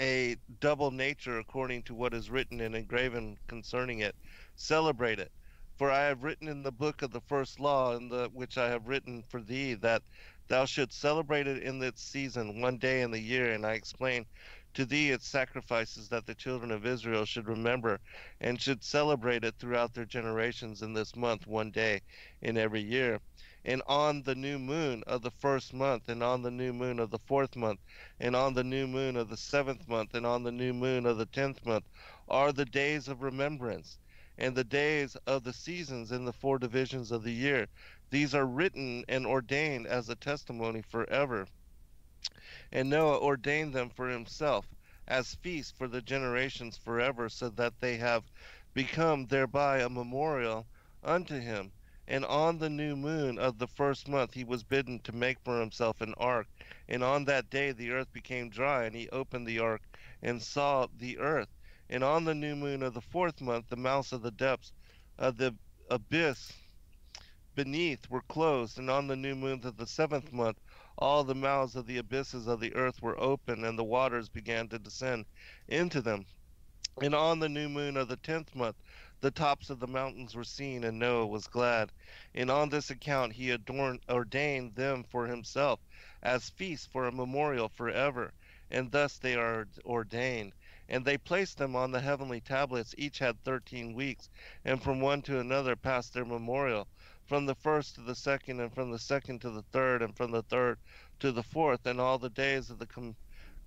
a 0.00 0.36
double 0.60 0.90
nature 0.90 1.38
according 1.38 1.82
to 1.82 1.94
what 1.94 2.14
is 2.14 2.30
written 2.30 2.60
and 2.60 2.74
engraven 2.74 3.36
concerning 3.48 4.00
it. 4.00 4.16
Celebrate 4.56 5.18
it. 5.18 5.30
For 5.76 5.90
I 5.90 6.04
have 6.04 6.22
written 6.22 6.48
in 6.48 6.62
the 6.62 6.72
book 6.72 7.02
of 7.02 7.10
the 7.10 7.20
first 7.22 7.60
law, 7.60 7.96
in 7.96 8.08
the 8.08 8.30
which 8.32 8.58
I 8.58 8.68
have 8.68 8.88
written 8.88 9.22
for 9.28 9.40
thee, 9.40 9.74
that 9.74 10.02
thou 10.48 10.64
shouldst 10.64 11.00
celebrate 11.00 11.46
it 11.46 11.62
in 11.62 11.82
its 11.82 12.02
season, 12.02 12.60
one 12.60 12.78
day 12.78 13.02
in 13.02 13.10
the 13.10 13.20
year. 13.20 13.52
And 13.52 13.64
I 13.64 13.72
explain 13.72 14.26
to 14.74 14.84
thee 14.84 15.10
its 15.10 15.26
sacrifices 15.28 16.08
that 16.08 16.26
the 16.26 16.34
children 16.34 16.70
of 16.70 16.86
Israel 16.86 17.24
should 17.24 17.48
remember, 17.48 18.00
and 18.40 18.60
should 18.60 18.82
celebrate 18.82 19.44
it 19.44 19.54
throughout 19.58 19.94
their 19.94 20.04
generations 20.04 20.82
in 20.82 20.92
this 20.94 21.16
month, 21.16 21.46
one 21.46 21.70
day 21.70 22.00
in 22.40 22.56
every 22.56 22.82
year 22.82 23.20
and 23.64 23.82
on 23.86 24.22
the 24.22 24.34
new 24.34 24.58
moon 24.58 25.02
of 25.06 25.20
the 25.20 25.30
first 25.30 25.74
month, 25.74 26.08
and 26.08 26.22
on 26.22 26.40
the 26.42 26.50
new 26.50 26.72
moon 26.72 26.98
of 26.98 27.10
the 27.10 27.18
fourth 27.18 27.54
month, 27.54 27.78
and 28.18 28.34
on 28.34 28.54
the 28.54 28.64
new 28.64 28.86
moon 28.86 29.16
of 29.16 29.28
the 29.28 29.36
seventh 29.36 29.86
month, 29.86 30.14
and 30.14 30.24
on 30.24 30.42
the 30.42 30.52
new 30.52 30.72
moon 30.72 31.04
of 31.04 31.18
the 31.18 31.26
tenth 31.26 31.64
month, 31.66 31.84
are 32.26 32.52
the 32.52 32.64
days 32.64 33.06
of 33.06 33.20
remembrance, 33.20 33.98
and 34.38 34.54
the 34.54 34.64
days 34.64 35.14
of 35.26 35.44
the 35.44 35.52
seasons 35.52 36.10
in 36.10 36.24
the 36.24 36.32
four 36.32 36.58
divisions 36.58 37.10
of 37.10 37.22
the 37.22 37.32
year. 37.32 37.66
These 38.08 38.34
are 38.34 38.46
written 38.46 39.04
and 39.08 39.26
ordained 39.26 39.86
as 39.86 40.08
a 40.08 40.16
testimony 40.16 40.80
forever. 40.80 41.46
And 42.72 42.88
Noah 42.88 43.20
ordained 43.20 43.74
them 43.74 43.90
for 43.90 44.08
himself 44.08 44.66
as 45.06 45.34
feasts 45.34 45.74
for 45.76 45.86
the 45.86 46.00
generations 46.00 46.78
forever, 46.78 47.28
so 47.28 47.50
that 47.50 47.78
they 47.80 47.98
have 47.98 48.24
become 48.72 49.26
thereby 49.26 49.80
a 49.80 49.90
memorial 49.90 50.66
unto 51.04 51.38
him 51.38 51.72
and 52.10 52.24
on 52.24 52.58
the 52.58 52.68
new 52.68 52.96
moon 52.96 53.38
of 53.38 53.58
the 53.58 53.68
first 53.68 54.08
month 54.08 54.34
he 54.34 54.42
was 54.42 54.64
bidden 54.64 54.98
to 54.98 55.12
make 55.12 55.38
for 55.44 55.60
himself 55.60 56.00
an 56.00 56.12
ark. 56.18 56.48
And 56.88 57.04
on 57.04 57.24
that 57.26 57.48
day 57.50 57.70
the 57.70 57.92
earth 57.92 58.12
became 58.12 58.50
dry, 58.50 58.84
and 58.84 58.96
he 58.96 59.08
opened 59.10 59.46
the 59.46 59.60
ark 59.60 59.82
and 60.20 60.42
saw 60.42 60.88
the 60.98 61.18
earth. 61.18 61.48
And 61.88 62.02
on 62.02 62.24
the 62.24 62.34
new 62.34 62.56
moon 62.56 62.82
of 62.82 62.94
the 62.94 63.00
fourth 63.00 63.40
month 63.40 63.68
the 63.68 63.76
mouths 63.76 64.12
of 64.12 64.22
the 64.22 64.32
depths 64.32 64.72
of 65.20 65.36
the 65.36 65.54
abyss 65.88 66.52
beneath 67.54 68.10
were 68.10 68.22
closed. 68.22 68.76
And 68.76 68.90
on 68.90 69.06
the 69.06 69.16
new 69.16 69.36
moon 69.36 69.60
of 69.64 69.76
the 69.76 69.86
seventh 69.86 70.32
month 70.32 70.58
all 70.98 71.22
the 71.22 71.36
mouths 71.36 71.76
of 71.76 71.86
the 71.86 71.98
abysses 71.98 72.48
of 72.48 72.58
the 72.58 72.74
earth 72.74 73.00
were 73.00 73.20
open, 73.20 73.64
and 73.64 73.78
the 73.78 73.84
waters 73.84 74.28
began 74.28 74.66
to 74.70 74.80
descend 74.80 75.26
into 75.68 76.02
them. 76.02 76.26
And 77.00 77.14
on 77.14 77.38
the 77.38 77.48
new 77.48 77.68
moon 77.68 77.96
of 77.96 78.08
the 78.08 78.16
tenth 78.16 78.52
month 78.56 78.76
the 79.20 79.30
tops 79.30 79.70
of 79.70 79.80
the 79.80 79.86
mountains 79.86 80.34
were 80.34 80.44
seen, 80.44 80.84
and 80.84 80.98
Noah 80.98 81.26
was 81.26 81.46
glad. 81.46 81.90
And 82.34 82.50
on 82.50 82.68
this 82.68 82.90
account 82.90 83.32
he 83.32 83.50
adorned, 83.50 84.00
ordained 84.08 84.74
them 84.74 85.04
for 85.10 85.26
himself 85.26 85.80
as 86.22 86.50
feasts 86.50 86.88
for 86.90 87.06
a 87.06 87.12
memorial 87.12 87.68
forever. 87.68 88.32
And 88.70 88.90
thus 88.90 89.18
they 89.18 89.34
are 89.34 89.66
ordained. 89.84 90.52
And 90.88 91.04
they 91.04 91.18
placed 91.18 91.58
them 91.58 91.76
on 91.76 91.90
the 91.90 92.00
heavenly 92.00 92.40
tablets. 92.40 92.94
Each 92.96 93.18
had 93.18 93.42
thirteen 93.44 93.94
weeks, 93.94 94.28
and 94.64 94.82
from 94.82 95.00
one 95.00 95.22
to 95.22 95.38
another 95.38 95.76
passed 95.76 96.14
their 96.14 96.24
memorial, 96.24 96.88
from 97.26 97.46
the 97.46 97.54
first 97.54 97.94
to 97.94 98.00
the 98.00 98.14
second, 98.14 98.60
and 98.60 98.74
from 98.74 98.90
the 98.90 98.98
second 98.98 99.40
to 99.40 99.50
the 99.50 99.62
third, 99.70 100.02
and 100.02 100.16
from 100.16 100.32
the 100.32 100.42
third 100.42 100.78
to 101.20 101.30
the 101.30 101.42
fourth. 101.42 101.86
And 101.86 102.00
all 102.00 102.18
the 102.18 102.30
days 102.30 102.70
of 102.70 102.78
the 102.78 102.86
com- 102.86 103.14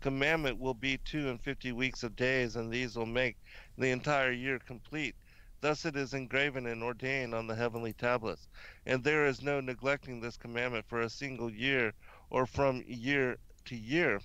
commandment 0.01 0.59
will 0.59 0.73
be 0.73 0.99
two 1.05 1.29
and 1.29 1.39
fifty 1.41 1.71
weeks 1.71 2.03
of 2.03 2.15
days, 2.15 2.57
and 2.57 2.71
these 2.71 2.97
will 2.97 3.05
make 3.05 3.37
the 3.77 3.89
entire 3.89 4.31
year 4.31 4.59
complete. 4.59 5.15
Thus 5.63 5.85
it 5.85 5.95
is 5.95 6.13
engraven 6.13 6.67
and 6.67 6.83
ordained 6.83 7.33
on 7.33 7.47
the 7.47 7.55
heavenly 7.55 7.93
tablets. 7.93 8.49
And 8.85 9.01
there 9.01 9.25
is 9.25 9.41
no 9.41 9.61
neglecting 9.61 10.19
this 10.19 10.35
commandment 10.35 10.85
for 10.89 10.99
a 10.99 11.09
single 11.09 11.49
year 11.49 11.93
or 12.29 12.45
from 12.45 12.83
year 12.85 13.37
to 13.67 13.75
year. 13.77 14.19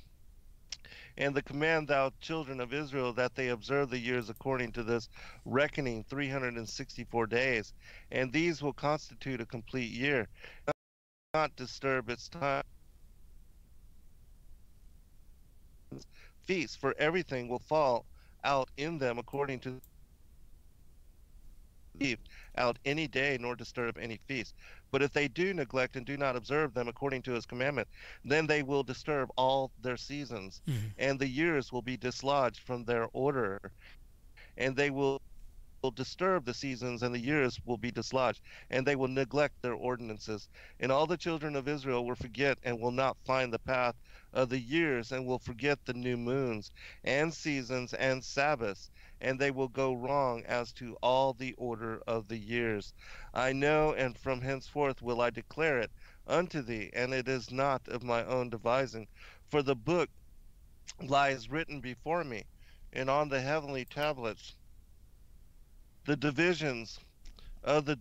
And 1.16 1.36
the 1.36 1.42
command 1.42 1.86
thou 1.86 2.10
children 2.20 2.58
of 2.58 2.74
Israel 2.74 3.12
that 3.12 3.36
they 3.36 3.50
observe 3.50 3.88
the 3.88 4.00
years 4.00 4.28
according 4.28 4.72
to 4.72 4.82
this 4.82 5.08
reckoning 5.44 6.02
364 6.10 7.28
days, 7.28 7.72
and 8.10 8.32
these 8.32 8.60
will 8.60 8.72
constitute 8.72 9.40
a 9.40 9.46
complete 9.46 9.92
year. 9.92 10.26
Not 11.34 11.54
disturb 11.54 12.10
its 12.10 12.28
time. 12.28 12.64
Feasts 16.46 16.74
for 16.74 16.96
everything 16.98 17.46
will 17.46 17.60
fall 17.60 18.06
out 18.42 18.70
in 18.76 18.98
them 18.98 19.18
according 19.18 19.60
to 19.60 19.80
out 22.56 22.78
any 22.84 23.06
day 23.06 23.38
nor 23.40 23.56
disturb 23.56 23.98
any 23.98 24.18
feast. 24.26 24.54
But 24.90 25.02
if 25.02 25.12
they 25.12 25.28
do 25.28 25.52
neglect 25.54 25.96
and 25.96 26.06
do 26.06 26.16
not 26.16 26.36
observe 26.36 26.74
them 26.74 26.88
according 26.88 27.22
to 27.22 27.32
his 27.32 27.46
commandment, 27.46 27.88
then 28.24 28.46
they 28.46 28.62
will 28.62 28.82
disturb 28.82 29.30
all 29.36 29.70
their 29.82 29.96
seasons, 29.96 30.62
mm-hmm. 30.66 30.86
and 30.98 31.18
the 31.18 31.28
years 31.28 31.72
will 31.72 31.82
be 31.82 31.96
dislodged 31.96 32.60
from 32.60 32.84
their 32.84 33.08
order, 33.12 33.60
and 34.56 34.76
they 34.76 34.90
will 34.90 35.20
will 35.82 35.90
disturb 35.92 36.44
the 36.44 36.54
seasons 36.54 37.04
and 37.04 37.14
the 37.14 37.20
years 37.20 37.60
will 37.64 37.76
be 37.76 37.92
dislodged 37.92 38.42
and 38.70 38.84
they 38.84 38.96
will 38.96 39.06
neglect 39.06 39.54
their 39.62 39.74
ordinances 39.74 40.48
and 40.80 40.90
all 40.90 41.06
the 41.06 41.16
children 41.16 41.54
of 41.54 41.68
israel 41.68 42.04
will 42.04 42.16
forget 42.16 42.58
and 42.64 42.80
will 42.80 42.90
not 42.90 43.16
find 43.24 43.52
the 43.52 43.60
path 43.60 43.94
of 44.32 44.48
the 44.48 44.58
years 44.58 45.12
and 45.12 45.24
will 45.24 45.38
forget 45.38 45.78
the 45.84 45.94
new 45.94 46.16
moons 46.16 46.72
and 47.04 47.32
seasons 47.32 47.94
and 47.94 48.24
sabbaths 48.24 48.90
and 49.20 49.38
they 49.38 49.50
will 49.50 49.68
go 49.68 49.92
wrong 49.92 50.44
as 50.44 50.72
to 50.72 50.96
all 51.02 51.32
the 51.32 51.54
order 51.54 52.00
of 52.06 52.28
the 52.28 52.38
years. 52.38 52.94
I 53.34 53.52
know, 53.52 53.92
and 53.92 54.16
from 54.16 54.40
henceforth 54.40 55.02
will 55.02 55.20
I 55.20 55.30
declare 55.30 55.78
it 55.78 55.90
unto 56.26 56.62
thee, 56.62 56.90
and 56.92 57.12
it 57.12 57.28
is 57.28 57.50
not 57.50 57.88
of 57.88 58.02
my 58.02 58.24
own 58.24 58.50
devising. 58.50 59.08
For 59.48 59.62
the 59.62 59.76
book 59.76 60.10
lies 61.00 61.48
written 61.48 61.80
before 61.80 62.24
me, 62.24 62.44
and 62.92 63.10
on 63.10 63.28
the 63.28 63.40
heavenly 63.40 63.84
tablets 63.84 64.54
the 66.04 66.16
divisions 66.16 67.00
of 67.62 67.84
the 67.84 67.98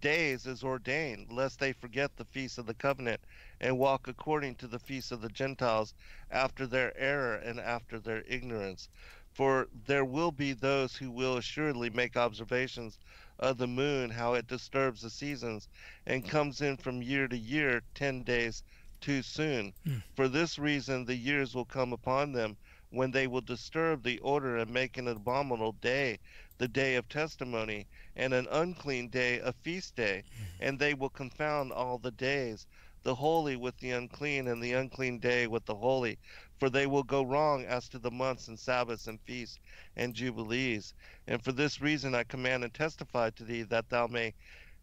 days 0.00 0.46
is 0.46 0.64
ordained, 0.64 1.30
lest 1.30 1.58
they 1.58 1.72
forget 1.72 2.16
the 2.16 2.24
feast 2.24 2.58
of 2.58 2.66
the 2.66 2.74
covenant 2.74 3.20
and 3.60 3.78
walk 3.78 4.08
according 4.08 4.54
to 4.56 4.66
the 4.66 4.78
feast 4.78 5.12
of 5.12 5.20
the 5.20 5.28
Gentiles 5.28 5.94
after 6.30 6.66
their 6.66 6.96
error 6.96 7.36
and 7.36 7.60
after 7.60 7.98
their 7.98 8.22
ignorance. 8.26 8.88
For 9.32 9.68
there 9.86 10.04
will 10.04 10.30
be 10.30 10.52
those 10.52 10.96
who 10.96 11.10
will 11.10 11.38
assuredly 11.38 11.88
make 11.88 12.16
observations 12.16 12.98
of 13.38 13.56
the 13.56 13.66
moon, 13.66 14.10
how 14.10 14.34
it 14.34 14.46
disturbs 14.46 15.00
the 15.00 15.10
seasons, 15.10 15.68
and 16.06 16.28
comes 16.28 16.60
in 16.60 16.76
from 16.76 17.02
year 17.02 17.26
to 17.28 17.36
year 17.36 17.82
ten 17.94 18.22
days 18.22 18.62
too 19.00 19.22
soon. 19.22 19.72
Hmm. 19.84 19.98
For 20.14 20.28
this 20.28 20.58
reason, 20.58 21.06
the 21.06 21.16
years 21.16 21.54
will 21.54 21.64
come 21.64 21.92
upon 21.92 22.32
them 22.32 22.56
when 22.90 23.10
they 23.10 23.26
will 23.26 23.40
disturb 23.40 24.02
the 24.02 24.18
order 24.18 24.58
and 24.58 24.70
make 24.70 24.98
an 24.98 25.08
abominable 25.08 25.72
day 25.72 26.18
the 26.58 26.68
day 26.68 26.94
of 26.94 27.08
testimony, 27.08 27.88
and 28.14 28.32
an 28.32 28.46
unclean 28.50 29.08
day 29.08 29.38
a 29.40 29.52
feast 29.52 29.96
day, 29.96 30.22
hmm. 30.36 30.64
and 30.64 30.78
they 30.78 30.94
will 30.94 31.08
confound 31.08 31.72
all 31.72 31.98
the 31.98 32.12
days, 32.12 32.66
the 33.02 33.14
holy 33.14 33.56
with 33.56 33.76
the 33.78 33.90
unclean, 33.90 34.46
and 34.46 34.62
the 34.62 34.72
unclean 34.74 35.18
day 35.18 35.46
with 35.46 35.64
the 35.64 35.74
holy. 35.74 36.18
For 36.62 36.70
they 36.70 36.86
will 36.86 37.02
go 37.02 37.24
wrong 37.24 37.64
as 37.64 37.88
to 37.88 37.98
the 37.98 38.12
months 38.12 38.46
and 38.46 38.56
Sabbaths 38.56 39.08
and 39.08 39.20
feasts 39.22 39.58
and 39.96 40.14
jubilees. 40.14 40.94
And 41.26 41.42
for 41.42 41.50
this 41.50 41.80
reason 41.80 42.14
I 42.14 42.22
command 42.22 42.62
and 42.62 42.72
testify 42.72 43.30
to 43.30 43.42
thee 43.42 43.62
that 43.62 43.88
thou 43.88 44.06
may 44.06 44.34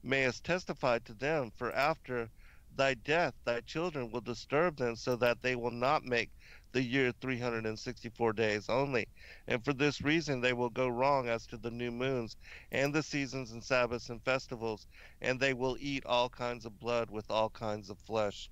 mayest 0.03 0.43
testify 0.43 0.99
to 0.99 1.13
them, 1.13 1.51
for 1.55 1.71
after 1.71 2.29
thy 2.75 2.95
death 2.95 3.33
thy 3.45 3.61
children 3.61 4.11
will 4.11 4.19
disturb 4.19 4.75
them, 4.75 4.97
so 4.97 5.15
that 5.15 5.41
they 5.41 5.55
will 5.55 5.71
not 5.71 6.03
make 6.03 6.31
the 6.73 6.81
year 6.81 7.13
364 7.13 8.33
days 8.33 8.67
only. 8.67 9.07
And 9.47 9.63
for 9.63 9.71
this 9.71 10.01
reason 10.01 10.41
they 10.41 10.51
will 10.51 10.69
go 10.69 10.89
wrong 10.89 11.29
as 11.29 11.47
to 11.47 11.57
the 11.57 11.71
new 11.71 11.91
moons 11.91 12.35
and 12.73 12.93
the 12.93 13.03
seasons 13.03 13.53
and 13.53 13.63
Sabbaths 13.63 14.09
and 14.09 14.21
festivals, 14.21 14.85
and 15.21 15.39
they 15.39 15.53
will 15.53 15.77
eat 15.79 16.05
all 16.05 16.27
kinds 16.27 16.65
of 16.65 16.77
blood 16.77 17.09
with 17.09 17.31
all 17.31 17.49
kinds 17.49 17.89
of 17.89 17.97
flesh. 17.99 18.49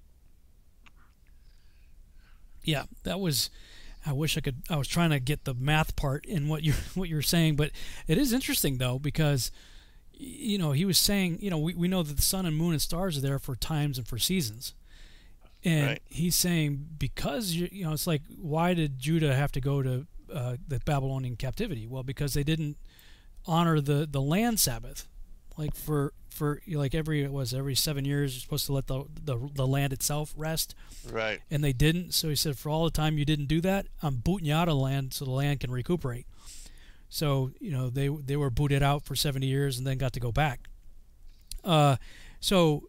Yeah, 2.68 2.84
that 3.04 3.20
was. 3.20 3.50
I 4.06 4.14
wish 4.14 4.38
I 4.38 4.42
could. 4.42 4.58
I 4.70 4.76
was 4.78 4.88
trying 4.88 5.10
to 5.10 5.20
get 5.20 5.44
the 5.46 5.54
math 5.54 5.96
part 5.96 6.26
in 6.26 6.48
what 6.48 6.64
you 6.64 6.74
what 6.96 7.10
you're 7.10 7.22
saying, 7.24 7.56
but 7.56 7.72
it 8.08 8.18
is 8.18 8.32
interesting 8.34 8.78
though 8.78 9.00
because, 9.00 9.52
you 10.14 10.58
know, 10.58 10.72
he 10.74 10.86
was 10.86 10.98
saying, 11.00 11.40
you 11.42 11.50
know, 11.50 11.58
we, 11.58 11.74
we 11.74 11.88
know 11.88 12.04
that 12.04 12.16
the 12.16 12.22
sun 12.22 12.46
and 12.46 12.56
moon 12.56 12.72
and 12.74 12.82
stars 12.82 13.18
are 13.18 13.22
there 13.22 13.40
for 13.40 13.56
times 13.56 13.98
and 13.98 14.08
for 14.08 14.18
seasons, 14.20 14.74
and 15.64 15.86
Right. 15.88 16.02
he's 16.10 16.36
saying 16.36 16.88
because 17.00 17.52
you 17.54 17.68
you 17.72 17.84
know 17.86 17.94
it's 17.94 18.08
like 18.08 18.22
why 18.40 18.74
did 18.74 19.00
Judah 19.00 19.34
have 19.36 19.52
to 19.54 19.62
go 19.62 19.82
to 19.82 20.06
uh, 20.34 20.58
the 20.68 20.80
Babylonian 20.80 21.36
captivity? 21.36 21.88
Well, 21.88 22.04
because 22.04 22.34
they 22.34 22.44
didn't 22.44 22.78
honor 23.46 23.80
the 23.82 24.06
the 24.10 24.22
land 24.22 24.60
Sabbath, 24.60 25.08
like 25.58 25.76
for 25.76 26.14
for 26.30 26.62
like 26.68 26.94
every 26.94 27.24
it 27.24 27.32
was 27.32 27.54
every 27.54 27.74
seven 27.76 28.06
years 28.06 28.36
you're 28.36 28.42
supposed 28.42 28.66
to 28.68 28.74
let 28.74 28.88
the 28.88 29.06
the, 29.24 29.50
the 29.56 29.66
land 29.68 29.92
itself 29.94 30.34
rest 30.38 30.76
Right. 31.12 31.40
and 31.50 31.64
they 31.64 31.74
didn't. 31.74 32.14
So 32.14 32.30
he 32.30 32.36
said, 32.36 32.58
for 32.58 32.70
all 32.70 32.84
the 32.86 32.92
time 32.92 33.18
you 33.18 33.26
didn't 33.26 33.48
do 33.48 33.60
that, 33.62 33.88
I'm 34.04 34.18
booting 34.18 34.48
you 34.48 34.54
out 34.54 34.68
of 34.68 34.76
the 34.76 34.82
land 34.84 35.14
so 35.14 35.26
the 35.26 35.32
land 35.32 35.60
can 35.62 35.72
recuperate. 35.72 36.28
So 37.10 37.52
you 37.60 37.72
know 37.72 37.90
they 37.90 38.08
they 38.10 38.36
were 38.36 38.50
booted 38.50 38.84
out 38.84 39.04
for 39.06 39.16
70 39.16 39.46
years 39.48 39.78
and 39.78 39.88
then 39.88 39.98
got 39.98 40.14
to 40.14 40.20
go 40.20 40.32
back. 40.32 40.68
Uh, 41.64 41.96
so 42.40 42.84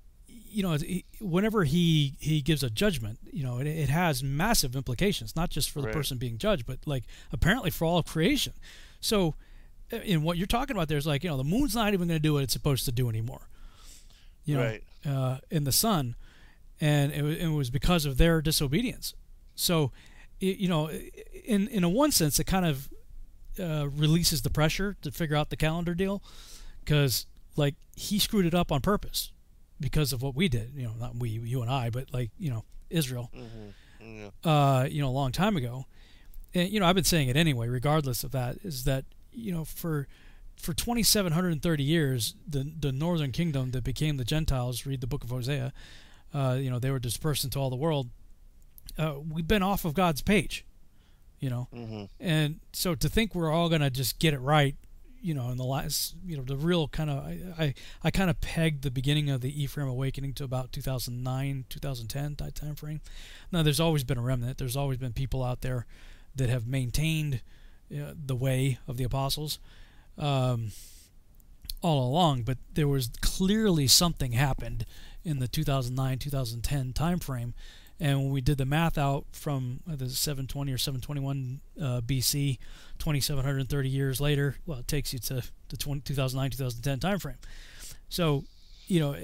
you 0.50 0.62
know 0.62 0.76
whenever 1.20 1.64
he 1.64 2.14
he 2.18 2.40
gives 2.42 2.62
a 2.62 2.70
judgment, 2.70 3.18
you 3.32 3.44
know 3.44 3.58
it, 3.58 3.66
it 3.66 3.88
has 3.88 4.22
massive 4.22 4.74
implications, 4.76 5.34
not 5.36 5.50
just 5.50 5.70
for 5.70 5.80
the 5.80 5.86
Right. 5.86 5.94
person 5.94 6.18
being 6.18 6.38
judged, 6.38 6.66
but 6.66 6.80
like 6.86 7.04
apparently 7.32 7.70
for 7.70 7.84
all 7.84 7.98
of 7.98 8.06
creation. 8.06 8.52
So 9.00 9.34
in 9.90 10.22
what 10.22 10.36
you're 10.38 10.46
talking 10.46 10.76
about, 10.76 10.88
there's 10.88 11.06
like 11.06 11.24
you 11.24 11.30
know 11.30 11.36
the 11.36 11.44
moon's 11.44 11.74
not 11.74 11.92
even 11.94 12.08
going 12.08 12.18
to 12.18 12.22
do 12.22 12.34
what 12.34 12.42
it's 12.42 12.52
supposed 12.52 12.84
to 12.86 12.92
do 12.92 13.08
anymore. 13.08 13.48
You 14.44 14.56
know, 14.56 14.62
Right. 14.64 14.82
uh, 15.06 15.38
in 15.50 15.64
the 15.64 15.72
sun, 15.72 16.14
and 16.80 17.12
it, 17.12 17.24
it 17.42 17.48
was 17.48 17.70
because 17.70 18.04
of 18.06 18.16
their 18.18 18.40
disobedience. 18.40 19.14
So, 19.54 19.92
y- 20.40 20.56
you 20.58 20.68
know, 20.68 20.90
in 21.44 21.68
in 21.68 21.84
a 21.84 21.88
one 21.88 22.12
sense, 22.12 22.38
it 22.38 22.44
kind 22.44 22.64
of 22.66 22.88
uh, 23.60 23.88
releases 23.88 24.42
the 24.42 24.50
pressure 24.50 24.96
to 25.02 25.10
figure 25.10 25.36
out 25.36 25.50
the 25.50 25.56
calendar 25.56 25.94
deal, 25.94 26.22
because 26.84 27.26
like 27.56 27.74
he 27.96 28.18
screwed 28.18 28.46
it 28.46 28.54
up 28.54 28.70
on 28.72 28.80
purpose 28.80 29.32
because 29.80 30.12
of 30.12 30.22
what 30.22 30.34
we 30.34 30.48
did. 30.48 30.72
You 30.74 30.84
know, 30.84 30.92
not 30.98 31.16
we, 31.16 31.28
you 31.30 31.60
and 31.62 31.70
I, 31.70 31.90
but 31.90 32.12
like 32.12 32.30
you 32.38 32.50
know 32.50 32.64
Israel. 32.90 33.30
Mm-hmm. 33.36 33.68
Yeah. 34.00 34.30
Uh, 34.50 34.84
you 34.84 35.02
know, 35.02 35.08
a 35.08 35.10
long 35.10 35.32
time 35.32 35.56
ago. 35.56 35.84
And 36.54 36.70
you 36.70 36.80
know, 36.80 36.86
I've 36.86 36.94
been 36.94 37.04
saying 37.04 37.28
it 37.28 37.36
anyway. 37.36 37.68
Regardless 37.68 38.24
of 38.24 38.30
that, 38.32 38.56
is 38.64 38.84
that 38.84 39.04
you 39.32 39.52
know 39.52 39.64
for 39.64 40.06
for 40.56 40.72
2730 40.72 41.82
years 41.82 42.34
the 42.48 42.72
the 42.78 42.92
northern 42.92 43.32
kingdom 43.32 43.70
that 43.70 43.84
became 43.84 44.16
the 44.16 44.24
gentiles 44.24 44.86
read 44.86 45.00
the 45.00 45.06
book 45.06 45.24
of 45.24 45.30
hosea 45.30 45.72
uh, 46.34 46.56
you 46.60 46.70
know 46.70 46.78
they 46.78 46.90
were 46.90 46.98
dispersed 46.98 47.44
into 47.44 47.58
all 47.58 47.70
the 47.70 47.76
world 47.76 48.08
uh, 48.98 49.14
we've 49.30 49.48
been 49.48 49.62
off 49.62 49.84
of 49.84 49.94
god's 49.94 50.22
page 50.22 50.64
you 51.40 51.48
know? 51.48 51.68
Mm-hmm. 51.72 52.04
and 52.18 52.60
so 52.72 52.94
to 52.96 53.08
think 53.08 53.34
we're 53.34 53.52
all 53.52 53.68
going 53.68 53.80
to 53.80 53.90
just 53.90 54.18
get 54.18 54.34
it 54.34 54.40
right 54.40 54.74
you 55.20 55.34
know 55.34 55.50
in 55.50 55.56
the 55.56 55.64
last 55.64 56.14
you 56.26 56.36
know 56.36 56.42
the 56.42 56.56
real 56.56 56.88
kind 56.88 57.10
of 57.10 57.18
i 57.18 57.38
i, 57.58 57.74
I 58.02 58.10
kind 58.10 58.28
of 58.30 58.40
pegged 58.40 58.82
the 58.82 58.90
beginning 58.90 59.30
of 59.30 59.40
the 59.40 59.62
ephraim 59.62 59.88
awakening 59.88 60.32
to 60.34 60.44
about 60.44 60.72
2009 60.72 61.64
2010 61.68 62.34
that 62.38 62.54
time 62.54 62.74
frame 62.74 63.00
now 63.50 63.62
there's 63.62 63.80
always 63.80 64.04
been 64.04 64.18
a 64.18 64.22
remnant. 64.22 64.58
There's 64.58 64.76
always 64.76 64.98
been 64.98 65.12
people 65.12 65.42
out 65.42 65.62
there 65.62 65.86
that 66.36 66.48
have 66.48 66.66
maintained 66.66 67.40
the 67.90 68.36
way 68.36 68.78
of 68.86 68.96
the 68.96 69.04
apostles 69.04 69.58
um, 70.18 70.72
all 71.82 72.08
along, 72.08 72.42
but 72.42 72.58
there 72.74 72.88
was 72.88 73.10
clearly 73.20 73.86
something 73.86 74.32
happened 74.32 74.84
in 75.24 75.38
the 75.38 75.48
2009 75.48 76.18
2010 76.18 76.92
timeframe. 76.92 77.52
And 78.00 78.20
when 78.20 78.30
we 78.30 78.40
did 78.40 78.58
the 78.58 78.64
math 78.64 78.96
out 78.96 79.24
from 79.32 79.80
uh, 79.90 79.96
the 79.96 80.08
720 80.08 80.72
or 80.72 80.78
721 80.78 81.60
uh, 81.80 82.00
BC, 82.00 82.58
2730 82.98 83.88
years 83.88 84.20
later, 84.20 84.56
well, 84.66 84.78
it 84.78 84.88
takes 84.88 85.12
you 85.12 85.18
to 85.18 85.42
the 85.68 85.76
20, 85.76 86.02
2009 86.02 86.50
2010 86.50 87.00
timeframe. 87.00 87.38
So, 88.08 88.44
you 88.86 89.00
know, 89.00 89.16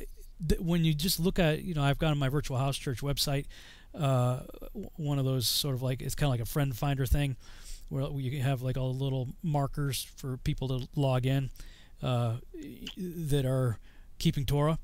th- 0.48 0.60
when 0.60 0.84
you 0.84 0.92
just 0.92 1.20
look 1.20 1.38
at, 1.38 1.62
you 1.62 1.74
know, 1.74 1.82
I've 1.84 1.98
got 1.98 2.10
on 2.10 2.18
my 2.18 2.28
virtual 2.28 2.58
house 2.58 2.76
church 2.76 3.00
website 3.00 3.46
uh, 3.98 4.40
one 4.96 5.18
of 5.18 5.24
those 5.24 5.46
sort 5.46 5.74
of 5.74 5.82
like 5.82 6.02
it's 6.02 6.14
kind 6.14 6.28
of 6.28 6.32
like 6.32 6.40
a 6.40 6.50
friend 6.50 6.76
finder 6.76 7.06
thing 7.06 7.36
where 7.88 8.10
you 8.12 8.42
have 8.42 8.62
like 8.62 8.76
all 8.76 8.92
the 8.92 9.02
little 9.02 9.28
markers 9.42 10.06
for 10.16 10.36
people 10.38 10.68
to 10.68 10.88
log 10.96 11.26
in 11.26 11.50
uh, 12.02 12.36
that 12.96 13.44
are 13.46 13.78
keeping 14.18 14.44
Torah. 14.44 14.78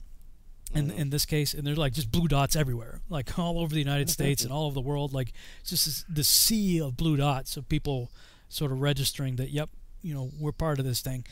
In, 0.72 0.92
in 0.92 1.10
this 1.10 1.26
case, 1.26 1.52
and 1.52 1.66
there's 1.66 1.78
like 1.78 1.94
just 1.94 2.12
blue 2.12 2.28
dots 2.28 2.54
everywhere, 2.54 3.00
like 3.08 3.36
all 3.36 3.58
over 3.58 3.74
the 3.74 3.80
United 3.80 4.08
States 4.08 4.44
and 4.44 4.52
all 4.52 4.66
over 4.66 4.74
the 4.74 4.80
world. 4.80 5.12
Like 5.12 5.32
it's 5.60 5.70
just 5.70 5.84
this, 5.84 6.04
this 6.08 6.28
sea 6.28 6.80
of 6.80 6.96
blue 6.96 7.16
dots 7.16 7.56
of 7.56 7.68
people 7.68 8.12
sort 8.48 8.70
of 8.70 8.80
registering 8.80 9.34
that, 9.34 9.50
yep, 9.50 9.68
you 10.00 10.14
know, 10.14 10.30
we're 10.38 10.52
part 10.52 10.78
of 10.78 10.84
this 10.84 11.00
thing. 11.00 11.26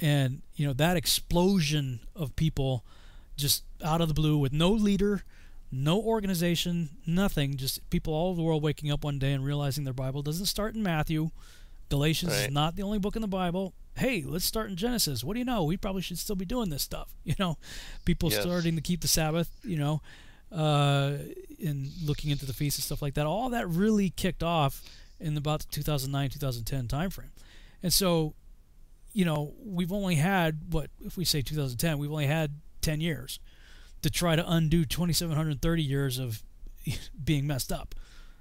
And, 0.00 0.42
you 0.56 0.66
know, 0.66 0.72
that 0.72 0.96
explosion 0.96 2.00
of 2.16 2.34
people 2.34 2.84
just 3.36 3.62
out 3.84 4.00
of 4.00 4.08
the 4.08 4.14
blue 4.14 4.36
with 4.36 4.52
no 4.52 4.70
leader, 4.70 5.22
no 5.72 6.00
organization, 6.00 6.90
nothing, 7.06 7.56
just 7.56 7.88
people 7.90 8.12
all 8.12 8.28
over 8.28 8.36
the 8.36 8.42
world 8.42 8.62
waking 8.62 8.90
up 8.92 9.02
one 9.04 9.18
day 9.18 9.32
and 9.32 9.44
realizing 9.44 9.84
their 9.84 9.94
Bible 9.94 10.22
doesn't 10.22 10.46
start 10.46 10.74
in 10.74 10.82
Matthew. 10.82 11.30
Galatians 11.88 12.32
is 12.32 12.50
not 12.50 12.76
the 12.76 12.82
only 12.82 12.98
book 12.98 13.16
in 13.16 13.22
the 13.22 13.28
Bible. 13.28 13.72
Hey, 13.96 14.22
let's 14.26 14.44
start 14.44 14.70
in 14.70 14.76
Genesis. 14.76 15.24
What 15.24 15.32
do 15.34 15.38
you 15.38 15.44
know? 15.44 15.64
We 15.64 15.76
probably 15.76 16.02
should 16.02 16.18
still 16.18 16.36
be 16.36 16.44
doing 16.44 16.70
this 16.70 16.82
stuff. 16.82 17.12
You 17.24 17.34
know, 17.38 17.58
people 18.04 18.30
Yes. 18.30 18.42
starting 18.42 18.76
to 18.76 18.80
keep 18.82 19.00
the 19.00 19.08
Sabbath. 19.08 19.50
You 19.64 19.78
know, 19.78 20.02
uh, 20.50 21.16
and 21.64 21.90
looking 22.04 22.30
into 22.30 22.44
the 22.46 22.52
feast 22.52 22.78
and 22.78 22.84
stuff 22.84 23.00
like 23.02 23.14
that. 23.14 23.26
All 23.26 23.50
that 23.50 23.68
really 23.68 24.10
kicked 24.10 24.42
off 24.42 24.82
in 25.20 25.36
about 25.36 25.60
the 25.60 25.66
2009 25.70 26.30
2010 26.30 26.88
timeframe. 26.88 27.30
And 27.82 27.92
so, 27.92 28.34
you 29.12 29.24
know, 29.24 29.52
we've 29.64 29.92
only 29.92 30.16
had 30.16 30.60
what 30.70 30.90
if 31.00 31.16
we 31.16 31.24
say 31.24 31.40
2010, 31.42 31.98
we've 31.98 32.10
only 32.10 32.26
had 32.26 32.52
10 32.82 33.00
years 33.00 33.38
to 34.02 34.10
try 34.10 34.36
to 34.36 34.50
undo 34.50 34.84
2730 34.84 35.82
years 35.82 36.18
of 36.18 36.42
being 37.24 37.46
messed 37.46 37.72
up. 37.72 37.94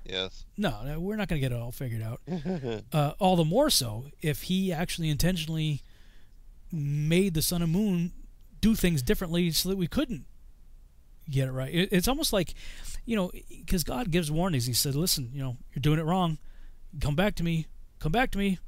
Yes. 0.03 0.45
No, 0.57 0.83
no, 0.83 0.99
we're 0.99 1.15
not 1.15 1.27
going 1.27 1.39
to 1.39 1.47
get 1.47 1.55
it 1.55 1.61
all 1.61 1.71
figured 1.71 2.01
out. 2.01 2.21
uh, 2.93 3.13
all 3.19 3.35
the 3.35 3.45
more 3.45 3.69
so 3.69 4.05
if 4.21 4.43
he 4.43 4.73
actually 4.73 5.09
intentionally 5.09 5.83
made 6.71 7.33
the 7.33 7.41
sun 7.41 7.61
and 7.61 7.71
moon 7.71 8.11
do 8.61 8.75
things 8.75 9.01
differently 9.01 9.51
so 9.51 9.69
that 9.69 9.77
we 9.77 9.87
couldn't 9.87 10.25
get 11.29 11.47
it 11.47 11.51
right. 11.51 11.73
It, 11.73 11.89
it's 11.91 12.07
almost 12.07 12.33
like, 12.33 12.53
you 13.05 13.15
know, 13.15 13.31
because 13.49 13.83
God 13.83 14.11
gives 14.11 14.31
warnings. 14.31 14.65
He 14.65 14.73
said, 14.73 14.95
"Listen, 14.95 15.29
you 15.33 15.41
know, 15.41 15.57
you're 15.73 15.81
doing 15.81 15.99
it 15.99 16.05
wrong. 16.05 16.37
Come 16.99 17.15
back 17.15 17.35
to 17.35 17.43
me. 17.43 17.67
Come 17.99 18.11
back 18.11 18.31
to 18.31 18.37
me. 18.37 18.59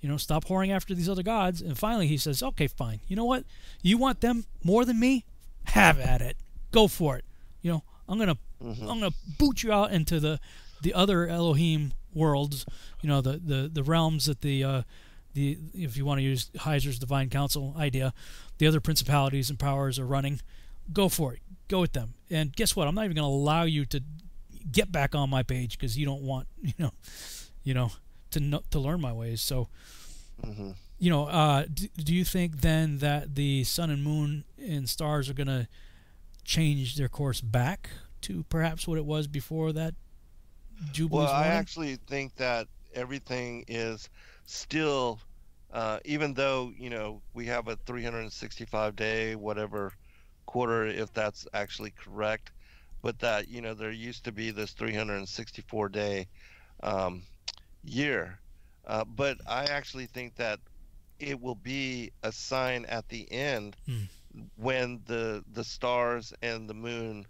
You 0.00 0.08
know, 0.08 0.16
stop 0.16 0.46
whoring 0.46 0.70
after 0.70 0.94
these 0.94 1.08
other 1.08 1.22
gods." 1.22 1.60
And 1.60 1.76
finally, 1.78 2.06
He 2.06 2.16
says, 2.16 2.42
"Okay, 2.42 2.66
fine. 2.66 3.00
You 3.06 3.16
know 3.16 3.24
what? 3.24 3.44
You 3.82 3.98
want 3.98 4.20
them 4.20 4.44
more 4.62 4.84
than 4.84 4.98
me? 4.98 5.24
Have 5.72 6.00
at 6.00 6.20
it. 6.22 6.36
Go 6.70 6.88
for 6.88 7.16
it. 7.16 7.24
You 7.62 7.72
know, 7.72 7.82
I'm 8.08 8.18
gonna, 8.18 8.38
I'm 8.60 8.86
gonna 8.86 9.10
boot 9.38 9.62
you 9.62 9.72
out 9.72 9.92
into 9.92 10.20
the, 10.20 10.40
the 10.82 10.94
other 10.94 11.26
Elohim 11.26 11.92
worlds. 12.14 12.66
You 13.02 13.08
know, 13.08 13.20
the 13.20 13.38
the 13.38 13.70
the 13.72 13.82
realms 13.82 14.26
that 14.26 14.40
the 14.40 14.64
uh, 14.64 14.82
the 15.34 15.58
if 15.74 15.96
you 15.96 16.04
want 16.04 16.18
to 16.18 16.22
use 16.22 16.50
Heiser's 16.58 16.98
divine 16.98 17.30
council 17.30 17.74
idea, 17.78 18.12
the 18.58 18.66
other 18.66 18.80
principalities 18.80 19.50
and 19.50 19.58
powers 19.58 19.98
are 19.98 20.06
running. 20.06 20.40
Go 20.92 21.08
for 21.08 21.34
it. 21.34 21.40
Go 21.68 21.80
with 21.80 21.92
them. 21.92 22.14
And 22.30 22.54
guess 22.54 22.74
what? 22.74 22.88
I'm 22.88 22.94
not 22.94 23.04
even 23.04 23.16
going 23.16 23.28
to 23.28 23.32
allow 23.32 23.62
you 23.62 23.84
to 23.86 24.02
get 24.70 24.90
back 24.90 25.14
on 25.14 25.30
my 25.30 25.42
page 25.42 25.78
because 25.78 25.96
you 25.96 26.04
don't 26.04 26.22
want 26.22 26.48
you 26.60 26.74
know, 26.78 26.90
you 27.62 27.74
know, 27.74 27.92
to 28.32 28.40
know, 28.40 28.62
to 28.70 28.78
learn 28.78 29.00
my 29.00 29.12
ways. 29.12 29.40
So. 29.40 29.68
Mm-hmm. 30.44 30.70
You 31.00 31.10
know, 31.10 31.24
uh, 31.24 31.64
do, 31.72 31.88
do 31.96 32.14
you 32.14 32.24
think 32.24 32.60
then 32.60 32.98
that 32.98 33.34
the 33.34 33.64
sun 33.64 33.90
and 33.90 34.04
moon 34.04 34.44
and 34.58 34.88
stars 34.88 35.28
are 35.28 35.34
going 35.34 35.46
to 35.48 35.66
change 36.44 36.96
their 36.96 37.08
course 37.08 37.40
back 37.40 37.88
to 38.22 38.44
perhaps 38.50 38.86
what 38.86 38.98
it 38.98 39.04
was 39.06 39.26
before 39.26 39.72
that 39.72 39.94
Jubilee's 40.92 41.24
Well, 41.24 41.32
I 41.32 41.46
actually 41.46 41.96
think 42.06 42.36
that 42.36 42.66
everything 42.94 43.64
is 43.68 44.08
still, 44.46 45.18
uh, 45.72 46.00
even 46.04 46.34
though 46.34 46.72
you 46.76 46.90
know 46.90 47.22
we 47.34 47.46
have 47.46 47.68
a 47.68 47.76
365 47.76 48.96
day 48.96 49.36
whatever 49.36 49.92
quarter, 50.46 50.86
if 50.86 51.12
that's 51.12 51.46
actually 51.54 51.92
correct, 51.92 52.52
but 53.02 53.18
that 53.20 53.48
you 53.48 53.60
know 53.60 53.74
there 53.74 53.90
used 53.90 54.24
to 54.24 54.32
be 54.32 54.50
this 54.50 54.72
364 54.72 55.88
day 55.88 56.26
um, 56.82 57.22
year, 57.84 58.38
uh, 58.86 59.04
but 59.04 59.38
I 59.46 59.64
actually 59.64 60.06
think 60.06 60.36
that 60.36 60.60
it 61.20 61.40
will 61.40 61.54
be 61.56 62.10
a 62.22 62.32
sign 62.32 62.84
at 62.86 63.08
the 63.08 63.30
end 63.32 63.76
Hmm. 63.86 64.04
when 64.56 65.02
the 65.06 65.44
the 65.52 65.64
stars 65.64 66.32
and 66.42 66.68
the 66.68 66.74
moon 66.74 67.26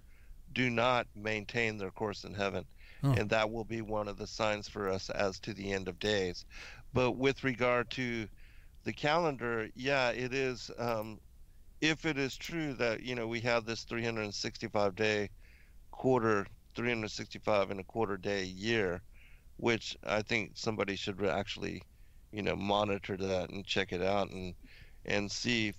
do 0.52 0.70
not 0.70 1.06
maintain 1.14 1.78
their 1.78 1.90
course 1.90 2.24
in 2.24 2.34
heaven 2.34 2.64
Oh. 3.02 3.12
and 3.12 3.30
that 3.30 3.50
will 3.50 3.64
be 3.64 3.80
one 3.82 4.08
of 4.08 4.16
the 4.18 4.26
signs 4.26 4.68
for 4.68 4.88
us 4.88 5.10
as 5.10 5.40
to 5.40 5.54
the 5.54 5.72
end 5.72 5.88
of 5.88 5.98
days 5.98 6.44
but 6.92 7.12
with 7.12 7.44
regard 7.44 7.90
to 7.90 8.28
the 8.84 8.92
calendar 8.92 9.68
yeah 9.74 10.10
it 10.10 10.34
is 10.34 10.70
um, 10.78 11.18
if 11.80 12.04
it 12.04 12.18
is 12.18 12.36
true 12.36 12.74
that 12.74 13.02
you 13.02 13.14
know 13.14 13.26
we 13.26 13.40
have 13.40 13.64
this 13.64 13.84
365 13.84 14.94
day 14.94 15.30
quarter 15.90 16.46
365 16.74 17.70
and 17.70 17.80
a 17.80 17.84
quarter 17.84 18.16
day 18.16 18.44
year 18.44 19.02
which 19.56 19.96
i 20.06 20.22
think 20.22 20.52
somebody 20.54 20.96
should 20.96 21.24
actually 21.24 21.82
you 22.32 22.42
know 22.42 22.56
monitor 22.56 23.16
that 23.16 23.50
and 23.50 23.64
check 23.66 23.92
it 23.92 24.02
out 24.02 24.30
and 24.30 24.54
and 25.04 25.30
see 25.30 25.72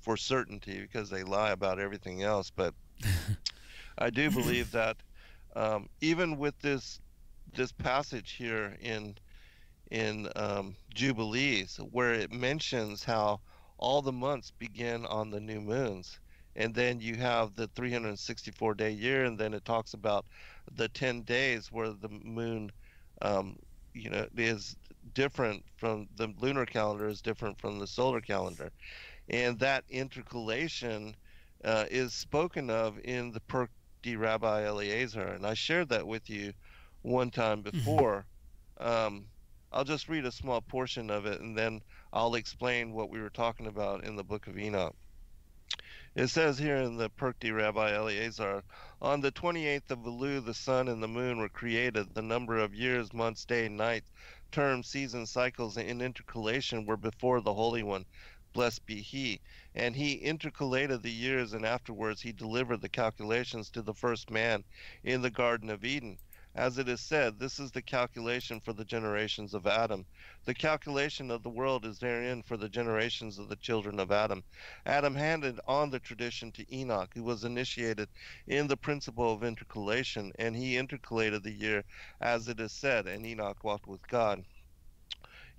for 0.00 0.16
certainty 0.16 0.80
because 0.80 1.10
they 1.10 1.22
lie 1.22 1.50
about 1.50 1.78
everything 1.78 2.22
else. 2.22 2.50
But 2.50 2.74
i 3.98 4.10
do 4.10 4.30
believe 4.30 4.70
that 4.72 4.96
um, 5.56 5.88
even 6.00 6.38
with 6.38 6.58
this 6.60 7.00
this 7.54 7.72
passage 7.72 8.32
here 8.32 8.76
in 8.80 9.16
in 9.90 10.28
um, 10.36 10.76
jubilees 10.94 11.80
where 11.90 12.12
it 12.12 12.30
mentions 12.30 13.04
how 13.04 13.40
all 13.78 14.02
the 14.02 14.12
months 14.12 14.52
begin 14.58 15.06
on 15.06 15.30
the 15.30 15.40
new 15.40 15.60
moons 15.60 16.20
and 16.56 16.74
then 16.74 17.00
you 17.00 17.14
have 17.14 17.54
the 17.54 17.68
364 17.68 18.74
day 18.74 18.90
year 18.90 19.24
and 19.24 19.38
then 19.38 19.54
it 19.54 19.64
talks 19.64 19.94
about 19.94 20.26
the 20.76 20.88
10 20.88 21.22
days 21.22 21.72
where 21.72 21.90
the 21.90 22.08
moon 22.08 22.70
um, 23.22 23.56
you 23.94 24.10
know 24.10 24.26
is 24.36 24.76
different 25.14 25.64
from 25.76 26.08
the 26.16 26.32
lunar 26.38 26.66
calendar 26.66 27.08
is 27.08 27.20
different 27.20 27.58
from 27.60 27.78
the 27.78 27.86
solar 27.86 28.20
calendar 28.20 28.70
and 29.28 29.58
that 29.58 29.84
intercalation 29.90 31.14
uh, 31.64 31.84
is 31.90 32.12
spoken 32.12 32.70
of 32.70 32.98
in 33.04 33.32
the 33.32 33.40
Pirkei 33.40 33.68
De. 34.02 34.16
Rabbi 34.16 34.64
Eliezer, 34.64 35.26
and 35.26 35.46
I 35.46 35.54
shared 35.54 35.88
that 35.88 36.06
with 36.06 36.30
you 36.30 36.52
one 37.02 37.30
time 37.30 37.62
before. 37.62 38.26
Um, 38.78 39.26
I'll 39.72 39.84
just 39.84 40.08
read 40.08 40.24
a 40.24 40.32
small 40.32 40.60
portion 40.60 41.10
of 41.10 41.26
it, 41.26 41.40
and 41.40 41.58
then 41.58 41.82
I'll 42.12 42.36
explain 42.36 42.92
what 42.92 43.10
we 43.10 43.20
were 43.20 43.28
talking 43.28 43.66
about 43.66 44.04
in 44.04 44.16
the 44.16 44.24
Book 44.24 44.46
of 44.46 44.56
Enoch. 44.56 44.94
It 46.14 46.28
says 46.28 46.58
here 46.58 46.76
in 46.76 46.96
the 46.96 47.10
Pirkei 47.10 47.40
De. 47.40 47.50
Rabbi 47.52 47.94
Eliezer, 47.94 48.62
on 49.02 49.20
the 49.20 49.32
28th 49.32 49.90
of 49.90 49.98
Elul, 49.98 50.44
the 50.44 50.54
sun 50.54 50.88
and 50.88 51.02
the 51.02 51.08
moon 51.08 51.38
were 51.38 51.48
created. 51.48 52.14
The 52.14 52.22
number 52.22 52.58
of 52.58 52.74
years, 52.74 53.12
months, 53.12 53.44
day, 53.44 53.68
night, 53.68 54.04
terms, 54.50 54.88
seasons, 54.88 55.30
cycles, 55.30 55.76
and 55.76 56.02
intercalation 56.02 56.86
were 56.86 56.96
before 56.96 57.40
the 57.40 57.54
Holy 57.54 57.82
One. 57.82 58.04
Blessed 58.52 58.86
be 58.86 59.02
he. 59.02 59.40
And 59.74 59.94
he 59.94 60.14
intercalated 60.14 61.02
the 61.02 61.10
years, 61.10 61.52
and 61.52 61.64
afterwards 61.66 62.22
he 62.22 62.32
delivered 62.32 62.80
the 62.80 62.88
calculations 62.88 63.70
to 63.70 63.82
the 63.82 63.94
first 63.94 64.30
man 64.30 64.64
in 65.04 65.22
the 65.22 65.30
Garden 65.30 65.70
of 65.70 65.84
Eden. 65.84 66.18
As 66.54 66.78
it 66.78 66.88
is 66.88 67.00
said, 67.00 67.38
this 67.38 67.58
is 67.58 67.70
the 67.70 67.82
calculation 67.82 68.60
for 68.60 68.72
the 68.72 68.84
generations 68.84 69.54
of 69.54 69.66
Adam. 69.66 70.06
The 70.44 70.54
calculation 70.54 71.30
of 71.30 71.42
the 71.42 71.50
world 71.50 71.84
is 71.84 71.98
therein 71.98 72.42
for 72.42 72.56
the 72.56 72.68
generations 72.68 73.38
of 73.38 73.48
the 73.48 73.56
children 73.56 74.00
of 74.00 74.10
Adam. 74.10 74.42
Adam 74.86 75.14
handed 75.14 75.60
on 75.66 75.90
the 75.90 76.00
tradition 76.00 76.50
to 76.52 76.74
Enoch, 76.74 77.12
who 77.14 77.22
was 77.22 77.44
initiated 77.44 78.08
in 78.46 78.66
the 78.66 78.76
principle 78.76 79.32
of 79.32 79.44
intercalation, 79.44 80.32
and 80.38 80.56
he 80.56 80.76
intercalated 80.76 81.42
the 81.42 81.52
year 81.52 81.84
as 82.20 82.48
it 82.48 82.58
is 82.60 82.72
said, 82.72 83.06
and 83.06 83.26
Enoch 83.26 83.62
walked 83.62 83.86
with 83.86 84.08
God. 84.08 84.44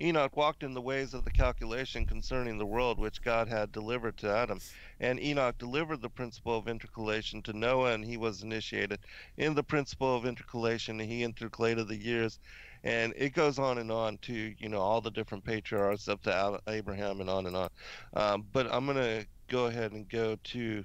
Enoch 0.02 0.38
walked 0.38 0.64
in 0.64 0.74
the 0.74 0.82
ways 0.82 1.14
of 1.14 1.26
the 1.26 1.32
calculation 1.32 2.06
concerning 2.06 2.58
the 2.58 2.66
world 2.66 3.00
which 3.00 3.22
God 3.22 3.48
had 3.48 3.72
delivered 3.72 4.18
to 4.18 4.30
Adam. 4.30 4.62
And 5.00 5.20
Enoch 5.20 5.58
delivered 5.58 6.02
the 6.02 6.10
principle 6.10 6.58
of 6.58 6.68
intercalation 6.68 7.42
to 7.44 7.54
Noah, 7.54 7.94
and 7.94 8.06
he 8.06 8.18
was 8.18 8.44
initiated 8.44 9.00
in 9.38 9.56
the 9.56 9.64
principle 9.64 10.16
of 10.16 10.26
intercalation, 10.26 11.00
and 11.00 11.10
he 11.10 11.24
intercalated 11.24 11.88
the 11.88 11.98
years. 11.98 12.40
And 12.84 13.14
it 13.18 13.34
goes 13.34 13.60
on 13.60 13.78
and 13.78 13.92
on 13.92 14.18
to, 14.20 14.54
you 14.58 14.70
know, 14.70 14.80
all 14.80 15.02
the 15.02 15.12
different 15.12 15.44
patriarchs 15.44 16.08
up 16.08 16.22
to 16.24 16.60
Abraham 16.68 17.20
and 17.20 17.30
on 17.30 17.46
and 17.46 17.56
on. 17.56 17.70
Um, 18.14 18.46
but 18.54 18.74
I'm 18.74 18.86
going 18.86 18.98
to 18.98 19.26
go 19.50 19.66
ahead 19.66 19.92
and 19.92 20.08
go 20.08 20.38
to, 20.42 20.84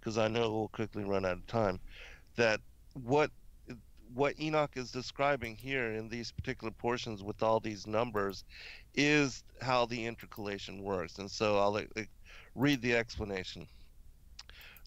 because 0.00 0.18
I 0.18 0.26
know 0.26 0.50
we'll 0.50 0.68
quickly 0.68 1.04
run 1.04 1.24
out 1.24 1.38
of 1.38 1.46
time, 1.46 1.78
that 2.34 2.60
what 2.94 3.30
what 4.14 4.38
Enoch 4.40 4.72
is 4.76 4.90
describing 4.90 5.56
here 5.56 5.92
in 5.92 6.08
these 6.08 6.32
particular 6.32 6.70
portions 6.70 7.22
with 7.22 7.42
all 7.42 7.60
these 7.60 7.86
numbers 7.86 8.44
is 8.94 9.44
how 9.60 9.86
the 9.86 10.06
intercalation 10.06 10.82
works. 10.82 11.18
And 11.18 11.30
so 11.30 11.58
I'll 11.58 11.80
read 12.54 12.80
the 12.82 12.96
explanation. 12.96 13.66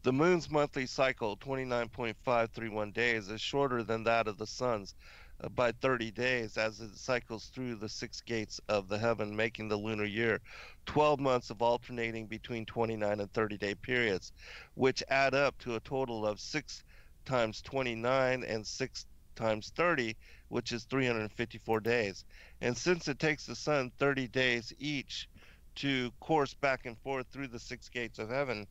The 0.01 0.13
moon's 0.13 0.49
monthly 0.49 0.85
cycle, 0.85 1.35
29.531 1.37 2.93
days, 2.93 3.29
is 3.29 3.41
shorter 3.41 3.83
than 3.83 4.03
that 4.05 4.27
of 4.27 4.37
the 4.37 4.47
sun's 4.47 4.95
uh, 5.41 5.49
by 5.49 5.73
30 5.73 6.11
days 6.11 6.57
as 6.57 6.79
it 6.79 6.95
cycles 6.95 7.47
through 7.47 7.75
the 7.75 7.89
six 7.89 8.21
gates 8.21 8.61
of 8.69 8.87
the 8.87 8.97
heaven, 8.97 9.35
making 9.35 9.67
the 9.67 9.75
lunar 9.75 10.05
year 10.05 10.39
12 10.85 11.19
months 11.19 11.49
of 11.49 11.61
alternating 11.61 12.27
between 12.27 12.65
29 12.65 13.19
and 13.19 13.33
30 13.33 13.57
day 13.57 13.75
periods, 13.75 14.31
which 14.75 15.03
add 15.09 15.33
up 15.33 15.57
to 15.59 15.75
a 15.75 15.79
total 15.81 16.25
of 16.25 16.39
6 16.39 16.83
times 17.25 17.61
29 17.61 18.43
and 18.43 18.65
6 18.65 19.05
times 19.39 19.71
30, 19.75 20.15
which 20.49 20.71
is 20.71 20.83
354 20.83 21.79
days. 21.79 22.25
And 22.61 22.77
since 22.77 23.07
it 23.07 23.19
takes 23.19 23.45
the 23.45 23.55
sun 23.55 23.91
30 23.97 24.27
days 24.27 24.73
each 24.77 25.29
to 25.75 26.11
course 26.19 26.53
back 26.53 26.85
and 26.85 26.97
forth 26.99 27.27
through 27.31 27.47
the 27.47 27.59
six 27.59 27.87
gates 27.89 28.19
of 28.19 28.29
heaven, 28.29 28.67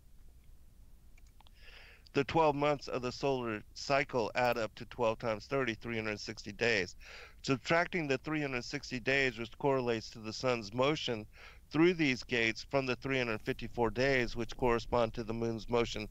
the 2.13 2.25
12 2.25 2.55
months 2.55 2.89
of 2.89 3.03
the 3.03 3.13
solar 3.13 3.63
cycle 3.75 4.31
add 4.35 4.59
up 4.59 4.75
to 4.75 4.85
12 4.87 5.19
times 5.19 5.47
30, 5.47 5.75
360 5.75 6.53
days. 6.53 6.97
Subtracting 7.43 8.09
the 8.09 8.19
360 8.19 9.01
days, 9.01 9.39
which 9.39 9.57
correlates 9.59 10.11
to 10.11 10.19
the 10.19 10.33
sun's 10.33 10.75
motion 10.75 11.27
through 11.71 11.95
these 11.95 12.23
gates 12.25 12.67
from 12.71 12.87
the 12.87 12.97
354 12.97 13.91
days, 13.91 14.35
which 14.35 14.57
correspond 14.57 15.15
to 15.15 15.23
the 15.23 15.35
moon's 15.35 15.69
motion 15.69 16.09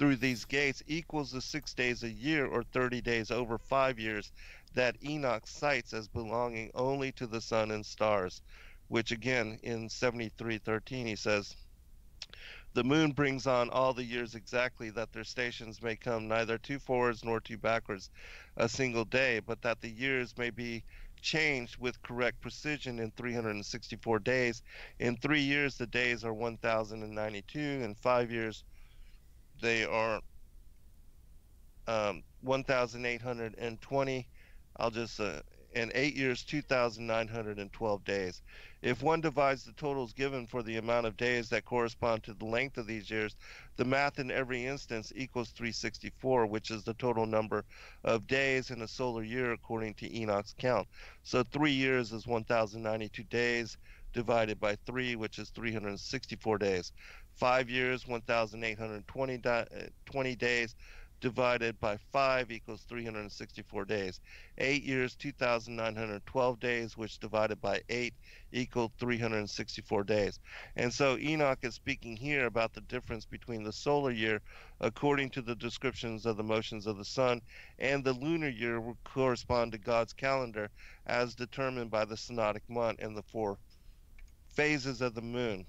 through 0.00 0.16
these 0.16 0.46
gates, 0.46 0.82
equals 0.86 1.30
the 1.30 1.42
six 1.42 1.74
days 1.74 2.02
a 2.02 2.08
year 2.08 2.46
or 2.46 2.62
30 2.62 3.02
days 3.02 3.30
over 3.30 3.58
five 3.58 3.98
years 3.98 4.32
that 4.72 4.96
Enoch 5.04 5.46
cites 5.46 5.92
as 5.92 6.08
belonging 6.08 6.70
only 6.74 7.12
to 7.12 7.26
the 7.26 7.42
sun 7.42 7.70
and 7.70 7.84
stars, 7.84 8.40
which 8.88 9.10
again 9.10 9.58
in 9.62 9.90
7313 9.90 11.06
he 11.06 11.14
says, 11.14 11.54
the 12.72 12.82
moon 12.82 13.12
brings 13.12 13.46
on 13.46 13.68
all 13.68 13.92
the 13.92 14.02
years 14.02 14.34
exactly 14.34 14.88
that 14.88 15.12
their 15.12 15.22
stations 15.22 15.82
may 15.82 15.96
come 15.96 16.26
neither 16.26 16.56
two 16.56 16.78
forwards 16.78 17.22
nor 17.22 17.38
two 17.38 17.58
backwards 17.58 18.08
a 18.56 18.70
single 18.70 19.04
day, 19.04 19.38
but 19.40 19.60
that 19.60 19.82
the 19.82 19.90
years 19.90 20.32
may 20.38 20.48
be 20.48 20.82
changed 21.20 21.76
with 21.76 22.00
correct 22.00 22.40
precision 22.40 22.98
in 23.00 23.10
364 23.10 24.18
days. 24.20 24.62
In 24.98 25.18
three 25.18 25.42
years, 25.42 25.76
the 25.76 25.86
days 25.86 26.24
are 26.24 26.32
1,092. 26.32 27.60
In 27.60 27.94
five 27.94 28.30
years, 28.30 28.64
they 29.60 29.84
are 29.84 30.20
um, 31.86 32.22
1,820. 32.42 34.28
I'll 34.76 34.90
just, 34.90 35.20
uh, 35.20 35.40
in 35.74 35.92
eight 35.94 36.16
years, 36.16 36.42
2,912 36.44 38.04
days. 38.04 38.42
If 38.82 39.02
one 39.02 39.20
divides 39.20 39.64
the 39.64 39.72
totals 39.72 40.12
given 40.14 40.46
for 40.46 40.62
the 40.62 40.78
amount 40.78 41.06
of 41.06 41.16
days 41.16 41.50
that 41.50 41.64
correspond 41.66 42.22
to 42.24 42.34
the 42.34 42.46
length 42.46 42.78
of 42.78 42.86
these 42.86 43.10
years, 43.10 43.36
the 43.76 43.84
math 43.84 44.18
in 44.18 44.30
every 44.30 44.66
instance 44.66 45.12
equals 45.14 45.50
364, 45.50 46.46
which 46.46 46.70
is 46.70 46.82
the 46.84 46.94
total 46.94 47.26
number 47.26 47.64
of 48.04 48.26
days 48.26 48.70
in 48.70 48.82
a 48.82 48.88
solar 48.88 49.22
year 49.22 49.52
according 49.52 49.94
to 49.94 50.16
Enoch's 50.16 50.54
count. 50.58 50.88
So 51.22 51.42
three 51.42 51.72
years 51.72 52.12
is 52.12 52.26
1,092 52.26 53.24
days. 53.24 53.76
divided 54.12 54.58
by 54.58 54.76
3, 54.86 55.16
which 55.16 55.38
is 55.38 55.50
364 55.50 56.58
days. 56.58 56.92
5 57.40 57.70
years, 57.70 58.06
1,820 58.06 59.38
di- 59.38 59.48
uh, 59.50 59.64
20 60.04 60.36
days 60.36 60.74
divided 61.20 61.80
by 61.80 61.96
5 62.12 62.50
equals 62.50 62.82
364 62.82 63.86
days. 63.86 64.20
8 64.58 64.82
years, 64.82 65.14
2,912 65.16 66.60
days, 66.60 66.98
which 66.98 67.18
divided 67.18 67.58
by 67.58 67.80
8 67.88 68.12
equaled 68.52 68.92
364 68.98 70.04
days. 70.04 70.38
And 70.76 70.92
so 70.92 71.16
Enoch 71.16 71.60
is 71.62 71.74
speaking 71.74 72.14
here 72.14 72.44
about 72.44 72.74
the 72.74 72.82
difference 72.82 73.24
between 73.24 73.62
the 73.62 73.72
solar 73.72 74.10
year, 74.10 74.42
according 74.80 75.30
to 75.30 75.40
the 75.40 75.54
descriptions 75.54 76.26
of 76.26 76.36
the 76.36 76.42
motions 76.42 76.86
of 76.86 76.98
the 76.98 77.06
sun, 77.06 77.40
and 77.78 78.04
the 78.04 78.12
lunar 78.12 78.50
year 78.50 78.82
will 78.82 78.98
correspond 79.04 79.72
to 79.72 79.78
God's 79.78 80.12
calendar 80.12 80.68
as 81.06 81.34
determined 81.34 81.90
by 81.90 82.04
the 82.04 82.16
synodic 82.16 82.68
month 82.68 82.98
and 83.00 83.16
the 83.16 83.22
four 83.22 83.56
phases 84.52 85.00
of 85.00 85.14
the 85.14 85.22
moon. 85.22 85.64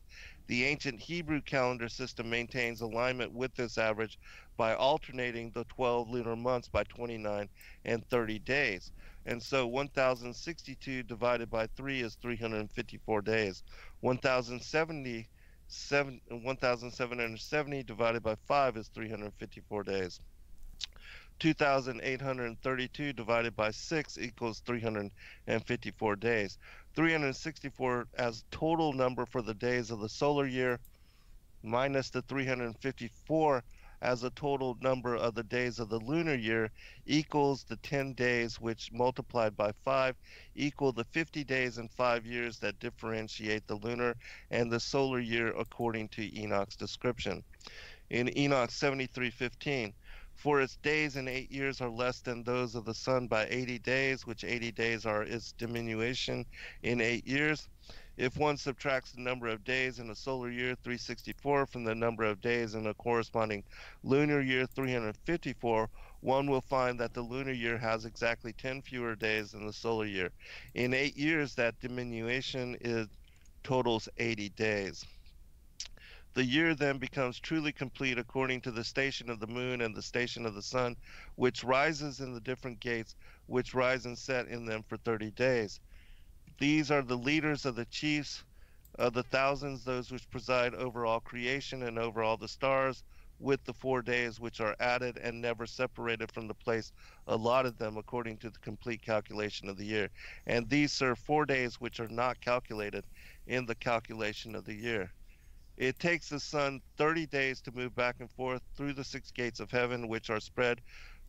The 0.47 0.65
ancient 0.65 0.99
Hebrew 0.99 1.41
calendar 1.41 1.88
system 1.88 2.30
maintains 2.30 2.81
alignment 2.81 3.31
with 3.31 3.56
this 3.56 3.77
average 3.77 4.19
by 4.57 4.76
alternating 4.76 5.52
the 5.52 5.64
12 5.65 6.10
lunar 6.10 6.35
months 6.35 6.68
by 6.68 6.84
29 6.84 7.47
and 7.85 8.06
30 8.10 8.39
days. 8.39 8.91
And 9.26 9.41
so 9.41 9.65
1062 9.68 11.03
divided 11.03 11.49
by 11.49 11.68
3 11.68 12.02
is 12.02 12.15
354 12.15 13.22
days. 13.22 13.64
1070 14.02 15.27
seven, 15.68 16.22
1770 16.30 17.84
divided 17.84 18.22
by 18.22 18.35
5 18.47 18.77
is 18.77 18.88
354 18.89 19.84
days. 19.84 20.19
2832 21.39 23.14
divided 23.14 23.56
by 23.56 23.72
6 23.72 24.18
equals 24.19 24.61
354 24.65 26.15
days. 26.15 26.57
364 26.95 28.07
as 28.18 28.45
total 28.52 28.93
number 28.93 29.26
for 29.26 29.41
the 29.41 29.53
days 29.53 29.91
of 29.91 29.99
the 29.99 30.07
solar 30.07 30.45
year 30.45 30.80
minus 31.61 32.10
the 32.10 32.22
354 32.22 33.64
as 34.01 34.23
a 34.23 34.30
total 34.31 34.77
number 34.81 35.15
of 35.15 35.35
the 35.35 35.43
days 35.43 35.80
of 35.80 35.89
the 35.89 35.99
lunar 35.99 36.35
year 36.35 36.72
equals 37.05 37.63
the 37.63 37.77
10 37.77 38.13
days 38.13 38.59
which 38.59 38.91
multiplied 38.91 39.55
by 39.55 39.72
5 39.84 40.15
equal 40.55 40.91
the 40.91 41.03
50 41.05 41.43
days 41.43 41.77
and 41.77 41.91
5 41.91 42.26
years 42.26 42.59
that 42.59 42.80
differentiate 42.80 43.65
the 43.67 43.76
lunar 43.76 44.15
and 44.51 44.72
the 44.72 44.80
solar 44.80 45.19
year 45.19 45.55
according 45.57 46.09
to 46.09 46.39
Enoch's 46.39 46.76
description. 46.76 47.43
In 48.09 48.38
Enoch 48.38 48.69
73:15 48.69 49.93
for 50.35 50.61
its 50.61 50.76
days 50.77 51.15
in 51.15 51.27
eight 51.27 51.49
years 51.49 51.81
are 51.81 51.89
less 51.89 52.22
than 52.22 52.43
those 52.43 52.76
of 52.76 52.85
the 52.85 52.93
sun 52.93 53.27
by 53.27 53.47
80 53.49 53.80
days, 53.80 54.26
which 54.27 54.43
80 54.43 54.72
days 54.73 55.05
are 55.05 55.23
its 55.23 55.53
diminution 55.53 56.45
in 56.84 57.01
eight 57.01 57.26
years. 57.26 57.67
If 58.17 58.37
one 58.37 58.55
subtracts 58.55 59.11
the 59.11 59.19
number 59.19 59.47
of 59.47 59.65
days 59.65 59.99
in 59.99 60.09
a 60.09 60.15
solar 60.15 60.49
year, 60.49 60.75
364, 60.75 61.65
from 61.65 61.83
the 61.83 61.93
number 61.93 62.23
of 62.23 62.39
days 62.39 62.73
in 62.73 62.87
a 62.87 62.93
corresponding 62.93 63.65
lunar 64.03 64.39
year, 64.39 64.65
354, 64.67 65.89
one 66.21 66.49
will 66.49 66.61
find 66.61 66.97
that 66.99 67.13
the 67.13 67.21
lunar 67.21 67.51
year 67.51 67.77
has 67.77 68.05
exactly 68.05 68.53
10 68.53 68.83
fewer 68.83 69.15
days 69.15 69.51
than 69.51 69.65
the 69.67 69.73
solar 69.73 70.05
year. 70.05 70.31
In 70.75 70.93
eight 70.93 71.17
years, 71.17 71.55
that 71.55 71.77
diminution 71.81 72.77
is 72.79 73.09
totals 73.63 74.07
80 74.17 74.47
days. 74.49 75.03
The 76.35 76.45
year 76.45 76.73
then 76.73 76.97
becomes 76.97 77.39
truly 77.39 77.73
complete 77.73 78.17
according 78.17 78.61
to 78.61 78.71
the 78.71 78.83
station 78.83 79.29
of 79.29 79.39
the 79.41 79.47
moon 79.47 79.81
and 79.81 79.93
the 79.93 80.01
station 80.01 80.45
of 80.45 80.53
the 80.55 80.61
sun, 80.61 80.95
which 81.35 81.65
rises 81.65 82.21
in 82.21 82.33
the 82.33 82.41
different 82.41 82.79
gates, 82.79 83.15
which 83.47 83.73
rise 83.73 84.05
and 84.05 84.17
set 84.17 84.47
in 84.47 84.65
them 84.65 84.83
for 84.83 84.95
30 84.97 85.31
days. 85.31 85.81
These 86.57 86.90
are 86.90 87.02
the 87.02 87.18
leaders 87.18 87.65
of 87.65 87.76
the 87.76 87.86
chiefs 87.86 88.45
of 88.98 89.14
the 89.14 89.23
thousands, 89.23 89.84
those 89.84 90.10
which 90.10 90.30
preside 90.30 90.73
over 90.73 91.06
all 91.06 91.19
creation 91.19 91.84
and 91.84 91.99
over 91.99 92.23
all 92.23 92.38
the 92.38 92.48
stars, 92.48 93.03
with 93.40 93.61
the 93.65 93.73
four 93.73 94.02
days 94.02 94.40
which 94.40 94.61
are 94.61 94.76
added 94.80 95.18
and 95.18 95.41
never 95.41 95.65
separated 95.65 96.32
from 96.32 96.48
the 96.48 96.53
place 96.53 96.94
allotted 97.27 97.77
them 97.77 97.98
according 97.98 98.38
to 98.38 98.49
the 98.49 98.60
complete 98.60 99.02
calculation 99.02 99.68
of 99.68 99.76
the 99.76 99.86
year. 99.86 100.10
And 100.45 100.69
these 100.69 100.94
serve 100.94 101.19
four 101.19 101.45
days 101.45 101.82
which 101.82 101.99
are 101.99 102.07
not 102.07 102.40
calculated 102.40 103.03
in 103.48 103.65
the 103.65 103.76
calculation 103.76 104.56
of 104.56 104.64
the 104.64 104.76
year. 104.76 105.11
It 105.76 105.99
takes 105.99 106.30
the 106.30 106.40
sun 106.40 106.82
30 106.95 107.26
days 107.26 107.60
to 107.61 107.72
move 107.73 107.94
back 107.94 108.22
and 108.22 108.32
forth 108.32 108.61
through 108.77 108.94
the 108.94 109.03
six 109.03 109.30
gates 109.30 109.60
of 109.60 109.72
heaven, 109.72 110.07
which 110.07 110.30
are 110.30 110.40
spread 110.40 110.80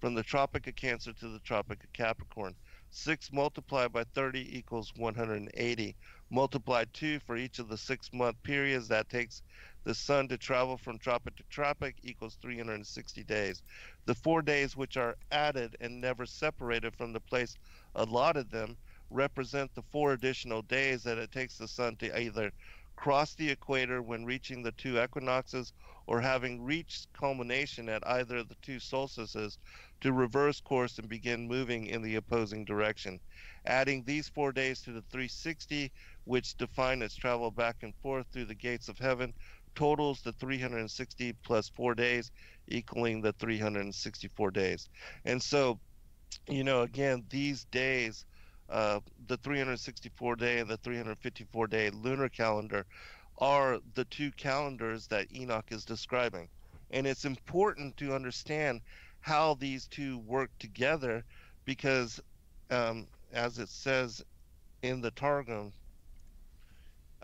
from 0.01 0.15
the 0.15 0.23
Tropic 0.23 0.69
of 0.69 0.77
Cancer 0.77 1.13
to 1.15 1.29
the 1.29 1.41
Tropic 1.41 1.83
of 1.83 1.93
Capricorn. 1.93 2.55
6 2.97 3.31
multiplied 3.31 3.93
by 3.93 4.05
30 4.05 4.57
equals 4.57 4.91
180. 4.97 5.97
Multiply 6.31 6.85
2 6.95 7.21
for 7.21 7.37
each 7.37 7.59
of 7.59 7.69
the 7.69 7.77
six 7.77 8.11
month 8.11 8.43
periods 8.43 8.89
that 8.89 9.11
takes 9.11 9.43
the 9.85 9.95
sun 9.95 10.29
to 10.29 10.39
travel 10.39 10.79
from 10.79 10.99
tropic 10.99 11.37
to 11.37 11.43
tropic 11.51 11.95
equals 12.03 12.39
360 12.41 13.23
days. 13.25 13.63
The 14.07 14.15
four 14.15 14.41
days 14.41 14.77
which 14.77 14.97
are 14.97 15.19
added 15.31 15.77
and 15.79 16.01
never 16.01 16.25
separated 16.25 16.97
from 16.97 17.13
the 17.13 17.21
place 17.21 17.55
allotted 17.95 18.51
them 18.51 18.79
represent 19.11 19.75
the 19.75 19.83
four 19.93 20.15
additional 20.15 20.63
days 20.63 21.03
that 21.03 21.19
it 21.19 21.31
takes 21.31 21.59
the 21.59 21.69
sun 21.69 21.97
to 21.97 22.19
either 22.19 22.51
cross 22.97 23.35
the 23.35 23.51
equator 23.51 24.01
when 24.01 24.25
reaching 24.25 24.63
the 24.63 24.73
two 24.73 25.01
equinoxes, 25.01 25.75
or 26.07 26.21
having 26.21 26.63
reached 26.63 27.13
culmination 27.13 27.89
at 27.89 28.07
either 28.07 28.39
of 28.39 28.49
the 28.49 28.57
two 28.63 28.79
solstices, 28.79 29.59
to 30.01 30.13
reverse 30.13 30.61
course 30.61 30.99
and 30.99 31.09
begin 31.09 31.49
moving 31.49 31.87
in 31.87 32.03
the 32.03 32.17
opposing 32.17 32.65
direction. 32.65 33.19
Adding 33.67 34.05
these 34.05 34.29
four 34.29 34.53
days 34.53 34.83
to 34.83 34.93
the 34.93 35.03
360, 35.11 35.93
which 36.25 36.57
define 36.57 37.03
its 37.03 37.17
travel 37.17 37.51
back 37.51 37.77
and 37.83 37.95
forth 37.97 38.27
through 38.33 38.45
the 38.47 38.55
gates 38.55 38.89
of 38.89 38.99
heaven, 38.99 39.33
totals 39.75 40.23
the 40.23 40.33
360 40.33 41.33
plus 41.45 41.69
four 41.69 41.95
days, 41.95 42.31
equaling 42.69 43.21
the 43.21 43.33
364 43.35 44.51
days. 44.51 44.89
And 45.25 45.43
so, 45.43 45.81
you 46.49 46.65
know, 46.65 46.83
again, 46.83 47.25
these 47.31 47.65
days 47.67 48.25
uh, 48.69 49.01
the 49.29 49.37
364 49.39 50.37
day 50.37 50.59
and 50.59 50.69
the 50.69 50.77
354 50.79 51.69
day 51.69 51.91
lunar 51.91 52.29
calendar 52.29 52.85
are 53.39 53.79
the 53.95 54.05
two 54.07 54.31
calendars 54.33 55.07
that 55.09 55.33
Enoch 55.35 55.67
is 55.71 55.85
describing. 55.85 56.49
And 56.91 57.07
it's 57.07 57.25
important 57.25 57.97
to 57.99 58.15
understand 58.15 58.81
how 59.21 59.55
these 59.55 59.87
two 59.89 60.19
work 60.19 60.51
together 60.59 61.25
because, 61.65 62.21
um, 62.71 63.09
as 63.33 63.59
it 63.59 63.69
says 63.69 64.25
in 64.83 65.01
the 65.01 65.11
Targum, 65.11 65.73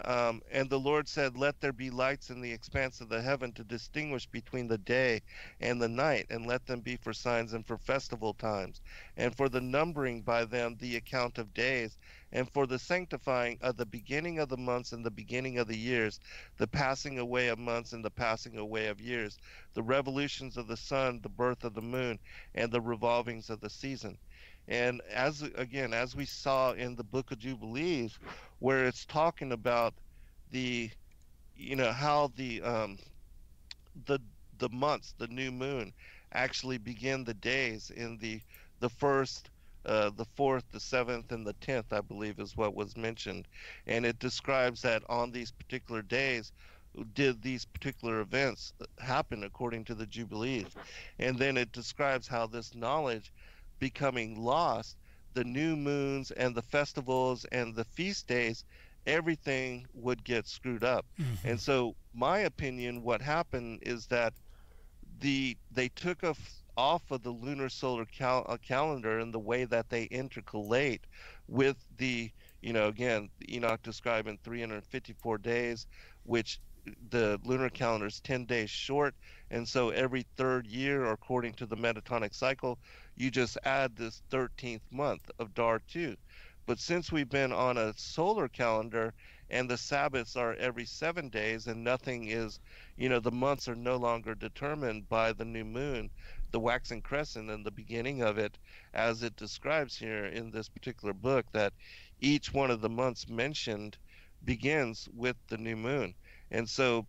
um, 0.05 0.43
and 0.51 0.69
the 0.69 0.81
Lord 0.81 1.09
said, 1.09 1.37
Let 1.37 1.61
there 1.61 1.73
be 1.73 1.91
lights 1.91 2.31
in 2.31 2.41
the 2.41 2.53
expanse 2.53 3.01
of 3.01 3.09
the 3.09 3.23
heaven 3.23 3.53
to 3.53 3.65
distinguish 3.65 4.27
between 4.27 4.69
the 4.69 4.79
day 4.79 5.23
and 5.61 5.81
the 5.81 5.89
night, 5.89 6.27
and 6.31 6.47
let 6.47 6.67
them 6.67 6.81
be 6.81 6.97
for 6.97 7.13
signs 7.13 7.53
and 7.53 7.67
for 7.67 7.79
festival 7.79 8.35
times, 8.35 8.81
and 9.17 9.37
for 9.37 9.49
the 9.49 9.61
numbering 9.61 10.23
by 10.23 10.45
them 10.45 10.77
the 10.79 10.97
account 10.97 11.39
of 11.39 11.55
days, 11.55 11.99
and 12.33 12.51
for 12.53 12.67
the 12.67 12.79
sanctifying 12.79 13.59
of 13.61 13.77
the 13.77 13.87
beginning 13.87 14.39
of 14.39 14.49
the 14.49 14.57
months 14.57 14.93
and 14.93 15.05
the 15.05 15.11
beginning 15.11 15.59
of 15.59 15.69
the 15.69 15.77
years, 15.77 16.21
the 16.59 16.67
passing 16.67 17.19
away 17.19 17.49
of 17.49 17.59
months 17.59 17.93
and 17.93 18.05
the 18.05 18.11
passing 18.11 18.59
away 18.59 18.89
of 18.89 19.01
years, 19.01 19.39
the 19.75 19.83
revolutions 19.83 20.57
of 20.57 20.67
the 20.67 20.77
sun, 20.77 21.21
the 21.23 21.29
birth 21.29 21.65
of 21.65 21.75
the 21.75 21.83
moon, 21.83 22.19
and 22.55 22.73
the 22.73 22.81
revolvings 22.81 23.51
of 23.51 23.61
the 23.61 23.71
season. 23.71 24.19
And 24.69 25.01
as 25.13 25.43
again, 25.43 25.93
as 25.93 26.15
we 26.15 26.25
saw 26.25 26.73
in 26.73 26.95
the 26.95 27.05
book 27.05 27.31
of 27.31 27.39
Jubilees, 27.39 28.19
where 28.61 28.87
it's 28.87 29.05
talking 29.05 29.53
about 29.53 29.95
the, 30.51 30.91
you 31.57 31.77
know, 31.77 31.93
how 31.93 32.31
the 32.37 32.63
um, 32.63 32.99
the 34.07 34.19
the 34.59 34.69
months, 34.71 35.15
the 35.19 35.27
new 35.29 35.51
moon, 35.51 35.93
actually 36.33 36.79
begin 36.79 37.25
the 37.25 37.35
days 37.35 37.91
in 37.91 38.19
the 38.19 38.41
the 38.81 38.89
first 38.89 39.51
uh, 39.85 40.11
the 40.11 40.25
fourth, 40.37 40.65
the 40.71 40.81
seventh, 40.81 41.33
and 41.33 41.47
the 41.47 41.55
tenth, 41.55 41.93
I 41.93 42.01
believe, 42.01 42.39
is 42.39 42.57
what 42.57 42.75
was 42.75 42.97
mentioned, 42.97 43.49
and 43.87 44.07
it 44.07 44.19
describes 44.21 44.83
that 44.83 45.03
on 45.09 45.33
these 45.33 45.51
particular 45.51 46.03
days, 46.03 46.53
did 47.15 47.43
these 47.43 47.65
particular 47.65 48.21
events 48.21 48.75
happen 49.01 49.43
according 49.43 49.85
to 49.87 49.95
the 49.95 50.07
jubilees, 50.07 50.69
and 51.19 51.37
then 51.37 51.57
it 51.57 51.73
describes 51.73 52.29
how 52.29 52.47
this 52.47 52.75
knowledge 52.75 53.33
becoming 53.83 54.41
lost, 54.41 54.99
the 55.35 55.45
new 55.45 55.77
moons 55.77 56.33
and 56.33 56.57
the 56.57 56.63
festivals 56.63 57.47
and 57.53 57.77
the 57.77 57.85
feast 57.85 58.29
days, 58.29 58.65
everything 59.07 59.87
would 59.95 60.25
get 60.25 60.47
screwed 60.49 60.85
up, 60.85 61.07
Mm-hmm. 61.21 61.55
and 61.55 61.61
so 61.61 61.97
my 62.15 62.41
opinion, 62.41 63.03
what 63.03 63.23
happened 63.23 63.81
is 63.83 64.09
that 64.09 64.35
the 65.19 65.57
they 65.71 65.89
took 65.89 66.23
a 66.23 66.35
off 66.77 67.11
of 67.11 67.23
the 67.23 67.31
lunar 67.31 67.69
solar 67.69 68.07
cal- 68.07 68.47
uh, 68.49 68.57
calendar 68.59 69.19
and 69.19 69.35
the 69.35 69.41
way 69.41 69.65
that 69.65 69.89
they 69.91 70.09
intercalate 70.09 71.05
with 71.47 71.85
the 71.97 72.31
you 72.63 72.73
know 72.73 72.89
again 72.89 73.29
enoch 73.51 73.83
describing 73.83 74.39
354 74.45 75.39
days 75.39 75.87
which 76.25 76.61
the 77.11 77.39
lunar 77.45 77.71
calendar 77.71 78.07
is 78.07 78.21
10 78.21 78.47
days 78.47 78.71
short 78.71 79.15
and 79.51 79.69
so 79.69 79.91
every 79.91 80.25
third 80.37 80.67
year 80.67 81.05
according 81.07 81.55
to 81.55 81.67
the 81.67 81.77
metatonic 81.77 82.35
cycle 82.35 82.79
you 83.23 83.31
just 83.31 83.57
add 83.65 83.97
this 83.97 84.23
13th 84.31 84.81
month 84.91 85.31
of 85.39 85.55
dar 85.55 85.79
2 85.79 86.17
but 86.67 86.79
since 86.79 87.11
we've 87.11 87.31
been 87.31 87.53
on 87.53 87.77
a 87.77 87.93
solar 87.97 88.49
calendar 88.49 89.13
and 89.51 89.69
the 89.69 89.77
sabbaths 89.77 90.37
are 90.37 90.55
every 90.55 90.85
seven 90.85 91.29
days 91.29 91.67
and 91.67 91.85
nothing 91.85 92.29
is 92.29 92.59
you 92.97 93.09
know 93.09 93.21
the 93.21 93.31
months 93.31 93.69
are 93.69 93.77
no 93.77 93.97
longer 93.97 94.35
determined 94.35 95.09
by 95.09 95.33
the 95.33 95.45
new 95.45 95.65
moon 95.65 96.11
the 96.53 96.61
waxing 96.61 97.01
crescent 97.01 97.51
and 97.51 97.65
the 97.65 97.71
beginning 97.71 98.23
of 98.23 98.39
it 98.39 98.59
as 98.93 99.23
it 99.23 99.35
describes 99.37 99.97
here 99.97 100.27
in 100.27 100.51
this 100.51 100.69
particular 100.69 101.15
book 101.15 101.47
that 101.53 101.73
each 102.21 102.53
one 102.53 102.71
of 102.71 102.81
the 102.81 102.89
months 102.89 103.29
mentioned 103.29 103.97
begins 104.45 105.09
with 105.15 105.37
the 105.49 105.57
new 105.57 105.77
moon. 105.77 106.15
And 106.51 106.69
so 106.69 107.07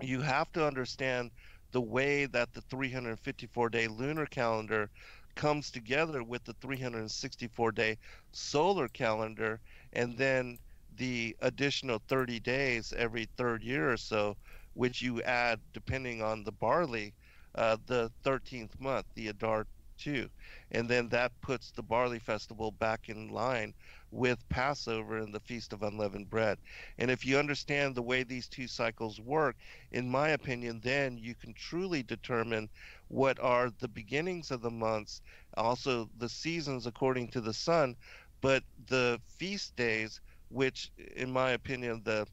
you 0.00 0.20
have 0.22 0.50
to 0.52 0.66
understand 0.66 1.30
the 1.72 1.80
way 1.80 2.26
that 2.26 2.52
the 2.52 2.62
354 2.62 3.68
day 3.68 3.86
lunar 3.86 4.26
calendar 4.26 4.90
comes 5.34 5.70
together 5.70 6.22
with 6.22 6.44
the 6.44 6.54
364 6.54 7.72
day 7.72 7.98
solar 8.32 8.88
calendar 8.88 9.60
and 9.92 10.16
then 10.16 10.58
the 10.96 11.36
additional 11.40 12.00
30 12.08 12.40
days 12.40 12.92
every 12.96 13.26
third 13.36 13.62
year 13.62 13.90
or 13.92 13.96
so 13.96 14.36
which 14.74 15.02
you 15.02 15.22
add 15.22 15.60
depending 15.72 16.22
on 16.22 16.42
the 16.44 16.52
barley 16.52 17.14
uh, 17.54 17.76
the 17.86 18.10
13th 18.24 18.78
month 18.80 19.06
the 19.14 19.28
adar 19.28 19.66
2 19.98 20.28
and 20.72 20.88
then 20.88 21.08
that 21.08 21.32
puts 21.40 21.70
the 21.70 21.82
barley 21.82 22.18
festival 22.18 22.70
back 22.70 23.08
in 23.08 23.28
line 23.28 23.74
with 24.10 24.48
passover 24.48 25.18
and 25.18 25.32
the 25.32 25.40
feast 25.40 25.72
of 25.72 25.82
unleavened 25.82 26.28
bread. 26.28 26.58
And 26.98 27.10
if 27.10 27.24
you 27.24 27.38
understand 27.38 27.94
the 27.94 28.02
way 28.02 28.22
these 28.24 28.48
two 28.48 28.66
cycles 28.66 29.20
work 29.20 29.56
in 29.92 30.10
my 30.10 30.30
opinion 30.30 30.80
then 30.82 31.18
you 31.18 31.34
can 31.34 31.52
truly 31.54 32.02
determine 32.02 32.68
what 33.08 33.38
are 33.40 33.70
the 33.80 33.88
beginnings 33.88 34.50
of 34.50 34.62
the 34.62 34.70
months 34.70 35.20
also 35.56 36.08
the 36.18 36.28
seasons 36.28 36.86
according 36.86 37.28
to 37.28 37.40
the 37.40 37.54
sun 37.54 37.96
but 38.40 38.62
the 38.86 39.20
feast 39.26 39.74
days 39.76 40.20
which 40.48 40.90
in 41.16 41.30
my 41.30 41.50
opinion 41.50 42.00
the 42.04 42.26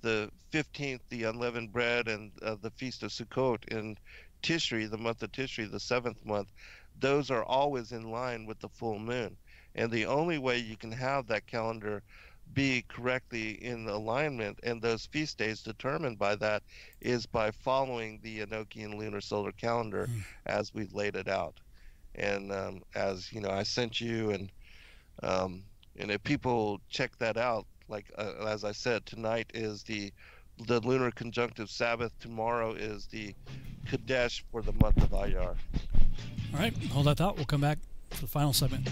the 0.00 0.30
15th 0.52 1.00
the 1.08 1.24
unleavened 1.24 1.72
bread 1.72 2.08
and 2.08 2.30
uh, 2.42 2.56
the 2.60 2.70
feast 2.70 3.02
of 3.02 3.10
sukkot 3.10 3.64
in 3.68 3.96
tishri 4.42 4.90
the 4.90 4.98
month 4.98 5.22
of 5.22 5.32
tishri 5.32 5.70
the 5.70 5.80
seventh 5.80 6.24
month 6.24 6.52
those 6.98 7.30
are 7.30 7.44
always 7.44 7.92
in 7.92 8.10
line 8.10 8.46
with 8.46 8.58
the 8.60 8.68
full 8.68 8.98
moon 8.98 9.36
and 9.74 9.90
the 9.90 10.06
only 10.06 10.38
way 10.38 10.58
you 10.58 10.76
can 10.76 10.92
have 10.92 11.26
that 11.26 11.46
calendar 11.46 12.02
be 12.52 12.82
correctly 12.88 13.52
in 13.62 13.88
alignment 13.88 14.58
and 14.62 14.80
those 14.82 15.06
feast 15.06 15.38
days 15.38 15.62
determined 15.62 16.18
by 16.18 16.34
that 16.36 16.62
is 17.00 17.26
by 17.26 17.50
following 17.50 18.20
the 18.22 18.40
Enochian 18.40 18.96
lunar 18.96 19.20
solar 19.20 19.52
calendar 19.52 20.10
as 20.46 20.72
we've 20.74 20.92
laid 20.92 21.16
it 21.16 21.28
out. 21.28 21.60
And 22.14 22.52
um, 22.52 22.82
as 22.94 23.32
you 23.32 23.40
know, 23.40 23.50
I 23.50 23.62
sent 23.62 24.00
you 24.00 24.30
and 24.30 24.52
um, 25.22 25.64
and 25.96 26.10
if 26.10 26.22
people 26.22 26.80
check 26.88 27.16
that 27.18 27.36
out, 27.36 27.66
like 27.88 28.10
uh, 28.18 28.32
as 28.46 28.64
I 28.64 28.72
said, 28.72 29.06
tonight 29.06 29.50
is 29.54 29.82
the 29.84 30.12
the 30.58 30.80
lunar 30.80 31.10
conjunctive 31.10 31.70
Sabbath. 31.70 32.12
Tomorrow 32.20 32.74
is 32.74 33.06
the 33.06 33.34
Kadesh 33.86 34.44
for 34.50 34.62
the 34.62 34.72
month 34.72 34.98
of 34.98 35.10
Iyar. 35.10 35.56
All 36.52 36.58
right, 36.60 36.76
hold 36.86 37.06
that 37.06 37.18
thought. 37.18 37.36
We'll 37.36 37.44
come 37.44 37.60
back 37.60 37.78
for 38.10 38.20
the 38.20 38.26
final 38.26 38.52
segment. 38.52 38.88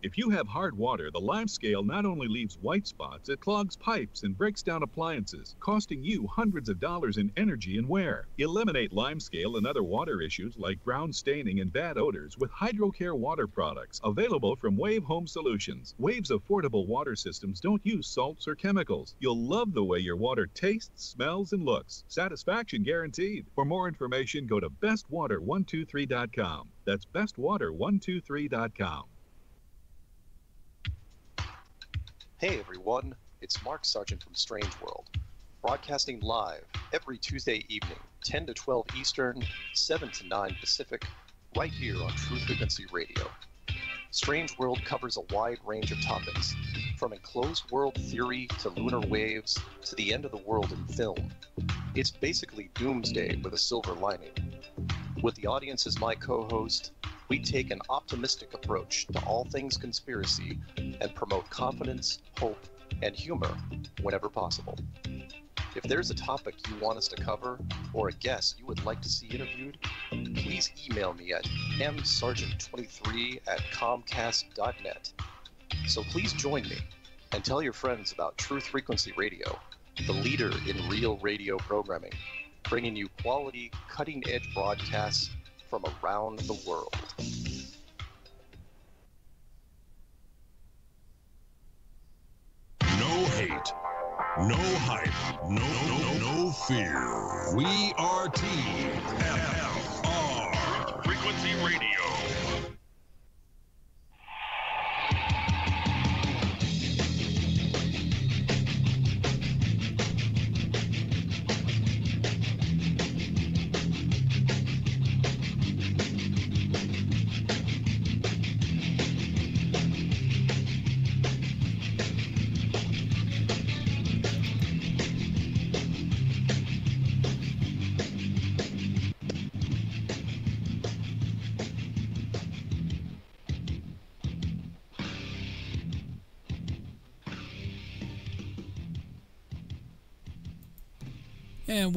If 0.00 0.16
you 0.16 0.30
have 0.30 0.46
hard 0.46 0.78
water, 0.78 1.10
the 1.10 1.20
lime 1.20 1.48
scale 1.48 1.82
not 1.82 2.06
only 2.06 2.28
leaves 2.28 2.56
white 2.56 2.86
spots, 2.86 3.28
it 3.28 3.40
clogs 3.40 3.76
pipes 3.76 4.22
and 4.22 4.38
breaks 4.38 4.62
down 4.62 4.84
appliances, 4.84 5.56
costing 5.58 6.04
you 6.04 6.28
hundreds 6.28 6.68
of 6.68 6.78
dollars 6.78 7.16
in 7.16 7.32
energy 7.36 7.78
and 7.78 7.88
wear. 7.88 8.28
Eliminate 8.38 8.92
lime 8.92 9.18
scale 9.18 9.56
and 9.56 9.66
other 9.66 9.82
water 9.82 10.20
issues 10.20 10.56
like 10.56 10.84
ground 10.84 11.16
staining 11.16 11.58
and 11.58 11.72
bad 11.72 11.98
odors 11.98 12.38
with 12.38 12.52
HydroCare 12.52 13.18
water 13.18 13.48
products 13.48 14.00
available 14.04 14.54
from 14.54 14.76
Wave 14.76 15.02
Home 15.02 15.26
Solutions. 15.26 15.96
Wave's 15.98 16.30
affordable 16.30 16.86
water 16.86 17.16
systems 17.16 17.58
don't 17.58 17.84
use 17.84 18.06
salts 18.06 18.46
or 18.46 18.54
chemicals. 18.54 19.16
You'll 19.18 19.48
love 19.48 19.72
the 19.72 19.82
way 19.82 19.98
your 19.98 20.16
water 20.16 20.46
tastes, 20.46 21.06
smells, 21.06 21.52
and 21.52 21.64
looks. 21.64 22.04
Satisfaction 22.06 22.84
guaranteed. 22.84 23.46
For 23.56 23.64
more 23.64 23.88
information, 23.88 24.46
go 24.46 24.60
to 24.60 24.70
bestwater123.com. 24.70 26.68
That's 26.84 27.04
bestwater123.com. 27.06 29.04
Hey 32.40 32.60
everyone, 32.60 33.16
it's 33.40 33.64
Mark 33.64 33.84
Sargent 33.84 34.22
from 34.22 34.36
Strange 34.36 34.70
World, 34.80 35.06
broadcasting 35.60 36.20
live 36.20 36.62
every 36.92 37.18
Tuesday 37.18 37.64
evening, 37.68 37.98
10 38.22 38.46
to 38.46 38.54
12 38.54 38.86
Eastern, 38.96 39.42
7 39.74 40.08
to 40.08 40.26
9 40.28 40.56
Pacific, 40.60 41.04
right 41.56 41.72
here 41.72 41.96
on 42.00 42.12
Truth 42.12 42.44
Frequency 42.44 42.86
Radio. 42.92 43.28
Strange 44.12 44.56
World 44.56 44.80
covers 44.84 45.16
a 45.16 45.34
wide 45.34 45.58
range 45.66 45.90
of 45.90 46.00
topics, 46.00 46.54
from 46.96 47.12
enclosed 47.12 47.68
world 47.72 47.96
theory 47.96 48.46
to 48.60 48.68
lunar 48.68 49.00
waves 49.00 49.58
to 49.86 49.96
the 49.96 50.14
end 50.14 50.24
of 50.24 50.30
the 50.30 50.36
world 50.46 50.70
in 50.70 50.94
film. 50.94 51.32
It's 51.96 52.12
basically 52.12 52.70
doomsday 52.74 53.40
with 53.42 53.54
a 53.54 53.58
silver 53.58 53.94
lining. 53.94 54.30
With 55.20 55.34
the 55.34 55.48
audience 55.48 55.84
as 55.86 55.98
my 55.98 56.14
co 56.14 56.44
host, 56.44 56.92
we 57.28 57.40
take 57.40 57.72
an 57.72 57.80
optimistic 57.88 58.54
approach 58.54 59.08
to 59.08 59.18
all 59.24 59.44
things 59.44 59.76
conspiracy 59.76 60.60
and 60.76 61.12
promote 61.14 61.50
confidence, 61.50 62.20
hope, 62.38 62.64
and 63.02 63.16
humor 63.16 63.56
whenever 64.00 64.28
possible. 64.28 64.78
If 65.74 65.82
there's 65.82 66.10
a 66.10 66.14
topic 66.14 66.54
you 66.68 66.76
want 66.80 66.98
us 66.98 67.08
to 67.08 67.16
cover 67.16 67.58
or 67.92 68.08
a 68.08 68.12
guest 68.12 68.60
you 68.60 68.66
would 68.66 68.84
like 68.84 69.02
to 69.02 69.08
see 69.08 69.26
interviewed, 69.26 69.76
please 70.10 70.70
email 70.88 71.12
me 71.12 71.32
at 71.32 71.44
msargent23 71.78 73.40
at 73.48 73.58
comcast.net. 73.72 75.12
So 75.88 76.04
please 76.04 76.32
join 76.32 76.62
me 76.62 76.78
and 77.32 77.44
tell 77.44 77.60
your 77.60 77.72
friends 77.72 78.12
about 78.12 78.38
Truth 78.38 78.68
Frequency 78.68 79.12
Radio, 79.16 79.58
the 80.06 80.12
leader 80.12 80.52
in 80.68 80.88
real 80.88 81.18
radio 81.18 81.56
programming, 81.58 82.12
bringing 82.68 82.94
you 82.94 83.08
quality, 83.22 83.70
cutting 83.88 84.22
edge 84.28 84.52
broadcasts 84.54 85.30
from 85.70 85.84
around 86.02 86.38
the 86.40 86.52
world. 86.66 86.94
No 92.80 93.24
hate, 93.36 93.72
no 94.38 94.56
hype, 94.84 95.50
no 95.50 95.62
no 95.88 95.98
no 96.44 96.50
fear. 96.52 97.54
We 97.54 97.94
are 97.96 98.28
TFR. 98.28 99.48
Frequency 101.04 101.54
Radio. 101.64 101.97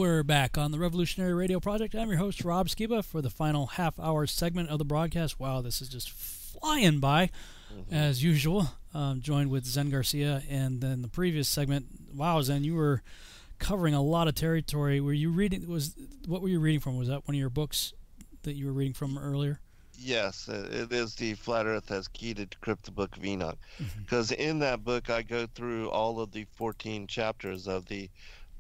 We're 0.02 0.24
back 0.24 0.58
on 0.58 0.72
the 0.72 0.80
Revolutionary 0.80 1.36
Radio 1.36 1.60
Project. 1.60 1.94
I'm 1.94 2.10
your 2.10 2.18
host, 2.18 2.44
Rob 2.44 2.68
Skiba, 2.68 3.06
for 3.06 3.22
the 3.22 3.30
final 3.30 3.68
half 3.68 4.00
hour 4.00 4.26
segment 4.26 4.70
of 4.70 4.80
the 4.80 4.84
broadcast. 4.84 5.40
Wow, 5.40 5.62
this 5.62 5.80
is 5.80 5.90
just 5.90 6.10
flying 6.10 7.00
by, 7.00 7.30
mm-hmm. 7.72 7.94
as 7.94 8.24
usual. 8.24 8.70
Um, 8.96 9.22
joined 9.22 9.52
with 9.52 9.64
Zen 9.64 9.92
Garcia. 9.92 10.42
And 10.50 10.82
then 10.82 11.04
the 11.04 11.08
previous 11.08 11.48
segment, 11.48 11.86
wow, 12.16 12.42
Zen, 12.42 12.64
you 12.64 12.74
were 12.74 13.04
covering 13.60 13.94
a 13.94 14.02
lot 14.02 14.28
of 14.28 14.34
territory. 14.34 15.00
Were 15.00 15.14
you 15.14 15.30
reading, 15.30 15.68
was 15.68 15.94
what 16.26 16.42
were 16.42 16.50
you 16.50 16.60
reading 16.60 16.80
from? 16.80 16.98
Was 16.98 17.10
that 17.10 17.28
one 17.28 17.36
of 17.36 17.40
your 17.40 17.52
books 17.52 17.94
that 18.42 18.54
you 18.54 18.66
were 18.66 18.74
reading 18.74 18.96
from 18.96 19.20
earlier? 19.20 19.60
Yes, 20.00 20.50
it 20.50 20.92
is 20.92 21.14
the 21.14 21.36
Flat 21.36 21.68
Earth 21.68 21.90
has 21.90 22.08
key 22.08 22.34
to 22.34 22.48
decrypt 22.48 22.82
the 22.82 22.92
Book 22.92 23.16
of 23.16 23.24
Enoch. 23.24 23.60
Because 24.00 24.32
mm-hmm. 24.32 24.42
in 24.42 24.60
that 24.60 24.84
book, 24.84 25.12
I 25.12 25.22
go 25.22 25.46
through 25.46 25.92
all 25.92 26.20
of 26.20 26.32
the 26.32 26.48
14 26.56 27.06
chapters 27.06 27.68
of 27.68 27.86
the 27.86 28.10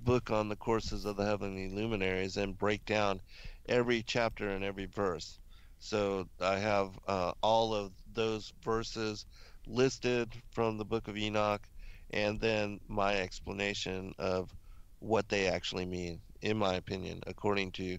book 0.03 0.32
on 0.32 0.49
the 0.49 0.56
courses 0.56 1.06
of 1.06 1.15
the 1.15 1.26
heavenly 1.26 1.69
luminaries 1.69 2.38
and 2.38 2.57
break 2.57 2.86
down 2.86 3.22
every 3.68 4.03
chapter 4.03 4.49
and 4.49 4.64
every 4.64 4.86
verse. 4.88 5.40
So 5.80 6.28
I 6.40 6.57
have 6.57 6.98
uh, 7.07 7.34
all 7.41 7.73
of 7.73 7.94
those 8.14 8.53
verses 8.64 9.26
listed 9.68 10.32
from 10.52 10.78
the 10.78 10.86
book 10.86 11.07
of 11.07 11.18
Enoch 11.18 11.68
and 12.11 12.40
then 12.40 12.80
my 12.88 13.15
explanation 13.15 14.14
of 14.19 14.53
what 14.99 15.30
they 15.30 15.48
actually 15.48 15.86
mean, 15.86 16.22
in 16.41 16.57
my 16.57 16.76
opinion, 16.76 17.22
according 17.28 17.72
to, 17.73 17.98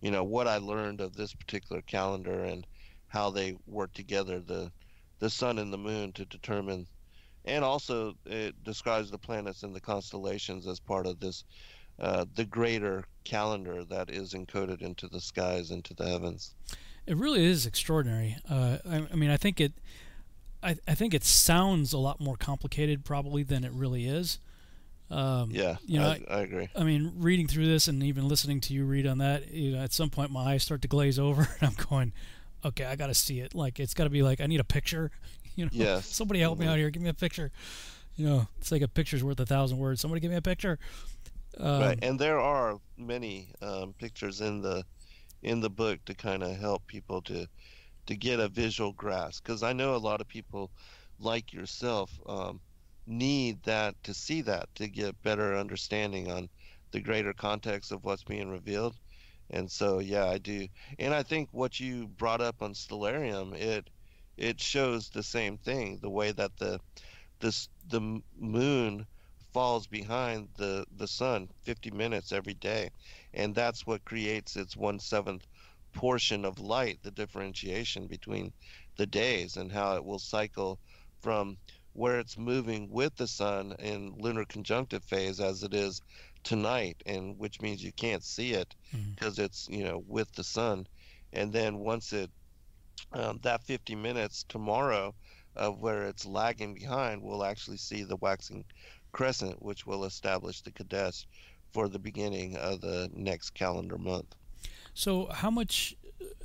you 0.00 0.10
know, 0.10 0.24
what 0.24 0.48
I 0.48 0.58
learned 0.58 1.00
of 1.00 1.14
this 1.14 1.34
particular 1.34 1.82
calendar 1.82 2.44
and 2.44 2.66
how 3.08 3.30
they 3.30 3.56
work 3.66 3.92
together, 3.92 4.40
the 4.40 4.72
the 5.20 5.30
sun 5.30 5.58
and 5.58 5.72
the 5.72 5.78
moon 5.78 6.12
to 6.14 6.24
determine 6.26 6.86
and 7.44 7.64
also 7.64 8.14
it 8.26 8.54
describes 8.64 9.10
the 9.10 9.18
planets 9.18 9.62
and 9.62 9.74
the 9.74 9.80
constellations 9.80 10.66
as 10.66 10.80
part 10.80 11.06
of 11.06 11.20
this 11.20 11.44
uh, 12.00 12.24
the 12.34 12.44
greater 12.44 13.04
calendar 13.24 13.84
that 13.84 14.10
is 14.10 14.32
encoded 14.32 14.82
into 14.82 15.06
the 15.08 15.20
skies 15.20 15.70
into 15.70 15.94
the 15.94 16.08
heavens. 16.08 16.54
It 17.06 17.16
really 17.16 17.44
is 17.44 17.66
extraordinary. 17.66 18.36
Uh, 18.48 18.78
I, 18.88 19.06
I, 19.12 19.14
mean 19.14 19.30
i 19.30 19.36
think 19.36 19.60
it 19.60 19.72
I, 20.62 20.76
I 20.86 20.94
think 20.94 21.12
it 21.12 21.24
sounds 21.24 21.92
a 21.92 21.98
lot 21.98 22.20
more 22.20 22.36
complicated 22.36 23.04
probably 23.04 23.42
than 23.42 23.64
it 23.64 23.72
really 23.72 24.06
is. 24.06 24.38
Um, 25.10 25.50
yeah 25.50 25.76
you 25.84 25.98
know 25.98 26.08
I, 26.08 26.20
I, 26.30 26.40
agree. 26.40 26.68
I 26.74 26.84
mean 26.84 27.12
reading 27.16 27.46
through 27.46 27.66
this 27.66 27.86
and 27.86 28.02
even 28.02 28.28
listening 28.28 28.60
to 28.62 28.72
you 28.72 28.86
read 28.86 29.06
on 29.06 29.18
that 29.18 29.52
you 29.52 29.72
know, 29.72 29.82
at 29.82 29.92
some 29.92 30.08
point 30.08 30.30
my 30.30 30.54
eyes 30.54 30.62
start 30.62 30.80
to 30.82 30.88
glaze 30.88 31.18
over 31.18 31.42
and 31.60 31.68
i'm 31.68 31.86
going 31.86 32.14
okay 32.64 32.86
i 32.86 32.96
gotta 32.96 33.12
see 33.12 33.40
it. 33.40 33.54
Like 33.54 33.78
it's 33.78 33.92
gotta 33.92 34.08
be 34.08 34.22
like 34.22 34.40
i 34.40 34.46
need 34.46 34.60
a 34.60 34.64
picture 34.64 35.10
You 35.56 35.66
know, 35.66 35.70
yes. 35.72 36.06
somebody 36.06 36.40
help 36.40 36.58
me 36.58 36.66
out 36.66 36.78
here. 36.78 36.88
Give 36.90 37.02
me 37.02 37.10
a 37.10 37.14
picture. 37.14 37.50
You 38.16 38.26
know, 38.26 38.48
it's 38.58 38.72
like 38.72 38.82
a 38.82 38.88
picture's 38.88 39.22
worth 39.22 39.38
a 39.40 39.46
thousand 39.46 39.78
words. 39.78 40.00
Somebody 40.00 40.20
give 40.20 40.30
me 40.30 40.36
a 40.36 40.42
picture. 40.42 40.78
Um, 41.58 41.80
right, 41.80 41.98
and 42.02 42.18
there 42.18 42.40
are 42.40 42.78
many 42.96 43.52
um, 43.60 43.94
pictures 43.98 44.40
in 44.40 44.62
the 44.62 44.84
in 45.42 45.60
the 45.60 45.68
book 45.68 46.02
to 46.06 46.14
kind 46.14 46.42
of 46.42 46.56
help 46.56 46.86
people 46.86 47.20
to 47.22 47.46
to 48.06 48.16
get 48.16 48.40
a 48.40 48.48
visual 48.48 48.92
grasp. 48.92 49.44
Because 49.44 49.62
I 49.62 49.72
know 49.72 49.94
a 49.94 49.96
lot 49.96 50.20
of 50.20 50.28
people, 50.28 50.70
like 51.18 51.52
yourself, 51.52 52.10
um, 52.26 52.60
need 53.06 53.62
that 53.64 54.02
to 54.04 54.14
see 54.14 54.40
that 54.42 54.68
to 54.76 54.88
get 54.88 55.22
better 55.22 55.56
understanding 55.56 56.30
on 56.30 56.48
the 56.92 57.00
greater 57.00 57.32
context 57.32 57.92
of 57.92 58.04
what's 58.04 58.24
being 58.24 58.50
revealed. 58.50 58.94
And 59.50 59.70
so, 59.70 59.98
yeah, 59.98 60.26
I 60.26 60.38
do. 60.38 60.66
And 60.98 61.12
I 61.12 61.22
think 61.22 61.48
what 61.52 61.78
you 61.78 62.06
brought 62.06 62.40
up 62.40 62.62
on 62.62 62.72
Stellarium, 62.72 63.54
it 63.54 63.88
it 64.36 64.60
shows 64.60 65.08
the 65.08 65.22
same 65.22 65.58
thing. 65.58 65.98
The 66.00 66.10
way 66.10 66.32
that 66.32 66.56
the 66.56 66.80
this 67.40 67.68
the 67.88 68.22
moon 68.38 69.06
falls 69.52 69.86
behind 69.86 70.48
the 70.56 70.86
the 70.96 71.08
sun 71.08 71.48
50 71.62 71.90
minutes 71.90 72.32
every 72.32 72.54
day, 72.54 72.90
and 73.34 73.54
that's 73.54 73.86
what 73.86 74.04
creates 74.04 74.56
its 74.56 74.76
one 74.76 74.98
seventh 74.98 75.46
portion 75.92 76.44
of 76.44 76.58
light. 76.58 76.98
The 77.02 77.10
differentiation 77.10 78.06
between 78.06 78.52
the 78.96 79.06
days 79.06 79.56
and 79.56 79.70
how 79.70 79.96
it 79.96 80.04
will 80.04 80.18
cycle 80.18 80.78
from 81.20 81.56
where 81.94 82.18
it's 82.18 82.38
moving 82.38 82.90
with 82.90 83.14
the 83.16 83.28
sun 83.28 83.74
in 83.78 84.14
lunar 84.18 84.44
conjunctive 84.44 85.04
phase 85.04 85.40
as 85.40 85.62
it 85.62 85.74
is 85.74 86.00
tonight 86.42 87.02
and 87.06 87.38
which 87.38 87.60
means 87.60 87.84
you 87.84 87.92
can't 87.92 88.24
see 88.24 88.52
it 88.52 88.74
because 89.14 89.34
mm-hmm. 89.34 89.44
it's 89.44 89.68
you 89.70 89.84
know 89.84 90.02
with 90.08 90.30
the 90.32 90.42
sun 90.42 90.86
and 91.32 91.52
then 91.52 91.78
once 91.78 92.12
it 92.12 92.30
um, 93.12 93.38
that 93.42 93.62
50 93.64 93.94
minutes 93.94 94.44
tomorrow 94.48 95.14
of 95.56 95.80
where 95.80 96.04
it's 96.04 96.24
lagging 96.24 96.74
behind, 96.74 97.22
we'll 97.22 97.44
actually 97.44 97.76
see 97.76 98.04
the 98.04 98.16
waxing 98.16 98.64
crescent, 99.12 99.62
which 99.62 99.86
will 99.86 100.04
establish 100.04 100.62
the 100.62 100.70
Chodesh 100.70 101.26
for 101.72 101.88
the 101.88 101.98
beginning 101.98 102.56
of 102.56 102.80
the 102.80 103.10
next 103.14 103.50
calendar 103.50 103.98
month. 103.98 104.34
So, 104.94 105.26
how 105.26 105.50
much 105.50 105.94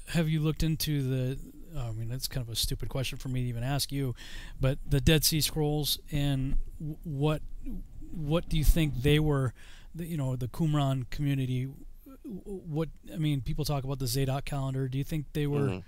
have 0.10 0.30
you 0.30 0.40
looked 0.40 0.64
into 0.64 1.02
the? 1.04 1.40
I 1.78 1.92
mean, 1.92 2.10
that's 2.10 2.28
kind 2.28 2.46
of 2.46 2.52
a 2.52 2.56
stupid 2.56 2.90
question 2.90 3.18
for 3.18 3.30
me 3.30 3.44
to 3.44 3.50
even 3.50 3.64
ask 3.64 3.92
you, 3.92 4.16
but 4.60 4.80
the 4.88 5.02
Dead 5.02 5.24
Sea 5.24 5.42
Scrolls 5.42 6.00
and 6.12 6.58
what 7.04 7.42
what 8.12 8.50
do 8.50 8.58
you 8.58 8.64
think 8.64 9.02
they 9.04 9.20
were? 9.20 9.54
You 9.96 10.18
know, 10.18 10.36
the 10.36 10.48
Qumran 10.48 11.10
community. 11.10 11.70
What 12.24 12.90
I 13.14 13.18
mean, 13.18 13.42
people 13.42 13.64
talk 13.64 13.84
about 13.84 14.00
the 14.00 14.08
Zadok 14.08 14.46
calendar. 14.46 14.88
Do 14.88 14.98
you 14.98 15.04
think 15.04 15.26
they 15.34 15.48
were? 15.48 15.60
Mm-hmm 15.60 15.80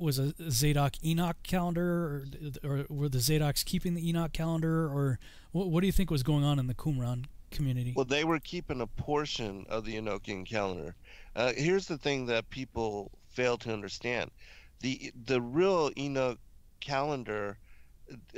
was 0.00 0.18
a 0.18 0.34
Zadok 0.50 0.94
Enoch 1.04 1.36
calendar, 1.42 2.24
or, 2.62 2.70
or, 2.70 2.86
were 2.88 3.08
the 3.08 3.18
Zadoks 3.18 3.64
keeping 3.64 3.94
the 3.94 4.08
Enoch 4.08 4.32
calendar, 4.32 4.86
or 4.86 5.18
what, 5.52 5.70
what 5.70 5.80
do 5.80 5.86
you 5.86 5.92
think 5.92 6.10
was 6.10 6.22
going 6.22 6.44
on 6.44 6.58
in 6.58 6.66
the 6.66 6.74
Qumran 6.74 7.26
community? 7.50 7.92
Well, 7.94 8.04
they 8.04 8.24
were 8.24 8.38
keeping 8.38 8.80
a 8.80 8.86
portion 8.86 9.66
of 9.68 9.84
the 9.84 9.96
Enochian 9.96 10.46
calendar. 10.46 10.94
Uh, 11.36 11.52
here's 11.56 11.86
the 11.86 11.98
thing 11.98 12.26
that 12.26 12.48
people 12.50 13.10
fail 13.28 13.56
to 13.58 13.72
understand: 13.72 14.30
the 14.80 15.12
the 15.26 15.40
real 15.40 15.90
Enoch 15.96 16.38
calendar 16.80 17.58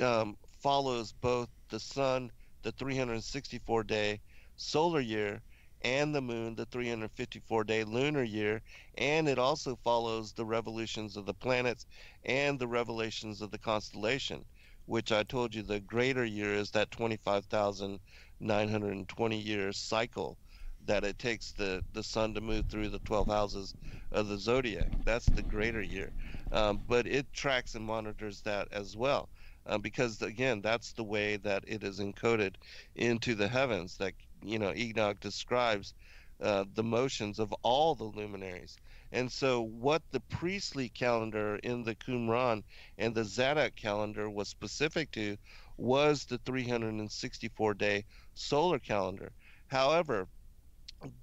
um, 0.01 0.37
follows 0.61 1.13
both 1.21 1.49
the 1.69 1.79
sun, 1.79 2.31
the 2.61 2.71
364 2.73 3.83
day 3.83 4.19
solar 4.55 4.99
year, 4.99 5.41
and 5.83 6.13
the 6.15 6.21
moon, 6.21 6.55
the 6.55 6.65
354 6.65 7.63
day 7.63 7.83
lunar 7.83 8.23
year, 8.23 8.61
and 8.97 9.27
it 9.27 9.37
also 9.39 9.75
follows 9.77 10.33
the 10.33 10.45
revolutions 10.45 11.17
of 11.17 11.25
the 11.25 11.33
planets 11.33 11.85
and 12.23 12.59
the 12.59 12.67
revelations 12.67 13.41
of 13.41 13.51
the 13.51 13.59
constellation, 13.59 14.45
which 14.85 15.11
I 15.11 15.23
told 15.23 15.53
you 15.55 15.63
the 15.63 15.79
greater 15.81 16.23
year 16.25 16.53
is 16.53 16.71
that 16.71 16.91
25,920 16.91 19.37
year 19.37 19.71
cycle 19.73 20.37
that 20.85 21.03
it 21.03 21.17
takes 21.19 21.51
the, 21.53 21.83
the 21.93 22.03
sun 22.03 22.33
to 22.33 22.41
move 22.41 22.65
through 22.67 22.89
the 22.89 22.99
12 22.99 23.27
houses 23.27 23.73
of 24.11 24.27
the 24.27 24.37
zodiac. 24.37 24.91
That's 25.05 25.29
the 25.29 25.43
greater 25.43 25.81
year. 25.81 26.13
Um, 26.51 26.83
but 26.87 27.07
it 27.07 27.31
tracks 27.33 27.75
and 27.75 27.85
monitors 27.85 28.41
that 28.41 28.67
as 28.71 28.95
well. 28.95 29.29
Uh, 29.65 29.77
because 29.77 30.21
again, 30.21 30.61
that's 30.61 30.91
the 30.93 31.03
way 31.05 31.37
that 31.37 31.63
it 31.67 31.83
is 31.83 31.99
encoded 31.99 32.55
into 32.95 33.33
the 33.35 33.47
heavens. 33.47 33.95
That 33.97 34.13
you 34.43 34.59
know, 34.59 34.73
Enoch 34.73 35.19
describes 35.19 35.93
uh, 36.41 36.65
the 36.73 36.83
motions 36.83 37.39
of 37.39 37.53
all 37.63 37.95
the 37.95 38.03
luminaries. 38.03 38.77
And 39.11 39.31
so, 39.31 39.61
what 39.61 40.01
the 40.11 40.19
priestly 40.21 40.89
calendar 40.89 41.57
in 41.57 41.83
the 41.83 41.95
Qumran 41.95 42.63
and 42.97 43.13
the 43.13 43.23
Zadok 43.23 43.75
calendar 43.75 44.29
was 44.29 44.49
specific 44.49 45.11
to 45.11 45.37
was 45.77 46.25
the 46.25 46.39
364 46.39 47.73
day 47.75 48.05
solar 48.33 48.79
calendar. 48.79 49.31
However, 49.67 50.27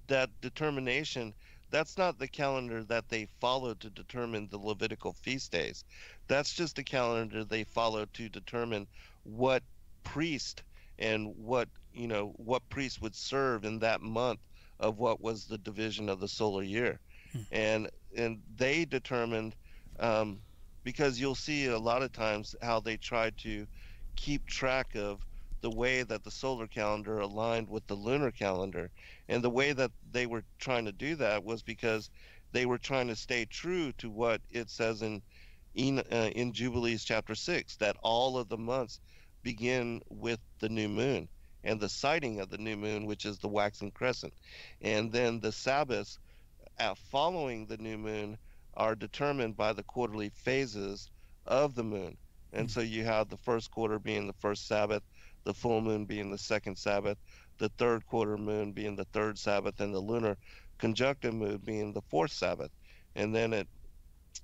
that 0.07 0.29
determination 0.41 1.33
that's 1.69 1.97
not 1.97 2.19
the 2.19 2.27
calendar 2.27 2.83
that 2.83 3.07
they 3.07 3.27
followed 3.39 3.79
to 3.79 3.89
determine 3.89 4.47
the 4.49 4.57
Levitical 4.57 5.13
feast 5.13 5.53
days. 5.53 5.85
That's 6.27 6.53
just 6.53 6.75
the 6.75 6.83
calendar 6.83 7.45
they 7.45 7.63
followed 7.63 8.13
to 8.15 8.27
determine 8.27 8.87
what 9.23 9.63
priest 10.03 10.63
and 10.99 11.33
what 11.37 11.69
you 11.93 12.07
know 12.07 12.33
what 12.37 12.67
priest 12.69 13.01
would 13.01 13.15
serve 13.15 13.65
in 13.65 13.79
that 13.79 14.01
month 14.01 14.39
of 14.79 14.97
what 14.97 15.21
was 15.21 15.45
the 15.45 15.57
division 15.57 16.09
of 16.09 16.19
the 16.19 16.27
solar 16.27 16.63
year, 16.63 16.99
hmm. 17.31 17.41
and 17.51 17.89
and 18.15 18.41
they 18.57 18.85
determined 18.85 19.55
um, 19.99 20.39
because 20.83 21.19
you'll 21.19 21.35
see 21.35 21.67
a 21.67 21.77
lot 21.77 22.01
of 22.01 22.11
times 22.11 22.55
how 22.61 22.79
they 22.79 22.97
tried 22.97 23.37
to 23.37 23.67
keep 24.15 24.45
track 24.45 24.95
of 24.95 25.19
the 25.61 25.69
way 25.69 26.01
that 26.03 26.23
the 26.23 26.31
solar 26.31 26.67
calendar 26.67 27.19
aligned 27.19 27.69
with 27.69 27.85
the 27.87 27.93
lunar 27.93 28.31
calendar. 28.31 28.89
And 29.29 29.43
the 29.43 29.49
way 29.49 29.73
that 29.73 29.91
they 30.11 30.25
were 30.25 30.43
trying 30.59 30.85
to 30.85 30.91
do 30.91 31.15
that 31.15 31.43
was 31.43 31.61
because 31.61 32.09
they 32.51 32.65
were 32.65 32.79
trying 32.79 33.07
to 33.07 33.15
stay 33.15 33.45
true 33.45 33.91
to 33.93 34.09
what 34.09 34.41
it 34.49 34.69
says 34.69 35.01
in 35.01 35.21
in, 35.73 35.99
uh, 35.99 36.29
in 36.35 36.51
Jubilees 36.51 37.05
chapter 37.05 37.33
6 37.33 37.77
that 37.77 37.95
all 38.01 38.37
of 38.37 38.49
the 38.49 38.57
months 38.57 38.99
begin 39.41 40.01
with 40.09 40.39
the 40.59 40.67
new 40.67 40.89
moon 40.89 41.29
and 41.63 41.79
the 41.79 41.89
sighting 41.89 42.39
of 42.39 42.49
the 42.49 42.57
new 42.57 42.75
moon, 42.75 43.05
which 43.05 43.25
is 43.25 43.39
the 43.39 43.47
waxing 43.47 43.91
crescent. 43.91 44.33
And 44.81 45.11
then 45.11 45.39
the 45.39 45.51
Sabbaths 45.51 46.19
uh, 46.79 46.95
following 46.95 47.65
the 47.67 47.77
new 47.77 47.97
moon 47.97 48.37
are 48.75 48.95
determined 48.95 49.55
by 49.57 49.73
the 49.73 49.83
quarterly 49.83 50.29
phases 50.29 51.09
of 51.45 51.75
the 51.75 51.83
moon. 51.83 52.17
And 52.53 52.69
so 52.69 52.81
you 52.81 53.03
have 53.03 53.29
the 53.29 53.37
first 53.37 53.71
quarter 53.71 53.99
being 53.99 54.27
the 54.27 54.33
first 54.33 54.67
Sabbath, 54.67 55.03
the 55.43 55.53
full 55.53 55.81
moon 55.81 56.05
being 56.05 56.31
the 56.31 56.37
second 56.37 56.77
Sabbath, 56.77 57.17
the 57.57 57.69
third 57.77 58.05
quarter 58.05 58.37
moon 58.37 58.71
being 58.71 58.95
the 58.95 59.05
third 59.05 59.37
Sabbath, 59.37 59.79
and 59.79 59.93
the 59.93 59.99
lunar 59.99 60.37
conjunctive 60.77 61.33
moon 61.33 61.57
being 61.57 61.93
the 61.93 62.01
fourth 62.01 62.31
Sabbath. 62.31 62.71
And 63.15 63.33
then 63.33 63.53
it, 63.53 63.67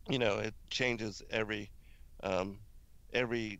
you 0.10 0.20
know, 0.20 0.38
it 0.38 0.54
changes 0.70 1.22
every 1.30 1.70
um, 2.24 2.60
every 3.14 3.60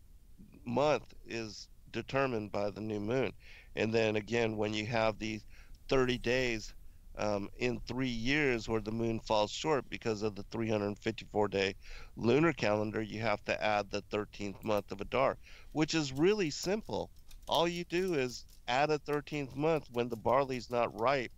month 0.66 1.14
is 1.26 1.68
determined 1.92 2.52
by 2.52 2.70
the 2.72 2.82
new 2.82 3.00
moon. 3.00 3.32
And 3.76 3.94
then 3.94 4.16
again, 4.16 4.58
when 4.58 4.74
you 4.74 4.86
have 4.88 5.18
these 5.20 5.46
30 5.90 6.18
days 6.20 6.74
um, 7.18 7.50
in 7.58 7.80
three 7.82 8.08
years 8.10 8.68
where 8.68 8.82
the 8.82 8.92
moon 8.92 9.20
falls 9.20 9.52
short 9.52 9.90
because 9.90 10.22
of 10.22 10.36
the 10.36 10.44
354 10.52 11.48
day 11.48 11.76
lunar 12.16 12.54
calendar, 12.54 13.02
you 13.02 13.22
have 13.22 13.44
to 13.46 13.64
add 13.64 13.90
the 13.90 14.04
13th 14.12 14.64
month 14.64 14.92
of 14.92 15.02
Adar, 15.02 15.38
which 15.72 15.94
is 15.96 16.12
really 16.14 16.50
simple 16.52 17.10
all 17.48 17.68
you 17.68 17.86
do 17.86 18.14
is 18.16 18.46
add 18.68 18.90
a 18.90 19.00
13th 19.00 19.56
month 19.56 19.88
when 19.92 20.10
the 20.10 20.18
barley's 20.18 20.70
not 20.70 20.94
ripe 21.00 21.32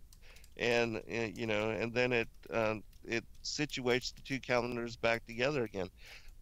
and, 0.56 1.00
and 1.08 1.30
uh, 1.30 1.32
you 1.34 1.46
know 1.46 1.70
and 1.70 1.94
then 1.94 2.12
it 2.12 2.28
um, 2.52 2.82
it 3.04 3.24
situates 3.44 4.14
the 4.14 4.22
two 4.22 4.40
calendars 4.40 4.96
back 4.96 5.24
together 5.26 5.64
again 5.64 5.88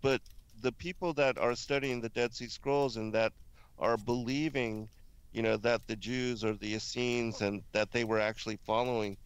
but 0.02 0.20
the 0.60 0.72
people 0.72 1.12
that 1.14 1.38
are 1.38 1.54
studying 1.54 2.00
the 2.00 2.08
dead 2.10 2.34
sea 2.34 2.48
scrolls 2.48 2.96
and 2.96 3.14
that 3.14 3.32
are 3.78 3.96
believing 3.96 4.88
you 5.32 5.42
know 5.42 5.56
that 5.56 5.86
the 5.86 5.96
jews 5.96 6.44
or 6.44 6.54
the 6.54 6.74
essenes 6.74 7.40
and 7.42 7.62
that 7.72 7.90
they 7.90 8.04
were 8.04 8.20
actually 8.20 8.58
following 8.64 9.16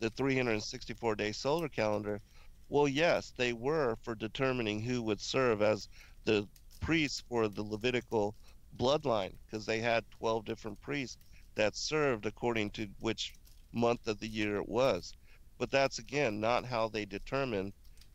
the 0.00 0.10
364 0.10 1.14
day 1.14 1.32
solar 1.32 1.68
calendar 1.68 2.20
well 2.68 2.88
yes 2.88 3.32
they 3.36 3.52
were 3.52 3.96
for 4.02 4.14
determining 4.14 4.80
who 4.80 5.02
would 5.02 5.20
serve 5.20 5.62
as 5.62 5.88
the 6.24 6.46
priests 6.80 7.22
for 7.28 7.48
the 7.48 7.62
levitical 7.62 8.34
bloodline 8.76 9.34
because 9.46 9.66
they 9.66 9.78
had 9.78 10.04
12 10.18 10.44
different 10.44 10.80
priests 10.80 11.18
that 11.54 11.76
served 11.76 12.26
according 12.26 12.70
to 12.70 12.88
which 13.00 13.34
month 13.72 14.06
of 14.06 14.18
the 14.20 14.28
year 14.28 14.56
it 14.56 14.68
was. 14.68 15.12
But 15.58 15.70
that's 15.70 15.98
again 15.98 16.40
not 16.40 16.64
how 16.64 16.88
they 16.88 17.04
determine 17.04 17.72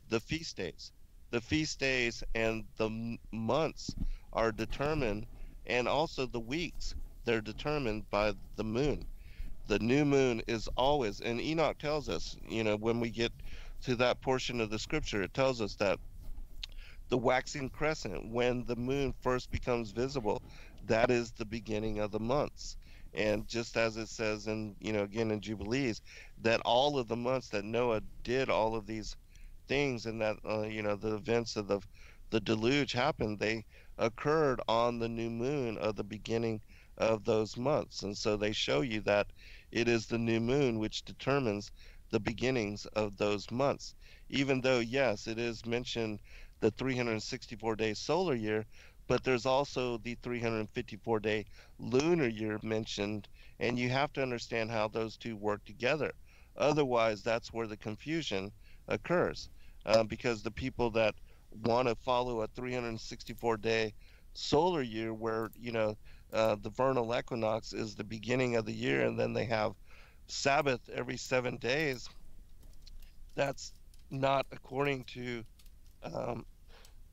the 0.09 0.19
feast 0.19 0.57
days. 0.57 0.91
The 1.31 1.41
feast 1.41 1.79
days 1.79 2.23
and 2.35 2.65
the 2.77 3.17
months 3.31 3.95
are 4.33 4.51
determined, 4.51 5.27
and 5.67 5.87
also 5.87 6.25
the 6.25 6.39
weeks, 6.39 6.95
they're 7.25 7.41
determined 7.41 8.09
by 8.09 8.33
the 8.55 8.63
moon. 8.63 9.05
The 9.67 9.79
new 9.79 10.05
moon 10.05 10.41
is 10.47 10.67
always, 10.77 11.19
and 11.19 11.41
Enoch 11.41 11.77
tells 11.77 12.09
us, 12.09 12.37
you 12.47 12.63
know, 12.63 12.77
when 12.77 12.99
we 12.99 13.09
get 13.09 13.31
to 13.83 13.95
that 13.97 14.21
portion 14.21 14.61
of 14.61 14.69
the 14.69 14.79
scripture, 14.79 15.21
it 15.21 15.33
tells 15.33 15.61
us 15.61 15.75
that 15.75 15.99
the 17.09 17.17
waxing 17.17 17.69
crescent, 17.69 18.31
when 18.31 18.65
the 18.65 18.75
moon 18.75 19.13
first 19.21 19.51
becomes 19.51 19.91
visible, 19.91 20.41
that 20.85 21.11
is 21.11 21.31
the 21.31 21.45
beginning 21.45 21.99
of 21.99 22.11
the 22.11 22.19
months. 22.19 22.77
And 23.13 23.47
just 23.47 23.77
as 23.77 23.97
it 23.97 24.09
says 24.09 24.47
in, 24.47 24.75
you 24.79 24.93
know, 24.93 25.03
again 25.03 25.31
in 25.31 25.41
Jubilees, 25.41 26.01
that 26.41 26.61
all 26.61 26.97
of 26.97 27.07
the 27.07 27.15
months 27.15 27.49
that 27.49 27.65
Noah 27.65 28.01
did 28.23 28.49
all 28.49 28.75
of 28.75 28.85
these 28.85 29.15
things 29.67 30.05
and 30.05 30.21
that, 30.21 30.37
uh, 30.47 30.63
you 30.63 30.83
know, 30.83 30.95
the 30.95 31.15
events 31.15 31.55
of 31.55 31.67
the, 31.67 31.81
the 32.29 32.39
deluge 32.41 32.91
happened, 32.91 33.39
they 33.39 33.65
occurred 33.97 34.61
on 34.67 34.99
the 34.99 35.09
new 35.09 35.29
moon 35.29 35.77
of 35.77 35.95
the 35.95 36.03
beginning 36.03 36.61
of 36.97 37.23
those 37.25 37.57
months. 37.57 38.03
And 38.03 38.17
so 38.17 38.37
they 38.37 38.51
show 38.51 38.81
you 38.81 39.01
that 39.01 39.31
it 39.71 39.87
is 39.87 40.07
the 40.07 40.17
new 40.19 40.39
moon 40.39 40.79
which 40.79 41.03
determines 41.03 41.71
the 42.09 42.19
beginnings 42.19 42.85
of 42.87 43.17
those 43.17 43.51
months. 43.51 43.95
Even 44.29 44.61
though, 44.61 44.79
yes, 44.79 45.27
it 45.27 45.39
is 45.39 45.65
mentioned 45.65 46.19
the 46.59 46.71
364 46.71 47.75
day 47.75 47.93
solar 47.93 48.35
year, 48.35 48.65
but 49.07 49.23
there's 49.23 49.45
also 49.45 49.97
the 49.97 50.15
354 50.23 51.19
day 51.19 51.45
lunar 51.77 52.27
year 52.27 52.59
mentioned, 52.63 53.27
and 53.59 53.77
you 53.79 53.89
have 53.89 54.11
to 54.13 54.21
understand 54.21 54.71
how 54.71 54.87
those 54.87 55.17
two 55.17 55.35
work 55.37 55.63
together. 55.65 56.11
Otherwise, 56.55 57.23
that's 57.23 57.53
where 57.53 57.67
the 57.67 57.77
confusion 57.77 58.51
occurs 58.87 59.49
uh, 59.85 60.03
because 60.03 60.43
the 60.43 60.51
people 60.51 60.91
that 60.91 61.15
want 61.51 61.87
to 61.87 61.95
follow 61.95 62.41
a 62.41 62.47
364 62.47 63.57
day 63.57 63.93
solar 64.33 64.81
year 64.81 65.13
where 65.13 65.49
you 65.55 65.71
know 65.71 65.97
uh, 66.33 66.55
the 66.55 66.69
vernal 66.69 67.17
equinox 67.17 67.73
is 67.73 67.95
the 67.95 68.03
beginning 68.03 68.55
of 68.55 68.65
the 68.65 68.73
year 68.73 69.05
and 69.05 69.19
then 69.19 69.33
they 69.33 69.45
have 69.45 69.73
sabbath 70.27 70.89
every 70.89 71.17
seven 71.17 71.57
days 71.57 72.09
that's 73.35 73.73
not 74.09 74.45
according 74.51 75.05
to 75.05 75.43
um, 76.03 76.45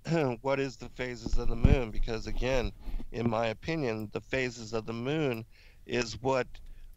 what 0.43 0.61
is 0.61 0.77
the 0.77 0.89
phases 0.91 1.39
of 1.39 1.49
the 1.49 1.57
moon. 1.57 1.91
Because 1.91 2.27
again 2.27 2.73
in 3.13 3.29
my 3.31 3.47
opinion 3.49 4.11
the 4.13 4.21
phases 4.21 4.73
of 4.73 4.87
the 4.87 4.93
moon 4.93 5.45
is 5.87 6.21
what 6.21 6.49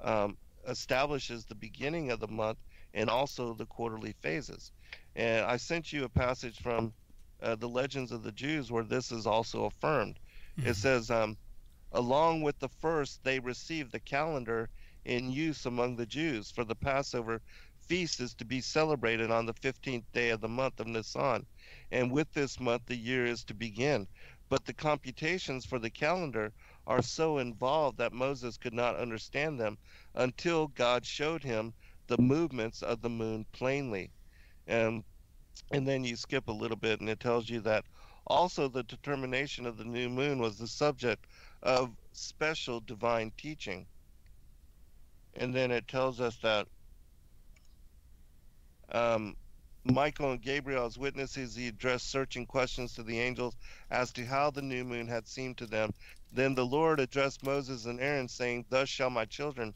um, 0.01 0.38
establishes 0.68 1.45
the 1.45 1.55
beginning 1.55 2.11
of 2.11 2.19
the 2.19 2.27
month 2.27 2.59
and 2.93 3.09
also 3.09 3.53
the 3.53 3.65
quarterly 3.68 4.14
phases. 4.22 4.72
And 5.15 5.45
i 5.45 5.57
sent 5.57 5.93
you 5.93 6.03
a 6.05 6.09
passage 6.09 6.61
from 6.61 6.93
uh, 7.41 7.55
the 7.55 7.69
legends 7.69 8.11
of 8.11 8.23
the 8.23 8.31
jews 8.31 8.72
where 8.72 8.84
this 8.84 9.11
is 9.11 9.26
also 9.26 9.65
affirmed 9.65 10.19
mm-hmm. 10.59 10.69
it 10.69 10.76
says 10.76 11.11
um, 11.11 11.38
along 11.93 12.41
with 12.41 12.57
the 12.59 12.69
first 12.69 13.23
they 13.23 13.39
received 13.39 13.91
the 13.91 13.99
calendar 13.99 14.69
in 15.05 15.31
use 15.31 15.65
among 15.65 15.95
the 15.95 16.05
jews 16.05 16.51
for 16.51 16.64
the 16.64 16.76
passover 16.76 17.41
feast 17.88 18.19
is 18.19 18.34
to 18.34 18.43
be 18.43 18.59
celebrated 18.59 19.31
on 19.31 19.45
the 19.45 19.53
15th 19.53 20.03
day 20.11 20.30
of 20.30 20.41
the 20.41 20.47
month 20.47 20.80
of 20.81 20.88
Nisan, 20.88 21.45
and 21.89 22.11
with 22.11 22.31
this 22.34 22.59
month 22.59 22.85
the 22.85 22.97
year 22.97 23.26
is 23.26 23.45
to 23.45 23.53
begin. 23.53 24.07
But 24.49 24.65
the 24.65 24.73
computations 24.73 25.65
for 25.65 25.80
the 25.80 25.89
calendar 25.89 26.51
are 26.85 27.01
so 27.01 27.38
involved 27.38 27.97
that 27.97 28.11
Moses 28.11 28.57
could 28.57 28.73
not 28.73 28.97
understand 28.97 29.59
them 29.59 29.77
until 30.15 30.68
God 30.68 31.05
showed 31.05 31.43
him 31.43 31.73
the 32.07 32.18
movements 32.18 32.81
of 32.81 33.01
the 33.01 33.09
moon 33.09 33.45
plainly. 33.53 34.11
And 34.68 35.03
and 35.72 35.88
then 35.88 36.03
you 36.03 36.15
skip 36.15 36.48
a 36.48 36.52
little 36.52 36.77
bit 36.77 36.99
and 36.99 37.10
it 37.10 37.19
tells 37.19 37.49
you 37.49 37.61
that 37.61 37.85
also 38.27 38.68
the 38.68 38.84
determination 38.84 39.65
of 39.65 39.77
the 39.77 39.85
new 39.85 40.10
moon 40.10 40.39
was 40.39 40.57
the 40.57 40.68
subject 40.68 41.26
of 41.64 41.91
special 42.14 42.80
divine 42.81 43.31
teaching. 43.38 43.85
And 45.35 45.53
then 45.53 45.72
it 45.72 45.88
tells 45.88 46.19
us 46.19 46.38
that 46.38 46.68
Um, 48.91 49.35
Michael 49.84 50.31
and 50.31 50.41
Gabriel 50.41 50.85
as 50.85 50.98
witnesses, 50.98 51.56
he 51.56 51.68
addressed 51.68 52.10
searching 52.10 52.45
questions 52.45 52.94
to 52.94 53.03
the 53.03 53.19
angels 53.19 53.56
as 53.89 54.11
to 54.14 54.26
how 54.26 54.52
the 54.52 54.61
new 54.61 54.84
moon 54.84 55.07
had 55.07 55.27
seemed 55.27 55.57
to 55.57 55.65
them. 55.65 55.91
Then 56.31 56.56
the 56.56 56.65
Lord 56.65 56.99
addressed 56.99 57.44
Moses 57.44 57.85
and 57.85 57.99
Aaron, 57.99 58.27
saying, 58.27 58.65
Thus 58.69 58.89
shall 58.89 59.10
my 59.10 59.26
children 59.26 59.73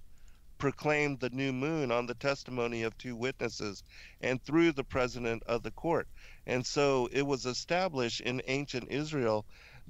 proclaim 0.61 1.17
the 1.17 1.29
new 1.31 1.51
moon 1.51 1.91
on 1.91 2.05
the 2.05 2.13
testimony 2.13 2.83
of 2.83 2.95
two 2.99 3.15
witnesses 3.15 3.83
and 4.21 4.39
through 4.43 4.71
the 4.71 4.83
president 4.83 5.41
of 5.47 5.63
the 5.63 5.71
court. 5.71 6.07
And 6.45 6.63
so 6.63 7.09
it 7.11 7.23
was 7.23 7.47
established 7.47 8.21
in 8.21 8.43
ancient 8.45 8.91
Israel 8.91 9.43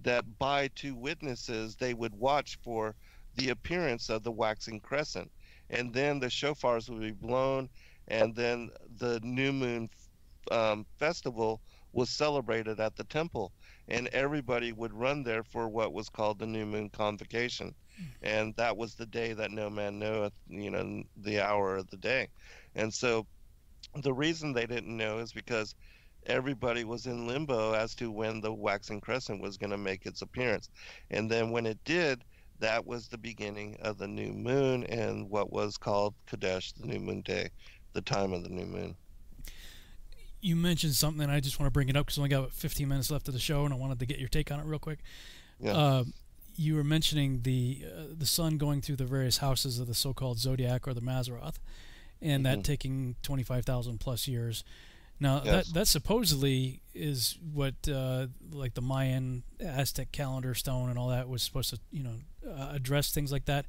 that 0.03 0.39
by 0.39 0.69
two 0.69 0.95
witnesses 0.95 1.75
they 1.75 1.93
would 1.93 2.15
watch 2.15 2.57
for 2.63 2.95
the 3.35 3.49
appearance 3.49 4.09
of 4.09 4.23
the 4.23 4.31
waxing 4.31 4.79
crescent. 4.79 5.29
And 5.69 5.93
then 5.93 6.19
the 6.21 6.27
shofars 6.27 6.89
would 6.89 7.01
be 7.01 7.11
blown, 7.11 7.69
and 8.07 8.33
then 8.33 8.69
the 8.97 9.19
new 9.23 9.51
moon 9.51 9.89
um, 10.51 10.85
festival 10.97 11.59
was 11.91 12.09
celebrated 12.09 12.79
at 12.79 12.95
the 12.95 13.03
temple, 13.03 13.51
and 13.89 14.07
everybody 14.09 14.71
would 14.71 14.93
run 14.93 15.23
there 15.23 15.43
for 15.43 15.67
what 15.67 15.91
was 15.91 16.07
called 16.07 16.39
the 16.39 16.47
new 16.47 16.65
moon 16.65 16.89
convocation, 16.89 17.75
and 18.21 18.55
that 18.55 18.75
was 18.75 18.95
the 18.95 19.05
day 19.05 19.33
that 19.33 19.51
no 19.51 19.69
man 19.69 19.99
knoweth, 19.99 20.33
you 20.47 20.69
know, 20.69 21.03
the 21.17 21.41
hour 21.41 21.77
of 21.77 21.89
the 21.89 21.97
day, 21.97 22.27
and 22.75 22.93
so 22.93 23.25
the 24.03 24.13
reason 24.13 24.53
they 24.53 24.65
didn't 24.65 24.95
know 24.95 25.19
is 25.19 25.31
because 25.31 25.75
everybody 26.27 26.83
was 26.83 27.07
in 27.07 27.27
limbo 27.27 27.73
as 27.73 27.95
to 27.95 28.11
when 28.11 28.41
the 28.41 28.53
waxing 28.53 29.01
crescent 29.01 29.41
was 29.41 29.57
going 29.57 29.71
to 29.71 29.77
make 29.77 30.05
its 30.05 30.21
appearance, 30.21 30.69
and 31.09 31.29
then 31.29 31.51
when 31.51 31.65
it 31.65 31.79
did. 31.85 32.23
That 32.59 32.85
was 32.85 33.07
the 33.07 33.17
beginning 33.17 33.75
of 33.81 33.97
the 33.97 34.07
new 34.07 34.31
moon 34.31 34.83
and 34.83 35.27
what 35.31 35.51
was 35.51 35.77
called 35.77 36.13
Chodesh, 36.27 36.75
the 36.75 36.85
new 36.85 36.99
moon 36.99 37.21
day, 37.21 37.49
the 37.93 38.03
time 38.03 38.33
of 38.33 38.43
the 38.43 38.51
new 38.51 38.67
moon 38.67 38.95
you 40.41 40.55
mentioned 40.55 40.93
something, 40.93 41.21
and 41.21 41.31
I 41.31 41.39
just 41.39 41.59
want 41.59 41.67
to 41.67 41.71
bring 41.71 41.89
it 41.89 41.95
up 41.95 42.07
because 42.07 42.17
we 42.17 42.23
only 42.23 42.35
got 42.35 42.51
15 42.51 42.87
minutes 42.87 43.11
left 43.11 43.27
of 43.27 43.33
the 43.33 43.39
show, 43.39 43.63
and 43.63 43.73
I 43.73 43.77
wanted 43.77 43.99
to 43.99 44.05
get 44.05 44.19
your 44.19 44.27
take 44.27 44.51
on 44.51 44.59
it 44.59 44.65
real 44.65 44.79
quick. 44.79 44.99
Yeah. 45.59 45.73
Uh, 45.73 46.03
you 46.55 46.75
were 46.75 46.83
mentioning 46.83 47.41
the 47.43 47.83
uh, 47.85 48.01
the 48.17 48.25
sun 48.25 48.57
going 48.57 48.81
through 48.81 48.97
the 48.97 49.05
various 49.05 49.37
houses 49.37 49.79
of 49.79 49.87
the 49.87 49.93
so-called 49.95 50.37
zodiac 50.39 50.87
or 50.87 50.93
the 50.93 51.01
Mazzaroth, 51.01 51.55
and 52.21 52.45
Mm-hmm. 52.45 52.55
that 52.55 52.63
taking 52.63 53.15
25,000 53.23 53.99
plus 53.99 54.27
years. 54.27 54.63
Now 55.19 55.41
Yes. 55.43 55.67
that 55.67 55.73
that 55.73 55.87
supposedly 55.87 56.81
is 56.93 57.37
what 57.53 57.75
uh, 57.87 58.27
like 58.51 58.73
the 58.73 58.81
Mayan 58.81 59.43
Aztec 59.59 60.11
calendar 60.11 60.53
stone 60.55 60.89
and 60.89 60.97
all 60.99 61.09
that 61.09 61.29
was 61.29 61.41
supposed 61.43 61.69
to 61.71 61.79
you 61.91 62.03
know 62.03 62.15
uh, 62.47 62.69
address 62.73 63.11
things 63.11 63.31
like 63.31 63.45
that. 63.45 63.65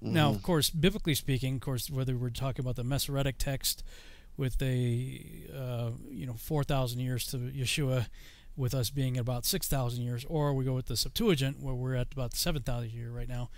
Now, 0.00 0.30
Mhm. 0.32 0.36
of 0.36 0.42
course, 0.42 0.68
biblically 0.70 1.14
speaking, 1.14 1.54
of 1.54 1.60
course, 1.62 1.88
whether 1.90 2.14
we're 2.16 2.28
talking 2.30 2.62
about 2.64 2.76
the 2.76 2.84
Masoretic 2.84 3.36
text 3.38 3.82
with 4.36 4.60
a 4.60 5.20
uh, 5.54 5.90
you 6.10 6.26
know 6.26 6.34
4,000 6.34 7.00
years 7.00 7.26
to 7.28 7.38
Yeshua, 7.38 8.06
with 8.56 8.74
us 8.74 8.90
being 8.90 9.16
at 9.16 9.22
about 9.22 9.44
6,000 9.44 10.02
years, 10.02 10.24
or 10.28 10.54
we 10.54 10.64
go 10.64 10.74
with 10.74 10.86
the 10.86 10.96
Septuagint 10.96 11.60
where 11.60 11.74
we're 11.74 11.94
at 11.94 12.12
about 12.12 12.34
7,000 12.34 12.90
year 12.90 13.10
right 13.10 13.28
now. 13.28 13.50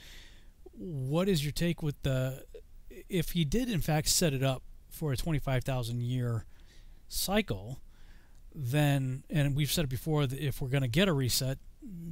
What 0.72 1.28
is 1.28 1.44
your 1.44 1.52
take 1.52 1.82
with 1.82 2.02
the 2.02 2.44
if 3.08 3.32
he 3.32 3.44
did 3.44 3.68
in 3.68 3.80
fact 3.80 4.08
set 4.08 4.32
it 4.32 4.42
up 4.42 4.62
for 4.90 5.12
a 5.12 5.16
25,000 5.16 6.00
year 6.02 6.44
cycle? 7.08 7.80
Then, 8.54 9.22
and 9.28 9.54
we've 9.54 9.70
said 9.70 9.84
it 9.84 9.90
before, 9.90 10.26
that 10.26 10.38
if 10.38 10.62
we're 10.62 10.68
going 10.68 10.82
to 10.82 10.88
get 10.88 11.08
a 11.08 11.12
reset, 11.12 11.58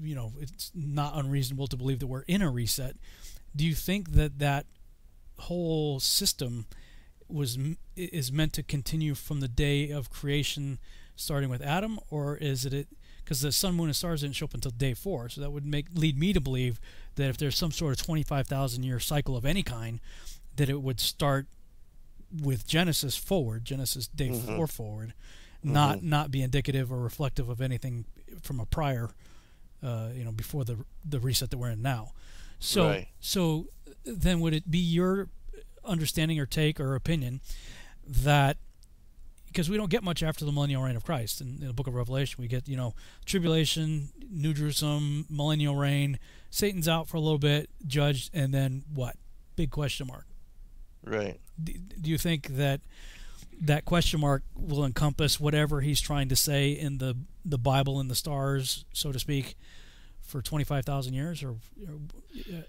you 0.02 0.14
know, 0.14 0.32
it's 0.38 0.70
not 0.74 1.16
unreasonable 1.16 1.66
to 1.68 1.76
believe 1.76 2.00
that 2.00 2.06
we're 2.06 2.22
in 2.22 2.42
a 2.42 2.50
reset. 2.50 2.96
Do 3.56 3.64
you 3.64 3.74
think 3.74 4.12
that 4.12 4.38
that 4.40 4.66
whole 5.38 6.00
system 6.00 6.66
was 7.28 7.58
is 7.96 8.30
meant 8.30 8.52
to 8.52 8.62
continue 8.62 9.14
from 9.14 9.40
the 9.40 9.48
day 9.48 9.90
of 9.90 10.10
creation, 10.10 10.78
starting 11.16 11.48
with 11.48 11.62
Adam, 11.62 11.98
or 12.10 12.36
is 12.36 12.64
it 12.66 12.88
because 13.24 13.40
the 13.40 13.52
sun, 13.52 13.74
moon, 13.74 13.86
and 13.86 13.96
stars 13.96 14.20
didn't 14.20 14.36
show 14.36 14.44
up 14.44 14.54
until 14.54 14.70
day 14.70 14.94
four? 14.94 15.28
So 15.28 15.40
that 15.40 15.50
would 15.50 15.64
make 15.64 15.86
lead 15.94 16.18
me 16.18 16.32
to 16.32 16.40
believe 16.40 16.78
that 17.16 17.28
if 17.30 17.36
there's 17.38 17.56
some 17.56 17.70
sort 17.72 17.98
of 17.98 18.04
25,000 18.04 18.82
year 18.82 19.00
cycle 19.00 19.36
of 19.36 19.44
any 19.44 19.62
kind, 19.62 20.00
that 20.56 20.68
it 20.68 20.82
would 20.82 21.00
start 21.00 21.46
with 22.42 22.66
Genesis 22.66 23.16
forward, 23.16 23.64
Genesis 23.64 24.08
day 24.08 24.28
Mhm. 24.28 24.56
four 24.56 24.66
forward, 24.66 25.14
not 25.62 25.98
Mhm. 25.98 26.02
not 26.02 26.30
be 26.30 26.42
indicative 26.42 26.90
or 26.92 27.00
reflective 27.00 27.48
of 27.48 27.60
anything 27.60 28.04
from 28.42 28.58
a 28.60 28.66
prior, 28.66 29.10
uh, 29.82 30.10
you 30.14 30.24
know, 30.24 30.32
before 30.32 30.64
the 30.64 30.84
the 31.04 31.20
reset 31.20 31.50
that 31.50 31.58
we're 31.58 31.70
in 31.70 31.80
now. 31.82 32.12
So 32.58 32.88
Right. 32.88 33.08
so 33.20 33.68
then 34.04 34.40
would 34.40 34.52
it 34.52 34.70
be 34.70 34.78
your 34.78 35.28
understanding 35.84 36.38
or 36.40 36.46
take 36.46 36.80
or 36.80 36.94
opinion 36.94 37.40
that 38.06 38.56
because 39.54 39.70
we 39.70 39.76
don't 39.76 39.88
get 39.88 40.02
much 40.02 40.20
after 40.20 40.44
the 40.44 40.50
millennial 40.50 40.82
reign 40.82 40.96
of 40.96 41.04
Christ. 41.04 41.40
In, 41.40 41.58
in 41.60 41.68
the 41.68 41.72
book 41.72 41.86
of 41.86 41.94
Revelation 41.94 42.42
we 42.42 42.48
get 42.48 42.68
you 42.68 42.76
know 42.76 42.94
tribulation 43.24 44.08
New 44.28 44.52
Jerusalem 44.52 45.26
millennial 45.30 45.76
reign 45.76 46.18
Satan's 46.50 46.88
out 46.88 47.08
for 47.08 47.16
a 47.16 47.20
little 47.20 47.38
bit 47.38 47.70
judged 47.86 48.30
and 48.34 48.52
then 48.52 48.82
what? 48.92 49.16
Big 49.56 49.70
question 49.70 50.08
mark. 50.08 50.26
Right. 51.04 51.38
do, 51.62 51.72
do 52.00 52.10
you 52.10 52.18
think 52.18 52.48
that 52.56 52.80
that 53.60 53.84
question 53.84 54.20
mark 54.20 54.42
will 54.56 54.84
encompass 54.84 55.38
whatever 55.38 55.82
he's 55.82 56.00
trying 56.00 56.28
to 56.28 56.36
say 56.36 56.70
in 56.72 56.98
the 56.98 57.16
the 57.44 57.58
Bible 57.58 58.00
and 58.00 58.10
the 58.10 58.14
stars 58.16 58.84
so 58.92 59.12
to 59.12 59.18
speak 59.18 59.54
for 60.22 60.42
25,000 60.42 61.14
years 61.14 61.42
or, 61.42 61.50
or 61.50 61.56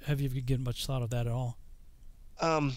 have 0.06 0.22
you 0.22 0.30
given 0.42 0.64
much 0.64 0.86
thought 0.86 1.02
of 1.02 1.10
that 1.10 1.26
at 1.26 1.32
all? 1.32 1.58
Um, 2.42 2.76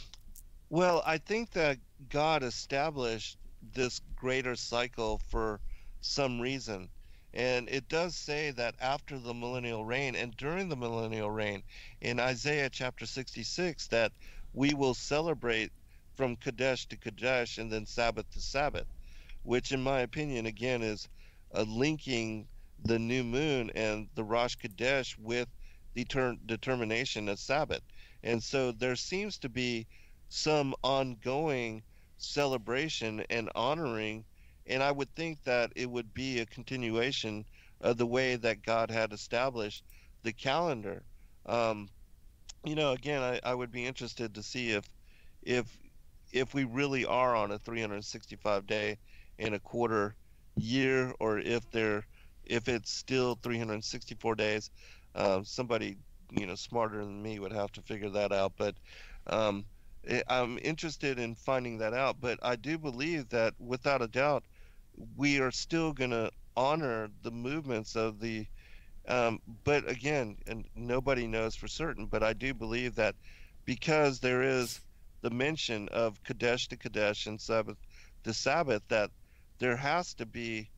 well, 0.70 1.02
I 1.04 1.18
think 1.18 1.50
that 1.50 1.78
God 2.08 2.44
established 2.44 3.36
this 3.62 4.00
greater 4.16 4.56
cycle 4.56 5.18
for 5.18 5.60
some 6.00 6.40
reason. 6.40 6.90
And 7.34 7.68
it 7.68 7.88
does 7.88 8.16
say 8.16 8.50
that 8.52 8.74
after 8.80 9.18
the 9.18 9.34
millennial 9.34 9.84
reign 9.84 10.14
and 10.16 10.36
during 10.36 10.68
the 10.68 10.76
millennial 10.76 11.30
reign, 11.30 11.62
in 12.00 12.18
Isaiah 12.20 12.70
chapter 12.70 13.06
66, 13.06 13.88
that 13.88 14.12
we 14.52 14.74
will 14.74 14.94
celebrate 14.94 15.72
from 16.16 16.36
Chodesh 16.36 16.86
to 16.88 16.96
Chodesh 16.96 17.58
and 17.58 17.70
then 17.70 17.86
Sabbath 17.86 18.30
to 18.30 18.40
Sabbath, 18.40 18.86
which, 19.42 19.72
in 19.72 19.82
my 19.82 20.00
opinion, 20.00 20.46
again, 20.46 20.82
is 20.82 21.08
uh, 21.54 21.62
linking 21.62 22.48
the 22.84 22.98
new 22.98 23.24
moon 23.24 23.70
and 23.74 24.08
the 24.14 24.24
Rosh 24.24 24.56
Chodesh 24.56 25.16
with 25.18 25.48
the 25.94 26.04
ter- 26.04 26.36
determination 26.46 27.28
of 27.28 27.38
Sabbath. 27.38 27.82
And 28.22 28.42
so 28.42 28.72
there 28.72 28.96
seems 28.96 29.38
to 29.40 29.48
be 29.48 29.86
some 30.28 30.74
ongoing 30.82 31.82
celebration 32.18 33.24
and 33.30 33.50
honoring. 33.54 34.24
And 34.66 34.82
I 34.82 34.92
would 34.92 35.14
think 35.14 35.42
that 35.44 35.72
it 35.76 35.90
would 35.90 36.12
be 36.12 36.40
a 36.40 36.46
continuation 36.46 37.44
of 37.80 37.96
the 37.96 38.06
way 38.06 38.36
that 38.36 38.62
God 38.62 38.90
had 38.90 39.12
established 39.12 39.84
the 40.22 40.32
calendar. 40.32 41.02
Um, 41.46 41.88
you 42.64 42.74
know, 42.74 42.92
again, 42.92 43.22
I, 43.22 43.40
I 43.42 43.54
would 43.54 43.72
be 43.72 43.86
interested 43.86 44.34
to 44.34 44.42
see 44.42 44.72
if, 44.72 44.84
if, 45.42 45.66
if 46.32 46.52
we 46.52 46.64
really 46.64 47.06
are 47.06 47.34
on 47.34 47.52
a 47.52 47.58
365 47.58 48.66
day 48.66 48.98
and 49.38 49.54
a 49.54 49.60
quarter 49.60 50.14
year, 50.56 51.14
or 51.20 51.38
if 51.38 51.70
they're, 51.70 52.04
if 52.44 52.68
it's 52.68 52.90
still 52.90 53.38
364 53.42 54.34
days. 54.34 54.70
Um, 55.14 55.44
somebody 55.44 55.96
you 56.30 56.46
know 56.46 56.54
smarter 56.54 56.98
than 56.98 57.22
me 57.22 57.38
would 57.38 57.52
have 57.52 57.72
to 57.72 57.82
figure 57.82 58.10
that 58.10 58.32
out 58.32 58.52
but 58.56 58.74
um, 59.26 59.64
i'm 60.28 60.58
interested 60.62 61.18
in 61.18 61.34
finding 61.34 61.78
that 61.78 61.94
out 61.94 62.16
but 62.20 62.38
i 62.42 62.56
do 62.56 62.78
believe 62.78 63.28
that 63.28 63.54
without 63.58 64.02
a 64.02 64.08
doubt 64.08 64.44
we 65.16 65.40
are 65.40 65.50
still 65.50 65.92
going 65.92 66.10
to 66.10 66.30
honor 66.56 67.08
the 67.22 67.30
movements 67.30 67.94
of 67.96 68.20
the 68.20 68.46
um, 69.06 69.40
but 69.64 69.88
again 69.88 70.36
and 70.46 70.64
nobody 70.74 71.26
knows 71.26 71.54
for 71.54 71.68
certain 71.68 72.06
but 72.06 72.22
i 72.22 72.32
do 72.32 72.52
believe 72.52 72.94
that 72.94 73.14
because 73.64 74.20
there 74.20 74.42
is 74.42 74.80
the 75.22 75.30
mention 75.30 75.88
of 75.88 76.22
chodesh 76.24 76.68
to 76.68 76.76
chodesh 76.76 77.26
and 77.26 77.40
sabbath 77.40 77.76
to 78.24 78.32
sabbath 78.32 78.82
that 78.88 79.10
there 79.58 79.76
has 79.76 80.14
to 80.14 80.26
be 80.26 80.68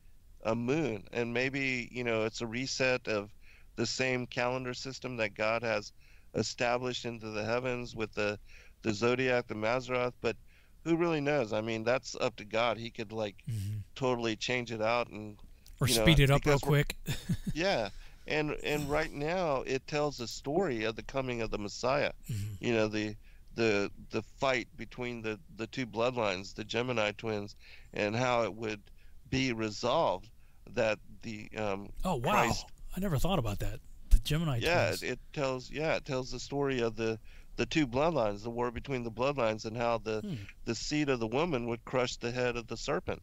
a 0.44 0.54
moon 0.54 1.04
and 1.12 1.32
maybe 1.32 1.88
you 1.92 2.04
know 2.04 2.24
it's 2.24 2.40
a 2.40 2.46
reset 2.46 3.06
of 3.08 3.30
the 3.76 3.86
same 3.86 4.26
calendar 4.26 4.74
system 4.74 5.16
that 5.16 5.34
God 5.34 5.62
has 5.62 5.92
established 6.34 7.04
into 7.04 7.30
the 7.30 7.44
heavens 7.44 7.94
with 7.96 8.12
the 8.14 8.38
the 8.82 8.92
zodiac, 8.92 9.46
the 9.46 9.54
Mazzaroth, 9.54 10.14
but 10.20 10.36
who 10.84 10.96
really 10.96 11.20
knows? 11.20 11.52
I 11.52 11.60
mean, 11.60 11.84
that's 11.84 12.16
up 12.20 12.36
to 12.36 12.44
God. 12.44 12.78
He 12.78 12.90
could 12.90 13.12
like 13.12 13.36
totally 13.94 14.36
change 14.36 14.72
it 14.72 14.80
out 14.80 15.08
and 15.08 15.36
or 15.80 15.88
you 15.88 15.96
know, 15.96 16.02
speed 16.02 16.20
it 16.20 16.30
up 16.30 16.44
real 16.44 16.58
quick 16.58 16.96
yeah, 17.54 17.88
and 18.26 18.56
and 18.62 18.88
right 18.90 19.12
now 19.12 19.62
it 19.66 19.86
tells 19.86 20.18
the 20.18 20.28
story 20.28 20.84
of 20.84 20.96
the 20.96 21.02
coming 21.02 21.42
of 21.42 21.50
the 21.50 21.58
Messiah. 21.58 22.12
You 22.60 22.72
know 22.74 22.88
the 22.88 23.16
the 23.54 23.90
the 24.10 24.22
fight 24.22 24.68
between 24.76 25.22
the 25.22 25.38
the 25.56 25.66
two 25.66 25.86
bloodlines, 25.86 26.54
the 26.54 26.64
Gemini 26.64 27.12
twins, 27.12 27.56
and 27.92 28.14
how 28.14 28.42
it 28.42 28.54
would 28.54 28.80
be 29.28 29.52
resolved 29.52 30.28
that 30.74 30.98
the 31.22 31.50
um, 31.56 31.88
oh 32.04 32.16
wow 32.16 32.32
Christ 32.32 32.66
I 32.96 33.00
never 33.00 33.18
thought 33.18 33.38
about 33.38 33.58
that 33.60 33.80
the 34.10 34.18
Gemini 34.20 34.58
yeah 34.58 34.86
twins. 34.88 35.02
it 35.02 35.18
tells 35.32 35.70
yeah 35.70 35.96
it 35.96 36.04
tells 36.04 36.30
the 36.30 36.40
story 36.40 36.80
of 36.80 36.96
the 36.96 37.18
the 37.60 37.66
two 37.66 37.86
bloodlines, 37.86 38.42
the 38.42 38.48
war 38.48 38.70
between 38.70 39.02
the 39.02 39.10
bloodlines, 39.10 39.66
and 39.66 39.76
how 39.76 39.98
the 39.98 40.22
Hmm. 40.22 40.34
the 40.64 40.74
seed 40.74 41.10
of 41.10 41.20
the 41.20 41.26
woman 41.26 41.66
would 41.66 41.84
crush 41.84 42.16
the 42.16 42.32
head 42.32 42.56
of 42.56 42.66
the 42.66 42.76
serpent. 42.78 43.22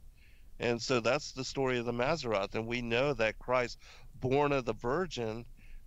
And 0.60 0.80
so 0.80 1.00
that's 1.00 1.32
the 1.32 1.44
story 1.44 1.80
of 1.80 1.86
the 1.86 1.92
Mazzaroth. 1.92 2.54
And 2.54 2.68
we 2.68 2.84
know 2.84 3.16
that 3.16 3.40
Christ, 3.40 3.80
born 4.14 4.52
of 4.52 4.66
the 4.66 4.74
Virgin, 4.74 5.44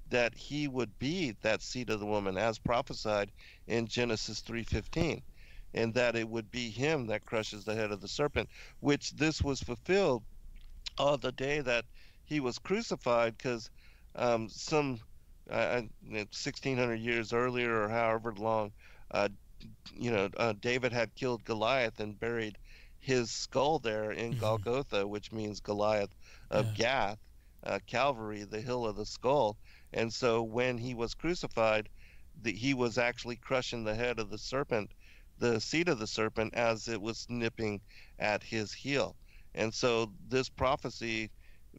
that 0.09 0.35
he 0.35 0.67
would 0.67 0.99
be 0.99 1.37
that 1.43 1.63
seed 1.63 1.91
of 1.91 2.01
the 2.01 2.07
woman, 2.07 2.37
as 2.37 2.59
prophesied 2.59 3.31
in 3.69 3.87
Genesis 3.87 4.41
3:15, 4.41 5.23
and 5.73 5.95
that 5.95 6.17
it 6.17 6.29
would 6.29 6.51
be 6.51 6.71
him 6.71 7.07
that 7.07 7.25
crushes 7.27 7.65
the 7.65 7.77
head 7.77 7.93
of 7.93 8.01
the 8.01 8.09
serpent. 8.09 8.51
Which 8.81 9.13
this 9.13 9.43
was 9.43 9.61
fulfilled 9.61 10.25
on 10.99 11.21
the 11.21 11.31
day 11.31 11.61
that 11.61 11.85
he 12.25 12.41
was 12.41 12.59
crucified, 12.59 13.37
because 13.39 13.71
um, 14.17 14.49
some 14.49 14.99
uh, 15.51 15.83
1600 16.33 16.97
years 16.97 17.33
earlier 17.33 17.83
or 17.83 17.89
however 17.89 18.33
long, 18.35 18.73
uh, 19.11 19.29
you 19.95 20.11
know, 20.11 20.29
uh, 20.37 20.55
David 20.61 20.93
had 20.93 21.15
killed 21.15 21.45
Goliath 21.45 22.01
and 22.01 22.19
buried 22.19 22.59
his 22.99 23.31
skull 23.31 23.79
there 23.79 24.13
in 24.13 24.35
Golgotha, 24.35 25.07
which 25.07 25.33
means 25.33 25.61
Goliath 25.61 26.15
of 26.51 26.73
Gath, 26.73 27.19
uh, 27.65 27.79
Calvary, 27.87 28.45
the 28.45 28.61
hill 28.61 28.87
of 28.87 28.97
the 28.97 29.07
skull. 29.07 29.59
And 29.93 30.13
so 30.13 30.43
when 30.43 30.79
he 30.79 30.95
was 30.95 31.15
crucified, 31.15 31.89
the, 32.43 32.53
he 32.53 32.75
was 32.75 32.99
actually 32.99 33.37
crushing 33.37 33.85
the 33.85 33.95
head 33.95 34.19
of 34.19 34.31
the 34.31 34.39
serpent, 34.39 34.93
the 35.39 35.61
seed 35.61 35.89
of 35.89 35.99
the 35.99 36.07
serpent, 36.07 36.55
as 36.55 36.89
it 36.89 37.01
was 37.01 37.27
nipping 37.29 37.81
at 38.19 38.43
his 38.43 38.73
heel. 38.73 39.17
And 39.55 39.75
so 39.75 40.13
this 40.29 40.49
prophecy 40.49 41.31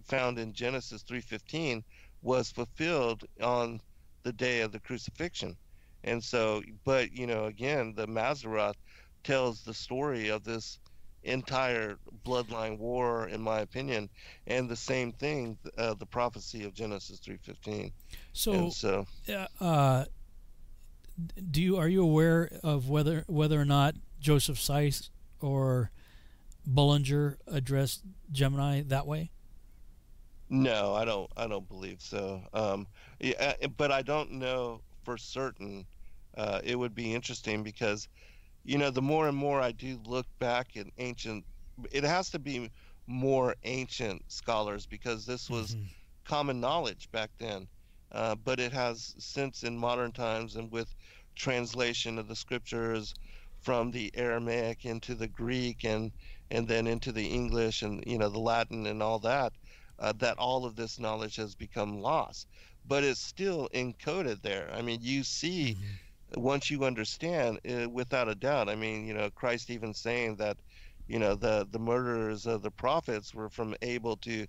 found 0.03 0.39
in 0.39 0.53
Genesis 0.53 1.03
3:15 1.03 1.83
was 2.21 2.51
fulfilled 2.51 3.23
on 3.41 3.81
the 4.23 4.33
day 4.33 4.61
of 4.61 4.71
the 4.71 4.79
crucifixion. 4.79 5.55
And 6.03 6.23
so, 6.23 6.61
but 6.83 7.11
you 7.11 7.27
know, 7.27 7.45
again, 7.45 7.93
the 7.95 8.07
Mazzaroth 8.07 8.75
tells 9.23 9.61
the 9.63 9.73
story 9.73 10.29
of 10.29 10.43
this 10.43 10.79
entire 11.23 11.97
bloodline 12.25 12.79
war, 12.79 13.27
in 13.27 13.41
my 13.41 13.59
opinion, 13.59 14.09
and 14.47 14.67
the 14.67 14.75
same 14.75 15.11
thing, 15.11 15.57
uh, 15.77 15.93
the 15.93 16.05
prophecy 16.05 16.63
of 16.63 16.73
Genesis 16.73 17.19
3:15. 17.19 17.91
So, 18.33 18.53
And 18.53 18.73
so 18.73 19.05
uh, 19.59 20.05
do 21.49 21.61
you 21.61 21.77
are 21.77 21.87
you 21.87 22.01
aware 22.01 22.49
of 22.63 22.89
whether 22.89 23.23
whether 23.27 23.59
or 23.59 23.65
not 23.65 23.95
Joseph 24.19 24.57
Seiss 24.57 25.09
or 25.39 25.91
Bullinger 26.65 27.37
addressed 27.47 28.01
Gemini 28.31 28.81
that 28.81 29.05
way? 29.05 29.31
No, 30.51 30.93
I 30.95 31.05
don't. 31.05 31.31
I 31.37 31.47
don't 31.47 31.67
believe 31.67 32.01
so. 32.01 32.45
Um, 32.53 32.87
yeah, 33.19 33.55
uh, 33.63 33.69
but 33.69 33.91
I 33.91 34.01
don't 34.01 34.31
know 34.33 34.81
for 35.03 35.17
certain. 35.17 35.87
Uh, 36.37 36.59
it 36.63 36.75
would 36.77 36.93
be 36.93 37.13
interesting 37.13 37.63
because, 37.63 38.07
you 38.63 38.77
know, 38.77 38.91
the 38.91 39.01
more 39.01 39.27
and 39.29 39.37
more 39.37 39.61
I 39.61 39.71
do 39.71 39.97
look 40.05 40.27
back 40.39 40.75
at 40.75 40.87
ancient, 40.97 41.45
it 41.91 42.03
has 42.03 42.29
to 42.31 42.39
be 42.39 42.69
more 43.07 43.55
ancient 43.63 44.31
scholars 44.31 44.87
because 44.87 45.25
this 45.25 45.49
was 45.49 45.77
common 46.25 46.59
knowledge 46.59 47.09
back 47.11 47.31
then. 47.39 47.67
Uh, 48.11 48.35
but 48.35 48.59
it 48.59 48.73
has 48.73 49.15
since 49.19 49.63
in 49.63 49.77
modern 49.77 50.11
times 50.11 50.55
and 50.57 50.71
with 50.71 50.93
translation 51.35 52.19
of 52.19 52.27
the 52.27 52.35
scriptures 52.35 53.13
from 53.61 53.91
the 53.91 54.11
Aramaic 54.15 54.85
into 54.85 55.15
the 55.15 55.29
Greek 55.29 55.85
and 55.85 56.11
and 56.49 56.67
then 56.67 56.87
into 56.87 57.11
the 57.13 57.27
English 57.29 57.81
and 57.81 58.03
you 58.05 58.17
know 58.17 58.29
the 58.29 58.39
Latin 58.39 58.85
and 58.85 59.01
all 59.01 59.19
that 59.19 59.53
uh, 60.01 60.13
that 60.17 60.37
all 60.39 60.65
of 60.65 60.75
this 60.75 60.99
knowledge 60.99 61.37
has 61.37 61.55
become 61.55 62.01
lost 62.01 62.47
but 62.85 63.03
it's 63.03 63.21
still 63.21 63.69
encoded 63.75 64.41
there. 64.43 64.71
I 64.73 64.81
mean 64.81 64.99
you 65.01 65.23
see 65.23 65.77
once 66.37 66.69
you 66.71 66.83
understand 66.85 67.59
uh, 67.69 67.89
without 67.89 68.29
a 68.29 68.35
doubt 68.35 68.69
i 68.69 68.75
mean 68.75 69.05
you 69.07 69.13
know 69.13 69.29
christ 69.31 69.69
even 69.69 69.93
saying 69.93 70.37
that 70.37 70.57
you 71.07 71.19
know 71.19 71.35
the 71.35 71.67
the 71.71 71.79
murderers 71.79 72.45
of 72.45 72.61
the 72.61 72.71
prophets 72.71 73.33
were 73.33 73.49
from 73.49 73.75
abel 73.81 74.17
to 74.17 74.45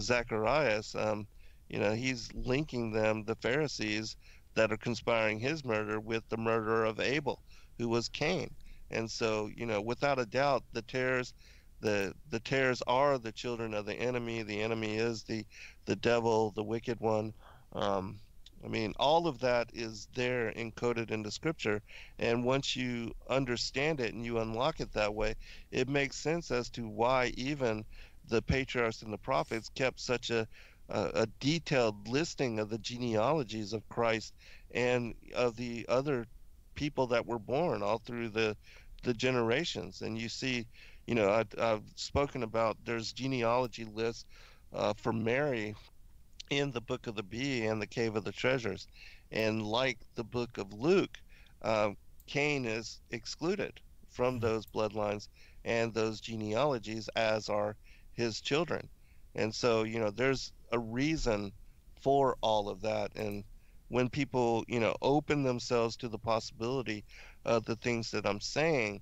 zacharias 0.00 0.94
um, 0.96 1.26
you 1.68 1.78
know 1.78 1.92
he's 1.92 2.28
linking 2.34 2.92
them 2.92 3.24
the 3.24 3.36
pharisees 3.36 4.16
that 4.54 4.72
are 4.72 4.78
conspiring 4.78 5.40
his 5.40 5.64
murder 5.64 6.00
with 6.00 6.28
the 6.28 6.36
murder 6.38 6.84
of 6.84 7.00
abel 7.00 7.42
who 7.78 7.88
was 7.88 8.08
cain. 8.08 8.54
And 8.90 9.10
so 9.10 9.48
you 9.56 9.66
know 9.66 9.80
without 9.80 10.18
a 10.18 10.26
doubt 10.26 10.64
the 10.72 10.82
tares 10.82 11.34
the 11.82 12.14
the 12.30 12.40
tares 12.40 12.82
are 12.86 13.18
the 13.18 13.32
children 13.32 13.74
of 13.74 13.86
the 13.86 13.94
enemy. 13.94 14.42
The 14.42 14.62
enemy 14.62 14.96
is 14.96 15.24
the 15.24 15.46
the 15.86 15.96
devil 15.96 16.52
the 16.52 16.64
wicked 16.64 17.00
one. 17.00 17.34
Um, 17.74 18.20
i 18.64 18.68
mean 18.68 18.94
all 19.00 19.26
of 19.26 19.40
that 19.40 19.70
is 19.74 20.08
there 20.14 20.52
encoded 20.52 21.10
into 21.10 21.30
scripture. 21.30 21.82
And 22.18 22.44
once 22.44 22.76
you 22.76 23.12
understand 23.28 24.00
it 24.00 24.14
and 24.14 24.24
you 24.24 24.38
unlock 24.40 24.80
it 24.80 24.92
that 24.94 25.14
way 25.14 25.34
it 25.72 25.88
makes 25.88 26.16
sense 26.16 26.50
as 26.52 26.70
to 26.70 26.88
why 26.88 27.32
even 27.36 27.84
the 28.28 28.42
patriarchs 28.42 29.02
and 29.02 29.12
the 29.12 29.18
prophets 29.18 29.70
kept 29.70 30.00
such 30.00 30.30
a 30.30 30.48
a, 30.90 31.10
a 31.14 31.26
detailed 31.40 32.08
listing 32.08 32.60
of 32.60 32.70
the 32.70 32.78
genealogies 32.78 33.72
of 33.72 33.88
christ 33.88 34.34
and 34.72 35.14
of 35.34 35.56
the 35.56 35.86
other 35.88 36.26
people 36.74 37.06
that 37.08 37.26
were 37.26 37.38
born 37.38 37.82
all 37.82 37.98
through 37.98 38.28
the 38.28 38.56
the 39.02 39.14
generations. 39.14 40.02
And 40.02 40.18
you 40.18 40.28
see 40.28 40.66
you 41.06 41.14
know 41.14 41.28
I, 41.30 41.44
i've 41.58 41.84
spoken 41.96 42.42
about 42.42 42.76
there's 42.84 43.12
genealogy 43.12 43.84
lists 43.84 44.24
uh, 44.72 44.94
for 44.94 45.12
mary 45.12 45.74
in 46.50 46.70
the 46.72 46.80
book 46.80 47.06
of 47.06 47.14
the 47.16 47.22
bee 47.22 47.66
and 47.66 47.80
the 47.80 47.86
cave 47.86 48.14
of 48.16 48.24
the 48.24 48.32
treasures. 48.32 48.86
And 49.32 49.62
like 49.66 49.98
the 50.14 50.24
book 50.24 50.58
of 50.58 50.72
luke 50.72 51.18
uh, 51.62 51.90
cain 52.26 52.64
is 52.66 53.00
excluded 53.10 53.80
from 54.10 54.38
those 54.38 54.66
bloodlines 54.66 55.28
and 55.64 55.92
those 55.94 56.20
genealogies 56.20 57.08
as 57.16 57.48
are 57.48 57.76
his 58.12 58.40
children. 58.40 58.88
And 59.34 59.54
so 59.54 59.82
you 59.84 59.98
know 59.98 60.10
there's 60.10 60.52
a 60.72 60.78
reason 60.78 61.52
for 62.02 62.36
all 62.42 62.68
of 62.68 62.82
that. 62.82 63.14
And 63.16 63.44
when 63.88 64.08
people 64.10 64.64
you 64.68 64.80
know 64.80 64.94
open 65.02 65.42
themselves 65.42 65.96
to 65.96 66.08
the 66.08 66.18
possibility 66.18 67.04
of 67.44 67.64
the 67.64 67.76
things 67.76 68.10
that 68.10 68.26
i'm 68.26 68.40
saying 68.40 69.00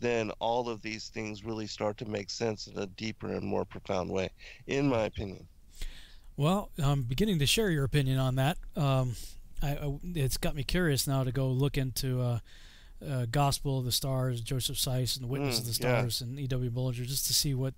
then 0.00 0.30
all 0.38 0.68
of 0.68 0.80
these 0.82 1.08
things 1.08 1.44
really 1.44 1.66
start 1.66 1.96
to 1.98 2.04
make 2.06 2.30
sense 2.30 2.66
in 2.66 2.78
a 2.78 2.86
deeper 2.86 3.28
and 3.28 3.44
more 3.46 3.64
profound 3.64 4.10
way 4.10 4.30
in 4.66 4.88
my 4.88 5.02
opinion 5.04 5.46
Well, 6.36 6.70
I'm 6.82 7.02
beginning 7.02 7.38
to 7.40 7.46
share 7.46 7.70
your 7.70 7.84
opinion 7.84 8.18
on 8.18 8.36
that. 8.36 8.58
Um, 8.76 9.16
I, 9.62 9.70
I, 9.76 9.98
it's 10.14 10.36
got 10.36 10.54
me 10.54 10.62
curious 10.62 11.06
now 11.06 11.24
to 11.24 11.32
go 11.32 11.48
look 11.48 11.76
into 11.76 12.20
uh, 12.20 12.38
uh, 13.04 13.26
Gospel 13.30 13.78
of 13.80 13.84
the 13.84 13.90
Stars, 13.92 14.40
Joseph 14.40 14.76
Seiss, 14.76 15.16
and 15.16 15.24
the 15.24 15.28
Witness 15.28 15.56
Mm, 15.56 15.60
of 15.60 15.64
the 15.66 15.70
yeah. 15.72 15.98
Stars, 15.98 16.20
and 16.20 16.38
E.W. 16.38 16.70
Bullinger, 16.70 17.04
just 17.04 17.26
to 17.26 17.34
see 17.34 17.54
what, 17.54 17.74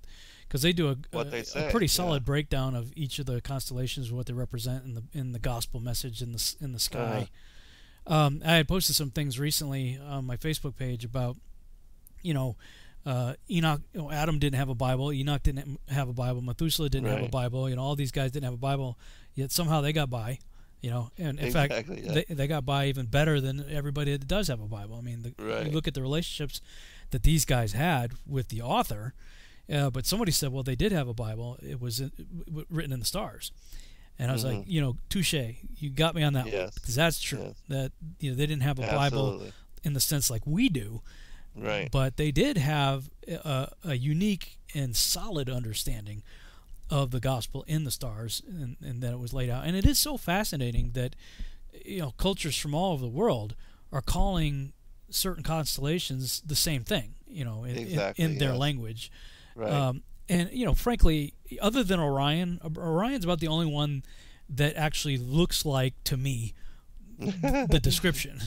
because 0.47 0.61
they 0.61 0.73
do 0.75 0.91
a, 0.91 0.97
What 1.11 1.29
a, 1.29 1.31
they 1.31 1.39
a 1.41 1.45
say, 1.45 1.69
pretty 1.71 1.87
yeah. 1.87 1.91
solid 1.91 2.25
breakdown 2.25 2.75
of 2.75 2.93
each 2.95 3.19
of 3.19 3.25
the 3.25 3.41
constellations, 3.41 4.13
what 4.13 4.27
they 4.27 4.35
represent 4.35 4.85
in 4.85 4.95
the 4.95 5.03
in 5.15 5.33
the 5.33 5.39
gospel 5.39 5.81
message 5.81 6.21
in 6.21 6.33
the 6.33 6.55
in 6.61 6.73
the 6.73 6.79
sky. 6.79 7.29
Um, 8.07 8.43
I 8.45 8.57
had 8.57 8.69
posted 8.69 8.95
some 8.97 9.11
things 9.11 9.39
recently 9.39 9.99
on 9.99 10.27
my 10.27 10.37
Facebook 10.37 10.77
page 10.77 11.03
about, 11.05 11.37
you 12.23 12.35
know, 12.35 12.57
uh, 13.07 13.35
Enoch, 13.51 13.81
you 13.95 14.01
know, 14.03 14.11
Adam 14.11 14.39
didn't 14.39 14.57
have 14.59 14.69
a 14.69 14.75
Bible, 14.75 15.13
Enoch 15.13 15.43
didn't 15.43 15.79
have 15.89 16.09
a 16.09 16.13
Bible, 16.13 16.43
Methuselah 16.43 16.89
didn't 16.91 17.09
have 17.09 17.23
a 17.23 17.29
Bible, 17.29 17.69
you 17.69 17.77
know, 17.77 17.83
all 17.83 17.97
these 17.97 18.13
guys 18.13 18.31
didn't 18.31 18.45
have 18.45 18.55
a 18.55 18.59
Bible, 18.59 18.99
yet 19.35 19.51
somehow 19.53 19.81
they 19.81 19.93
got 19.93 20.11
by, 20.11 20.39
you 20.83 20.91
know, 20.91 21.11
and 21.19 21.39
in 21.41 21.51
fact, 21.51 21.73
yeah. 21.89 22.13
they, 22.13 22.25
they 22.29 22.47
got 22.47 22.67
by 22.67 22.87
even 22.87 23.07
better 23.07 23.41
than 23.41 23.65
everybody 23.71 24.13
that 24.13 24.29
does 24.29 24.49
have 24.49 24.61
a 24.61 24.67
Bible. 24.67 24.97
I 24.97 25.01
mean, 25.01 25.23
the, 25.23 25.35
Right. 25.43 25.67
you 25.67 25.73
look 25.73 25.89
at 25.89 25.95
the 25.95 26.03
relationships 26.03 26.61
that 27.11 27.23
these 27.23 27.45
guys 27.47 27.73
had 27.73 28.13
with 28.27 28.49
the 28.49 28.61
author, 28.63 29.15
uh, 29.73 29.89
but 29.91 30.05
somebody 30.05 30.31
said, 30.33 30.53
well, 30.53 30.63
they 30.63 30.77
did 30.77 30.93
have 30.93 31.09
a 31.09 31.15
Bible, 31.15 31.59
it 31.63 31.81
was 31.81 32.01
in, 32.01 32.13
w- 32.47 32.67
written 32.69 32.93
in 32.93 33.01
the 33.01 33.07
stars. 33.07 33.51
And 34.19 34.31
I 34.31 34.35
was 34.35 34.45
like, 34.45 34.59
Mhm. 34.59 34.65
you 34.67 34.81
know, 34.83 34.97
touche. 35.09 35.33
You 35.79 35.89
got 35.89 36.15
me 36.15 36.23
on 36.23 36.35
that 36.35 36.45
one 36.45 36.71
because 36.75 36.95
that's 36.95 37.23
true. 37.23 37.55
That 37.69 37.93
you 38.19 38.31
know 38.31 38.37
they 38.37 38.45
didn't 38.47 38.65
have 38.65 38.79
a 38.79 38.83
Bible 38.83 39.45
in 39.83 39.95
the 39.95 40.01
sense 40.01 40.29
like 40.31 40.43
we 40.47 40.69
do, 40.69 41.01
Right. 41.61 41.91
But 41.91 42.17
they 42.17 42.31
did 42.31 42.57
have 42.57 43.11
a, 43.29 43.69
a 43.85 43.95
unique 43.95 44.59
and 44.75 44.97
solid 44.97 45.51
understanding 45.51 46.23
of 46.89 47.11
the 47.11 47.21
gospel 47.21 47.65
in 47.69 47.85
the 47.85 47.91
stars, 47.91 48.43
and, 48.49 48.77
and 48.81 49.03
that 49.03 49.13
it 49.13 49.19
was 49.19 49.33
laid 49.33 49.51
out. 49.51 49.65
And 49.65 49.77
it 49.77 49.85
is 49.87 49.99
so 49.99 50.17
fascinating 50.17 50.93
that 50.93 51.15
you 51.85 52.01
know 52.01 52.13
cultures 52.17 52.57
from 52.57 52.75
all 52.75 52.93
over 52.95 53.03
the 53.03 53.09
world 53.09 53.55
are 53.93 54.01
calling 54.01 54.73
certain 55.11 55.43
constellations 55.43 56.41
the 56.45 56.57
same 56.57 56.83
thing. 56.83 57.15
You 57.29 57.45
know, 57.45 57.65
in, 57.65 57.77
in- 57.77 57.83
Exactly, 57.83 58.25
in, 58.25 58.39
their 58.39 58.51
yes. 58.51 58.59
language. 58.59 59.13
Right. 59.55 59.71
Um, 59.71 60.03
and 60.29 60.51
you 60.53 60.65
know, 60.65 60.75
frankly, 60.75 61.35
other 61.61 61.83
than 61.85 62.01
Orion, 62.01 62.61
Orion's 62.77 63.25
about 63.25 63.41
the 63.41 63.49
only 63.49 63.67
one 63.67 64.03
that 64.49 64.77
actually 64.77 65.19
looks 65.19 65.65
like 65.65 65.95
to 66.05 66.17
me 66.17 66.55
the 67.19 67.81
description. 67.83 68.41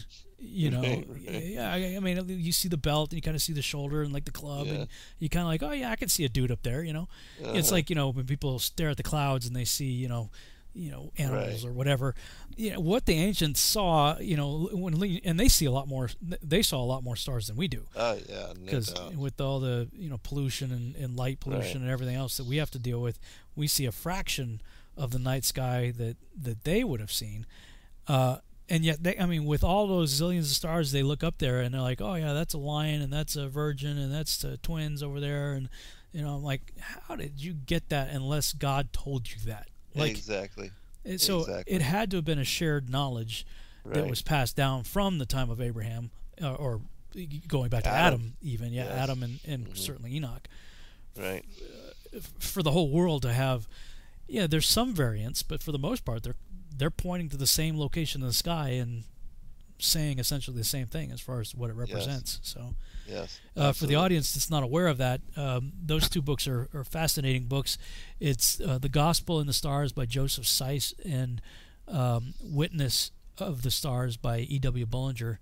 You 0.45 0.71
know, 0.71 0.81
Right, 0.81 1.07
right. 1.09 1.43
yeah. 1.45 1.71
I, 1.71 1.95
I 1.95 1.99
mean, 1.99 2.25
you 2.27 2.51
see 2.51 2.67
the 2.67 2.77
belt, 2.77 3.11
and 3.11 3.17
you 3.17 3.21
kind 3.21 3.35
of 3.35 3.41
see 3.41 3.53
the 3.53 3.61
shoulder 3.61 4.01
and 4.03 4.11
like 4.13 4.25
the 4.25 4.31
club, 4.31 4.67
Yeah. 4.67 4.73
and 4.73 4.87
you 5.19 5.29
kind 5.29 5.41
of 5.43 5.47
like, 5.47 5.63
oh 5.63 5.71
yeah, 5.71 5.89
I 5.89 5.95
can 5.95 6.09
see 6.09 6.25
a 6.25 6.29
dude 6.29 6.51
up 6.51 6.63
there. 6.63 6.83
You 6.83 6.93
know, 6.93 7.07
it's 7.39 7.67
Uh-huh. 7.69 7.75
like 7.75 7.89
you 7.89 7.95
know 7.95 8.09
when 8.09 8.25
people 8.25 8.59
stare 8.59 8.89
at 8.89 8.97
the 8.97 9.03
clouds 9.03 9.47
and 9.47 9.55
they 9.55 9.65
see 9.65 9.85
you 9.91 10.07
know 10.09 10.29
you 10.73 10.89
know 10.91 11.11
animals 11.17 11.63
Right. 11.63 11.69
or 11.69 11.73
whatever. 11.73 12.13
You 12.57 12.71
know, 12.73 12.79
what 12.81 13.05
the 13.05 13.13
ancients 13.13 13.59
saw, 13.59 14.17
you 14.19 14.35
know, 14.35 14.69
when 14.73 14.93
and 15.23 15.39
they 15.39 15.47
see 15.47 15.65
a 15.65 15.71
lot 15.71 15.87
more. 15.87 16.09
They 16.41 16.61
saw 16.61 16.81
a 16.83 16.85
lot 16.93 17.03
more 17.03 17.15
stars 17.15 17.47
than 17.47 17.55
we 17.55 17.67
do. 17.67 17.85
Oh 17.95 18.17
yeah, 18.29 18.53
Because 18.63 18.87
doubt. 18.93 19.15
with 19.15 19.39
all 19.39 19.59
the 19.59 19.87
you 19.97 20.09
know 20.09 20.17
pollution 20.21 20.71
and, 20.71 20.95
and 20.97 21.15
light 21.15 21.39
pollution 21.39 21.81
and 21.81 21.89
everything 21.89 22.15
else 22.15 22.37
that 22.37 22.45
we 22.45 22.57
have 22.57 22.71
to 22.71 22.79
deal 22.79 23.01
with, 23.01 23.19
we 23.55 23.67
see 23.67 23.85
a 23.85 23.91
fraction 23.91 24.61
of 24.97 25.11
the 25.11 25.19
night 25.19 25.45
sky 25.45 25.91
that 25.97 26.17
that 26.41 26.63
they 26.65 26.83
would 26.83 26.99
have 26.99 27.11
seen. 27.11 27.45
Uh, 28.07 28.37
and 28.69 28.83
yet, 28.85 29.03
they, 29.03 29.17
I 29.17 29.25
mean, 29.25 29.45
with 29.45 29.63
all 29.63 29.87
those 29.87 30.19
zillions 30.19 30.39
of 30.41 30.45
stars, 30.47 30.91
they 30.91 31.03
look 31.03 31.23
up 31.23 31.37
there 31.39 31.61
and 31.61 31.73
they're 31.73 31.81
like, 31.81 32.01
"Oh 32.01 32.15
yeah, 32.15 32.33
that's 32.33 32.53
a 32.53 32.57
lion, 32.57 33.01
and 33.01 33.11
that's 33.11 33.35
a 33.35 33.47
virgin, 33.47 33.97
and 33.97 34.13
that's 34.13 34.37
the 34.37 34.57
twins 34.57 35.03
over 35.03 35.19
there." 35.19 35.53
And 35.53 35.69
you 36.11 36.21
know, 36.21 36.35
I'm 36.35 36.43
like, 36.43 36.73
"How 37.07 37.15
did 37.15 37.41
you 37.43 37.53
get 37.53 37.89
that 37.89 38.09
unless 38.11 38.53
God 38.53 38.93
told 38.93 39.29
you 39.29 39.37
that?" 39.47 39.67
Like, 39.95 40.11
exactly. 40.11 40.71
it- 41.03 41.21
so 41.21 41.39
exactly. 41.41 41.75
it 41.75 41.81
had 41.81 42.09
to 42.11 42.17
have 42.17 42.25
been 42.25 42.39
a 42.39 42.43
shared 42.45 42.89
knowledge 42.89 43.45
that 43.85 44.07
was 44.07 44.21
passed 44.21 44.55
down 44.55 44.83
from 44.83 45.17
the 45.17 45.25
time 45.25 45.49
of 45.49 45.59
Abraham, 45.59 46.09
uh, 46.41 46.53
or 46.53 46.79
going 47.49 47.69
back 47.69 47.83
to 47.83 47.89
Adam, 47.89 48.21
Adam. 48.21 48.33
even 48.41 48.71
yeah, 48.73 48.85
Yes. 48.85 48.93
Adam 48.97 49.23
and, 49.23 49.39
and 49.45 49.67
Mhm. 49.67 49.77
certainly 49.77 50.15
Enoch. 50.15 50.47
Right. 51.17 51.43
For 52.39 52.63
the 52.63 52.71
whole 52.71 52.89
world 52.89 53.23
to 53.23 53.33
have, 53.33 53.67
yeah, 54.27 54.47
there's 54.47 54.67
some 54.69 54.93
variance, 54.95 55.43
but 55.43 55.61
for 55.61 55.71
the 55.71 55.77
most 55.79 56.05
part, 56.05 56.23
they're 56.23 56.35
they're 56.75 56.91
pointing 56.91 57.29
to 57.29 57.37
the 57.37 57.47
same 57.47 57.77
location 57.77 58.21
in 58.21 58.27
the 58.27 58.33
sky 58.33 58.69
and 58.69 59.03
saying 59.79 60.17
essentially 60.19 60.55
the 60.57 60.63
same 60.63 60.87
thing 60.87 61.11
as 61.11 61.19
far 61.19 61.39
as 61.41 61.53
what 61.53 61.69
it 61.69 61.75
represents. 61.75 62.39
So, 62.43 62.75
Yes, 63.07 63.39
uh, 63.57 63.73
for 63.73 63.85
the 63.85 63.95
audience 63.95 64.33
that's 64.33 64.49
not 64.49 64.63
aware 64.63 64.87
of 64.87 64.97
that, 64.97 65.19
um, 65.35 65.73
those 65.83 66.07
two 66.07 66.21
books 66.21 66.47
are, 66.47 66.69
are 66.73 66.85
fascinating 66.85 67.43
books. 67.43 67.77
It's 68.19 68.61
uh, 68.61 68.77
The 68.77 68.87
Gospel 68.89 69.41
in 69.41 69.47
the 69.47 69.53
Stars 69.53 69.91
by 69.91 70.05
Joseph 70.05 70.45
Seiss 70.45 70.93
and 71.03 71.41
um, 71.87 72.33
Witness 72.41 73.11
of 73.37 73.61
the 73.63 73.71
Stars 73.71 74.15
by 74.15 74.39
E.W. 74.39 74.85
Bullinger, 74.85 75.39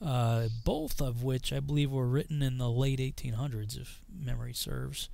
uh, 0.00 0.46
both 0.64 1.00
of 1.00 1.24
which 1.24 1.52
I 1.52 1.58
believe 1.58 1.90
were 1.90 2.06
written 2.06 2.40
in 2.40 2.58
the 2.58 2.70
late 2.70 3.00
1800s, 3.00 3.80
if 3.80 4.00
memory 4.16 4.52
serves. 4.52 5.08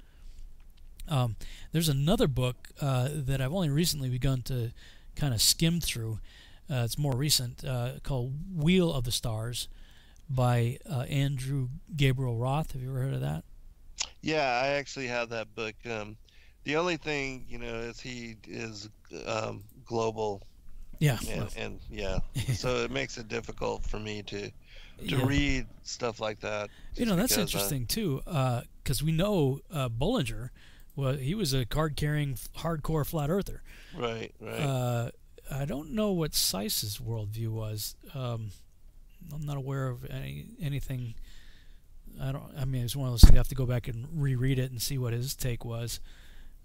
Um, 1.08 1.36
there's 1.72 1.88
another 1.88 2.28
book 2.28 2.68
uh, 2.82 3.08
that 3.12 3.40
I've 3.40 3.54
only 3.54 3.70
recently 3.70 4.10
begun 4.10 4.42
to 4.42 4.72
kind 5.18 5.34
of 5.34 5.42
skimmed 5.42 5.82
through. 5.84 6.20
Uh, 6.70 6.82
it's 6.84 6.98
more 6.98 7.16
recent, 7.16 7.64
uh, 7.64 7.92
called 8.02 8.34
Wheel 8.54 8.92
of 8.92 9.04
the 9.04 9.10
Stars 9.12 9.68
by 10.28 10.78
uh, 10.90 11.00
Andrew 11.08 11.68
Gabriel 11.96 12.36
Roth. 12.36 12.72
Have 12.72 12.82
you 12.82 12.90
ever 12.90 13.00
heard 13.00 13.14
of 13.14 13.20
that? 13.22 13.44
Yeah, 14.22 14.60
I 14.62 14.68
actually 14.68 15.06
have 15.06 15.28
that 15.30 15.54
book. 15.54 15.74
Um, 15.90 16.16
the 16.64 16.76
only 16.76 16.96
thing, 16.96 17.46
you 17.48 17.58
know, 17.58 17.74
is 17.74 18.00
he 18.00 18.36
is 18.46 18.88
um, 19.26 19.62
global. 19.86 20.42
Yeah, 20.98 21.18
And, 21.30 21.48
and 21.56 21.80
yeah, 21.90 22.18
so 22.54 22.76
it 22.78 22.90
makes 22.90 23.16
it 23.18 23.28
difficult 23.28 23.84
for 23.84 23.98
me 23.98 24.22
to 24.24 24.50
to 25.06 25.16
Yeah. 25.16 25.26
read 25.26 25.66
stuff 25.84 26.20
like 26.20 26.40
that. 26.40 26.70
You 26.96 27.06
know, 27.06 27.14
that's 27.16 27.38
uh, 27.38 27.42
interesting 27.42 27.86
too, 27.86 28.20
because 28.24 29.02
we 29.02 29.12
know 29.12 29.60
uh, 29.72 29.88
Bullinger. 29.88 30.50
Well, 30.98 31.12
he 31.14 31.36
was 31.36 31.54
a 31.54 31.64
card-carrying, 31.64 32.34
hardcore 32.56 33.06
flat 33.06 33.30
earther. 33.30 33.62
Right, 33.96 34.34
right. 34.40 34.58
Uh, 34.58 35.10
I 35.48 35.64
don't 35.64 35.92
know 35.92 36.10
what 36.10 36.34
Seiss's 36.34 36.98
worldview 36.98 37.50
was. 37.50 37.94
Um, 38.16 38.50
I'm 39.32 39.46
not 39.46 39.56
aware 39.56 39.86
of 39.86 40.04
any 40.10 40.46
anything. 40.60 41.14
I 42.20 42.32
don't. 42.32 42.50
I 42.58 42.64
mean, 42.64 42.84
it's 42.84 42.96
one 42.96 43.06
of 43.06 43.12
those 43.12 43.20
things 43.20 43.34
you 43.34 43.38
have 43.38 43.46
to 43.46 43.54
go 43.54 43.64
back 43.64 43.86
and 43.86 44.08
reread 44.12 44.58
it 44.58 44.72
and 44.72 44.82
see 44.82 44.98
what 44.98 45.12
his 45.12 45.36
take 45.36 45.64
was. 45.64 46.00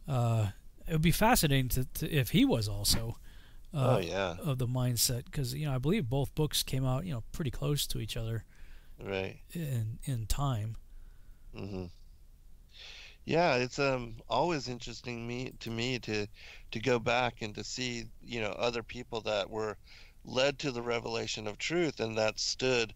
Uh, 0.08 0.48
it 0.88 0.94
would 0.94 1.02
be 1.04 1.12
fascinating 1.12 1.70
to, 1.70 1.86
to 1.86 2.12
if 2.12 2.32
he 2.32 2.44
was 2.44 2.68
also. 2.68 3.18
Uh, 3.72 3.98
Oh, 3.98 4.00
yeah. 4.00 4.36
Of 4.44 4.58
the 4.58 4.68
mindset, 4.68 5.26
because 5.26 5.54
you 5.54 5.68
know, 5.68 5.76
I 5.76 5.78
believe 5.78 6.10
both 6.10 6.34
books 6.34 6.64
came 6.64 6.86
out, 6.86 7.06
you 7.06 7.14
know, 7.14 7.24
pretty 7.34 7.52
close 7.52 7.86
to 7.88 8.00
each 8.00 8.18
other. 8.18 8.46
Right. 9.00 9.38
In 9.54 10.00
in 10.06 10.26
time. 10.26 10.78
hmm 11.56 11.86
Yeah, 13.26 13.56
it's 13.56 13.80
um 13.80 14.20
always 14.30 14.70
interesting 14.70 15.28
me 15.28 15.52
to 15.60 15.70
me 15.70 16.00
to 16.00 16.28
to 16.72 16.80
go 16.80 17.00
back 17.00 17.42
and 17.42 17.54
to 17.56 17.64
see 17.64 18.06
you 18.22 18.40
know 18.42 18.52
other 18.52 18.82
people 18.84 19.22
that 19.22 19.50
were 19.50 19.78
led 20.24 20.58
to 20.60 20.72
the 20.72 20.82
revelation 20.82 21.48
of 21.48 21.58
truth 21.58 22.00
and 22.00 22.18
that 22.18 22.40
stood 22.40 22.96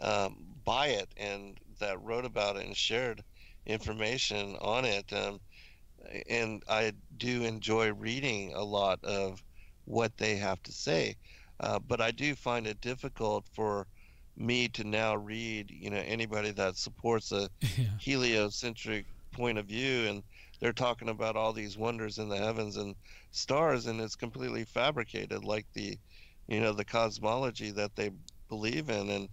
um, 0.00 0.46
by 0.64 0.88
it 0.88 1.12
and 1.16 1.58
that 1.80 2.00
wrote 2.02 2.24
about 2.24 2.56
it 2.56 2.66
and 2.66 2.76
shared 2.76 3.24
information 3.66 4.56
on 4.56 4.84
it. 4.84 5.12
Um, 5.12 5.40
and 6.28 6.62
I 6.68 6.92
do 7.16 7.44
enjoy 7.44 7.92
reading 7.92 8.52
a 8.54 8.62
lot 8.64 9.02
of 9.04 9.42
what 9.84 10.16
they 10.16 10.36
have 10.36 10.62
to 10.64 10.72
say, 10.72 11.16
uh, 11.60 11.78
but 11.80 12.00
I 12.00 12.10
do 12.10 12.34
find 12.34 12.66
it 12.66 12.80
difficult 12.80 13.46
for 13.54 13.86
me 14.36 14.68
to 14.68 14.84
now 14.84 15.16
read, 15.16 15.70
you 15.70 15.90
know, 15.90 16.02
anybody 16.04 16.52
that 16.52 16.76
supports 16.76 17.32
a 17.32 17.48
heliocentric 17.98 19.06
point 19.38 19.58
of 19.58 19.66
view 19.66 20.08
and 20.08 20.22
they're 20.60 20.72
talking 20.72 21.08
about 21.08 21.36
all 21.36 21.52
these 21.52 21.78
wonders 21.78 22.18
in 22.18 22.28
the 22.28 22.36
heavens 22.36 22.76
and 22.76 22.96
stars 23.30 23.86
and 23.86 24.00
it's 24.00 24.16
completely 24.16 24.64
fabricated 24.64 25.44
like 25.44 25.64
the 25.74 25.96
you 26.48 26.60
know 26.60 26.72
the 26.72 26.84
cosmology 26.84 27.70
that 27.70 27.94
they 27.94 28.10
believe 28.48 28.90
in 28.90 29.08
and 29.10 29.28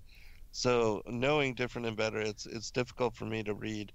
so 0.52 1.02
knowing 1.08 1.56
different 1.56 1.88
and 1.88 1.98
better 1.98 2.20
it's 2.20 2.46
it's 2.46 2.70
difficult 2.70 3.16
for 3.16 3.26
me 3.26 3.42
to 3.44 3.54
read 3.56 3.92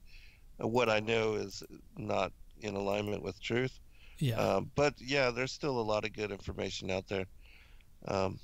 what 0.58 0.88
i 0.90 0.98
know 0.98 1.34
is 1.34 1.62
not 1.96 2.32
in 2.60 2.74
alignment 2.74 3.22
with 3.22 3.40
truth 3.40 3.78
Yeah. 4.18 4.34
um, 4.36 4.70
but 4.74 4.94
yeah 4.98 5.30
there's 5.30 5.52
still 5.52 5.78
a 5.80 5.88
lot 5.92 6.04
of 6.04 6.12
good 6.12 6.32
information 6.32 6.90
out 6.90 7.06
there 7.08 7.26
um, 8.08 8.38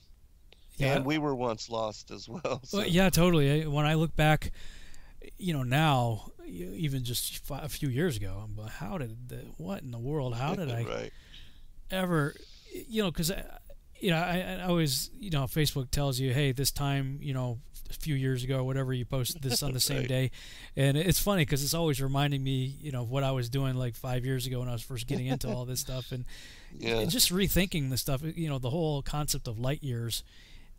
Yeah. 0.76 0.94
and 0.96 1.04
we 1.04 1.18
were 1.18 1.34
once 1.34 1.68
lost 1.68 2.10
as 2.12 2.28
well 2.28 2.60
so. 2.64 2.78
Well, 2.78 2.86
yeah, 2.86 3.10
totally. 3.10 3.66
When 3.66 3.86
I 3.86 3.94
look 3.94 4.14
back, 4.14 4.52
you 5.38 5.52
know, 5.54 5.62
now, 5.62 6.28
even 6.46 7.04
just 7.04 7.40
a 7.50 7.68
few 7.68 7.88
years 7.88 8.16
ago, 8.16 8.42
I'm 8.44 8.66
how 8.68 8.98
did, 8.98 9.28
the, 9.28 9.36
what 9.58 9.82
in 9.82 9.90
the 9.90 9.98
world, 9.98 10.34
how 10.34 10.54
did 10.54 10.70
I 10.70 10.82
Right. 10.84 11.12
ever, 11.90 12.34
you 12.88 13.02
know, 13.02 13.10
because, 13.10 13.32
you 14.00 14.10
know, 14.10 14.16
I, 14.18 14.58
I 14.60 14.62
always, 14.64 15.10
you 15.18 15.30
know, 15.30 15.44
Facebook 15.44 15.90
tells 15.90 16.18
you, 16.20 16.32
hey, 16.32 16.52
this 16.52 16.70
time, 16.70 17.18
you 17.22 17.34
know, 17.34 17.58
a 17.88 17.92
few 17.92 18.14
years 18.16 18.42
ago, 18.42 18.64
whatever, 18.64 18.92
you 18.92 19.04
posted 19.04 19.42
this 19.48 19.62
on 19.62 19.72
the 19.72 19.80
same 19.80 20.06
day, 20.06 20.30
and 20.76 20.96
it's 20.96 21.20
funny 21.20 21.42
because 21.42 21.62
it's 21.62 21.74
always 21.74 22.00
reminding 22.02 22.42
me, 22.42 22.74
you 22.80 22.90
know, 22.92 23.02
of 23.02 23.10
what 23.10 23.22
I 23.22 23.30
was 23.30 23.48
doing 23.48 23.74
like 23.76 23.94
five 23.94 24.24
years 24.24 24.46
ago 24.46 24.58
when 24.60 24.68
I 24.68 24.72
was 24.72 24.82
first 24.82 25.06
getting 25.08 25.26
into 25.26 25.48
all 25.48 25.64
this 25.64 25.80
stuff, 25.80 26.10
and 26.12 26.24
Yeah. 26.76 26.98
and 26.98 27.10
just 27.10 27.32
rethinking 27.32 27.90
the 27.90 27.96
stuff, 27.96 28.22
you 28.22 28.48
know, 28.48 28.58
the 28.58 28.70
whole 28.70 29.02
concept 29.02 29.46
of 29.48 29.58
light 29.58 29.82
years, 29.82 30.24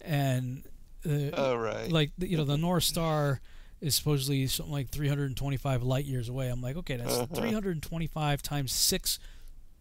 and 0.02 0.64
uh, 1.06 1.30
Oh, 1.34 1.56
right. 1.56 1.90
like 1.92 2.12
the- 2.18 2.28
you 2.30 2.38
know, 2.38 2.44
the 2.44 2.58
North 2.58 2.84
Star 2.84 3.40
is 3.82 3.96
supposedly 3.96 4.48
something 4.48 4.72
like 4.74 4.90
325 4.90 5.84
light 5.84 6.06
years 6.06 6.30
away. 6.30 6.50
I'm 6.50 6.62
like, 6.62 6.76
okay, 6.78 6.98
that's 6.98 7.14
Uh-huh. 7.14 7.36
325 7.36 8.42
times 8.42 8.72
six 8.72 9.20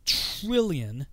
trillion. 0.04 1.06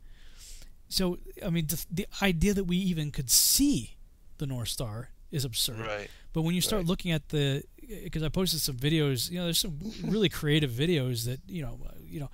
So 0.90 1.18
I 1.46 1.50
mean, 1.50 1.68
the, 1.68 1.86
the 1.92 2.08
idea 2.22 2.54
that 2.54 2.66
we 2.66 2.78
even 2.78 3.12
could 3.12 3.30
see 3.30 3.96
the 4.38 4.46
North 4.46 4.68
Star 4.70 5.10
is 5.32 5.46
absurd. 5.46 5.80
Right. 5.80 6.10
But 6.34 6.42
when 6.44 6.56
you 6.56 6.62
start 6.62 6.82
Right. 6.82 6.88
looking 6.88 7.12
at 7.12 7.30
the, 7.30 7.64
because 8.04 8.24
I 8.24 8.30
posted 8.30 8.60
some 8.60 8.76
videos, 8.76 9.30
you 9.32 9.38
know, 9.40 9.46
there's 9.46 9.60
some 9.60 9.80
really 10.04 10.30
creative 10.30 10.72
videos 10.72 11.26
that 11.26 11.40
you 11.48 11.62
know, 11.64 11.80
uh, 11.88 11.92
you 12.04 12.20
know, 12.20 12.30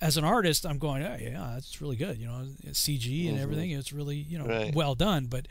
as 0.00 0.16
an 0.16 0.24
artist, 0.24 0.66
I'm 0.66 0.78
going, 0.78 1.02
oh, 1.04 1.16
yeah, 1.20 1.52
that's 1.54 1.80
really 1.80 1.96
good. 1.96 2.18
You 2.18 2.26
know, 2.26 2.44
CG 2.72 3.28
and 3.28 3.38
Mhm. 3.38 3.42
everything. 3.42 3.70
It's 3.70 3.92
really 3.92 4.16
you 4.16 4.38
know 4.38 4.46
Right. 4.46 4.74
well 4.74 4.94
done. 4.94 5.26
But 5.26 5.46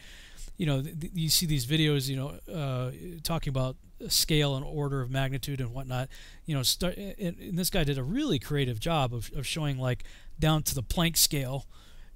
you 0.58 0.66
know, 0.68 0.82
th- 0.82 1.00
th- 1.00 1.14
you 1.16 1.30
see 1.30 1.46
these 1.48 1.66
videos, 1.66 2.08
you 2.08 2.16
know, 2.18 2.30
uh, 2.54 2.92
talking 3.24 3.50
about 3.50 3.78
scale 4.10 4.56
and 4.56 4.66
order 4.66 5.02
of 5.02 5.10
magnitude 5.12 5.60
and 5.60 5.74
whatnot. 5.74 6.10
You 6.46 6.56
know, 6.56 6.64
start, 6.64 6.98
and, 6.98 7.38
and 7.38 7.58
this 7.58 7.70
guy 7.70 7.84
did 7.84 7.98
a 7.98 8.04
really 8.04 8.40
creative 8.40 8.80
job 8.80 9.14
of, 9.14 9.32
of 9.36 9.46
showing 9.46 9.78
like 9.78 10.04
down 10.40 10.64
to 10.64 10.76
the 10.76 10.84
Planck 10.84 11.18
scale, 11.18 11.66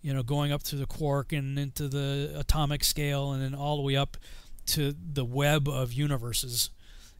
you 0.01 0.13
know, 0.13 0.23
going 0.23 0.51
up 0.51 0.63
to 0.63 0.75
the 0.75 0.85
quark 0.85 1.31
and 1.33 1.57
into 1.57 1.87
the 1.87 2.33
atomic 2.35 2.83
scale, 2.83 3.31
and 3.31 3.41
then 3.41 3.55
all 3.55 3.77
the 3.77 3.83
way 3.83 3.95
up 3.95 4.17
to 4.67 4.93
the 5.13 5.25
web 5.25 5.67
of 5.67 5.93
universes. 5.93 6.69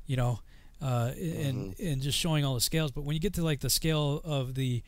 You 0.08 0.18
know, 0.18 0.40
uh, 0.82 1.12
and 1.18 1.80
and 1.80 2.02
just 2.02 2.18
showing 2.18 2.46
all 2.46 2.54
the 2.54 2.62
scales. 2.62 2.92
But 2.92 3.04
when 3.04 3.16
you 3.16 3.20
get 3.20 3.34
to 3.36 3.44
like 3.44 3.62
the 3.62 3.70
scale 3.70 4.22
of 4.24 4.56
the 4.56 4.84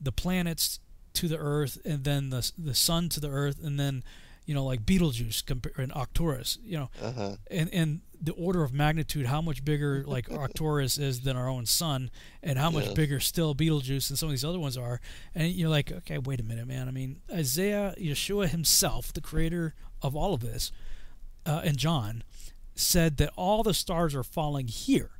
the 0.00 0.12
planets 0.12 0.80
to 1.14 1.28
the 1.28 1.38
Earth, 1.38 1.78
and 1.84 2.04
then 2.04 2.30
the 2.30 2.50
the 2.58 2.74
sun 2.74 3.08
to 3.10 3.20
the 3.20 3.28
Earth, 3.28 3.62
and 3.62 3.78
then 3.78 4.02
you 4.46 4.54
know 4.54 4.64
like 4.64 4.84
Betelgeuse 4.86 5.42
compa- 5.42 5.76
and 5.78 5.92
Arcturus, 5.92 6.58
you 6.64 6.76
know, 6.78 6.90
Uh-huh. 7.00 7.36
and 7.50 7.72
and 7.72 8.00
the 8.24 8.32
order 8.34 8.62
of 8.62 8.72
magnitude, 8.72 9.26
how 9.26 9.40
much 9.42 9.64
bigger 9.64 10.04
like 10.06 10.30
Arcturus 10.32 10.96
is 10.98 11.22
than 11.22 11.36
our 11.36 11.48
own 11.48 11.66
sun, 11.66 12.10
and 12.42 12.58
how 12.58 12.70
much 12.70 12.84
Yes. 12.86 12.94
bigger 12.94 13.20
still 13.20 13.52
Betelgeuse 13.54 14.10
and 14.10 14.18
some 14.18 14.28
of 14.28 14.32
these 14.32 14.44
other 14.44 14.60
ones 14.60 14.76
are, 14.76 15.00
and 15.34 15.52
you're 15.52 15.68
like, 15.68 15.90
okay, 15.90 16.18
wait 16.18 16.38
a 16.40 16.44
minute, 16.44 16.66
man. 16.68 16.86
I 16.88 16.92
mean, 16.92 17.20
Isaiah, 17.32 17.94
Yeshua 17.98 18.48
himself, 18.48 19.12
the 19.12 19.20
creator 19.20 19.74
of 20.02 20.14
all 20.14 20.34
of 20.34 20.40
this, 20.40 20.70
uh, 21.46 21.62
and 21.64 21.76
John, 21.76 22.22
said 22.74 23.16
that 23.18 23.32
all 23.36 23.62
the 23.64 23.74
stars 23.74 24.14
are 24.14 24.22
falling 24.22 24.68
here. 24.68 25.10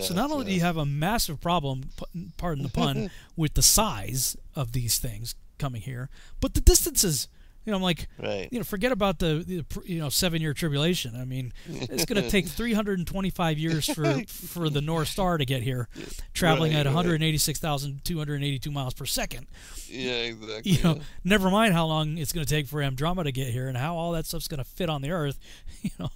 So 0.00 0.14
not 0.14 0.30
only 0.30 0.46
do 0.46 0.52
you 0.52 0.60
have 0.60 0.76
a 0.78 0.86
massive 0.86 1.40
problem, 1.40 1.90
pardon 2.38 2.62
the 2.62 2.70
pun, 2.70 3.10
with 3.36 3.54
the 3.54 3.62
size 3.62 4.36
of 4.54 4.72
these 4.72 4.98
things, 4.98 5.34
coming 5.58 5.82
here, 5.82 6.08
but 6.40 6.54
the 6.54 6.60
distances. 6.60 7.28
You 7.66 7.72
know, 7.72 7.78
I'm 7.78 7.82
like, 7.82 8.06
right. 8.22 8.48
you 8.52 8.58
know, 8.58 8.64
forget 8.64 8.92
about 8.92 9.18
the, 9.18 9.44
the 9.44 9.82
you 9.84 9.98
know 9.98 10.08
seven 10.08 10.40
year 10.40 10.54
tribulation. 10.54 11.16
I 11.16 11.24
mean, 11.24 11.52
it's 11.68 12.04
going 12.04 12.22
to 12.22 12.30
take 12.30 12.46
325 12.46 13.58
years 13.58 13.92
for 13.92 14.22
for 14.28 14.70
the 14.70 14.80
North 14.80 15.08
Star 15.08 15.36
to 15.36 15.44
get 15.44 15.62
here, 15.62 15.88
traveling 16.32 16.72
Right, 16.72 16.80
at 16.80 16.86
right. 16.86 16.94
186,282 16.94 18.70
miles 18.70 18.94
per 18.94 19.04
second. 19.04 19.48
Yeah, 19.88 20.12
exactly. 20.12 20.72
You 20.72 20.82
know, 20.84 20.94
yeah. 20.94 21.02
never 21.24 21.50
mind 21.50 21.74
how 21.74 21.86
long 21.86 22.18
it's 22.18 22.32
going 22.32 22.46
to 22.46 22.50
take 22.52 22.68
for 22.68 22.80
Andromeda 22.80 23.24
to 23.24 23.32
get 23.32 23.48
here 23.48 23.66
and 23.68 23.76
how 23.76 23.96
all 23.96 24.12
that 24.12 24.26
stuff's 24.26 24.48
going 24.48 24.58
to 24.58 24.64
fit 24.64 24.88
on 24.88 25.02
the 25.02 25.10
Earth. 25.10 25.38
You 25.82 25.90
know, 26.00 26.10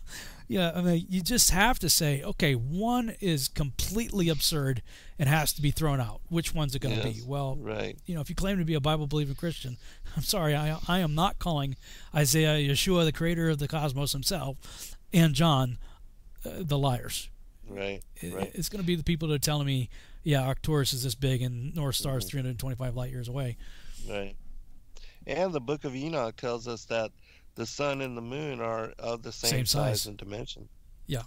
yeah, 0.51 0.73
I 0.75 0.81
mean, 0.81 1.07
you 1.09 1.23
just 1.23 1.51
have 1.51 1.79
to 1.79 1.89
say, 1.89 2.23
okay, 2.25 2.55
one 2.55 3.15
is 3.21 3.47
completely 3.47 4.29
absurd 4.29 4.83
and 5.17 5.29
has 5.29 5.53
to 5.53 5.63
be 5.63 5.71
thrown 5.71 6.01
out. 6.01 6.23
Which 6.29 6.53
one's 6.53 6.75
it 6.75 6.81
going 6.81 6.97
to 6.97 7.05
be? 7.05 7.21
Well, 7.25 7.57
right. 7.61 7.97
you 8.05 8.17
know, 8.17 8.21
if 8.21 8.29
you 8.29 8.35
claim 8.35 8.59
to 8.59 8.65
be 8.65 8.75
a 8.75 8.81
Bible 8.81 9.07
believing 9.07 9.37
Christian, 9.37 9.77
I'm 10.17 10.25
sorry, 10.25 10.57
I, 10.57 10.77
I 10.89 10.99
am 10.99 11.15
not 11.15 11.39
calling 11.39 11.77
Isaiah, 12.13 12.57
Yeshua, 12.69 13.05
the 13.05 13.13
creator 13.13 13.49
of 13.49 13.59
the 13.59 13.69
cosmos 13.69 14.11
himself, 14.11 14.97
and 15.13 15.35
John, 15.35 15.79
uh, 16.45 16.51
the 16.59 16.77
liars. 16.79 17.29
Right. 17.69 18.01
It- 18.17 18.35
Right. 18.35 18.51
It's 18.53 18.69
going 18.69 18.83
to 18.83 18.87
be 18.87 18.97
the 18.97 19.05
people 19.05 19.29
that 19.29 19.35
are 19.35 19.39
telling 19.39 19.67
me, 19.69 19.89
yeah, 20.25 20.43
Arcturus 20.43 20.93
is 20.93 21.05
this 21.05 21.15
big 21.15 21.43
and 21.43 21.75
North 21.77 21.95
Star 21.95 22.15
Mm-hmm. 22.15 22.19
is 22.27 22.31
325 22.31 22.97
light 22.97 23.11
years 23.13 23.29
away. 23.29 23.57
Right. 24.09 24.35
And 25.29 25.53
the 25.53 25.61
Book 25.61 25.85
of 25.85 25.95
Enoch 25.95 26.35
tells 26.37 26.67
us 26.67 26.87
that 26.87 27.13
the 27.57 27.67
sun 27.67 28.01
and 28.01 28.17
the 28.17 28.21
moon 28.23 28.61
are 28.61 28.93
of 28.99 29.23
the 29.23 29.33
same, 29.33 29.51
Same 29.51 29.67
size. 29.67 30.03
size 30.03 30.07
and 30.07 30.17
dimension. 30.17 30.69
Yeah. 31.07 31.23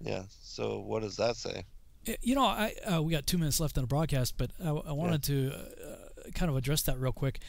Yeah. 0.00 0.24
So 0.42 0.78
what 0.80 1.02
does 1.02 1.16
that 1.16 1.36
say? 1.36 1.64
Eh, 2.06 2.16
You 2.22 2.34
know, 2.34 2.44
I 2.44 2.74
uh, 2.86 3.02
we 3.02 3.12
got 3.12 3.26
two 3.26 3.38
minutes 3.38 3.60
left 3.60 3.76
in 3.76 3.82
the 3.82 3.86
broadcast, 3.88 4.36
but 4.36 4.50
I, 4.62 4.68
I 4.70 4.92
wanted 4.92 5.22
to 5.24 5.52
uh, 5.54 6.30
kind 6.34 6.50
of 6.50 6.56
address 6.56 6.82
that 6.82 6.98
real 6.98 7.12
quick. 7.12 7.40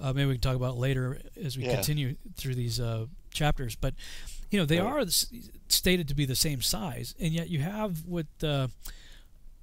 Uh, 0.00 0.12
maybe 0.12 0.26
we 0.26 0.34
can 0.34 0.40
talk 0.40 0.56
about 0.56 0.74
it 0.74 0.78
later 0.78 1.20
as 1.42 1.56
we 1.56 1.64
Yeah. 1.64 1.74
continue 1.74 2.16
through 2.36 2.54
these 2.54 2.78
uh, 2.80 3.06
chapters. 3.32 3.74
But 3.76 3.94
you 4.50 4.58
know, 4.58 4.64
they 4.66 4.78
Right. 4.80 5.02
are 5.02 5.10
stated 5.68 6.06
to 6.08 6.14
be 6.14 6.24
the 6.26 6.36
same 6.36 6.62
size, 6.62 7.14
and 7.18 7.32
yet 7.32 7.48
you 7.48 7.60
have 7.60 8.04
what 8.06 8.26
uh, 8.42 8.68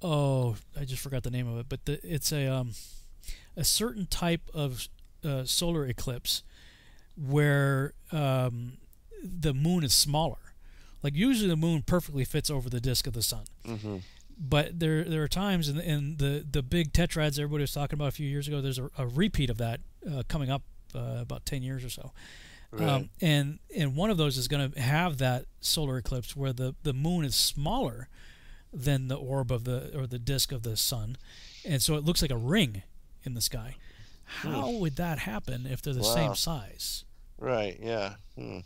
oh, 0.02 0.56
I 0.78 0.84
just 0.84 1.02
forgot 1.02 1.22
the 1.22 1.30
name 1.30 1.48
of 1.48 1.58
it, 1.58 1.66
but 1.68 1.84
the, 1.86 2.00
it's 2.02 2.32
a 2.32 2.46
um, 2.48 2.72
a 3.56 3.64
certain 3.64 4.06
type 4.06 4.42
of 4.52 4.88
uh, 5.24 5.44
solar 5.44 5.86
eclipse 5.86 6.42
where 7.16 7.92
um, 8.12 8.78
the 9.22 9.54
moon 9.54 9.84
is 9.84 9.92
smaller. 9.94 10.38
Like 11.02 11.14
usually, 11.16 11.48
the 11.48 11.56
moon 11.56 11.82
perfectly 11.82 12.24
fits 12.24 12.50
over 12.50 12.70
the 12.70 12.80
disk 12.80 13.06
of 13.06 13.12
the 13.12 13.22
sun 13.22 13.44
Mm-hmm. 13.66 13.96
but 14.38 14.78
there 14.78 15.04
there 15.04 15.22
are 15.22 15.28
times 15.28 15.68
in, 15.68 15.78
in 15.80 16.16
the 16.16 16.44
the 16.48 16.62
big 16.62 16.92
tetrads 16.92 17.38
everybody 17.38 17.62
was 17.62 17.72
talking 17.72 17.96
about 17.98 18.08
a 18.08 18.12
few 18.12 18.28
years 18.28 18.46
ago. 18.48 18.60
There's 18.60 18.78
a, 18.78 18.88
a 18.98 19.06
repeat 19.06 19.50
of 19.50 19.58
that 19.58 19.80
uh, 20.10 20.22
coming 20.28 20.50
up 20.50 20.62
uh, 20.94 21.18
about 21.20 21.44
ten 21.44 21.62
years 21.62 21.84
or 21.84 21.90
so, 21.90 22.12
Right. 22.70 22.88
um, 22.88 23.10
and 23.20 23.58
and 23.76 23.96
one 23.96 24.10
of 24.10 24.16
those 24.16 24.36
is 24.38 24.46
going 24.48 24.72
to 24.72 24.80
have 24.80 25.18
that 25.18 25.44
solar 25.60 25.98
eclipse 25.98 26.36
where 26.36 26.52
the 26.52 26.74
the 26.84 26.92
moon 26.92 27.24
is 27.24 27.34
smaller 27.34 28.08
than 28.72 29.08
the 29.08 29.16
orb 29.16 29.50
of 29.52 29.64
the 29.64 29.90
or 29.98 30.06
the 30.06 30.18
disk 30.18 30.52
of 30.52 30.62
the 30.62 30.76
sun, 30.76 31.16
and 31.64 31.82
so 31.82 31.96
it 31.96 32.04
looks 32.04 32.22
like 32.22 32.30
a 32.30 32.36
ring 32.36 32.82
in 33.24 33.34
the 33.34 33.40
sky. 33.42 33.76
How 34.24 34.70
would 34.70 34.96
that 34.96 35.18
happen 35.20 35.66
if 35.66 35.82
they're 35.82 35.94
the 35.94 36.00
Wow. 36.00 36.14
same 36.14 36.34
size? 36.34 37.04
Right. 37.38 37.78
Yeah. 37.80 38.14
Hmm. 38.36 38.60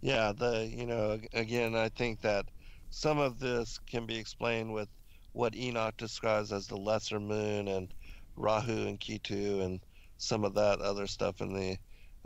Yeah. 0.00 0.32
The 0.32 0.66
you 0.66 0.86
know 0.86 1.18
again 1.32 1.74
I 1.74 1.88
think 1.88 2.20
that 2.22 2.46
some 2.90 3.18
of 3.18 3.38
this 3.38 3.78
can 3.86 4.06
be 4.06 4.16
explained 4.16 4.72
with 4.72 4.88
what 5.32 5.54
Enoch 5.56 5.96
describes 5.96 6.52
as 6.52 6.66
the 6.66 6.76
lesser 6.76 7.18
moon 7.18 7.68
and 7.68 7.92
Rahu 8.36 8.86
and 8.86 9.00
Ketu 9.00 9.62
and 9.62 9.80
some 10.18 10.44
of 10.44 10.54
that 10.54 10.80
other 10.80 11.06
stuff 11.06 11.40
in 11.40 11.52
the 11.52 11.76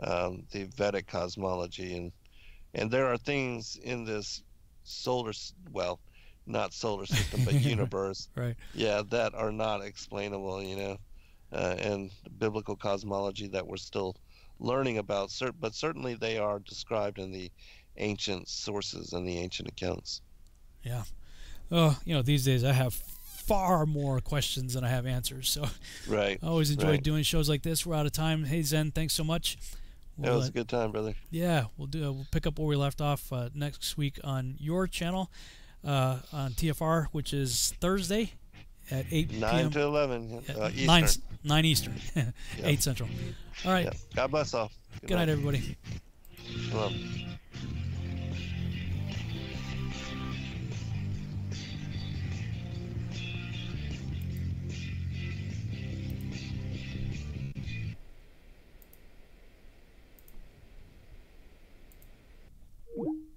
um, 0.01 0.43
the 0.51 0.65
Vedic 0.75 1.07
cosmology 1.07 1.97
and 1.97 2.11
and 2.73 2.91
there 2.91 3.07
are 3.07 3.17
things 3.17 3.77
in 3.83 4.05
this 4.05 4.43
solar 4.83 5.33
well 5.71 5.99
not 6.45 6.73
solar 6.73 7.05
system 7.05 7.43
but 7.45 7.53
universe 7.61 8.29
Right. 8.35 8.55
yeah 8.73 9.01
that 9.09 9.33
are 9.35 9.51
not 9.51 9.81
explainable 9.81 10.61
you 10.63 10.75
know 10.75 10.97
uh, 11.53 11.75
and 11.79 12.11
biblical 12.37 12.75
cosmology 12.75 13.47
that 13.47 13.65
we're 13.65 13.77
still 13.77 14.15
learning 14.59 14.97
about 14.97 15.31
but 15.59 15.73
certainly 15.73 16.15
they 16.15 16.37
are 16.37 16.59
described 16.59 17.17
in 17.17 17.31
the 17.31 17.51
ancient 17.97 18.47
sources 18.47 19.13
and 19.13 19.27
the 19.27 19.37
ancient 19.37 19.67
accounts 19.67 20.21
Yeah. 20.83 21.03
Oh, 21.71 21.99
you 22.03 22.15
know, 22.15 22.21
these 22.21 22.45
days 22.45 22.63
I 22.63 22.71
have 22.71 22.93
far 22.93 23.85
more 23.85 24.19
questions 24.21 24.73
than 24.73 24.83
I 24.83 24.89
have 24.89 25.05
answers. 25.05 25.49
So 25.49 25.65
Right, 26.07 26.39
I 26.41 26.47
always 26.47 26.71
enjoy 26.71 26.91
right. 26.91 27.03
doing 27.03 27.23
shows 27.23 27.49
like 27.49 27.63
this. 27.63 27.85
We're 27.85 27.95
out 27.95 28.05
of 28.05 28.11
time. 28.11 28.45
Hey 28.45 28.61
Zen, 28.61 28.91
thanks 28.91 29.13
so 29.13 29.23
much. 29.23 29.57
it 30.21 30.29
was 30.29 30.45
uh, 30.45 30.49
a 30.49 30.51
good 30.51 30.69
time 30.69 30.91
brother 30.91 31.15
Yeah, 31.29 31.65
we'll 31.77 31.87
do. 31.87 32.01
We'll 32.11 32.27
pick 32.31 32.47
up 32.47 32.59
where 32.59 32.67
we 32.67 32.75
left 32.75 33.01
off 33.01 33.31
uh, 33.31 33.49
next 33.53 33.97
week 33.97 34.19
on 34.23 34.55
your 34.59 34.87
channel 34.87 35.31
uh, 35.85 36.19
on 36.33 36.51
TFR, 36.51 37.07
which 37.11 37.33
is 37.33 37.73
Thursday 37.79 38.33
at 38.91 39.05
8 39.11 39.31
9 39.31 39.51
p.m. 39.51 39.71
to 39.71 39.81
11 39.81 40.43
uh, 40.57 40.69
Eastern. 40.73 40.85
9, 40.87 41.07
9 41.43 41.65
Eastern, 41.65 41.93
yeah. 42.15 42.23
8 42.63 42.83
Central. 42.83 43.09
All 43.65 43.71
right. 43.71 43.85
Yeah. 43.85 43.91
God 44.15 44.31
bless 44.31 44.53
all. 44.53 44.71
Good, 45.01 45.09
Good 45.09 45.15
night, 45.15 45.25
night, 45.25 45.29
everybody. 45.29 45.77
Shalom. 46.69 46.93
you 62.99 63.28